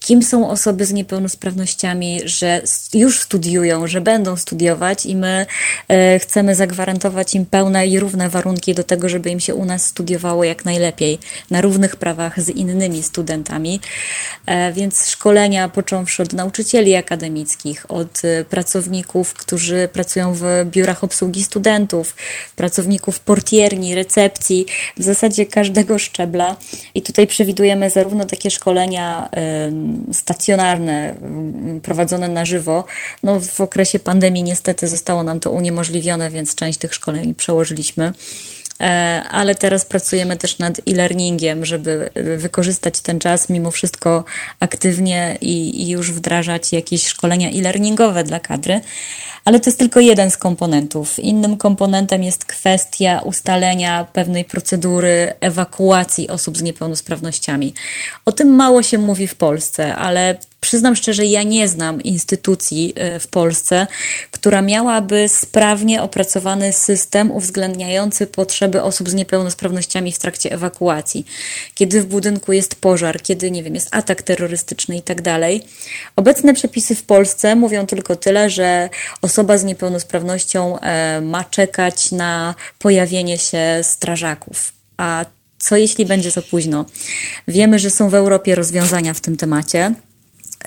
kim 0.00 0.22
są 0.22 0.50
osoby 0.50 0.84
z 0.84 0.92
niepełnosprawnościami, 0.92 2.20
że 2.24 2.62
już 2.94 3.20
studiują, 3.20 3.86
że 3.86 4.00
będą 4.00 4.36
studiować 4.36 5.06
i 5.06 5.16
my 5.16 5.46
e, 5.88 6.18
chcemy 6.18 6.54
zagwarantować 6.54 7.34
im 7.34 7.46
pełne 7.46 7.86
i 7.86 7.98
równe 8.00 8.28
warunki 8.28 8.74
do 8.74 8.84
tego, 8.84 9.08
żeby 9.08 9.30
im 9.30 9.40
się 9.40 9.54
u 9.54 9.64
nas 9.64 9.86
studiowało 9.86 10.44
jak 10.44 10.64
najlepiej, 10.64 11.18
na 11.50 11.60
równych 11.60 11.96
prawach 11.96 12.40
z 12.40 12.48
innymi 12.48 13.02
studentami. 13.02 13.80
E, 14.46 14.72
więc 14.72 15.08
szkolenia 15.08 15.68
począwszy 15.68 16.22
od 16.22 16.32
nauczycieli 16.32 16.94
akademickich, 16.94 17.86
od 17.88 18.22
pracowników, 18.50 19.34
którzy 19.34 19.88
pracują 19.92 20.34
w 20.34 20.39
w 20.40 20.64
biurach 20.70 21.04
obsługi 21.04 21.44
studentów, 21.44 22.16
pracowników 22.56 23.20
portierni, 23.20 23.94
recepcji, 23.94 24.66
w 24.96 25.02
zasadzie 25.02 25.46
każdego 25.46 25.98
szczebla. 25.98 26.56
I 26.94 27.02
tutaj 27.02 27.26
przewidujemy 27.26 27.90
zarówno 27.90 28.24
takie 28.24 28.50
szkolenia 28.50 29.30
stacjonarne, 30.12 31.14
prowadzone 31.82 32.28
na 32.28 32.44
żywo. 32.44 32.84
No, 33.22 33.40
w 33.40 33.60
okresie 33.60 33.98
pandemii 33.98 34.42
niestety 34.42 34.88
zostało 34.88 35.22
nam 35.22 35.40
to 35.40 35.50
uniemożliwione, 35.50 36.30
więc 36.30 36.54
część 36.54 36.78
tych 36.78 36.94
szkoleń 36.94 37.34
przełożyliśmy 37.34 38.12
ale 39.30 39.54
teraz 39.54 39.84
pracujemy 39.84 40.36
też 40.36 40.58
nad 40.58 40.78
e-learningiem, 40.78 41.64
żeby 41.64 42.10
wykorzystać 42.36 43.00
ten 43.00 43.18
czas 43.18 43.48
mimo 43.48 43.70
wszystko 43.70 44.24
aktywnie 44.60 45.38
i, 45.40 45.82
i 45.82 45.88
już 45.88 46.12
wdrażać 46.12 46.72
jakieś 46.72 47.06
szkolenia 47.06 47.50
e-learningowe 47.50 48.24
dla 48.24 48.40
kadry 48.40 48.80
ale 49.44 49.60
to 49.60 49.70
jest 49.70 49.78
tylko 49.78 50.00
jeden 50.00 50.30
z 50.30 50.36
komponentów. 50.36 51.18
Innym 51.18 51.56
komponentem 51.56 52.22
jest 52.22 52.44
kwestia 52.44 53.20
ustalenia 53.24 54.06
pewnej 54.12 54.44
procedury 54.44 55.32
ewakuacji 55.40 56.28
osób 56.28 56.58
z 56.58 56.62
niepełnosprawnościami. 56.62 57.74
O 58.24 58.32
tym 58.32 58.48
mało 58.48 58.82
się 58.82 58.98
mówi 58.98 59.26
w 59.26 59.34
Polsce, 59.34 59.96
ale 59.96 60.38
Przyznam 60.60 60.96
szczerze, 60.96 61.26
ja 61.26 61.42
nie 61.42 61.68
znam 61.68 62.02
instytucji 62.02 62.92
e, 62.96 63.20
w 63.20 63.26
Polsce, 63.26 63.86
która 64.30 64.62
miałaby 64.62 65.28
sprawnie 65.28 66.02
opracowany 66.02 66.72
system 66.72 67.30
uwzględniający 67.30 68.26
potrzeby 68.26 68.82
osób 68.82 69.10
z 69.10 69.14
niepełnosprawnościami 69.14 70.12
w 70.12 70.18
trakcie 70.18 70.52
ewakuacji. 70.52 71.26
Kiedy 71.74 72.02
w 72.02 72.06
budynku 72.06 72.52
jest 72.52 72.74
pożar, 72.74 73.22
kiedy, 73.22 73.50
nie 73.50 73.62
wiem, 73.62 73.74
jest 73.74 73.88
atak 73.90 74.22
terrorystyczny 74.22 74.96
i 74.96 75.02
tak 75.02 75.22
dalej. 75.22 75.62
Obecne 76.16 76.54
przepisy 76.54 76.94
w 76.94 77.02
Polsce 77.02 77.56
mówią 77.56 77.86
tylko 77.86 78.16
tyle, 78.16 78.50
że 78.50 78.88
osoba 79.22 79.58
z 79.58 79.64
niepełnosprawnością 79.64 80.80
e, 80.80 81.20
ma 81.20 81.44
czekać 81.44 82.12
na 82.12 82.54
pojawienie 82.78 83.38
się 83.38 83.80
strażaków. 83.82 84.72
A 84.96 85.24
co 85.58 85.76
jeśli 85.76 86.06
będzie 86.06 86.30
za 86.30 86.42
późno? 86.42 86.84
Wiemy, 87.48 87.78
że 87.78 87.90
są 87.90 88.10
w 88.10 88.14
Europie 88.14 88.54
rozwiązania 88.54 89.14
w 89.14 89.20
tym 89.20 89.36
temacie. 89.36 89.94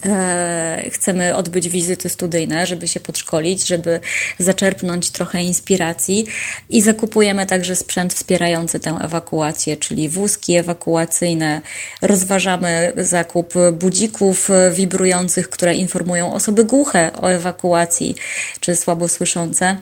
E, 0.06 0.90
chcemy 0.92 1.36
odbyć 1.36 1.70
wizyty 1.70 2.10
studyjne, 2.10 2.68
żeby 2.68 2.88
się 2.88 3.00
podszkolić, 3.00 3.68
żeby 3.68 4.00
zaczerpnąć 4.40 5.10
trochę 5.10 5.44
inspiracji 5.44 6.26
i 6.70 6.82
zakupujemy 6.82 7.46
także 7.46 7.76
sprzęt 7.76 8.14
wspierający 8.14 8.80
tę 8.80 8.98
ewakuację, 9.02 9.78
czyli 9.78 10.10
wózki 10.10 10.56
ewakuacyjne. 10.56 11.62
Rozważamy 12.02 12.94
zakup 12.98 13.54
budzików 13.74 14.50
wibrujących, 14.72 15.50
które 15.50 15.76
informują 15.76 16.34
osoby 16.34 16.66
głuche 16.66 17.12
o 17.22 17.28
ewakuacji 17.28 18.16
czy 18.60 18.76
słabo 18.76 19.08
słyszące. 19.08 19.78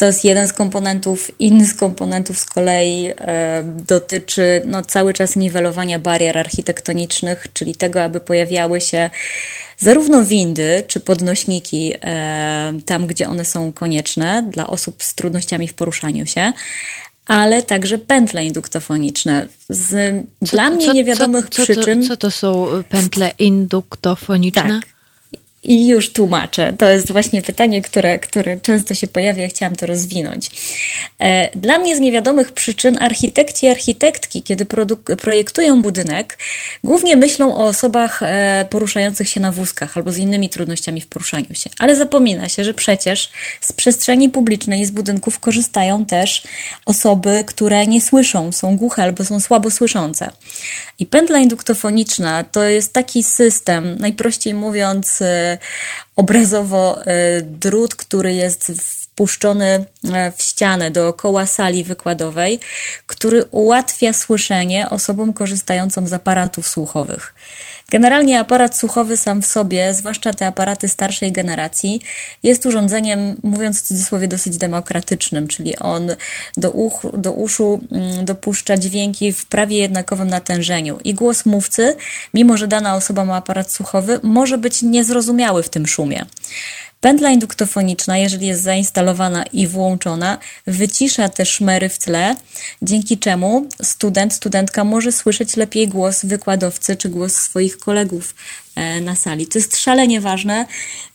To 0.00 0.06
jest 0.06 0.24
jeden 0.24 0.48
z 0.48 0.52
komponentów. 0.52 1.30
Inny 1.40 1.66
z 1.66 1.74
komponentów 1.74 2.38
z 2.38 2.44
kolei 2.44 3.12
e, 3.18 3.62
dotyczy 3.86 4.62
no, 4.64 4.82
cały 4.82 5.12
czas 5.12 5.36
niwelowania 5.36 5.98
barier 5.98 6.38
architektonicznych, 6.38 7.46
czyli 7.52 7.74
tego, 7.74 8.02
aby 8.02 8.20
pojawiały 8.20 8.80
się 8.80 9.10
zarówno 9.78 10.24
windy 10.24 10.82
czy 10.86 11.00
podnośniki 11.00 11.92
e, 12.02 12.72
tam, 12.86 13.06
gdzie 13.06 13.28
one 13.28 13.44
są 13.44 13.72
konieczne 13.72 14.48
dla 14.50 14.66
osób 14.66 15.02
z 15.02 15.14
trudnościami 15.14 15.68
w 15.68 15.74
poruszaniu 15.74 16.26
się, 16.26 16.52
ale 17.26 17.62
także 17.62 17.98
pętle 17.98 18.44
induktofoniczne. 18.44 19.48
Z 19.68 20.14
co, 20.44 20.56
dla 20.56 20.70
mnie 20.70 20.86
co, 20.86 20.92
niewiadomych 20.92 21.48
co, 21.50 21.62
przyczyn. 21.62 22.02
Co, 22.02 22.08
co 22.08 22.16
to 22.16 22.30
są 22.30 22.66
pętle 22.88 23.32
induktofoniczne? 23.38 24.80
Tak. 24.80 24.89
I 25.62 25.88
już 25.88 26.12
tłumaczę. 26.12 26.72
To 26.78 26.90
jest 26.90 27.12
właśnie 27.12 27.42
pytanie, 27.42 27.82
które, 27.82 28.18
które 28.18 28.60
często 28.60 28.94
się 28.94 29.06
pojawia, 29.06 29.48
chciałam 29.48 29.76
to 29.76 29.86
rozwinąć. 29.86 30.50
E, 31.18 31.58
dla 31.58 31.78
mnie 31.78 31.96
z 31.96 32.00
niewiadomych 32.00 32.52
przyczyn 32.52 32.98
architekci 33.00 33.66
i 33.66 33.68
architektki, 33.68 34.42
kiedy 34.42 34.66
projektują 35.18 35.82
budynek, 35.82 36.38
głównie 36.84 37.16
myślą 37.16 37.56
o 37.56 37.66
osobach 37.66 38.22
e, 38.22 38.66
poruszających 38.70 39.28
się 39.28 39.40
na 39.40 39.52
wózkach 39.52 39.96
albo 39.96 40.12
z 40.12 40.18
innymi 40.18 40.48
trudnościami 40.48 41.00
w 41.00 41.06
poruszaniu 41.06 41.54
się. 41.54 41.70
Ale 41.78 41.96
zapomina 41.96 42.48
się, 42.48 42.64
że 42.64 42.74
przecież 42.74 43.30
z 43.60 43.72
przestrzeni 43.72 44.28
publicznej, 44.28 44.86
z 44.86 44.90
budynków 44.90 45.38
korzystają 45.38 46.06
też 46.06 46.42
osoby, 46.86 47.44
które 47.46 47.86
nie 47.86 48.00
słyszą, 48.00 48.52
są 48.52 48.76
głuche 48.76 49.02
albo 49.02 49.24
są 49.24 49.40
słabo 49.40 49.70
słyszące. 49.70 50.30
I 50.98 51.06
pętla 51.06 51.38
induktofoniczna 51.38 52.44
to 52.44 52.64
jest 52.64 52.92
taki 52.92 53.22
system, 53.22 53.96
najprościej 53.98 54.54
mówiąc, 54.54 55.22
e, 55.22 55.49
obrazowo 56.16 56.98
drut, 57.42 57.94
który 57.94 58.34
jest 58.34 58.72
wpuszczony 59.20 59.84
w 60.36 60.42
ścianę 60.42 60.90
dookoła 60.90 61.46
sali 61.46 61.84
wykładowej, 61.84 62.60
który 63.06 63.44
ułatwia 63.44 64.12
słyszenie 64.12 64.90
osobom 64.90 65.32
korzystającym 65.32 66.08
z 66.08 66.12
aparatów 66.12 66.68
słuchowych. 66.68 67.34
Generalnie 67.90 68.40
aparat 68.40 68.76
słuchowy 68.76 69.16
sam 69.16 69.42
w 69.42 69.46
sobie, 69.46 69.94
zwłaszcza 69.94 70.32
te 70.32 70.46
aparaty 70.46 70.88
starszej 70.88 71.32
generacji, 71.32 72.00
jest 72.42 72.66
urządzeniem, 72.66 73.36
mówiąc 73.42 73.82
w 73.82 73.82
cudzysłowie, 73.82 74.28
dosyć 74.28 74.56
demokratycznym, 74.56 75.48
czyli 75.48 75.78
on 75.78 76.08
do, 76.56 76.70
uch, 76.70 77.06
do 77.12 77.32
uszu 77.32 77.80
mm, 77.92 78.24
dopuszcza 78.24 78.76
dźwięki 78.76 79.32
w 79.32 79.46
prawie 79.46 79.78
jednakowym 79.78 80.28
natężeniu. 80.28 80.98
I 81.04 81.14
głos 81.14 81.46
mówcy, 81.46 81.96
mimo 82.34 82.56
że 82.56 82.68
dana 82.68 82.94
osoba 82.96 83.24
ma 83.24 83.36
aparat 83.36 83.72
słuchowy, 83.72 84.20
może 84.22 84.58
być 84.58 84.82
niezrozumiały 84.82 85.62
w 85.62 85.68
tym 85.68 85.86
szumie. 85.86 86.26
Pętla 87.00 87.30
induktofoniczna, 87.30 88.18
jeżeli 88.18 88.46
jest 88.46 88.62
zainstalowana 88.62 89.44
i 89.52 89.66
włączona, 89.66 90.38
wycisza 90.66 91.28
te 91.28 91.46
szmery 91.46 91.88
w 91.88 91.98
tle, 91.98 92.36
dzięki 92.82 93.18
czemu 93.18 93.68
student, 93.82 94.34
studentka 94.34 94.84
może 94.84 95.12
słyszeć 95.12 95.56
lepiej 95.56 95.88
głos 95.88 96.24
wykładowcy 96.24 96.96
czy 96.96 97.08
głos 97.08 97.34
swoich 97.34 97.78
kolegów 97.78 98.34
na 99.00 99.14
sali. 99.14 99.46
To 99.46 99.58
jest 99.58 99.76
szalenie 99.76 100.20
ważne. 100.20 100.66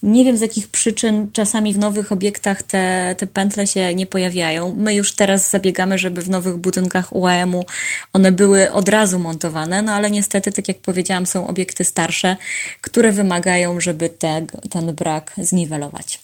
Nie 0.03 0.25
wiem 0.25 0.37
z 0.37 0.41
jakich 0.41 0.67
przyczyn 0.67 1.31
czasami 1.33 1.73
w 1.73 1.77
nowych 1.77 2.11
obiektach 2.11 2.63
te, 2.63 3.15
te 3.17 3.27
pętle 3.27 3.67
się 3.67 3.95
nie 3.95 4.05
pojawiają. 4.05 4.75
My 4.77 4.95
już 4.95 5.11
teraz 5.11 5.49
zabiegamy, 5.49 5.97
żeby 5.97 6.21
w 6.21 6.29
nowych 6.29 6.57
budynkach 6.57 7.15
UAM-u 7.15 7.65
one 8.13 8.31
były 8.31 8.71
od 8.71 8.89
razu 8.89 9.19
montowane, 9.19 9.81
no 9.81 9.91
ale 9.91 10.11
niestety, 10.11 10.51
tak 10.51 10.67
jak 10.67 10.77
powiedziałam, 10.77 11.25
są 11.25 11.47
obiekty 11.47 11.83
starsze, 11.83 12.37
które 12.81 13.11
wymagają, 13.11 13.81
żeby 13.81 14.09
te, 14.09 14.45
ten 14.69 14.95
brak 14.95 15.33
zniwelować. 15.37 16.19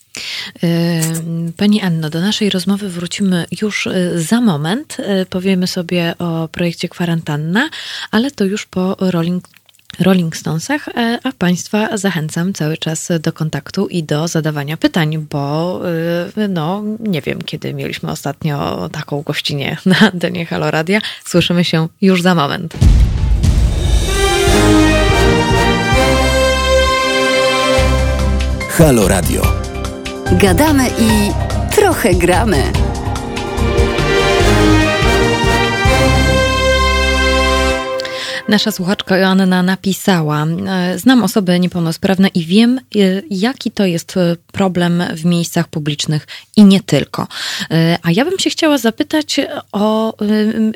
E, 0.64 1.02
pani 1.58 1.82
Anno, 1.82 2.10
do 2.10 2.22
naszej 2.22 2.50
rozmowy 2.50 2.90
wrócimy 2.90 3.46
już 3.62 3.88
e, 3.88 4.22
za 4.22 4.42
moment. 4.42 4.98
Powiemy 5.30 5.68
sobie 5.68 6.14
o 6.20 6.48
projekcie 6.48 6.90
Kwarantanna, 6.90 7.70
ale 8.12 8.32
to 8.32 8.46
już 8.46 8.66
po 8.66 8.96
Rolling 9.00 9.48
Rolling 10.00 10.36
Stonesach, 10.36 10.88
e, 10.88 11.20
a 11.24 11.32
Państwa 11.32 11.98
zachęcam 11.98 12.54
cały 12.54 12.78
czas 12.78 13.10
do 13.20 13.34
kontaktu 13.34 13.88
i 13.88 14.04
do 14.04 14.28
zadawania 14.28 14.78
pytań, 14.78 15.28
bo 15.30 15.82
e, 16.38 16.48
no 16.48 16.84
nie 17.00 17.22
wiem, 17.22 17.42
kiedy 17.42 17.74
mieliśmy 17.74 18.12
ostatnio 18.12 18.90
taką 18.92 19.22
gościnę 19.22 19.78
na 19.86 20.00
antenie 20.00 20.46
Halo 20.46 20.72
Radia. 20.72 21.00
Słyszymy 21.26 21.64
się 21.64 21.88
już 22.02 22.22
za 22.22 22.36
moment. 22.36 22.74
Halo 28.70 29.08
Radio. 29.08 29.42
Gadamy 30.32 30.88
i 30.88 31.32
trochę 31.76 32.16
gramy. 32.16 32.91
Nasza 38.52 38.72
słuchaczka 38.72 39.18
Joanna 39.18 39.64
napisała: 39.64 40.46
e, 40.46 41.00
Znam 41.00 41.24
osoby 41.24 41.60
niepełnosprawne 41.60 42.28
i 42.28 42.46
wiem, 42.46 42.78
e, 42.78 42.82
jaki 43.30 43.72
to 43.72 43.86
jest 43.86 44.18
e, 44.18 44.36
problem 44.52 45.04
w 45.14 45.26
miejscach 45.26 45.68
publicznych 45.68 46.28
i 46.56 46.64
nie 46.64 46.80
tylko. 46.80 47.28
A 48.04 48.12
ja 48.12 48.26
bym 48.26 48.40
się 48.40 48.50
chciała 48.50 48.78
zapytać 48.78 49.40
o 49.72 50.14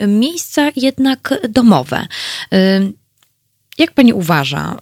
miejsca 0.08 0.72
jednak 0.76 1.34
domowe. 1.50 2.08
Jak 3.78 3.92
pani 3.92 4.14
uważa, 4.14 4.78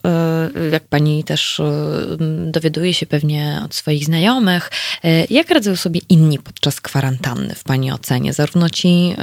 y, 0.65 0.69
jak 0.69 0.83
pani 0.83 1.23
też 1.23 1.59
y, 1.59 1.63
dowiaduje 2.51 2.93
się 2.93 3.05
pewnie 3.05 3.61
od 3.65 3.75
swoich 3.75 4.05
znajomych, 4.05 4.71
y, 5.05 5.27
jak 5.29 5.49
radzą 5.49 5.75
sobie 5.75 6.01
inni 6.09 6.39
podczas 6.39 6.81
kwarantanny 6.81 7.55
w 7.55 7.63
pani 7.63 7.91
ocenie? 7.91 8.33
Zarówno 8.33 8.69
ci 8.69 9.15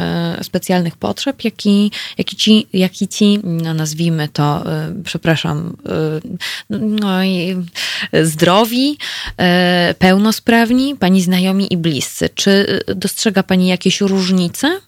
specjalnych 0.42 0.96
potrzeb, 0.96 1.44
jak 1.44 1.66
i, 1.66 1.90
jak 2.18 2.32
i 2.32 2.36
ci, 2.36 2.66
jak 2.72 3.02
i 3.02 3.08
ci 3.08 3.40
no 3.44 3.74
nazwijmy 3.74 4.28
to, 4.28 4.64
przepraszam, 5.04 5.76
no 6.70 7.08
zdrowi, 8.22 8.98
pełnosprawni, 9.98 10.96
pani 10.96 11.22
znajomi 11.22 11.72
i 11.72 11.76
bliscy. 11.76 12.28
Czy 12.34 12.80
dostrzega 12.96 13.42
pani 13.42 13.68
jakieś 13.68 14.00
różnice? 14.00 14.80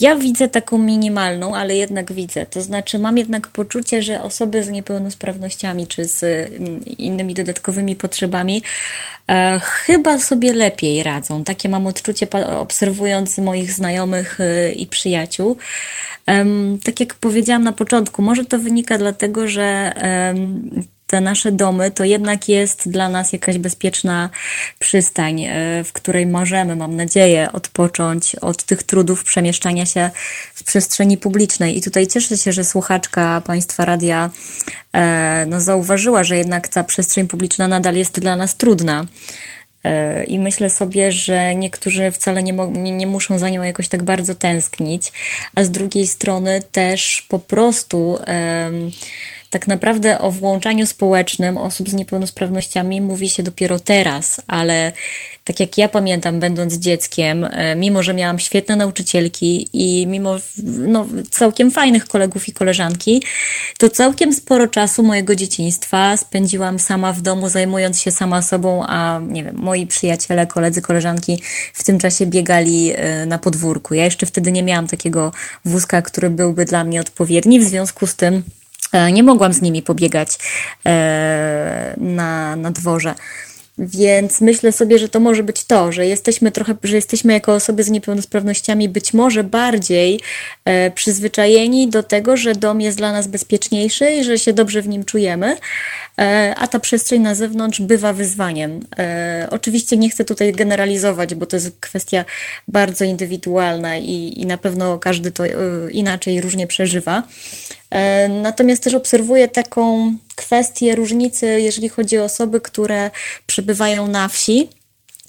Ja 0.00 0.16
widzę 0.16 0.48
taką 0.48 0.78
minimalną, 0.78 1.54
ale 1.56 1.76
jednak 1.76 2.12
widzę. 2.12 2.46
To 2.46 2.62
znaczy, 2.62 2.98
mam 2.98 3.18
jednak 3.18 3.48
poczucie, 3.48 4.02
że 4.02 4.22
osoby 4.22 4.62
z 4.64 4.70
niepełnosprawnościami 4.70 5.86
czy 5.86 6.04
z 6.04 6.22
mm, 6.22 6.84
innymi 6.84 7.34
dodatkowymi 7.34 7.96
potrzebami 7.96 8.62
e, 9.28 9.60
chyba 9.60 10.18
sobie 10.18 10.52
lepiej 10.52 11.02
radzą. 11.02 11.44
Takie 11.44 11.68
mam 11.68 11.86
odczucie, 11.86 12.26
obserwując 12.58 13.38
moich 13.38 13.72
znajomych 13.72 14.40
e, 14.40 14.72
i 14.72 14.86
przyjaciół. 14.86 15.56
Tak 16.84 17.00
jak 17.00 17.14
powiedziałam 17.14 17.64
na 17.64 17.72
początku, 17.72 18.22
może 18.22 18.44
to 18.44 18.58
wynika 18.58 18.98
dlatego, 18.98 19.48
że 19.48 19.92
te 21.06 21.20
nasze 21.20 21.52
domy 21.52 21.90
to 21.90 22.04
jednak 22.04 22.48
jest 22.48 22.88
dla 22.88 23.08
nas 23.08 23.32
jakaś 23.32 23.58
bezpieczna 23.58 24.30
przystań, 24.78 25.44
e, 25.44 25.84
w 25.84 25.92
której 25.92 26.26
możemy, 26.26 26.76
mam 26.76 26.96
nadzieję, 26.96 27.52
odpocząć 27.52 28.34
od 28.34 28.64
tych 28.64 28.82
trudów 28.82 29.24
przemieszczania 29.24 29.86
się 29.86 30.10
w 30.54 30.64
przestrzeni 30.64 31.18
publicznej. 31.18 31.78
I 31.78 31.82
tutaj 31.82 32.06
cieszę 32.06 32.38
się, 32.38 32.52
że 32.52 32.64
słuchaczka 32.64 33.42
Państwa 33.46 33.84
Radia 33.84 34.30
e, 34.92 35.46
no, 35.48 35.60
zauważyła, 35.60 36.24
że 36.24 36.36
jednak 36.36 36.68
ta 36.68 36.84
przestrzeń 36.84 37.28
publiczna 37.28 37.68
nadal 37.68 37.96
jest 37.96 38.20
dla 38.20 38.36
nas 38.36 38.56
trudna. 38.56 39.06
E, 39.84 40.24
I 40.24 40.38
myślę 40.38 40.70
sobie, 40.70 41.12
że 41.12 41.54
niektórzy 41.54 42.10
wcale 42.10 42.42
nie, 42.42 42.52
nie, 42.52 42.92
nie, 42.92 43.06
muszą 43.06 43.38
za 43.38 43.48
nią 43.48 43.62
jakoś 43.62 43.88
tak 43.88 44.02
bardzo 44.02 44.34
tęsknić, 44.34 45.12
a 45.54 45.64
z 45.64 45.70
drugiej 45.70 46.06
strony 46.06 46.62
też 46.72 47.26
po 47.28 47.38
prostu 47.38 47.98
um, 47.98 48.90
tak 49.54 49.66
naprawdę 49.66 50.18
o 50.18 50.30
włączaniu 50.30 50.86
społecznym 50.86 51.58
osób 51.58 51.88
z 51.88 51.94
niepełnosprawnościami 51.94 53.00
mówi 53.00 53.28
się 53.28 53.42
dopiero 53.42 53.80
teraz, 53.80 54.40
ale 54.46 54.92
tak 55.44 55.60
jak 55.60 55.78
ja 55.78 55.88
pamiętam, 55.88 56.40
będąc 56.40 56.74
dzieckiem, 56.74 57.44
e, 57.44 57.76
mimo 57.76 58.02
że 58.02 58.14
miałam 58.14 58.38
świetne 58.38 58.76
nauczycielki 58.76 59.68
i 59.72 60.06
mimo 60.06 60.36
no, 60.64 61.06
całkiem 61.30 61.70
fajnych 61.70 62.06
kolegów 62.06 62.48
i 62.48 62.52
koleżanki, 62.52 63.22
to 63.78 63.90
całkiem 63.90 64.32
sporo 64.32 64.68
czasu 64.68 65.02
mojego 65.02 65.34
dzieciństwa 65.34 66.16
spędziłam 66.16 66.78
sama 66.78 67.12
w 67.12 67.20
domu, 67.20 67.48
zajmując 67.48 68.00
się 68.00 68.10
sama 68.10 68.42
sobą, 68.42 68.84
a 68.86 69.20
nie 69.28 69.44
wiem, 69.44 69.56
moi 69.56 69.86
przyjaciele, 69.86 70.46
koledzy, 70.46 70.82
koleżanki 70.82 71.42
w 71.74 71.84
tym 71.84 71.98
czasie 71.98 72.26
biegali 72.26 72.92
e, 72.94 73.26
na 73.26 73.38
podwórku. 73.38 73.94
Ja 73.94 74.04
jeszcze 74.04 74.26
wtedy 74.26 74.52
nie 74.52 74.62
miałam 74.62 74.86
takiego 74.86 75.32
wózka, 75.64 76.02
który 76.02 76.30
byłby 76.30 76.64
dla 76.64 76.84
mnie 76.84 77.00
odpowiedni, 77.00 77.60
w 77.60 77.64
związku 77.64 78.06
z 78.06 78.16
tym 78.16 78.42
nie 79.12 79.22
mogłam 79.22 79.52
z 79.52 79.62
nimi 79.62 79.82
pobiegać 79.82 80.38
e, 80.86 81.94
na, 81.96 82.56
na 82.56 82.70
dworze. 82.70 83.14
Więc 83.78 84.40
myślę 84.40 84.72
sobie, 84.72 84.98
że 84.98 85.08
to 85.08 85.20
może 85.20 85.42
być 85.42 85.64
to, 85.64 85.92
że 85.92 86.06
jesteśmy 86.06 86.52
trochę, 86.52 86.74
że 86.82 86.96
jesteśmy 86.96 87.32
jako 87.32 87.54
osoby 87.54 87.84
z 87.84 87.90
niepełnosprawnościami 87.90 88.88
być 88.88 89.14
może 89.14 89.44
bardziej 89.44 90.20
e, 90.64 90.90
przyzwyczajeni 90.90 91.88
do 91.88 92.02
tego, 92.02 92.36
że 92.36 92.54
dom 92.54 92.80
jest 92.80 92.98
dla 92.98 93.12
nas 93.12 93.26
bezpieczniejszy 93.26 94.10
i 94.10 94.24
że 94.24 94.38
się 94.38 94.52
dobrze 94.52 94.82
w 94.82 94.88
nim 94.88 95.04
czujemy, 95.04 95.56
e, 96.18 96.54
a 96.58 96.66
ta 96.66 96.80
przestrzeń 96.80 97.22
na 97.22 97.34
zewnątrz 97.34 97.80
bywa 97.80 98.12
wyzwaniem. 98.12 98.80
E, 98.98 99.48
oczywiście 99.50 99.96
nie 99.96 100.10
chcę 100.10 100.24
tutaj 100.24 100.52
generalizować, 100.52 101.34
bo 101.34 101.46
to 101.46 101.56
jest 101.56 101.76
kwestia 101.80 102.24
bardzo 102.68 103.04
indywidualna 103.04 103.96
i, 103.96 104.32
i 104.36 104.46
na 104.46 104.58
pewno 104.58 104.98
każdy 104.98 105.30
to 105.30 105.46
e, 105.46 105.50
inaczej 105.90 106.40
różnie 106.40 106.66
przeżywa. 106.66 107.22
E, 107.94 108.28
natomiast 108.28 108.82
też 108.82 108.94
obserwuję 108.94 109.48
taką 109.48 110.14
kwestię 110.34 110.94
różnicy, 110.94 111.46
jeżeli 111.60 111.88
chodzi 111.88 112.18
o 112.18 112.24
osoby, 112.24 112.60
które 112.60 113.10
przebywają 113.46 114.06
na 114.06 114.28
wsi. 114.28 114.68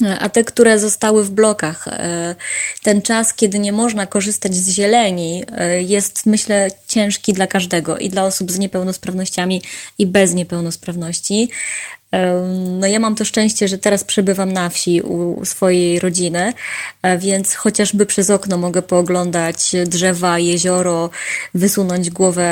E, 0.03 0.19
a 0.19 0.29
te, 0.29 0.43
które 0.43 0.79
zostały 0.79 1.23
w 1.23 1.29
blokach. 1.29 1.87
E, 1.87 2.35
ten 2.83 3.01
czas, 3.01 3.33
kiedy 3.33 3.59
nie 3.59 3.71
można 3.71 4.07
korzystać 4.07 4.55
z 4.55 4.69
zieleni, 4.69 5.43
jest, 5.79 6.25
myślę, 6.25 6.71
ciężki 6.87 7.33
dla 7.33 7.47
każdego 7.47 7.97
i 7.97 8.09
dla 8.09 8.23
osób 8.23 8.51
z 8.51 8.59
niepełnosprawnościami 8.59 9.61
i 9.97 10.07
bez 10.07 10.33
niepełnosprawności. 10.33 11.49
No 12.79 12.87
ja 12.87 12.99
mam 12.99 13.15
to 13.15 13.25
szczęście, 13.25 13.67
że 13.67 13.77
teraz 13.77 14.03
przebywam 14.03 14.53
na 14.53 14.69
wsi 14.69 15.01
u 15.01 15.45
swojej 15.45 15.99
rodziny, 15.99 16.53
e, 17.01 17.17
więc 17.17 17.53
chociażby 17.53 18.05
przez 18.05 18.29
okno 18.29 18.57
mogę 18.57 18.81
pooglądać 18.81 19.71
drzewa, 19.85 20.39
jezioro, 20.39 21.09
wysunąć 21.53 22.09
głowę 22.09 22.45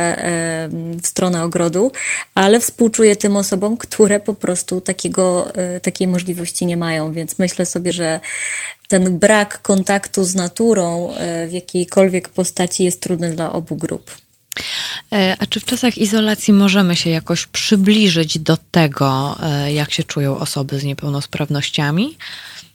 w 1.04 1.08
stronę 1.08 1.44
ogrodu, 1.44 1.92
ale 2.36 2.60
współczuję 2.60 3.16
tym 3.16 3.38
osobom, 3.38 3.78
które 3.78 4.20
po 4.20 4.34
prostu 4.34 4.82
takiego, 4.82 5.56
e, 5.56 5.80
takiej 5.80 6.08
możliwości 6.08 6.66
nie 6.66 6.78
mają, 6.78 7.14
więc 7.14 7.40
myślę 7.40 7.66
sobie, 7.66 7.94
że 7.94 8.20
ten 8.88 9.20
brak 9.20 9.62
kontaktu 9.62 10.24
z 10.24 10.36
naturą 10.36 11.14
e, 11.14 11.48
w 11.48 11.52
jakiejkolwiek 11.52 12.30
postaci 12.30 12.84
jest 12.84 13.02
trudny 13.02 13.32
dla 13.32 13.54
obu 13.54 13.76
grup. 13.76 14.23
E, 15.12 15.36
a 15.40 15.46
czy 15.46 15.60
w 15.60 15.66
czasach 15.66 15.98
izolacji 15.98 16.54
możemy 16.54 16.96
się 16.96 17.10
jakoś 17.10 17.46
przybliżyć 17.46 18.40
do 18.40 18.58
tego, 18.72 19.38
e, 19.44 19.74
jak 19.74 19.92
się 19.92 20.04
czują 20.04 20.38
osoby 20.38 20.80
z 20.80 20.84
niepełnosprawnościami? 20.84 22.18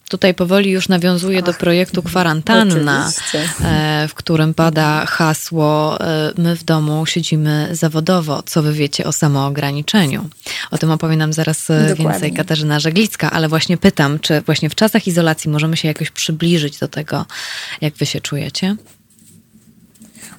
Tutaj 0.09 0.35
powoli 0.35 0.71
już 0.71 0.89
nawiązuje 0.89 1.43
do 1.43 1.55
projektu 1.55 2.03
Kwarantanna, 2.03 3.09
oczywiście. 3.09 3.65
E, 3.65 4.09
w 4.09 4.15
którym 4.15 4.55
pada 4.55 5.07
hasło 5.07 5.99
My 6.39 6.57
w 6.57 6.65
domu 6.65 7.07
siedzimy 7.07 7.69
zawodowo, 7.73 8.43
co 8.43 8.63
wy 8.63 8.73
wiecie 8.73 9.05
o 9.05 9.13
samoograniczeniu. 9.13 10.29
O 10.71 10.79
tym 10.79 10.91
opowie 10.91 11.17
nam 11.17 11.33
zaraz 11.33 11.67
Dokładnie. 11.69 12.05
więcej 12.05 12.33
Katarzyna 12.33 12.81
Żeglicka, 12.81 13.31
ale 13.31 13.49
właśnie 13.49 13.77
pytam, 13.77 14.19
czy 14.19 14.41
właśnie 14.41 14.71
w 14.71 14.75
czasach 14.75 15.07
izolacji 15.07 15.51
możemy 15.51 15.77
się 15.77 15.89
jakoś 15.89 16.11
przybliżyć 16.11 16.79
do 16.79 16.89
tego, 16.89 17.27
jak 17.81 17.95
wy 17.95 18.07
się 18.07 18.21
czujecie? 18.21 18.77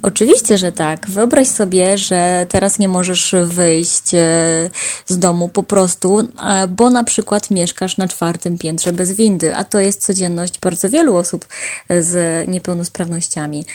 Oczywiście, 0.01 0.57
że 0.57 0.71
tak. 0.71 1.09
Wyobraź 1.09 1.47
sobie, 1.47 1.97
że 1.97 2.45
teraz 2.49 2.79
nie 2.79 2.87
możesz 2.87 3.35
wyjść 3.43 4.13
e, 4.13 4.69
z 5.05 5.17
domu 5.19 5.49
po 5.49 5.63
prostu, 5.63 6.19
e, 6.19 6.67
bo 6.67 6.89
na 6.89 7.03
przykład 7.03 7.51
mieszkasz 7.51 7.97
na 7.97 8.07
czwartym 8.07 8.57
piętrze 8.57 8.93
bez 8.93 9.11
windy, 9.11 9.55
a 9.55 9.63
to 9.63 9.79
jest 9.79 10.05
codzienność 10.05 10.59
bardzo 10.59 10.89
wielu 10.89 11.15
osób 11.15 11.47
z 11.89 12.47
niepełnosprawnościami. 12.47 13.65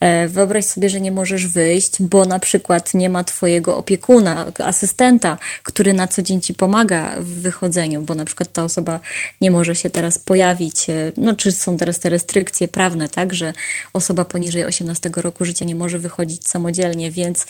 E, 0.00 0.28
wyobraź 0.28 0.64
sobie, 0.64 0.90
że 0.90 1.00
nie 1.00 1.12
możesz 1.12 1.46
wyjść, 1.46 2.02
bo 2.02 2.24
na 2.24 2.38
przykład 2.38 2.94
nie 2.94 3.10
ma 3.10 3.24
twojego 3.24 3.76
opiekuna, 3.76 4.46
asystenta, 4.64 5.38
który 5.62 5.92
na 5.92 6.08
co 6.08 6.22
dzień 6.22 6.40
ci 6.40 6.54
pomaga 6.54 7.16
w 7.20 7.26
wychodzeniu, 7.26 8.02
bo 8.02 8.14
na 8.14 8.24
przykład 8.24 8.52
ta 8.52 8.64
osoba 8.64 9.00
nie 9.40 9.50
może 9.50 9.74
się 9.74 9.90
teraz 9.90 10.18
pojawić, 10.18 10.86
no 11.16 11.36
czy 11.36 11.52
są 11.52 11.76
teraz 11.76 11.98
te 11.98 12.08
restrykcje 12.08 12.68
prawne, 12.68 13.08
tak, 13.08 13.34
że 13.34 13.52
osoba 13.92 14.24
poniżej 14.24 14.64
18 14.64 15.10
roku 15.16 15.44
życia 15.44 15.64
nie 15.64 15.71
może 15.74 15.98
wychodzić 15.98 16.48
samodzielnie, 16.48 17.10
więc 17.10 17.46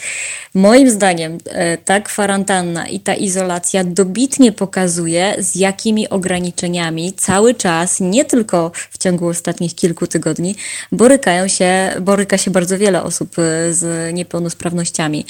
moim 0.55 0.91
zdaniem 0.91 1.39
e, 1.45 1.79
ta 1.79 2.01
kwarantanna 2.01 2.89
i 2.89 3.01
ta 3.01 3.15
izolacja 3.15 3.85
dobitnie 3.85 4.53
pokazuje, 4.53 5.35
z 5.39 5.55
jakimi 5.55 6.09
ograniczeniami 6.09 7.13
cały 7.13 7.55
czas, 7.55 8.01
nie 8.01 8.25
tylko 8.25 8.71
w 8.91 8.99
ciągu 8.99 9.29
ostatnich 9.29 9.75
kilku 9.75 10.07
tygodni, 10.07 10.55
borykają 10.93 11.49
się, 11.49 11.91
boryka 12.01 12.39
się 12.39 12.51
bardzo 12.51 12.79
wiele 12.79 13.03
osób 13.03 13.39
e, 13.39 13.75
z 13.75 14.15
niepełnosprawnościami. 14.15 15.25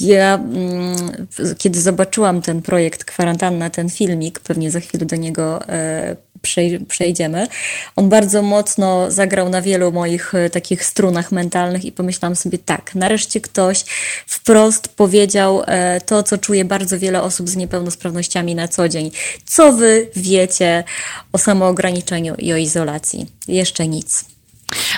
Ja, 0.00 0.34
mm, 0.34 1.26
kiedy 1.58 1.80
zobaczyłam 1.80 2.42
ten 2.42 2.62
projekt 2.62 3.04
Kwarantanna, 3.04 3.70
ten 3.70 3.90
filmik, 3.90 4.40
pewnie 4.40 4.70
za 4.70 4.80
chwilę 4.80 5.06
do 5.06 5.16
niego 5.16 5.68
e, 5.68 6.16
przejdziemy. 6.88 7.46
On 7.96 8.08
bardzo 8.08 8.42
mocno 8.42 9.10
zagrał 9.10 9.48
na 9.48 9.62
wielu 9.62 9.92
moich 9.92 10.34
e, 10.34 10.50
takich 10.50 10.84
strunach 10.84 11.32
mentalnych 11.32 11.84
i 11.84 11.92
pomyślałam 11.92 12.36
sobie 12.36 12.58
tak, 12.58 12.94
nareszcie 12.94 13.40
ktoś 13.40 13.84
wprost 14.26 14.88
powiedział 14.88 15.62
e, 15.66 16.00
to, 16.00 16.22
co 16.22 16.38
czuje 16.38 16.64
bardzo 16.64 16.98
wiele 16.98 17.22
osób 17.22 17.48
z 17.48 17.56
niepełnosprawnościami 17.56 18.54
na 18.54 18.68
co 18.68 18.88
dzień. 18.88 19.10
Co 19.46 19.72
wy 19.72 20.10
wiecie 20.16 20.84
o 21.32 21.38
samoograniczeniu 21.38 22.34
i 22.38 22.52
o 22.52 22.56
izolacji? 22.56 23.26
Jeszcze 23.48 23.88
nic. 23.88 24.37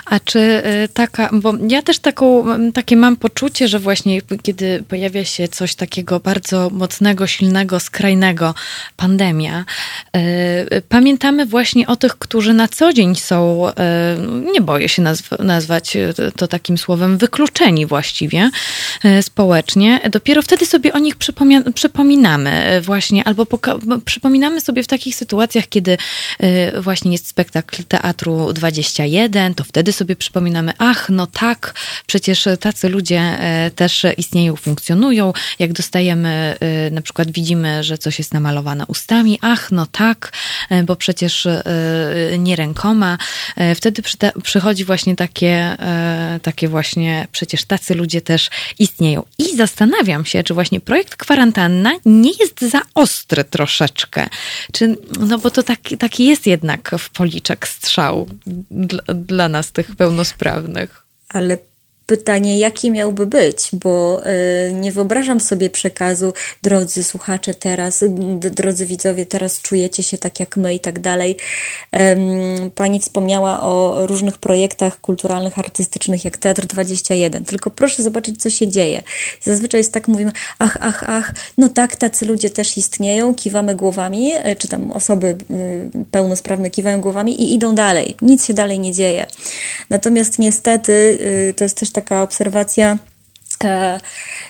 A 0.07 0.21
czy 0.21 0.39
y, 0.39 0.89
taka, 0.95 1.31
bo 1.33 1.55
ja 1.69 1.83
też 1.83 1.99
taką, 1.99 2.45
takie 2.73 2.97
mam 2.97 3.17
poczucie, 3.17 3.69
że 3.69 3.79
właśnie 3.79 4.21
kiedy 4.43 4.85
pojawia 4.89 5.25
się 5.25 5.49
coś 5.49 5.75
takiego 5.75 6.21
bardzo 6.21 6.71
mocnego, 6.71 7.27
silnego, 7.27 7.81
skrajnego, 7.81 8.55
pandemia, 8.97 9.65
y, 10.17 10.83
pamiętamy 10.89 11.47
właśnie 11.47 11.87
o 11.87 11.97
tych, 11.97 12.19
którzy 12.19 12.55
na 12.55 12.69
co 12.69 12.93
dzień 12.93 13.15
są, 13.15 13.69
y, 13.69 13.73
nie 14.53 14.61
boję 14.61 14.89
się 14.89 15.03
nazw 15.03 15.31
nazwać 15.39 15.97
to 16.37 16.49
takim 16.49 16.79
słowem, 16.79 17.19
wykluczeni 17.19 17.87
właściwie 17.87 18.51
społecznie. 19.23 20.01
Dopiero 20.11 20.43
wtedy 20.43 20.67
sobie 20.67 20.93
o 20.93 20.99
nich 20.99 21.15
przypominamy 21.75 22.81
właśnie, 22.83 23.25
albo 23.25 23.47
przypominamy 24.05 24.61
sobie 24.61 24.83
w 24.83 24.87
takich 24.87 25.17
sytuacjach, 25.17 25.69
kiedy 25.69 25.97
właśnie 26.81 27.13
jest 27.13 27.27
spektakl 27.27 27.85
Teatru 27.85 28.53
21, 28.53 29.55
to 29.61 29.65
wtedy 29.65 29.93
sobie 29.93 30.17
przypominamy, 30.17 30.73
ach, 30.79 31.11
no 31.11 31.27
tak, 31.27 31.75
przecież 32.07 32.49
tacy 32.61 32.89
ludzie 32.89 33.21
e, 33.21 33.71
też 33.71 34.07
istnieją, 34.17 34.57
funkcjonują. 34.57 35.33
Jak 35.59 35.73
dostajemy, 35.73 36.57
e, 36.61 36.91
na 36.91 37.03
przykład 37.03 37.31
widzimy, 37.31 37.85
że 37.85 37.99
coś 37.99 38.19
jest 38.19 38.35
namalowane 38.35 38.87
ustami, 38.87 39.39
ach, 39.43 39.73
no 39.73 39.87
tak, 39.87 40.33
e, 40.71 40.83
bo 40.83 40.97
przecież 40.97 41.49
nie 42.39 42.57
rękoma. 42.57 43.19
Wtedy 43.75 44.03
przychodzi 44.43 44.85
właśnie 44.85 45.17
takie, 45.17 45.77
takie 46.43 46.69
właśnie, 46.69 47.29
przecież 47.33 47.65
tacy 47.65 47.95
ludzie 47.95 48.21
też 48.21 48.51
istnieją. 48.79 49.23
I 49.39 49.57
zastanawiam 49.57 50.25
się, 50.25 50.43
czy 50.43 50.55
właśnie 50.55 50.81
projekt 50.81 51.17
kwarantanna 51.17 51.93
nie 52.05 52.31
jest 52.41 52.61
za 52.61 52.81
ostry 52.95 53.45
troszeczkę. 53.45 54.29
Czy, 54.73 54.97
no 55.21 55.39
bo 55.39 55.51
to 55.51 55.63
taki, 55.63 55.99
taki 55.99 56.27
jest 56.27 56.47
jednak 56.47 56.91
w 56.99 57.11
policzek 57.11 57.69
strzał 57.69 58.29
dla, 58.71 59.03
dla 59.15 59.49
nas, 59.51 59.73
tych 59.73 59.97
pełnosprawnych. 59.97 61.07
Ale 61.29 61.59
pytanie, 62.11 62.59
jaki 62.59 62.91
miałby 62.91 63.27
być, 63.27 63.71
bo 63.73 64.23
y, 64.69 64.73
nie 64.73 64.93
wyobrażam 64.93 65.41
sobie 65.41 65.71
przekazu, 65.71 66.33
drodzy 66.63 67.05
słuchacze, 67.05 67.55
teraz, 67.55 68.05
drodzy 68.39 68.87
widzowie, 68.87 69.27
teraz 69.27 69.61
czujecie 69.63 70.03
się 70.03 70.19
tak 70.19 70.41
jak 70.41 70.57
my 70.57 70.75
i 70.75 70.81
tak 70.81 70.99
dalej. 70.99 71.37
Pani 72.75 73.01
wspomniała 73.01 73.63
o 73.63 74.07
różnych 74.07 74.39
projektach 74.39 75.01
kulturalnych, 75.01 75.59
artystycznych, 75.59 76.25
jak 76.25 76.37
Teatr 76.37 76.67
21. 76.67 77.45
Tylko 77.45 77.71
proszę 77.71 78.03
zobaczyć, 78.03 78.43
co 78.43 78.51
się 78.51 78.69
dzieje. 78.69 79.03
Zazwyczaj 79.43 79.81
jest 79.81 79.93
tak, 79.93 80.09
mówimy, 80.09 80.33
ach, 80.59 80.77
ach, 80.81 81.05
ach, 81.07 81.33
no 81.59 81.69
tak, 81.69 81.97
tacy 81.97 82.27
ludzie 82.27 82.51
też 82.51 82.77
istnieją, 82.77 83.35
kiwamy 83.35 83.75
głowami, 83.75 84.33
e, 84.35 84.57
czy 84.57 84.69
tam 84.69 84.93
osoby 84.93 85.27
y, 85.27 85.91
pełnosprawne 86.11 86.71
kiwają 86.71 87.01
głowami 87.01 87.43
i 87.43 87.55
idą 87.55 87.75
dalej. 87.75 88.17
Nic 88.23 88.47
się 88.47 88.55
dalej 88.55 88.79
nie 88.79 88.93
dzieje. 88.93 89.27
Natomiast 89.91 90.39
niestety 90.39 91.19
to 91.57 91.65
jest 91.65 91.77
też 91.77 91.91
tak 91.91 92.00
taka 92.01 92.23
obserwacja, 92.23 92.99
e, 93.65 94.01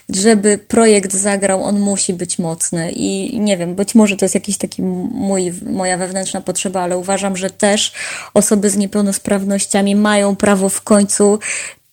żeby 0.08 0.58
projekt 0.58 1.12
zagrał, 1.12 1.64
on 1.64 1.80
musi 1.80 2.14
być 2.14 2.38
mocny. 2.38 2.90
I 2.92 3.40
nie 3.40 3.56
wiem, 3.56 3.74
być 3.74 3.94
może 3.94 4.16
to 4.16 4.24
jest 4.24 4.34
jakiś 4.34 4.58
taki 4.58 4.82
mój, 4.82 5.52
moja 5.66 5.96
wewnętrzna 5.96 6.40
potrzeba, 6.40 6.82
ale 6.82 6.98
uważam, 6.98 7.36
że 7.36 7.50
też 7.50 7.92
osoby 8.34 8.70
z 8.70 8.76
niepełnosprawnościami 8.76 9.96
mają 9.96 10.36
prawo 10.36 10.68
w 10.68 10.82
końcu 10.82 11.38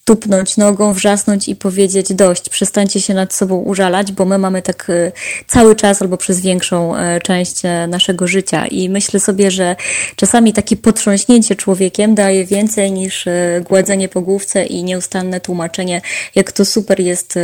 tupnąć 0.08 0.58
nogą, 0.58 0.94
wrzasnąć 0.94 1.50
i 1.50 1.56
powiedzieć 1.56 2.14
dość, 2.14 2.50
przestańcie 2.50 3.02
się 3.02 3.14
nad 3.14 3.34
sobą 3.34 3.58
użalać, 3.58 4.12
bo 4.12 4.26
my 4.26 4.38
mamy 4.38 4.62
tak 4.62 4.90
e, 4.90 5.12
cały 5.48 5.76
czas 5.76 6.02
albo 6.02 6.18
przez 6.18 6.40
większą 6.40 6.96
e, 6.96 7.22
część 7.22 7.66
e, 7.66 7.88
naszego 7.88 8.28
życia 8.28 8.68
i 8.68 8.90
myślę 8.90 9.20
sobie, 9.20 9.52
że 9.52 9.76
czasami 10.16 10.54
takie 10.54 10.78
potrząśnięcie 10.78 11.56
człowiekiem 11.56 12.16
daje 12.16 12.46
więcej 12.46 12.92
niż 12.92 13.26
gładzenie 13.64 14.10
po 14.10 14.22
główce 14.22 14.66
i 14.66 14.84
nieustanne 14.84 15.40
tłumaczenie, 15.40 16.02
jak 16.36 16.52
to 16.52 16.66
super 16.66 17.00
jest 17.00 17.36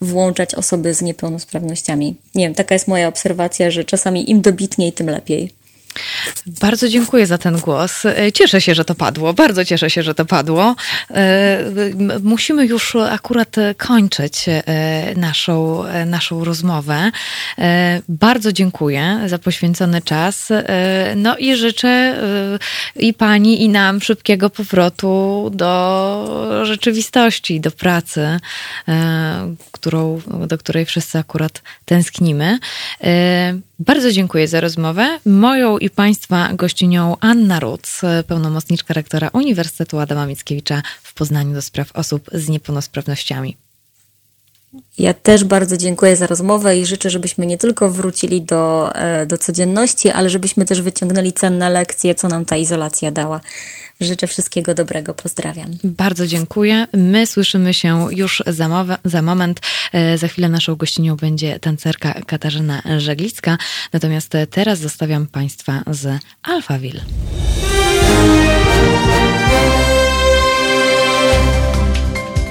włączać 0.00 0.54
osoby 0.54 0.94
z 0.94 1.02
niepełnosprawnościami. 1.02 2.16
Nie 2.34 2.44
wiem, 2.44 2.54
taka 2.54 2.74
jest 2.74 2.88
moja 2.88 3.08
obserwacja, 3.08 3.70
że 3.70 3.84
czasami 3.84 4.30
im 4.30 4.40
dobitniej, 4.40 4.92
tym 4.92 5.10
lepiej. 5.10 5.57
Bardzo 6.46 6.88
dziękuję 6.88 7.26
za 7.26 7.38
ten 7.38 7.58
głos. 7.58 8.06
E, 8.06 8.32
cieszę 8.32 8.60
się, 8.60 8.74
że 8.74 8.84
to 8.84 8.94
padło. 8.94 9.32
Bardzo 9.32 9.64
cieszę 9.64 9.90
się, 9.90 10.02
że 10.02 10.14
to 10.14 10.24
padło. 10.24 10.76
E, 11.10 11.58
musimy 12.22 12.66
już 12.66 12.96
akurat 12.96 13.56
kończyć 13.76 14.44
e, 14.48 14.62
naszą, 15.16 15.84
naszą 16.06 16.44
rozmowę. 16.44 17.10
Bardzo 18.08 18.52
dziękuję 18.52 19.20
za 19.26 19.38
poświęcony 19.38 20.02
czas. 20.02 20.48
No 21.16 21.36
i 21.36 21.56
życzę 21.56 22.16
i 22.96 23.14
pani, 23.14 23.62
i 23.62 23.68
nam 23.68 24.00
szybkiego 24.00 24.50
powrotu 24.50 25.50
do 25.54 26.64
rzeczywistości, 26.64 27.60
do 27.60 27.70
pracy, 27.70 28.38
którą, 29.72 30.20
do 30.46 30.58
której 30.58 30.84
wszyscy 30.84 31.18
akurat 31.18 31.62
tęsknimy. 31.84 32.58
Bardzo 33.80 34.12
dziękuję 34.12 34.48
za 34.48 34.60
rozmowę. 34.60 35.18
Moją 35.26 35.78
i 35.78 35.90
Państwa 35.90 36.50
gościnią 36.54 37.16
Anna 37.20 37.60
Ruc, 37.60 38.00
pełnomocniczka 38.26 38.94
rektora 38.94 39.30
Uniwersytetu 39.32 39.98
Adama 39.98 40.26
Mickiewicza 40.26 40.82
w 41.02 41.14
Poznaniu 41.14 41.54
do 41.54 41.62
spraw 41.62 41.92
osób 41.96 42.30
z 42.32 42.48
niepełnosprawnościami. 42.48 43.56
Ja 44.98 45.14
też 45.14 45.44
bardzo 45.44 45.76
dziękuję 45.76 46.16
za 46.16 46.26
rozmowę 46.26 46.78
i 46.78 46.86
życzę, 46.86 47.10
żebyśmy 47.10 47.46
nie 47.46 47.58
tylko 47.58 47.90
wrócili 47.90 48.42
do, 48.42 48.94
e, 48.94 49.26
do 49.26 49.38
codzienności, 49.38 50.10
ale 50.10 50.30
żebyśmy 50.30 50.64
też 50.64 50.82
wyciągnęli 50.82 51.32
cenne 51.32 51.70
lekcje, 51.70 52.14
co 52.14 52.28
nam 52.28 52.44
ta 52.44 52.56
izolacja 52.56 53.10
dała. 53.10 53.40
Życzę 54.00 54.26
wszystkiego 54.26 54.74
dobrego. 54.74 55.14
Pozdrawiam. 55.14 55.70
Bardzo 55.84 56.26
dziękuję. 56.26 56.86
My 56.92 57.26
słyszymy 57.26 57.74
się 57.74 58.06
już 58.10 58.42
za, 58.46 58.68
mowa, 58.68 58.98
za 59.04 59.22
moment. 59.22 59.60
E, 59.92 60.18
za 60.18 60.28
chwilę 60.28 60.48
naszą 60.48 60.76
gościnią 60.76 61.16
będzie 61.16 61.60
tancerka 61.60 62.12
Katarzyna 62.26 62.82
Żeglicka. 62.98 63.58
Natomiast 63.92 64.32
teraz 64.50 64.78
zostawiam 64.78 65.26
Państwa 65.26 65.82
z 65.90 66.20
Alphaville. 66.42 67.00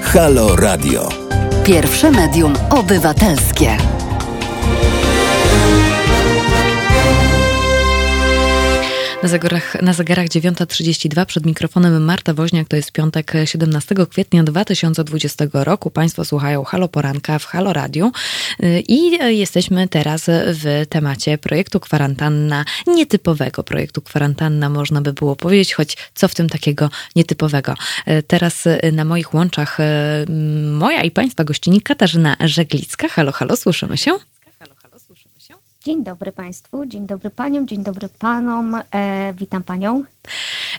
Halo 0.02 0.56
Radio. 0.56 1.08
Pierwsze 1.64 2.10
medium 2.10 2.54
obywatelskie. 2.70 3.97
Na 9.22 9.28
zegarach, 9.28 9.82
na 9.82 9.92
zegarach 9.92 10.26
9.32 10.26 11.26
przed 11.26 11.46
mikrofonem 11.46 12.04
Marta 12.04 12.34
Woźniak, 12.34 12.68
to 12.68 12.76
jest 12.76 12.92
piątek 12.92 13.32
17 13.44 13.94
kwietnia 14.10 14.44
2020 14.44 15.44
roku. 15.52 15.90
Państwo 15.90 16.24
słuchają 16.24 16.64
Halo 16.64 16.88
Poranka 16.88 17.38
w 17.38 17.44
Halo 17.44 17.72
Radio 17.72 18.10
i 18.88 19.18
jesteśmy 19.38 19.88
teraz 19.88 20.24
w 20.28 20.86
temacie 20.88 21.38
projektu 21.38 21.80
Kwarantanna, 21.80 22.64
nietypowego 22.86 23.62
projektu 23.62 24.02
Kwarantanna 24.02 24.68
można 24.68 25.00
by 25.00 25.12
było 25.12 25.36
powiedzieć, 25.36 25.74
choć 25.74 25.96
co 26.14 26.28
w 26.28 26.34
tym 26.34 26.48
takiego 26.48 26.90
nietypowego. 27.16 27.74
Teraz 28.26 28.64
na 28.92 29.04
moich 29.04 29.34
łączach 29.34 29.78
moja 30.72 31.02
i 31.02 31.10
Państwa 31.10 31.44
gościni 31.44 31.80
Katarzyna 31.80 32.36
Żeglicka. 32.40 33.08
Halo, 33.08 33.32
halo, 33.32 33.56
słyszymy 33.56 33.98
się? 33.98 34.18
Dzień 35.88 36.04
dobry 36.04 36.32
Państwu, 36.32 36.86
dzień 36.86 37.06
dobry 37.06 37.30
Paniom, 37.30 37.68
dzień 37.68 37.82
dobry 37.82 38.08
Panom. 38.18 38.74
E, 38.74 39.34
witam 39.38 39.62
Panią. 39.62 40.04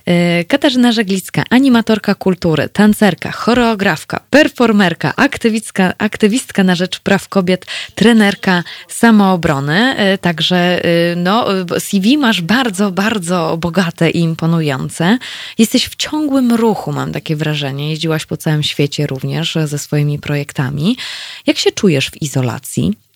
E, 0.05 0.43
Katarzyna 0.43 0.91
Żeglicka, 0.91 1.43
animatorka 1.49 2.15
kultury, 2.15 2.69
tancerka, 2.69 3.31
choreografka, 3.31 4.19
performerka, 4.29 5.13
aktywistka, 5.15 5.93
aktywistka 5.97 6.63
na 6.63 6.75
rzecz 6.75 6.99
praw 6.99 7.27
kobiet, 7.27 7.65
trenerka 7.95 8.63
samoobrony. 8.87 9.95
E, 9.97 10.17
także 10.17 10.85
e, 10.85 11.15
no, 11.15 11.45
CV 11.79 12.17
masz 12.17 12.41
bardzo, 12.41 12.91
bardzo 12.91 13.57
bogate 13.57 14.09
i 14.09 14.19
imponujące. 14.19 15.17
Jesteś 15.57 15.85
w 15.85 15.95
ciągłym 15.95 16.53
ruchu, 16.53 16.91
mam 16.91 17.11
takie 17.11 17.35
wrażenie. 17.35 17.89
Jeździłaś 17.89 18.25
po 18.25 18.37
całym 18.37 18.63
świecie 18.63 19.07
również 19.07 19.57
ze 19.65 19.77
swoimi 19.77 20.19
projektami. 20.19 20.97
Jak 21.47 21.57
się 21.57 21.71
czujesz 21.71 22.09
w 22.09 22.21
izolacji? 22.21 23.08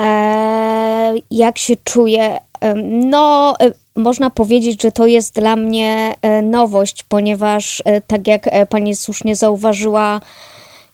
E, 0.00 1.14
jak 1.30 1.58
się 1.58 1.76
czuję? 1.84 2.38
No, 2.84 3.54
e, 3.60 3.72
można 3.96 4.30
powiedzieć, 4.30 4.82
że 4.82 4.92
to 4.92 5.06
jest 5.06 5.34
dla 5.34 5.56
mnie 5.56 6.14
e, 6.22 6.42
nowość, 6.42 7.02
ponieważ, 7.02 7.82
tak 8.06 8.26
jak 8.26 8.68
pani 8.68 8.96
słusznie 8.96 9.36
zauważyła, 9.36 10.20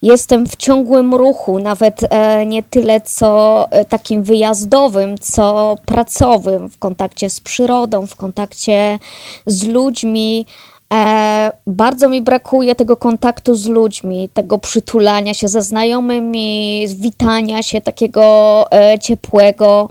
jestem 0.03 0.47
w 0.47 0.57
ciągłym 0.57 1.15
ruchu, 1.15 1.59
nawet 1.59 2.01
nie 2.47 2.63
tyle 2.63 3.01
co 3.01 3.67
takim 3.89 4.23
wyjazdowym, 4.23 5.19
co 5.19 5.77
pracowym, 5.87 6.71
w 6.71 6.79
kontakcie 6.79 7.31
z 7.31 7.41
przyrodą, 7.41 8.07
w 8.07 8.17
kontakcie 8.17 8.99
z 9.47 9.65
ludźmi. 9.65 10.47
E, 10.95 11.53
bardzo 11.67 12.09
mi 12.09 12.23
brakuje 12.23 12.75
tego 12.75 12.97
kontaktu 12.97 13.55
z 13.55 13.67
ludźmi, 13.67 14.29
tego 14.35 14.59
przytulania 14.59 15.35
się 15.35 15.49
ze 15.49 15.63
znajomymi, 15.63 16.87
witania 16.89 17.63
się 17.63 17.81
takiego 17.81 18.67
e, 18.73 18.99
ciepłego, 18.99 19.89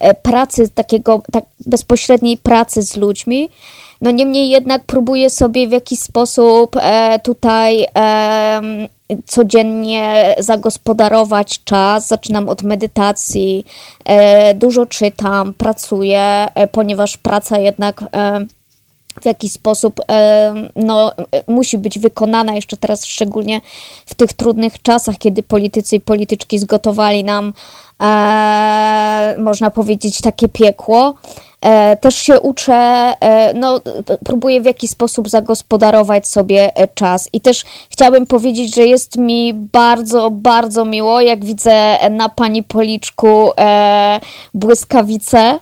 e, 0.00 0.14
pracy, 0.14 0.68
takiego 0.68 1.22
tak 1.32 1.44
bezpośredniej 1.66 2.38
pracy 2.38 2.82
z 2.82 2.96
ludźmi. 2.96 3.48
No 4.00 4.10
niemniej 4.10 4.48
jednak 4.48 4.82
próbuję 4.86 5.30
sobie 5.30 5.68
w 5.68 5.72
jakiś 5.72 5.98
sposób 5.98 6.76
e, 6.80 7.18
tutaj 7.18 7.86
e, 7.96 8.60
codziennie 9.26 10.34
zagospodarować 10.38 11.64
czas. 11.64 12.08
Zaczynam 12.08 12.48
od 12.48 12.62
medytacji, 12.62 13.64
e, 14.04 14.54
dużo 14.54 14.86
czytam, 14.86 15.54
pracuję, 15.54 16.48
ponieważ 16.72 17.16
praca 17.16 17.58
jednak 17.58 18.04
w 19.20 19.24
jakiś 19.24 19.52
sposób 19.52 20.00
no, 20.76 21.12
musi 21.48 21.78
być 21.78 21.98
wykonana, 21.98 22.54
jeszcze 22.54 22.76
teraz 22.76 23.04
szczególnie 23.04 23.60
w 24.06 24.14
tych 24.14 24.32
trudnych 24.32 24.82
czasach, 24.82 25.18
kiedy 25.18 25.42
politycy 25.42 25.96
i 25.96 26.00
polityczki 26.00 26.58
zgotowali 26.58 27.24
nam, 27.24 27.52
e, 28.00 29.36
można 29.38 29.70
powiedzieć, 29.70 30.20
takie 30.20 30.48
piekło. 30.48 31.14
E, 31.62 31.96
też 31.96 32.14
się 32.14 32.40
uczę, 32.40 32.74
e, 33.20 33.54
no, 33.54 33.80
próbuję 34.24 34.60
w 34.60 34.64
jakiś 34.64 34.90
sposób 34.90 35.28
zagospodarować 35.28 36.28
sobie 36.28 36.76
e, 36.76 36.88
czas. 36.88 37.28
I 37.32 37.40
też 37.40 37.64
chciałabym 37.90 38.26
powiedzieć, 38.26 38.74
że 38.74 38.86
jest 38.86 39.16
mi 39.16 39.54
bardzo, 39.54 40.30
bardzo 40.30 40.84
miło, 40.84 41.20
jak 41.20 41.44
widzę 41.44 41.98
na 42.10 42.28
pani 42.28 42.62
policzku 42.62 43.50
błyskawice 44.54 45.58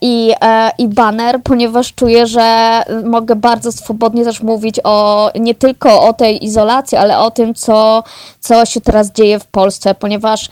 i, 0.00 0.32
i 0.78 0.88
baner, 0.88 1.42
ponieważ 1.42 1.94
czuję, 1.94 2.26
że 2.26 2.82
mogę 3.04 3.36
bardzo 3.36 3.72
swobodnie 3.72 4.24
też 4.24 4.42
mówić 4.42 4.80
o 4.84 5.30
nie 5.40 5.54
tylko 5.54 6.02
o 6.02 6.12
tej 6.12 6.44
izolacji, 6.44 6.98
ale 6.98 7.18
o 7.18 7.30
tym, 7.30 7.54
co, 7.54 8.02
co 8.40 8.66
się 8.66 8.80
teraz 8.80 9.12
dzieje 9.12 9.38
w 9.38 9.46
Polsce, 9.46 9.94
ponieważ 9.94 10.48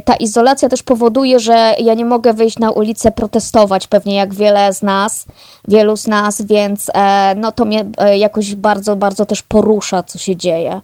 ta 0.00 0.14
izolacja 0.14 0.68
też 0.68 0.82
powoduje, 0.82 1.40
że 1.40 1.74
ja 1.78 1.94
nie 1.94 2.04
mogę 2.04 2.34
wyjść 2.34 2.58
na 2.58 2.70
ulicę 2.70 3.12
protestować, 3.12 3.86
pewnie 3.86 4.14
jak 4.14 4.34
wiele 4.34 4.72
z 4.72 4.82
nas, 4.82 5.26
wielu 5.68 5.96
z 5.96 6.06
nas, 6.06 6.42
więc 6.42 6.90
e, 6.94 7.34
no 7.36 7.52
to 7.52 7.64
mnie 7.64 7.84
e, 7.98 8.18
jakoś 8.18 8.54
bardzo, 8.54 8.96
bardzo 8.96 9.26
też 9.26 9.42
porusza, 9.42 10.02
co 10.02 10.18
się 10.18 10.36
dzieje. 10.36 10.80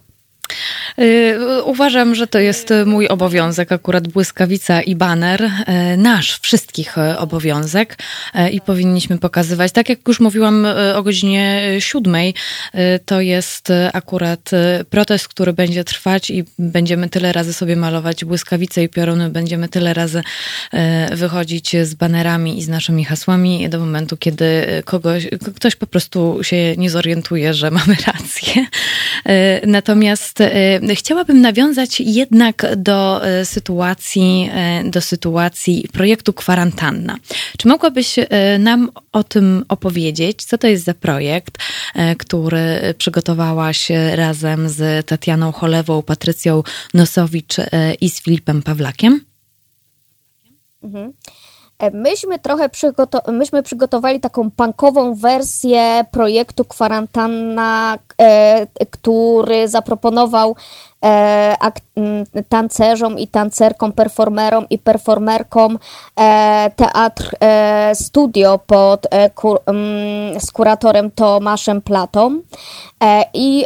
Y, 1.01 1.63
uważam, 1.63 2.15
że 2.15 2.27
to 2.27 2.39
jest 2.39 2.73
mój 2.87 3.09
obowiązek, 3.09 3.73
akurat 3.73 4.09
błyskawica 4.09 4.83
i 4.83 4.97
baner, 4.97 5.43
y, 5.45 5.51
nasz 5.97 6.39
wszystkich 6.41 6.99
y, 6.99 7.19
obowiązek 7.19 7.99
i 8.53 8.61
powinniśmy 8.61 9.19
pokazywać. 9.19 9.73
Tak 9.73 9.89
jak 9.89 9.99
już 10.09 10.21
mówiłam 10.21 10.67
o 10.95 11.03
godzinie 11.03 11.63
siódmej, 11.79 12.35
to 13.05 13.21
jest 13.21 13.69
akurat 13.93 14.51
protest, 14.91 15.29
który 15.29 15.53
będzie 15.53 15.85
trwać 15.85 16.31
i 16.31 16.45
będziemy 16.59 17.09
tyle 17.09 17.33
razy 17.33 17.53
sobie 17.53 17.77
malować 17.77 18.25
błyskawice 18.25 18.83
i 18.83 18.89
pioruny, 18.89 19.31
będziemy 19.31 19.69
tyle 19.69 19.95
razy 19.95 20.23
wychodzić 21.13 21.77
z 21.83 21.95
banerami 21.95 22.59
i 22.59 22.63
z 22.63 22.69
naszymi 22.69 23.05
hasłami 23.05 23.69
do 23.69 23.79
momentu, 23.79 24.17
kiedy 24.17 24.67
kogoś, 24.85 25.27
ktoś 25.57 25.77
po 25.77 25.87
prostu 25.87 26.39
się 26.43 26.77
nie 26.77 26.91
zorientuje, 26.91 27.55
że 27.55 27.71
mamy 27.71 27.97
rację. 28.07 28.67
Natomiast 29.67 30.38
Chciałabym 30.95 31.41
nawiązać 31.41 32.01
jednak 32.01 32.67
do 32.77 33.27
e, 33.27 33.45
sytuacji, 33.45 34.51
e, 34.53 34.85
do 34.85 35.01
sytuacji 35.01 35.89
projektu 35.93 36.33
Kwarantanna. 36.33 37.17
Czy 37.59 37.69
mogłabyś 37.69 38.17
nam 38.59 38.91
o 39.13 39.25
tym 39.25 39.65
opowiedzieć? 39.69 40.45
Co 40.45 40.59
to 40.59 40.67
jest 40.67 40.85
za 40.85 40.95
projekt, 40.95 41.59
który 42.19 42.95
przygotowałaś 42.99 43.89
razem 44.15 44.69
z 44.69 45.07
Tatianą 45.07 45.53
Cholewą, 45.53 46.03
Patrycją 46.03 46.63
Nosowicz 46.95 47.57
i 48.01 48.11
z 48.11 48.23
Filipem 48.23 48.63
Pawlakiem? 48.63 49.21
Mhm. 50.83 51.13
Myśmy 51.93 52.39
trochę 52.39 52.69
przygoto- 52.69 53.33
myśmy 53.33 53.63
przygotowali 53.63 54.21
taką 54.21 54.51
punkową 54.51 55.15
wersję 55.15 56.05
projektu 56.11 56.65
Kwarantanna, 56.65 57.99
e, 58.21 58.67
który 58.91 59.69
zaproponował 59.69 60.57
e, 61.05 61.57
tancerzom 62.49 63.19
i 63.19 63.29
tancerkom, 63.29 63.93
performerom 63.93 64.67
i 64.71 64.79
performerkom 64.79 65.79
e, 66.21 66.71
teatr 66.77 67.37
e, 67.41 67.95
studio 67.95 68.59
pod 68.67 69.07
e, 69.11 69.31
kur, 69.31 69.59
z 70.39 70.53
kuratorem 70.53 71.11
Tomaszem 71.11 71.83
Platą. 71.83 72.41
E, 73.05 73.25
i 73.35 73.65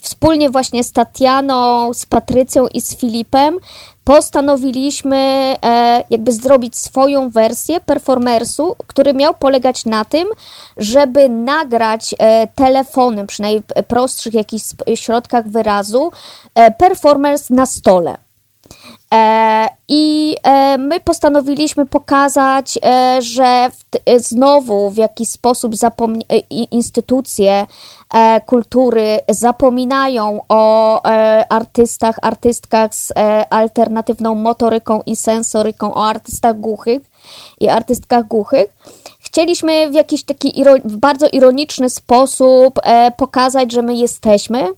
wspólnie 0.00 0.50
właśnie 0.50 0.84
z 0.84 0.92
Tatianą, 0.92 1.94
z 1.94 2.06
Patrycją 2.06 2.66
i 2.66 2.80
z 2.80 2.96
Filipem 2.96 3.58
postanowiliśmy 4.06 5.16
e, 5.16 6.04
jakby 6.10 6.32
zrobić 6.32 6.76
swoją 6.76 7.30
wersję 7.30 7.80
performersu, 7.80 8.76
który 8.86 9.14
miał 9.14 9.34
polegać 9.34 9.84
na 9.84 10.04
tym, 10.04 10.28
żeby 10.76 11.28
nagrać 11.28 12.14
e, 12.18 12.46
telefonem 12.46 13.26
przy 13.26 13.42
najprostszych 13.42 14.34
jakichś 14.34 14.64
środkach 14.94 15.48
wyrazu 15.48 16.12
e, 16.54 16.70
performers 16.70 17.50
na 17.50 17.66
stole. 17.66 18.16
E, 19.14 19.68
I 19.88 20.36
e, 20.42 20.78
my 20.78 21.00
postanowiliśmy 21.00 21.86
pokazać, 21.86 22.78
e, 22.82 23.22
że 23.22 23.70
znowu 24.16 24.90
w 24.90 24.96
jakiś 24.96 25.28
sposób 25.28 25.74
instytucje 26.50 27.66
kultury 28.46 29.18
zapominają 29.28 30.40
o 30.48 31.02
artystach, 31.48 32.16
artystkach 32.22 32.94
z 32.94 33.12
alternatywną 33.50 34.34
motoryką 34.34 35.02
i 35.06 35.16
sensoryką, 35.16 35.94
o 35.94 36.06
artystach 36.06 36.60
głuchych 36.60 37.02
i 37.60 37.68
artystkach 37.68 38.26
głuchych. 38.26 38.66
Chcieliśmy 39.20 39.90
w 39.90 39.94
jakiś 39.94 40.24
taki 40.24 40.64
w 40.84 40.96
bardzo 40.96 41.28
ironiczny 41.28 41.90
sposób 41.90 42.80
pokazać, 43.16 43.72
że 43.72 43.82
my 43.82 43.94
jesteśmy 43.94 44.68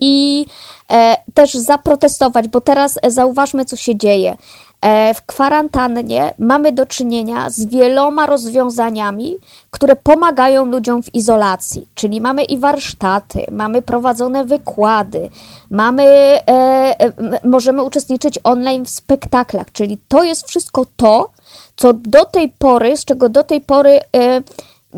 i 0.00 0.46
e, 0.90 1.16
też 1.34 1.54
zaprotestować, 1.54 2.48
bo 2.48 2.60
teraz 2.60 2.98
zauważmy, 3.08 3.64
co 3.64 3.76
się 3.76 3.96
dzieje. 3.96 4.36
E, 4.80 5.14
w 5.14 5.22
kwarantannie 5.22 6.34
mamy 6.38 6.72
do 6.72 6.86
czynienia 6.86 7.50
z 7.50 7.66
wieloma 7.66 8.26
rozwiązaniami, 8.26 9.36
które 9.70 9.96
pomagają 9.96 10.64
ludziom 10.64 11.02
w 11.02 11.14
izolacji, 11.14 11.88
czyli 11.94 12.20
mamy 12.20 12.44
i 12.44 12.58
warsztaty, 12.58 13.46
mamy 13.50 13.82
prowadzone 13.82 14.44
wykłady, 14.44 15.30
mamy, 15.70 16.04
e, 16.48 17.12
możemy 17.44 17.82
uczestniczyć 17.82 18.38
online 18.44 18.84
w 18.84 18.90
spektaklach, 18.90 19.72
czyli 19.72 19.98
to 20.08 20.22
jest 20.22 20.48
wszystko 20.48 20.86
to, 20.96 21.30
co 21.76 21.92
do 21.92 22.24
tej 22.24 22.48
pory, 22.48 22.96
z 22.96 23.04
czego 23.04 23.28
do 23.28 23.44
tej 23.44 23.60
pory 23.60 24.00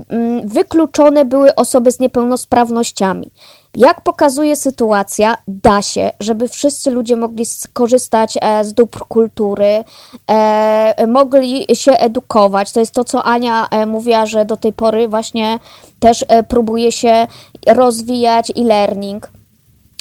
Mm, 0.09 0.49
wykluczone 0.49 1.25
były 1.25 1.55
osoby 1.55 1.93
z 1.93 2.01
niepełnosprawnościami. 2.01 3.31
Jak 3.77 4.01
pokazuje 4.01 4.57
sytuacja, 4.57 5.37
da 5.49 5.83
się, 5.83 6.11
żeby 6.21 6.49
wszyscy 6.49 6.91
ludzie 6.91 7.17
mogli 7.17 7.47
skorzystać 7.47 8.39
e, 8.41 8.65
z 8.65 8.75
dóbr 8.75 8.99
kultury, 9.09 9.85
e, 10.27 11.07
mogli 11.07 11.67
się 11.75 11.93
edukować. 11.93 12.73
To 12.73 12.81
jest 12.81 12.95
to, 12.95 13.05
co 13.05 13.25
Ania 13.25 13.69
e, 13.71 13.87
mówiła, 13.87 14.27
że 14.27 14.45
do 14.45 14.57
tej 14.57 14.73
pory 14.73 15.09
właśnie 15.09 15.59
też 16.01 16.25
próbuje 16.49 16.93
się 16.93 17.27
rozwijać 17.67 18.51
e-learning. 18.51 19.31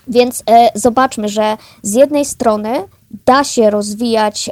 Więc 0.08 0.44
zobaczmy, 0.76 1.30
że 1.30 1.58
z 1.82 1.94
jednej 1.94 2.26
strony 2.26 2.84
da 3.26 3.44
się 3.44 3.70
rozwijać 3.70 4.50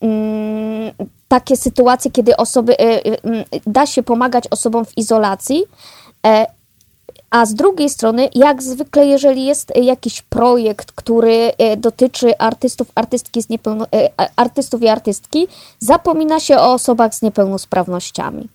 mm, 0.00 0.92
takie 1.28 1.56
sytuacje, 1.56 2.10
kiedy 2.10 2.36
osoby, 2.36 2.78
e, 2.78 3.06
e, 3.06 3.18
da 3.66 3.86
się 3.86 4.02
pomagać 4.02 4.44
osobom 4.50 4.84
w 4.84 4.98
izolacji, 4.98 5.64
e, 6.26 6.46
a 7.30 7.46
z 7.46 7.54
drugiej 7.54 7.90
strony, 7.90 8.28
jak 8.34 8.62
zwykle, 8.62 9.06
jeżeli 9.06 9.44
jest 9.44 9.72
jakiś 9.76 10.22
projekt, 10.22 10.92
który 10.92 11.52
dotyczy 11.76 12.38
artystów, 12.38 12.88
artystki 12.94 13.42
z 13.42 13.48
niepełno, 13.48 13.86
artystów 14.36 14.82
i 14.82 14.88
artystki, 14.88 15.48
zapomina 15.78 16.40
się 16.40 16.58
o 16.58 16.72
osobach 16.72 17.14
z 17.14 17.22
niepełnosprawnościami. 17.22 18.48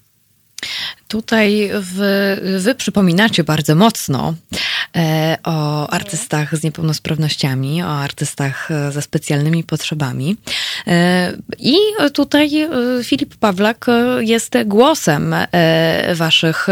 Tutaj 1.13 1.69
wy, 1.79 2.41
wy 2.59 2.75
przypominacie 2.75 3.43
bardzo 3.43 3.75
mocno 3.75 4.33
e, 4.95 5.37
o 5.43 5.89
artystach 5.89 6.57
z 6.57 6.63
niepełnosprawnościami, 6.63 7.83
o 7.83 7.87
artystach 7.87 8.71
e, 8.71 8.91
ze 8.91 9.01
specjalnymi 9.01 9.63
potrzebami. 9.63 10.37
E, 10.87 11.33
I 11.59 11.75
tutaj 12.13 12.67
Filip 13.03 13.35
Pawlak 13.35 13.85
jest 14.19 14.53
głosem 14.65 15.35
waszych, 16.13 16.67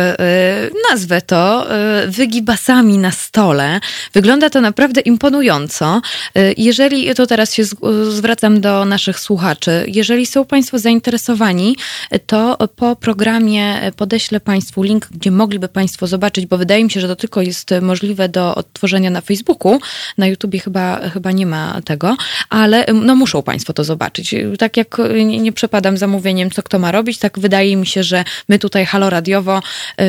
nazwę 0.90 1.22
to, 1.22 1.68
wygibasami 2.08 2.98
na 2.98 3.12
stole. 3.12 3.80
Wygląda 4.14 4.50
to 4.50 4.62
naprawdę 4.62 5.02
imponująco. 5.02 6.02
Jeżeli, 6.58 7.16
to 7.16 7.28
teraz 7.28 7.54
się 7.54 7.64
zwracam 8.10 8.62
do 8.62 8.86
naszych 8.86 9.20
słuchaczy, 9.20 9.86
jeżeli 9.88 10.26
są 10.26 10.46
Państwo 10.46 10.80
zainteresowani, 10.80 11.78
to 12.28 12.58
po 12.76 12.96
programie 12.96 13.92
podeślę 13.96 14.31
wyślę 14.32 14.40
Państwu 14.40 14.84
link, 14.84 15.08
gdzie 15.12 15.32
mogliby 15.32 15.68
Państwo 15.68 16.08
zobaczyć, 16.08 16.46
bo 16.46 16.58
wydaje 16.58 16.84
mi 16.84 16.92
się, 16.92 17.02
że 17.02 17.08
to 17.08 17.16
tylko 17.16 17.42
jest 17.42 17.70
możliwe 17.82 18.30
do 18.30 18.56
odtworzenia 18.56 19.10
na 19.10 19.22
Facebooku. 19.22 19.80
Na 20.18 20.28
YouTubie 20.28 20.60
chyba, 20.60 21.10
chyba 21.10 21.32
nie 21.32 21.46
ma 21.46 21.82
tego, 21.86 22.18
ale 22.50 22.86
no 22.94 23.16
muszą 23.16 23.44
Państwo 23.44 23.74
to 23.74 23.84
zobaczyć. 23.84 24.36
Tak 24.60 24.78
jak 24.78 24.98
nie, 25.26 25.40
nie 25.40 25.52
przepadam 25.52 25.98
zamówieniem, 25.98 26.52
co 26.52 26.64
kto 26.64 26.80
ma 26.80 26.92
robić, 26.92 27.18
tak 27.18 27.40
wydaje 27.40 27.78
mi 27.78 27.88
się, 27.88 28.04
że 28.04 28.24
my 28.50 28.60
tutaj 28.60 28.86
Halo 28.86 29.10
Radiowo 29.10 29.58
y, 29.60 30.04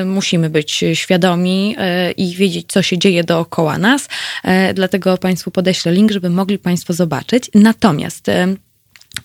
y, 0.00 0.04
musimy 0.04 0.50
być 0.50 0.84
świadomi 0.94 1.76
y, 2.08 2.12
i 2.12 2.34
wiedzieć, 2.34 2.66
co 2.68 2.82
się 2.82 2.98
dzieje 2.98 3.24
dookoła 3.24 3.78
nas. 3.78 4.08
Dlatego 4.74 5.18
Państwu 5.18 5.50
podeślę 5.50 5.92
link, 5.92 6.10
żeby 6.12 6.30
mogli 6.30 6.58
Państwo 6.58 6.92
zobaczyć. 6.92 7.50
Natomiast 7.54 8.30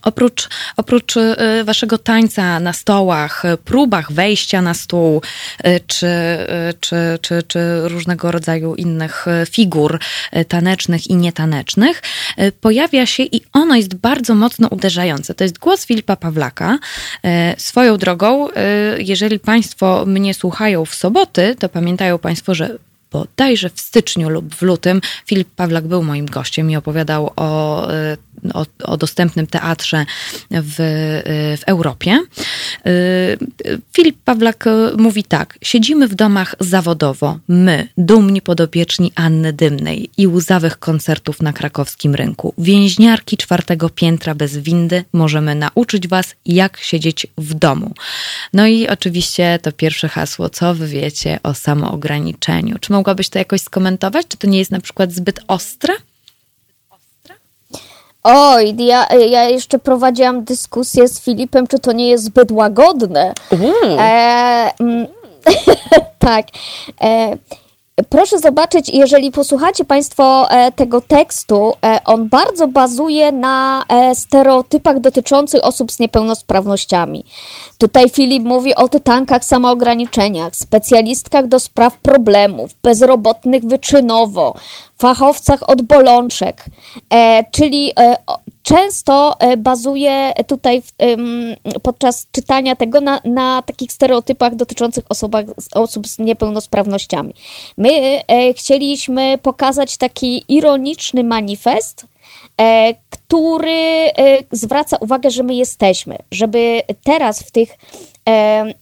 Oprócz, 0.04 0.50
oprócz 0.78 1.18
y, 1.18 1.36
waszego 1.64 1.98
tańca 1.98 2.60
na 2.60 2.74
stołach, 2.74 3.44
próbach 3.66 4.12
wejścia 4.12 4.62
na 4.62 4.74
stół, 4.74 5.22
y, 5.68 5.80
czy, 5.88 6.08
y, 6.08 6.74
czy, 6.80 6.96
czy, 7.22 7.44
czy 7.44 7.60
różnego 7.84 8.32
rodzaju 8.32 8.76
innych 8.76 9.26
figur 9.50 10.00
tanecznych 10.48 11.08
i 11.08 11.16
nietanecznych, 11.16 12.02
pojawia 12.62 13.06
się 13.06 13.24
i 13.24 13.42
ono 13.54 13.76
jest 13.76 13.96
bardzo 13.96 14.36
mocno 14.36 14.68
uderzające. 14.68 15.34
To 15.34 15.44
jest 15.44 15.60
głos 15.60 15.86
Filipa 15.86 16.16
Pawlaka. 16.16 16.80
Swoją 17.58 17.98
drogą, 17.98 18.48
jeżeli 18.98 19.40
Państwo 19.40 20.04
mnie 20.06 20.34
słuchają 20.34 20.86
w 20.86 20.96
soboty, 20.96 21.56
to 21.60 21.70
pamiętają 21.70 22.20
Państwo, 22.20 22.56
że 22.56 22.78
bodajże 23.12 23.70
w 23.70 23.80
styczniu 23.80 24.30
lub 24.30 24.56
w 24.56 24.62
lutym 24.62 25.02
Filip 25.26 25.50
Pawlak 25.56 25.88
był 25.88 26.04
moim 26.04 26.26
gościem 26.26 26.72
i 26.72 26.76
opowiadał 26.76 27.34
o 27.36 27.88
o, 28.54 28.66
o 28.84 28.98
dostępnym 28.98 29.48
teatrze 29.48 30.06
w, 30.52 30.76
w 31.60 31.64
Europie. 31.66 32.20
Y, 32.88 33.38
Filip 33.94 34.18
Pawlak 34.26 34.66
mówi 34.98 35.24
tak: 35.24 35.58
Siedzimy 35.62 36.08
w 36.08 36.16
domach 36.16 36.56
zawodowo, 36.60 37.40
my, 37.48 37.88
dumni 37.98 38.42
podopieczni 38.42 39.12
Anny 39.16 39.54
Dymnej 39.54 40.10
i 40.18 40.28
łzawych 40.28 40.80
koncertów 40.80 41.42
na 41.42 41.54
krakowskim 41.54 42.16
rynku. 42.16 42.54
Więźniarki 42.58 43.38
czwartego 43.38 43.90
piętra 43.90 44.36
bez 44.36 44.58
windy, 44.58 45.04
możemy 45.14 45.56
nauczyć 45.56 46.08
Was, 46.08 46.36
jak 46.46 46.78
siedzieć 46.78 47.28
w 47.38 47.54
domu. 47.54 47.94
No 48.54 48.68
i 48.68 48.88
oczywiście 48.88 49.60
to 49.62 49.72
pierwsze 49.72 50.10
hasło, 50.10 50.50
co 50.50 50.76
wy 50.76 50.88
wiecie 50.88 51.40
o 51.44 51.54
samoograniczeniu. 51.54 52.80
Czy 52.80 52.92
mogłabyś 53.02 53.30
to 53.30 53.40
jakoś 53.40 53.62
skomentować? 53.62 54.28
Czy 54.28 54.38
to 54.38 54.48
nie 54.48 54.60
jest 54.60 54.72
na 54.72 54.80
przykład 54.80 55.12
zbyt 55.12 55.40
ostre? 55.48 55.94
Oj, 58.24 58.76
ja, 58.78 59.08
ja 59.16 59.50
jeszcze 59.50 59.80
prowadziłam 59.80 60.44
dyskusję 60.44 61.08
z 61.08 61.22
Filipem, 61.22 61.68
czy 61.68 61.80
to 61.80 61.92
nie 61.92 62.10
jest 62.10 62.24
zbyt 62.24 62.52
łagodne. 62.52 63.34
E, 64.00 64.72
mm, 64.80 65.08
tak. 66.28 66.46
E, 67.02 67.38
proszę 68.10 68.40
zobaczyć, 68.40 68.90
jeżeli 68.90 69.32
posłuchacie 69.32 69.86
Państwo 69.86 70.52
e, 70.52 70.72
tego 70.72 71.02
tekstu, 71.02 71.74
e, 71.86 72.00
on 72.06 72.30
bardzo 72.30 72.68
bazuje 72.68 73.32
na 73.32 73.86
e, 73.90 74.16
stereotypach 74.16 75.00
dotyczących 75.00 75.64
osób 75.64 75.92
z 75.92 76.00
niepełnosprawnościami. 76.00 77.26
Tutaj 77.78 78.10
Filip 78.10 78.44
mówi 78.44 78.76
o 78.76 78.90
tytankach 78.90 79.46
samoograniczeniach, 79.46 80.56
specjalistkach 80.56 81.48
do 81.48 81.60
spraw 81.60 81.98
problemów, 81.98 82.72
bezrobotnych 82.84 83.64
wyczynowo, 83.66 84.56
fachowcach 84.98 85.70
od 85.70 85.82
bolączek, 85.82 86.66
czyli 87.52 87.94
często 88.72 89.36
e, 89.40 89.58
bazuje 89.58 90.34
tutaj 90.48 90.82
podczas 91.84 92.28
czytania 92.32 92.76
tego 92.76 93.02
na, 93.02 93.22
na 93.26 93.62
takich 93.62 93.92
stereotypach 93.92 94.56
dotyczących 94.56 95.04
osobach, 95.10 95.46
osób 95.74 96.08
z 96.08 96.20
niepełnosprawnościami. 96.20 97.34
My 97.78 98.22
chcieliśmy 98.58 99.38
pokazać 99.38 99.98
taki 99.98 100.46
ironiczny 100.48 101.24
manifest, 101.24 102.06
który 103.10 104.12
zwraca 104.52 104.98
uwagę, 104.98 105.32
że 105.32 105.44
my 105.44 105.56
jesteśmy, 105.56 106.18
żeby 106.32 106.82
teraz 107.04 107.44
w 107.44 107.52
tych 107.52 107.70
e, 107.72 107.76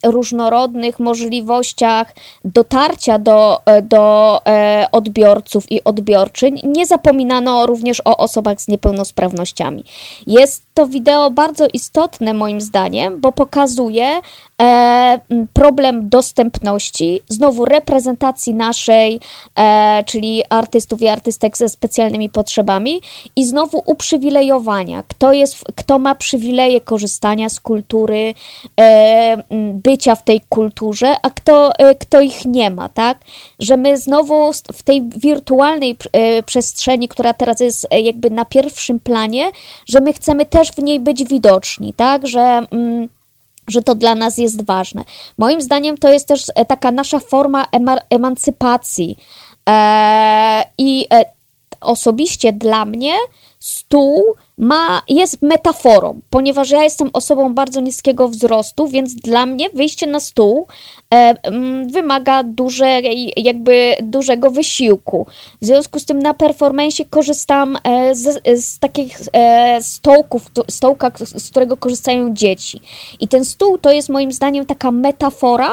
różnorodnych 0.04 1.00
możliwościach 1.00 2.14
dotarcia 2.46 3.20
do, 3.20 3.62
e, 3.66 3.82
do 3.82 4.42
e, 4.46 4.88
odbiorców 4.92 5.72
i 5.72 5.84
odbiorczyń, 5.84 6.62
nie 6.64 6.86
zapominano 6.86 7.66
również 7.66 8.02
o 8.06 8.18
osobach 8.18 8.62
z 8.62 8.68
niepełnosprawnościami. 8.68 9.84
Jest 10.28 10.69
to 10.80 10.88
wideo 10.88 11.32
bardzo 11.32 11.68
istotne 11.74 12.34
moim 12.34 12.62
zdaniem, 12.62 13.20
bo 13.20 13.32
pokazuje 13.32 14.22
e, 14.62 15.20
problem 15.54 16.10
dostępności, 16.10 17.22
znowu 17.28 17.66
reprezentacji 17.66 18.54
naszej, 18.54 19.20
e, 19.58 20.04
czyli 20.04 20.44
artystów 20.50 21.02
i 21.02 21.08
artystek 21.08 21.58
ze 21.58 21.70
specjalnymi 21.70 22.30
potrzebami 22.30 23.02
i 23.36 23.46
znowu 23.46 23.84
uprzywilejowania. 23.86 25.04
Kto, 25.08 25.34
jest, 25.34 25.64
kto 25.76 26.00
ma 26.00 26.16
przywileje 26.16 26.82
korzystania 26.82 27.50
z 27.50 27.60
kultury, 27.60 28.34
e, 28.80 29.44
bycia 29.74 30.16
w 30.16 30.24
tej 30.24 30.42
kulturze, 30.50 31.16
a 31.22 31.30
kto, 31.30 31.72
e, 31.78 31.96
kto 31.96 32.22
ich 32.22 32.46
nie 32.46 32.70
ma, 32.70 32.90
tak? 32.90 33.18
Że 33.60 33.78
my 33.78 33.98
znowu 33.98 34.52
w 34.74 34.84
tej 34.84 35.10
wirtualnej 35.18 35.98
e, 36.12 36.44
przestrzeni, 36.44 37.08
która 37.08 37.34
teraz 37.34 37.60
jest 37.60 37.88
e, 37.90 38.02
jakby 38.02 38.30
na 38.30 38.46
pierwszym 38.46 39.00
planie, 39.00 39.52
że 39.88 40.00
my 40.02 40.14
chcemy 40.14 40.46
też 40.46 40.69
w 40.72 40.78
niej 40.78 41.00
być 41.00 41.24
widoczni, 41.24 41.94
tak? 41.94 42.28
Że. 42.28 42.66
Mm, 42.72 43.10
że 43.68 43.82
to 43.82 43.96
dla 43.96 44.16
nas 44.16 44.38
jest 44.38 44.66
ważne. 44.66 45.04
Moim 45.38 45.62
zdaniem 45.62 45.98
to 45.98 46.14
jest 46.14 46.28
też 46.28 46.44
taka 46.68 46.92
nasza 46.92 47.20
forma 47.20 47.66
emancypacji. 48.10 49.18
I 50.78 51.08
osobiście 51.82 52.54
dla 52.54 52.86
mnie 52.86 53.14
stół 53.60 54.36
ma, 54.58 55.02
jest 55.10 55.42
metaforą, 55.42 56.20
ponieważ 56.30 56.70
ja 56.70 56.84
jestem 56.84 57.10
osobą 57.14 57.54
bardzo 57.54 57.82
niskiego 57.82 58.30
wzrostu, 58.30 58.88
więc 58.88 59.16
dla 59.16 59.46
mnie 59.46 59.70
wyjście 59.70 60.08
na 60.08 60.20
stół 60.20 60.68
e, 61.14 61.36
wymaga 61.92 62.44
dużej, 62.44 63.34
jakby 63.38 63.96
dużego 64.02 64.52
wysiłku. 64.52 65.28
W 65.62 65.66
związku 65.66 66.00
z 66.00 66.06
tym 66.06 66.20
na 66.20 66.34
performance 66.34 67.06
korzystam 67.06 67.78
e, 67.84 68.16
z, 68.16 68.42
z, 68.64 68.80
takich 68.80 69.20
e, 69.34 69.84
stołków, 69.84 70.52
stołka, 70.70 71.12
z 71.18 71.50
którego 71.50 71.78
korzystają 71.78 72.34
dzieci. 72.34 72.82
I 73.20 73.28
ten 73.28 73.46
stół 73.46 73.78
to 73.78 73.92
jest 73.92 74.10
moim 74.10 74.32
zdaniem 74.32 74.66
taka 74.66 74.92
metafora 74.92 75.72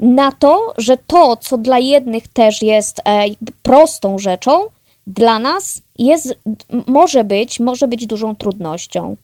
na 0.00 0.32
to, 0.32 0.74
że 0.78 0.96
to, 0.96 1.36
co 1.36 1.58
dla 1.58 1.78
jednych 1.78 2.28
też 2.28 2.62
jest 2.62 3.00
e, 3.04 3.24
prostą 3.62 4.18
rzeczą, 4.18 4.75
dla 5.06 5.38
nas 5.38 5.82
jest, 5.98 6.34
może 6.86 7.24
być, 7.24 7.60
może 7.60 7.88
być 7.88 8.06
dużą 8.06 8.36
trudnością. 8.36 9.16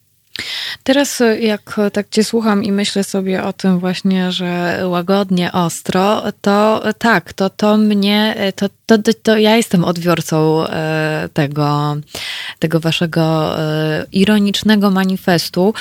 Teraz 0.85 1.21
e, 1.21 1.41
jak 1.41 1.81
tak 1.93 2.09
cię 2.11 2.25
słucham 2.25 2.65
i 2.65 2.73
myślę 2.73 3.05
sobie 3.05 3.45
o 3.45 3.53
tym 3.53 3.79
właśnie, 3.79 4.33
że 4.33 4.81
łagodnie, 4.85 5.53
ostro, 5.53 6.23
to 6.41 6.83
tak, 6.99 7.33
to, 7.33 7.51
to 7.51 7.77
mnie, 7.77 8.35
e, 8.37 8.53
to, 8.53 8.67
to, 8.87 8.99
to 9.23 9.37
ja 9.37 9.57
jestem 9.57 9.85
odbiorcą 9.85 10.67
e, 10.67 11.29
tego, 11.33 11.97
tego 12.59 12.81
waszego 12.81 13.57
ironicznego 14.13 14.91
manifestu, 14.91 15.75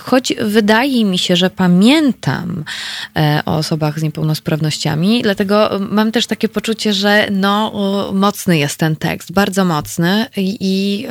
choć 0.00 0.32
wydaje 0.40 1.04
mi 1.04 1.18
się, 1.18 1.36
że 1.36 1.50
pamiętam 1.50 2.64
o 3.46 3.56
osobach 3.56 3.98
z 3.98 4.02
niepełnosprawnościami, 4.02 5.22
dlatego 5.22 5.70
mam 5.90 6.12
też 6.12 6.26
takie 6.26 6.48
poczucie, 6.48 6.92
że 6.92 7.28
no, 7.30 7.72
mocny 8.12 8.58
jest 8.58 8.78
ten 8.78 8.96
tekst, 8.96 9.32
bardzo 9.32 9.64
mocny 9.64 10.26
i, 10.36 10.56
i 10.60 11.06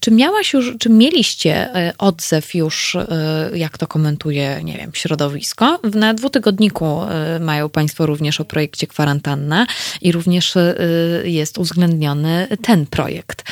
czy 0.00 0.10
miałaś 0.10 0.52
już, 0.52 0.72
czy 0.78 0.90
mieliście 0.90 1.69
E, 1.69 1.69
odzew 1.98 2.54
już, 2.54 2.94
e, 2.94 3.50
jak 3.54 3.78
to 3.78 3.86
komentuje, 3.86 4.60
nie 4.64 4.78
wiem, 4.78 4.90
środowisko. 4.94 5.78
Na 5.94 6.14
dwutygodniku 6.14 7.02
e, 7.02 7.38
mają 7.38 7.68
Państwo 7.68 8.06
również 8.06 8.40
o 8.40 8.44
projekcie 8.44 8.86
Kwarantanna 8.86 9.66
i 10.00 10.12
również 10.12 10.54
jest 11.24 11.58
uwzględniony 11.58 12.48
ten 12.62 12.86
projekt. 12.86 13.44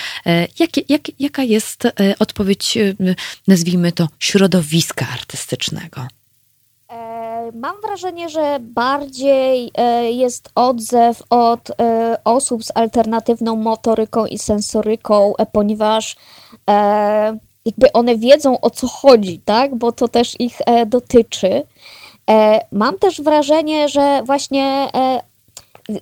Jak, 0.58 0.90
jak, 0.90 1.20
jaka 1.20 1.42
jest 1.42 1.88
odpowiedź, 2.18 2.78
nazwijmy 3.48 3.92
to, 3.92 4.08
środowiska 4.18 5.06
artystycznego? 5.12 6.06
Mam 7.54 7.80
wrażenie, 7.80 8.28
że 8.28 8.58
bardziej 8.60 9.72
jest 10.10 10.50
odzew 10.54 11.22
od 11.30 11.70
osób 12.24 12.64
z 12.64 12.72
alternatywną 12.74 13.56
motoryką 13.56 14.26
i 14.26 14.38
sensoryką, 14.38 15.34
ponieważ 15.52 16.16
jakby 17.68 17.92
one 17.92 18.16
wiedzą 18.16 18.60
o 18.60 18.70
co 18.70 18.86
chodzi, 18.88 19.40
tak? 19.44 19.74
Bo 19.74 19.92
to 19.92 20.08
też 20.08 20.40
ich 20.40 20.58
e, 20.66 20.86
dotyczy. 20.86 21.62
E, 22.30 22.60
mam 22.72 22.98
też 22.98 23.20
wrażenie, 23.20 23.88
że 23.88 24.22
właśnie 24.26 24.88
e, 24.94 25.20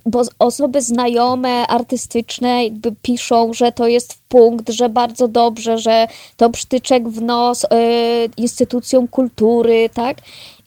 bo 0.05 0.21
osoby 0.39 0.81
znajome, 0.81 1.67
artystyczne 1.67 2.63
jakby 2.63 2.91
piszą, 3.01 3.53
że 3.53 3.71
to 3.71 3.87
jest 3.87 4.13
w 4.13 4.19
punkt, 4.19 4.69
że 4.69 4.89
bardzo 4.89 5.27
dobrze, 5.27 5.77
że 5.77 6.07
to 6.37 6.49
przytyczek 6.49 7.09
w 7.09 7.21
nos 7.21 7.63
y, 7.63 7.67
instytucjom 8.37 9.07
kultury, 9.07 9.89
tak? 9.93 10.17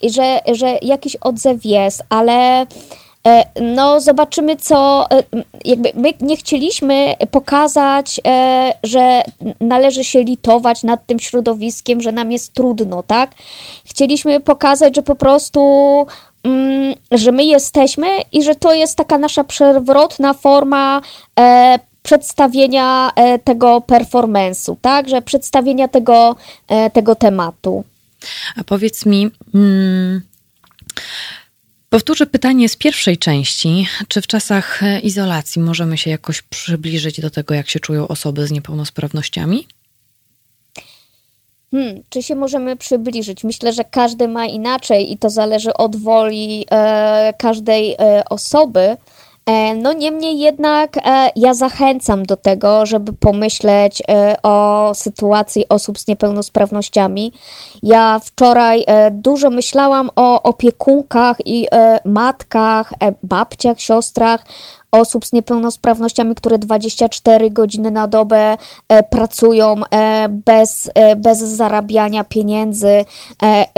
I 0.02 0.10
że, 0.10 0.40
że 0.52 0.78
jakiś 0.82 1.16
odzew 1.16 1.64
jest, 1.64 2.02
ale 2.08 2.66
no, 3.60 4.00
zobaczymy, 4.00 4.56
co. 4.56 5.06
E, 5.10 5.22
jakby 5.64 5.92
my 5.94 6.12
nie 6.20 6.36
chcieliśmy 6.36 7.14
pokazać, 7.30 8.20
e, 8.26 8.72
że 8.82 9.22
należy 9.60 10.04
się 10.04 10.22
litować 10.22 10.82
nad 10.82 11.06
tym 11.06 11.18
środowiskiem, 11.18 12.00
że 12.00 12.12
nam 12.12 12.32
jest 12.32 12.54
trudno, 12.54 13.02
tak? 13.02 13.30
Chcieliśmy 13.84 14.40
pokazać, 14.40 14.96
że 14.96 15.02
po 15.02 15.14
prostu 15.14 15.60
mm, 16.44 16.94
że 17.10 17.32
my 17.32 17.44
jesteśmy 17.44 18.06
i 18.32 18.42
że 18.42 18.54
to 18.54 18.74
jest 18.74 18.96
taka 18.96 19.18
nasza 19.18 19.44
przewrotna 19.44 20.34
forma 20.34 21.00
przedstawienia 22.02 23.10
tego 23.44 23.78
performance'u, 23.80 24.76
tak? 24.80 25.08
Że 25.08 25.22
przedstawienia 25.22 25.88
tego, 25.88 26.36
tego 26.92 27.14
tematu. 27.14 27.84
A 28.56 28.64
powiedz 28.64 29.06
mi. 29.06 29.30
Hmm 29.52 30.30
Powtórzę 31.90 32.26
pytanie 32.26 32.68
z 32.68 32.76
pierwszej 32.76 33.18
części. 33.18 33.86
Czy 34.08 34.22
w 34.22 34.26
czasach 34.26 34.82
e, 34.82 35.00
izolacji 35.00 35.62
możemy 35.62 35.98
się 35.98 36.10
jakoś 36.10 36.42
przybliżyć 36.42 37.20
do 37.20 37.30
tego, 37.30 37.54
jak 37.54 37.68
się 37.68 37.80
czują 37.80 38.08
osoby 38.08 38.46
z 38.46 38.50
niepełnosprawnościami? 38.50 39.66
Hmm, 41.70 42.02
czy 42.08 42.22
się 42.22 42.34
możemy 42.34 42.76
przybliżyć? 42.76 43.44
Myślę, 43.44 43.72
że 43.72 43.84
każdy 43.84 44.28
ma 44.28 44.46
inaczej 44.46 45.12
i 45.12 45.18
to 45.18 45.30
zależy 45.30 45.74
od 45.74 45.96
woli 45.96 46.66
e, 46.70 47.34
każdej 47.38 47.96
e, 47.98 48.24
osoby. 48.30 48.96
E, 49.46 49.74
no 49.74 49.92
niemniej 49.92 50.38
jednak 50.38 50.96
e, 50.96 51.30
ja 51.36 51.54
zachęcam 51.54 52.22
do 52.22 52.36
tego, 52.36 52.86
żeby 52.86 53.12
pomyśleć 53.12 54.02
e, 54.08 54.36
o 54.42 54.90
sytuacji 54.94 55.68
osób 55.68 55.98
z 55.98 56.06
niepełnosprawnościami. 56.06 57.32
Ja 57.82 58.20
wczoraj 58.24 58.84
dużo 59.10 59.50
myślałam 59.50 60.10
o 60.16 60.42
opiekunkach 60.42 61.36
i 61.44 61.66
matkach, 62.04 62.92
babciach, 63.22 63.80
siostrach, 63.80 64.44
osób 64.92 65.26
z 65.26 65.32
niepełnosprawnościami, 65.32 66.34
które 66.34 66.58
24 66.58 67.50
godziny 67.50 67.90
na 67.90 68.08
dobę 68.08 68.56
e, 68.88 69.02
pracują 69.02 69.74
e, 69.90 70.28
bez, 70.28 70.90
e, 70.94 71.16
bez 71.16 71.38
zarabiania 71.38 72.24
pieniędzy, 72.24 73.04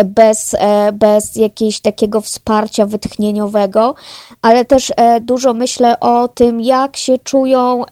bez, 0.05 0.57
bez 0.93 1.37
jakiegoś 1.37 1.81
takiego 1.81 2.21
wsparcia 2.21 2.87
wytchnieniowego, 2.87 3.95
ale 4.43 4.65
też 4.65 4.93
dużo 5.21 5.55
myślę 5.55 6.01
o 6.01 6.29
tym, 6.29 6.61
jak 6.61 6.97
się 6.97 7.19
czują 7.19 7.85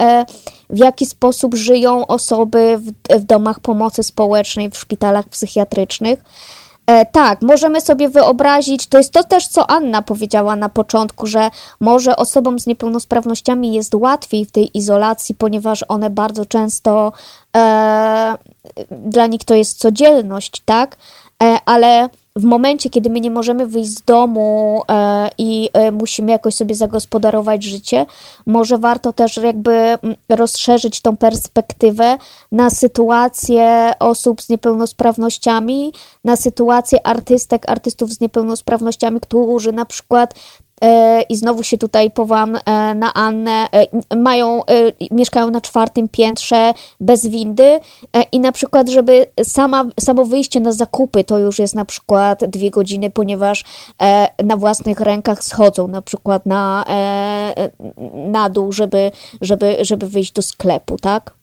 w 0.71 0.79
jaki 0.79 1.07
sposób 1.07 1.55
żyją 1.55 2.07
osoby 2.07 2.79
w, 2.79 3.19
w 3.21 3.25
domach 3.25 3.61
pomocy 3.61 4.03
społecznej, 4.03 4.71
w 4.71 4.79
szpitalach 4.79 5.29
psychiatrycznych. 5.29 6.25
E, 6.91 7.07
tak, 7.07 7.43
możemy 7.43 7.81
sobie 7.81 8.09
wyobrazić, 8.09 8.87
to 8.87 8.99
jest 8.99 9.13
to 9.13 9.25
też, 9.25 9.49
co 9.49 9.71
Anna 9.71 10.03
powiedziała 10.03 10.57
na 10.57 10.69
początku, 10.69 11.27
że 11.27 11.51
może 11.81 12.17
osobom 12.17 12.59
z 12.59 12.67
niepełnosprawnościami 12.67 13.75
jest 13.75 13.95
łatwiej 13.95 14.45
w 14.45 14.51
tej 14.51 14.79
izolacji, 14.79 15.35
ponieważ 15.35 15.85
one 15.89 16.11
bardzo 16.11 16.47
często, 16.47 17.13
e, 17.57 18.35
dla 18.91 19.27
nich 19.27 19.45
to 19.45 19.55
jest 19.55 19.79
codzienność, 19.79 20.63
tak? 20.65 20.97
E, 21.43 21.59
ale 21.65 22.09
w 22.37 22.45
momencie, 22.45 22.91
kiedy 22.91 23.11
my 23.11 23.21
nie 23.21 23.31
możemy 23.31 23.67
wyjść 23.67 23.91
z 23.91 24.03
domu 24.03 24.83
e, 24.89 25.31
i 25.39 25.71
e, 25.73 25.93
musimy 25.93 26.33
jakoś 26.33 26.55
sobie 26.55 26.75
zagospodarować 26.75 27.65
życie, 27.65 28.07
może 28.47 28.79
warto 28.79 29.13
też 29.13 29.37
jakby 29.37 29.73
mm, 29.73 30.17
rozszerzyć 30.29 31.01
tą 31.01 31.17
perspektywę 31.17 32.19
na 32.53 32.71
sytuację 32.71 33.93
osób 33.99 34.43
z 34.43 34.49
niepełnosprawnościami, 34.49 35.93
na 36.25 36.37
sytuację 36.37 37.07
artystek, 37.07 37.71
artystów 37.71 38.11
z 38.11 38.21
niepełnosprawnościami, 38.21 39.21
którzy 39.21 39.73
na 39.73 39.85
przykład 39.85 40.35
i 41.29 41.37
znowu 41.37 41.63
się 41.63 41.79
tutaj 41.79 42.11
powołam 42.11 42.57
e, 42.57 42.95
na 42.95 43.15
Annę, 43.15 43.69
e, 43.73 44.17
mają, 44.17 44.63
mieszkają 45.11 45.51
na 45.51 45.61
czwartym 45.61 46.09
piętrze 46.09 46.75
bez 47.01 47.27
windy 47.27 47.81
i 48.33 48.41
na 48.41 48.53
przykład, 48.53 48.89
żeby 48.89 49.27
sama, 49.45 49.85
samo 50.01 50.25
wyjście 50.25 50.61
na 50.61 50.73
zakupy 50.73 51.25
to 51.25 51.39
już 51.39 51.59
jest 51.59 51.75
na 51.75 51.85
przykład 51.85 52.45
dwie 52.45 52.71
godziny, 52.71 53.11
ponieważ 53.11 53.65
na 54.45 54.57
własnych 54.57 55.01
rękach 55.01 55.45
schodzą 55.45 55.89
na 55.89 56.03
przykład 56.03 56.47
na, 56.47 56.85
na 58.15 58.51
dół, 58.51 58.73
żeby, 58.73 59.11
żeby, 59.41 59.77
żeby 59.81 60.07
wyjść 60.07 60.33
do 60.33 60.43
sklepu, 60.43 60.97
tak? 60.97 61.40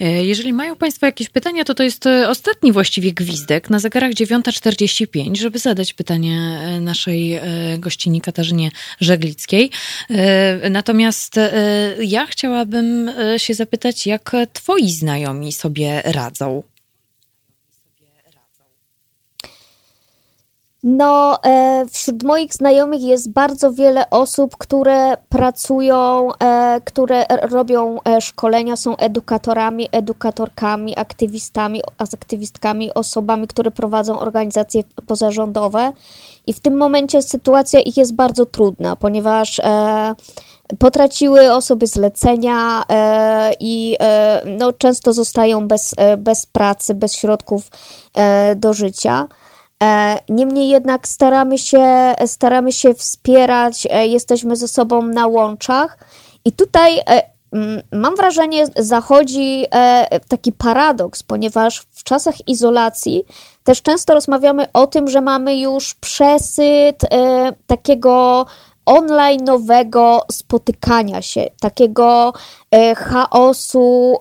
E, 0.00 0.24
jeżeli 0.24 0.52
mają 0.52 0.76
Państwo 0.76 1.06
jakieś 1.06 1.28
pytania, 1.28 1.64
to 1.64 1.74
to 1.74 1.82
jest 1.82 2.06
e, 2.06 2.28
ostatni 2.28 2.72
właściwie 2.72 3.12
gwizdek 3.12 3.70
na 3.70 3.78
zegarach 3.78 4.12
9.45, 4.12 5.36
żeby 5.36 5.58
zadać 5.58 5.92
pytanie 5.92 6.60
e, 6.62 6.80
naszej 6.80 7.40
gościni 7.78 8.20
Katarzynie 8.20 8.70
Żeglickiej. 9.00 9.70
Natomiast 10.70 11.40
ja 12.00 12.26
chciałabym 12.26 13.10
się 13.36 13.54
zapytać, 13.54 14.06
jak 14.06 14.32
Twoi 14.52 14.90
znajomi 14.90 15.52
sobie 15.52 16.02
radzą 16.04 16.62
No, 20.88 21.38
e, 21.44 21.84
wśród 21.92 22.22
moich 22.22 22.54
znajomych 22.54 23.02
jest 23.02 23.30
bardzo 23.30 23.72
wiele 23.72 24.10
osób, 24.10 24.56
które 24.56 25.16
pracują, 25.28 26.28
e, 26.34 26.80
które 26.84 27.26
robią 27.42 27.98
e, 28.04 28.20
szkolenia, 28.20 28.76
są 28.76 28.96
edukatorami, 28.96 29.88
edukatorkami, 29.92 30.98
aktywistami, 30.98 31.82
aktywistkami, 31.98 32.94
osobami, 32.94 33.48
które 33.48 33.70
prowadzą 33.70 34.18
organizacje 34.18 34.82
pozarządowe. 35.06 35.92
I 36.46 36.52
w 36.52 36.60
tym 36.60 36.76
momencie 36.76 37.22
sytuacja 37.22 37.80
ich 37.80 37.96
jest 37.96 38.14
bardzo 38.14 38.46
trudna, 38.46 38.96
ponieważ 38.96 39.60
potraciły 40.78 41.52
osoby 41.52 41.86
zlecenia 41.86 42.82
i 43.60 43.96
no, 44.58 44.72
często 44.72 45.12
zostają 45.12 45.68
bez, 45.68 45.94
bez 46.18 46.46
pracy, 46.46 46.94
bez 46.94 47.14
środków 47.14 47.70
do 48.56 48.74
życia. 48.74 49.28
E, 49.82 50.18
niemniej 50.28 50.68
jednak 50.68 51.08
staramy 51.08 51.58
się, 51.58 52.14
staramy 52.26 52.72
się 52.72 52.94
wspierać, 52.94 53.86
e, 53.90 54.06
jesteśmy 54.06 54.56
ze 54.56 54.68
sobą 54.68 55.02
na 55.02 55.26
łączach. 55.26 55.98
I 56.44 56.52
tutaj 56.52 56.98
e, 56.98 57.22
mam 57.92 58.16
wrażenie, 58.16 58.66
zachodzi 58.76 59.64
taki 60.28 60.52
paradoks, 60.52 61.22
ponieważ 61.22 61.86
w 61.90 62.04
czasach 62.04 62.48
izolacji 62.48 63.24
też 63.64 63.82
często 63.82 64.14
rozmawiamy 64.14 64.72
o 64.72 64.86
tym, 64.86 65.08
że 65.08 65.20
mamy 65.20 65.58
już 65.58 65.94
przesyt 65.94 67.02
takiego 67.66 68.46
online'owego 68.86 70.18
spotykania 70.32 71.22
się, 71.22 71.46
takiego 71.60 72.32
chaosu 72.96 74.16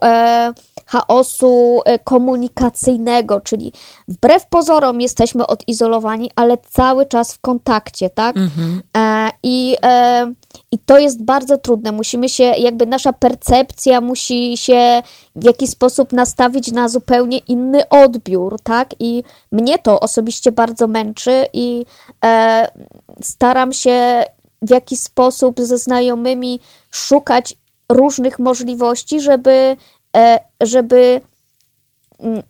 chaosu 0.85 1.81
e, 1.85 1.99
komunikacyjnego, 1.99 3.41
czyli 3.41 3.73
wbrew 4.07 4.45
pozorom 4.47 5.01
jesteśmy 5.01 5.47
odizolowani, 5.47 6.31
ale 6.35 6.57
cały 6.57 7.05
czas 7.05 7.33
w 7.33 7.39
kontakcie, 7.39 8.09
tak? 8.09 8.37
Mhm. 8.37 8.81
E, 8.97 9.29
i, 9.43 9.77
e, 9.83 10.33
I 10.71 10.79
to 10.79 10.99
jest 10.99 11.23
bardzo 11.23 11.57
trudne. 11.57 11.91
Musimy 11.91 12.29
się, 12.29 12.43
jakby 12.43 12.85
nasza 12.85 13.13
percepcja 13.13 14.01
musi 14.01 14.57
się 14.57 15.01
w 15.35 15.43
jakiś 15.43 15.69
sposób 15.69 16.13
nastawić 16.13 16.71
na 16.71 16.89
zupełnie 16.89 17.37
inny 17.37 17.89
odbiór, 17.89 18.61
tak? 18.63 18.95
I 18.99 19.23
mnie 19.51 19.79
to 19.79 19.99
osobiście 19.99 20.51
bardzo 20.51 20.87
męczy 20.87 21.45
i 21.53 21.85
e, 22.25 22.67
staram 23.21 23.73
się 23.73 24.23
w 24.61 24.69
jakiś 24.69 24.99
sposób 24.99 25.59
ze 25.59 25.77
znajomymi 25.77 26.59
szukać 26.91 27.55
różnych 27.89 28.39
możliwości, 28.39 29.21
żeby 29.21 29.77
żeby 30.61 31.21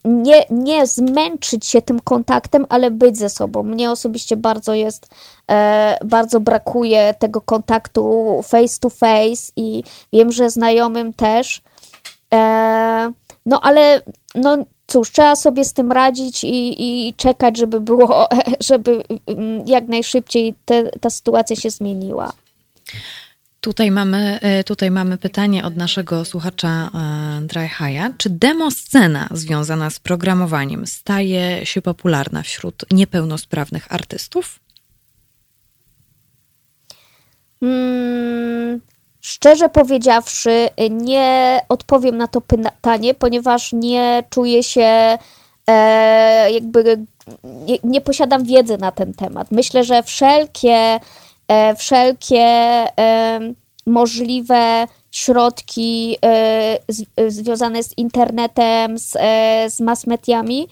nie, 0.05 0.45
nie 0.49 0.87
zmęczyć 0.87 1.65
się 1.65 1.81
tym 1.81 1.99
kontaktem, 1.99 2.65
ale 2.69 2.91
być 2.91 3.17
ze 3.17 3.29
sobą. 3.29 3.63
Mnie 3.63 3.91
osobiście 3.91 4.37
bardzo 4.37 4.73
jest, 4.73 5.07
e, 5.51 5.97
bardzo 6.05 6.39
brakuje 6.39 7.15
tego 7.19 7.41
kontaktu 7.41 8.41
face 8.43 8.79
to 8.79 8.89
face 8.89 9.51
i 9.55 9.83
wiem, 10.13 10.31
że 10.31 10.49
znajomym 10.49 11.13
też. 11.13 11.61
E, 12.33 13.11
no 13.45 13.61
ale 13.61 14.01
no 14.35 14.57
cóż, 14.87 15.11
trzeba 15.11 15.35
sobie 15.35 15.65
z 15.65 15.73
tym 15.73 15.91
radzić 15.91 16.43
i, 16.43 17.07
i 17.07 17.13
czekać, 17.13 17.57
żeby 17.57 17.79
było, 17.79 18.27
żeby 18.69 19.03
mm, 19.27 19.67
jak 19.67 19.87
najszybciej 19.87 20.55
te, 20.65 20.83
ta 20.83 21.09
sytuacja 21.09 21.55
się 21.55 21.69
zmieniła. 21.69 22.31
Tutaj 23.65 23.91
mamy, 23.91 24.39
e, 24.41 24.63
tutaj 24.63 24.91
mamy 24.91 25.17
pytanie 25.17 25.65
od 25.65 25.75
naszego 25.75 26.25
słuchacza 26.25 26.69
e, 26.69 27.41
Dryhaja. 27.41 28.13
Czy 28.17 28.29
demoscena 28.29 29.27
związana 29.31 29.89
z 29.89 29.99
programowaniem 29.99 30.87
staje 30.87 31.65
się 31.65 31.81
popularna 31.81 32.41
wśród 32.43 32.85
niepełnosprawnych 32.91 33.93
artystów? 33.93 34.59
Hmm, 37.59 38.81
szczerze 39.21 39.69
powiedziawszy, 39.69 40.69
nie 40.91 41.61
odpowiem 41.69 42.17
na 42.17 42.27
to 42.27 42.41
pytanie, 42.41 43.13
ponieważ 43.13 43.73
nie 43.73 44.23
czuję 44.29 44.63
się 44.63 45.17
e, 45.67 46.51
jakby 46.51 47.05
nie, 47.43 47.77
nie, 47.83 48.01
posiadam 48.01 48.43
wiedzy 48.43 48.77
na 48.77 48.91
ten 48.91 49.13
temat. 49.13 49.51
Myślę, 49.51 49.83
że 49.83 50.03
wszelkie 50.03 50.99
wszelkie 51.77 52.39
e, 52.39 53.39
możliwe 53.85 54.87
środki 55.11 56.17
e, 56.25 56.79
związane 57.27 57.83
z 57.83 57.97
internetem, 57.97 58.97
z, 58.97 59.11
z 59.73 59.79
mass 59.79 60.07
mediami, 60.07 60.67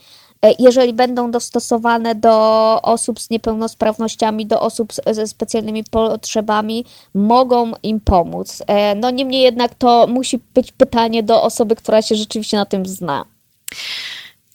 jeżeli 0.59 0.93
będą 0.93 1.31
dostosowane 1.31 2.15
do 2.15 2.31
osób 2.81 3.19
z 3.19 3.29
niepełnosprawnościami, 3.29 4.45
do 4.45 4.61
osób 4.61 4.93
ze 5.11 5.27
specjalnymi 5.27 5.83
potrzebami, 5.83 6.85
mogą 7.13 7.71
im 7.83 7.99
pomóc. 7.99 8.63
No 8.95 9.09
niemniej 9.09 9.41
jednak 9.41 9.75
to 9.75 10.07
musi 10.07 10.39
być 10.53 10.71
pytanie 10.71 11.23
do 11.23 11.43
osoby, 11.43 11.75
która 11.75 12.01
się 12.01 12.15
rzeczywiście 12.15 12.57
na 12.57 12.65
tym 12.65 12.85
zna. 12.85 13.25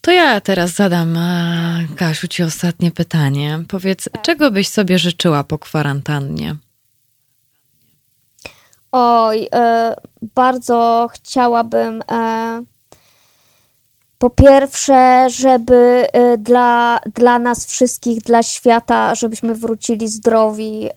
To 0.09 0.12
ja 0.12 0.40
teraz 0.40 0.70
zadam, 0.70 1.16
e, 1.16 1.86
Kasiu, 1.97 2.28
ci 2.28 2.43
ostatnie 2.43 2.90
pytanie. 2.90 3.59
Powiedz, 3.68 4.09
czego 4.22 4.51
byś 4.51 4.68
sobie 4.68 4.98
życzyła 4.98 5.44
po 5.44 5.59
kwarantannie? 5.59 6.56
Oj, 8.93 9.48
e, 9.55 9.94
bardzo 10.35 11.09
chciałabym 11.12 12.02
e, 12.10 12.62
po 14.18 14.30
pierwsze, 14.30 15.26
żeby 15.30 16.06
dla, 16.39 17.01
dla 17.14 17.39
nas 17.39 17.66
wszystkich, 17.66 18.22
dla 18.22 18.43
świata, 18.43 19.14
żebyśmy 19.14 19.55
wrócili 19.55 20.09
zdrowi 20.09 20.89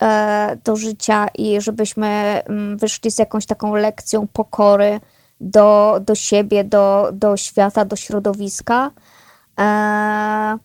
do 0.64 0.76
życia 0.76 1.28
i 1.38 1.62
żebyśmy 1.62 2.08
mm, 2.46 2.78
wyszli 2.78 3.12
z 3.12 3.20
jakąś 3.20 3.46
taką 3.46 3.76
lekcją 3.76 4.28
pokory 4.28 5.00
do, 5.42 6.00
do 6.06 6.16
siebie, 6.16 6.64
do, 6.64 7.10
do 7.14 7.38
świata, 7.38 7.86
do 7.86 7.96
środowiska. 7.96 8.92
E, 9.60 10.58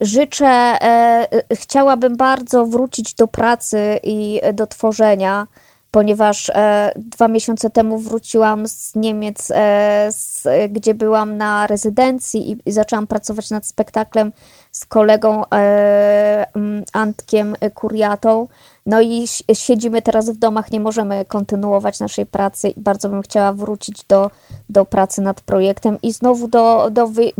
życzę, 0.00 0.46
e, 0.46 1.26
chciałabym 1.54 2.16
bardzo 2.16 2.66
wrócić 2.66 3.14
do 3.14 3.28
pracy 3.28 4.00
i 4.02 4.40
do 4.54 4.66
tworzenia, 4.66 5.46
ponieważ 5.94 6.50
e, 6.50 6.92
dwa 6.96 7.28
miesiące 7.28 7.70
temu 7.70 7.98
wróciłam 7.98 8.68
z 8.68 8.94
Niemiec, 8.94 9.50
e, 9.50 10.08
z, 10.12 10.46
gdzie 10.72 10.94
byłam 10.94 11.36
na 11.36 11.66
rezydencji 11.66 12.50
i, 12.50 12.56
i 12.66 12.72
zaczęłam 12.72 13.06
pracować 13.06 13.50
nad 13.50 13.66
spektaklem 13.66 14.32
z 14.72 14.84
kolegą 14.84 15.42
e, 15.54 16.46
Antkiem 16.92 17.56
Kuriatą. 17.74 18.48
No 18.86 19.00
i 19.00 19.24
siedzimy 19.54 20.02
teraz 20.02 20.30
w 20.30 20.36
domach, 20.36 20.70
nie 20.70 20.80
możemy 20.80 21.24
kontynuować 21.24 22.00
naszej 22.00 22.26
pracy 22.26 22.68
i 22.68 22.80
bardzo 22.80 23.08
bym 23.08 23.22
chciała 23.22 23.52
wrócić 23.52 24.04
do, 24.08 24.30
do 24.68 24.84
pracy 24.84 25.22
nad 25.22 25.40
projektem 25.40 25.98
i 26.02 26.12
znowu 26.12 26.48
do, 26.48 26.90
do 26.90 27.08
wy, 27.08 27.32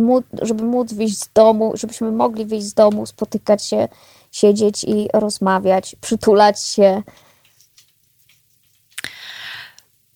żeby 0.43 0.65
móc 0.65 0.93
wyjść 0.93 1.19
z 1.19 1.33
domu, 1.35 1.73
żebyśmy 1.75 2.13
mogli 2.13 2.45
wyjść 2.45 2.67
z 2.67 2.75
domu, 2.75 3.07
spotykać 3.07 3.65
się, 3.67 3.89
siedzieć 4.33 4.85
i 4.85 5.09
rozmawiać, 5.15 5.97
przytulać 6.01 6.63
się. 6.63 7.03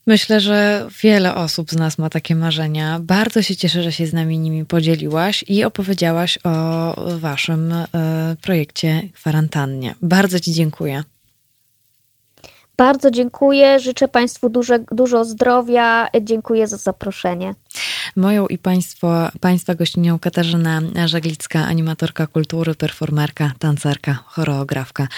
Myślę, 0.06 0.40
że 0.40 0.86
wiele 1.02 1.34
osób 1.34 1.70
z 1.70 1.76
nas 1.76 1.98
ma 1.98 2.10
takie 2.10 2.34
marzenia. 2.34 3.00
Bardzo 3.00 3.42
się 3.42 3.56
cieszę, 3.56 3.82
że 3.82 3.92
się 3.92 4.06
z 4.06 4.12
nami 4.12 4.38
nimi 4.38 4.64
podzieliłaś 4.64 5.44
i 5.48 5.64
opowiedziałaś 5.64 6.38
o 6.44 6.94
waszym 7.18 7.72
y, 7.72 7.86
projekcie 8.42 9.02
kwarantannie. 9.14 9.94
Bardzo 10.02 10.40
Ci 10.40 10.52
dziękuję. 10.52 11.02
Bardzo 12.78 13.10
dziękuję, 13.10 13.80
życzę 13.80 14.08
Państwu 14.08 14.48
duże, 14.48 14.78
dużo 14.78 15.24
zdrowia, 15.24 16.08
dziękuję 16.22 16.66
za 16.66 16.76
zaproszenie. 16.76 17.54
Moją 18.16 18.46
i 18.46 18.58
państwo, 18.58 19.28
Państwa 19.40 19.74
gościnią 19.74 20.18
Katarzyna 20.18 20.80
Żaglicka, 21.06 21.66
animatorka 21.66 22.26
kultury, 22.26 22.74
performerka, 22.74 23.52
tancerka, 23.58 24.14
choreografka 24.26 25.08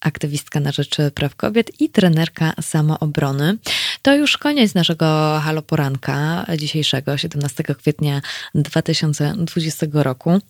aktywistka 0.00 0.60
na 0.60 0.72
rzecz 0.72 0.96
praw 1.14 1.36
kobiet 1.36 1.80
i 1.80 1.90
trenerka 1.90 2.52
samoobrony. 2.60 3.58
To 4.02 4.14
już 4.14 4.38
koniec 4.38 4.74
naszego 4.74 5.06
haloporanka 5.44 6.46
dzisiejszego, 6.58 7.16
17 7.16 7.64
kwietnia 7.64 8.20
2020 8.54 9.86
roku. 9.92 10.40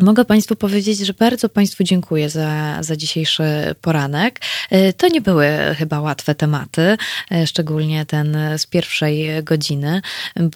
Mogę 0.00 0.24
Państwu 0.24 0.56
powiedzieć, 0.56 0.98
że 0.98 1.12
bardzo 1.12 1.48
Państwu 1.48 1.84
dziękuję 1.84 2.30
za, 2.30 2.78
za 2.80 2.96
dzisiejszy 2.96 3.44
poranek. 3.80 4.40
E, 4.70 4.92
to 4.92 5.08
nie 5.08 5.20
były 5.20 5.48
chyba 5.78 6.00
łatwe 6.00 6.34
tematy, 6.34 6.96
e, 7.32 7.46
szczególnie 7.46 8.06
ten 8.06 8.36
z 8.56 8.66
pierwszej 8.66 9.44
godziny, 9.44 10.02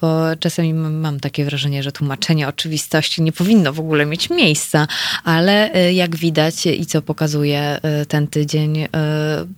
bo 0.01 0.37
czasami 0.41 0.75
mam 0.75 1.21
takie 1.21 1.45
wrażenie, 1.45 1.83
że 1.83 1.93
tłumaczenie 1.93 2.49
oczywistości 2.49 3.23
nie 3.23 3.33
powinno 3.33 3.73
w 3.73 3.81
ogóle 3.81 4.07
mieć 4.07 4.31
miejsca, 4.31 4.87
ale 5.25 5.73
e, 5.73 5.93
jak 5.93 6.17
widać 6.17 6.67
i 6.67 6.87
co 6.87 7.03
pokazuje 7.03 7.81
ten 8.09 8.27
tydzień, 8.27 8.89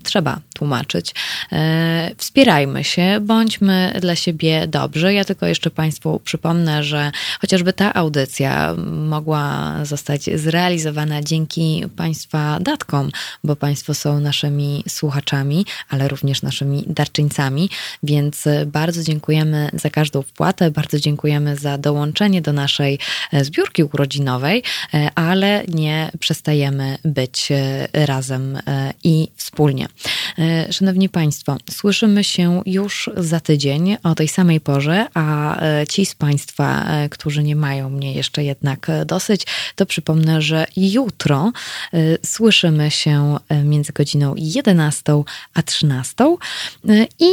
trzeba 0.02 0.40
tłumaczyć. 0.54 1.14
Wspierajmy 2.16 2.84
się, 2.84 3.18
bądźmy 3.20 3.98
dla 4.00 4.16
siebie 4.16 4.66
dobrzy. 4.66 5.14
Ja 5.14 5.24
tylko 5.24 5.46
jeszcze 5.46 5.70
Państwu 5.70 6.20
przypomnę, 6.24 6.84
że 6.84 7.10
chociażby 7.40 7.72
ta 7.72 7.94
audycja 7.94 8.74
mogła 9.08 9.71
zostać 9.82 10.30
zrealizowana 10.34 11.22
dzięki 11.22 11.84
Państwa 11.96 12.58
datkom, 12.60 13.10
bo 13.44 13.56
Państwo 13.56 13.94
są 13.94 14.20
naszymi 14.20 14.84
słuchaczami, 14.88 15.66
ale 15.88 16.08
również 16.08 16.42
naszymi 16.42 16.84
darczyńcami, 16.86 17.70
więc 18.02 18.44
bardzo 18.66 19.02
dziękujemy 19.02 19.70
za 19.72 19.90
każdą 19.90 20.22
wpłatę, 20.22 20.70
bardzo 20.70 20.98
dziękujemy 21.00 21.56
za 21.56 21.78
dołączenie 21.78 22.42
do 22.42 22.52
naszej 22.52 22.98
zbiórki 23.42 23.84
urodzinowej, 23.84 24.62
ale 25.14 25.64
nie 25.68 26.10
przestajemy 26.18 26.98
być 27.04 27.48
razem 27.92 28.58
i 29.04 29.28
wspólnie. 29.36 29.86
Szanowni 30.70 31.08
Państwo, 31.08 31.56
słyszymy 31.70 32.24
się 32.24 32.62
już 32.66 33.10
za 33.16 33.40
tydzień 33.40 33.96
o 34.02 34.14
tej 34.14 34.28
samej 34.28 34.60
porze, 34.60 35.06
a 35.14 35.56
ci 35.88 36.06
z 36.06 36.14
Państwa, 36.14 36.86
którzy 37.10 37.42
nie 37.42 37.56
mają 37.56 37.90
mnie 37.90 38.12
jeszcze 38.12 38.44
jednak 38.44 38.90
dosyć, 39.06 39.46
to 39.74 39.86
przypomnę, 39.86 40.42
że 40.42 40.66
jutro 40.76 41.52
słyszymy 42.24 42.90
się 42.90 43.36
między 43.64 43.92
godziną 43.92 44.34
11 44.36 45.02
a 45.54 45.62
13 45.62 46.14
i, 47.18 47.30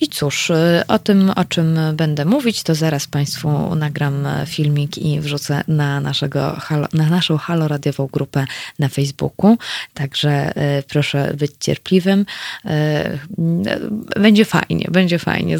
i 0.00 0.08
cóż, 0.08 0.52
o 0.88 0.98
tym, 0.98 1.30
o 1.30 1.44
czym 1.44 1.78
będę 1.94 2.24
mówić, 2.24 2.62
to 2.62 2.74
zaraz 2.74 3.06
Państwu 3.06 3.74
nagram 3.74 4.26
filmik 4.46 4.98
i 4.98 5.20
wrzucę 5.20 5.64
na, 5.68 6.00
naszego, 6.00 6.56
na 6.92 7.06
naszą 7.10 7.36
haloradiową 7.36 8.08
grupę 8.12 8.46
na 8.78 8.88
Facebooku, 8.88 9.56
także 9.94 10.52
proszę 10.88 11.34
być 11.34 11.52
cierpliwym. 11.60 12.26
Będzie 14.16 14.44
fajnie, 14.44 14.88
będzie 14.90 15.18
fajnie, 15.18 15.58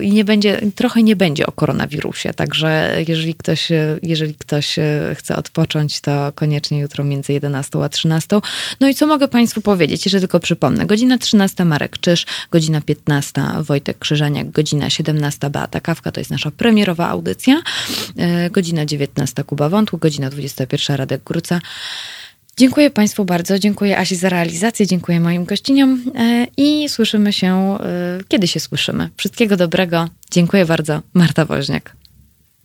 i 0.00 0.12
nie 0.12 0.24
będzie, 0.24 0.60
trochę 0.74 1.02
nie 1.02 1.16
będzie 1.16 1.46
o 1.46 1.52
koronawirusie, 1.52 2.34
także 2.34 2.96
jeżeli 3.08 3.34
ktoś, 3.34 3.68
jeżeli 4.02 4.34
ktoś 4.34 4.69
chce 5.14 5.36
odpocząć, 5.36 6.00
to 6.00 6.32
koniecznie 6.34 6.80
jutro 6.80 7.04
między 7.04 7.32
11 7.32 7.82
a 7.84 7.88
13. 7.88 8.40
No 8.80 8.88
i 8.88 8.94
co 8.94 9.06
mogę 9.06 9.28
Państwu 9.28 9.60
powiedzieć, 9.60 10.06
jeszcze 10.06 10.20
tylko 10.20 10.40
przypomnę. 10.40 10.86
Godzina 10.86 11.18
13 11.18 11.64
Marek 11.64 11.98
Czyż, 11.98 12.26
godzina 12.50 12.80
15 12.80 13.42
Wojtek 13.60 13.98
Krzyżaniak, 13.98 14.50
godzina 14.50 14.90
17 14.90 15.50
Beata 15.50 15.80
Kawka, 15.80 16.12
to 16.12 16.20
jest 16.20 16.30
nasza 16.30 16.50
premierowa 16.50 17.08
audycja, 17.08 17.62
godzina 18.50 18.86
19 18.86 19.44
Kuba 19.44 19.68
Wątłu, 19.68 19.98
godzina 19.98 20.30
21 20.30 20.96
Radek 20.96 21.22
Gruca. 21.24 21.60
Dziękuję 22.56 22.90
Państwu 22.90 23.24
bardzo, 23.24 23.58
dziękuję 23.58 23.98
Asi 23.98 24.16
za 24.16 24.28
realizację, 24.28 24.86
dziękuję 24.86 25.20
moim 25.20 25.44
gościniom 25.44 26.04
i 26.56 26.88
słyszymy 26.88 27.32
się, 27.32 27.78
kiedy 28.28 28.48
się 28.48 28.60
słyszymy. 28.60 29.10
Wszystkiego 29.16 29.56
dobrego, 29.56 30.08
dziękuję 30.30 30.66
bardzo, 30.66 31.02
Marta 31.14 31.44
Woźniak. 31.44 31.99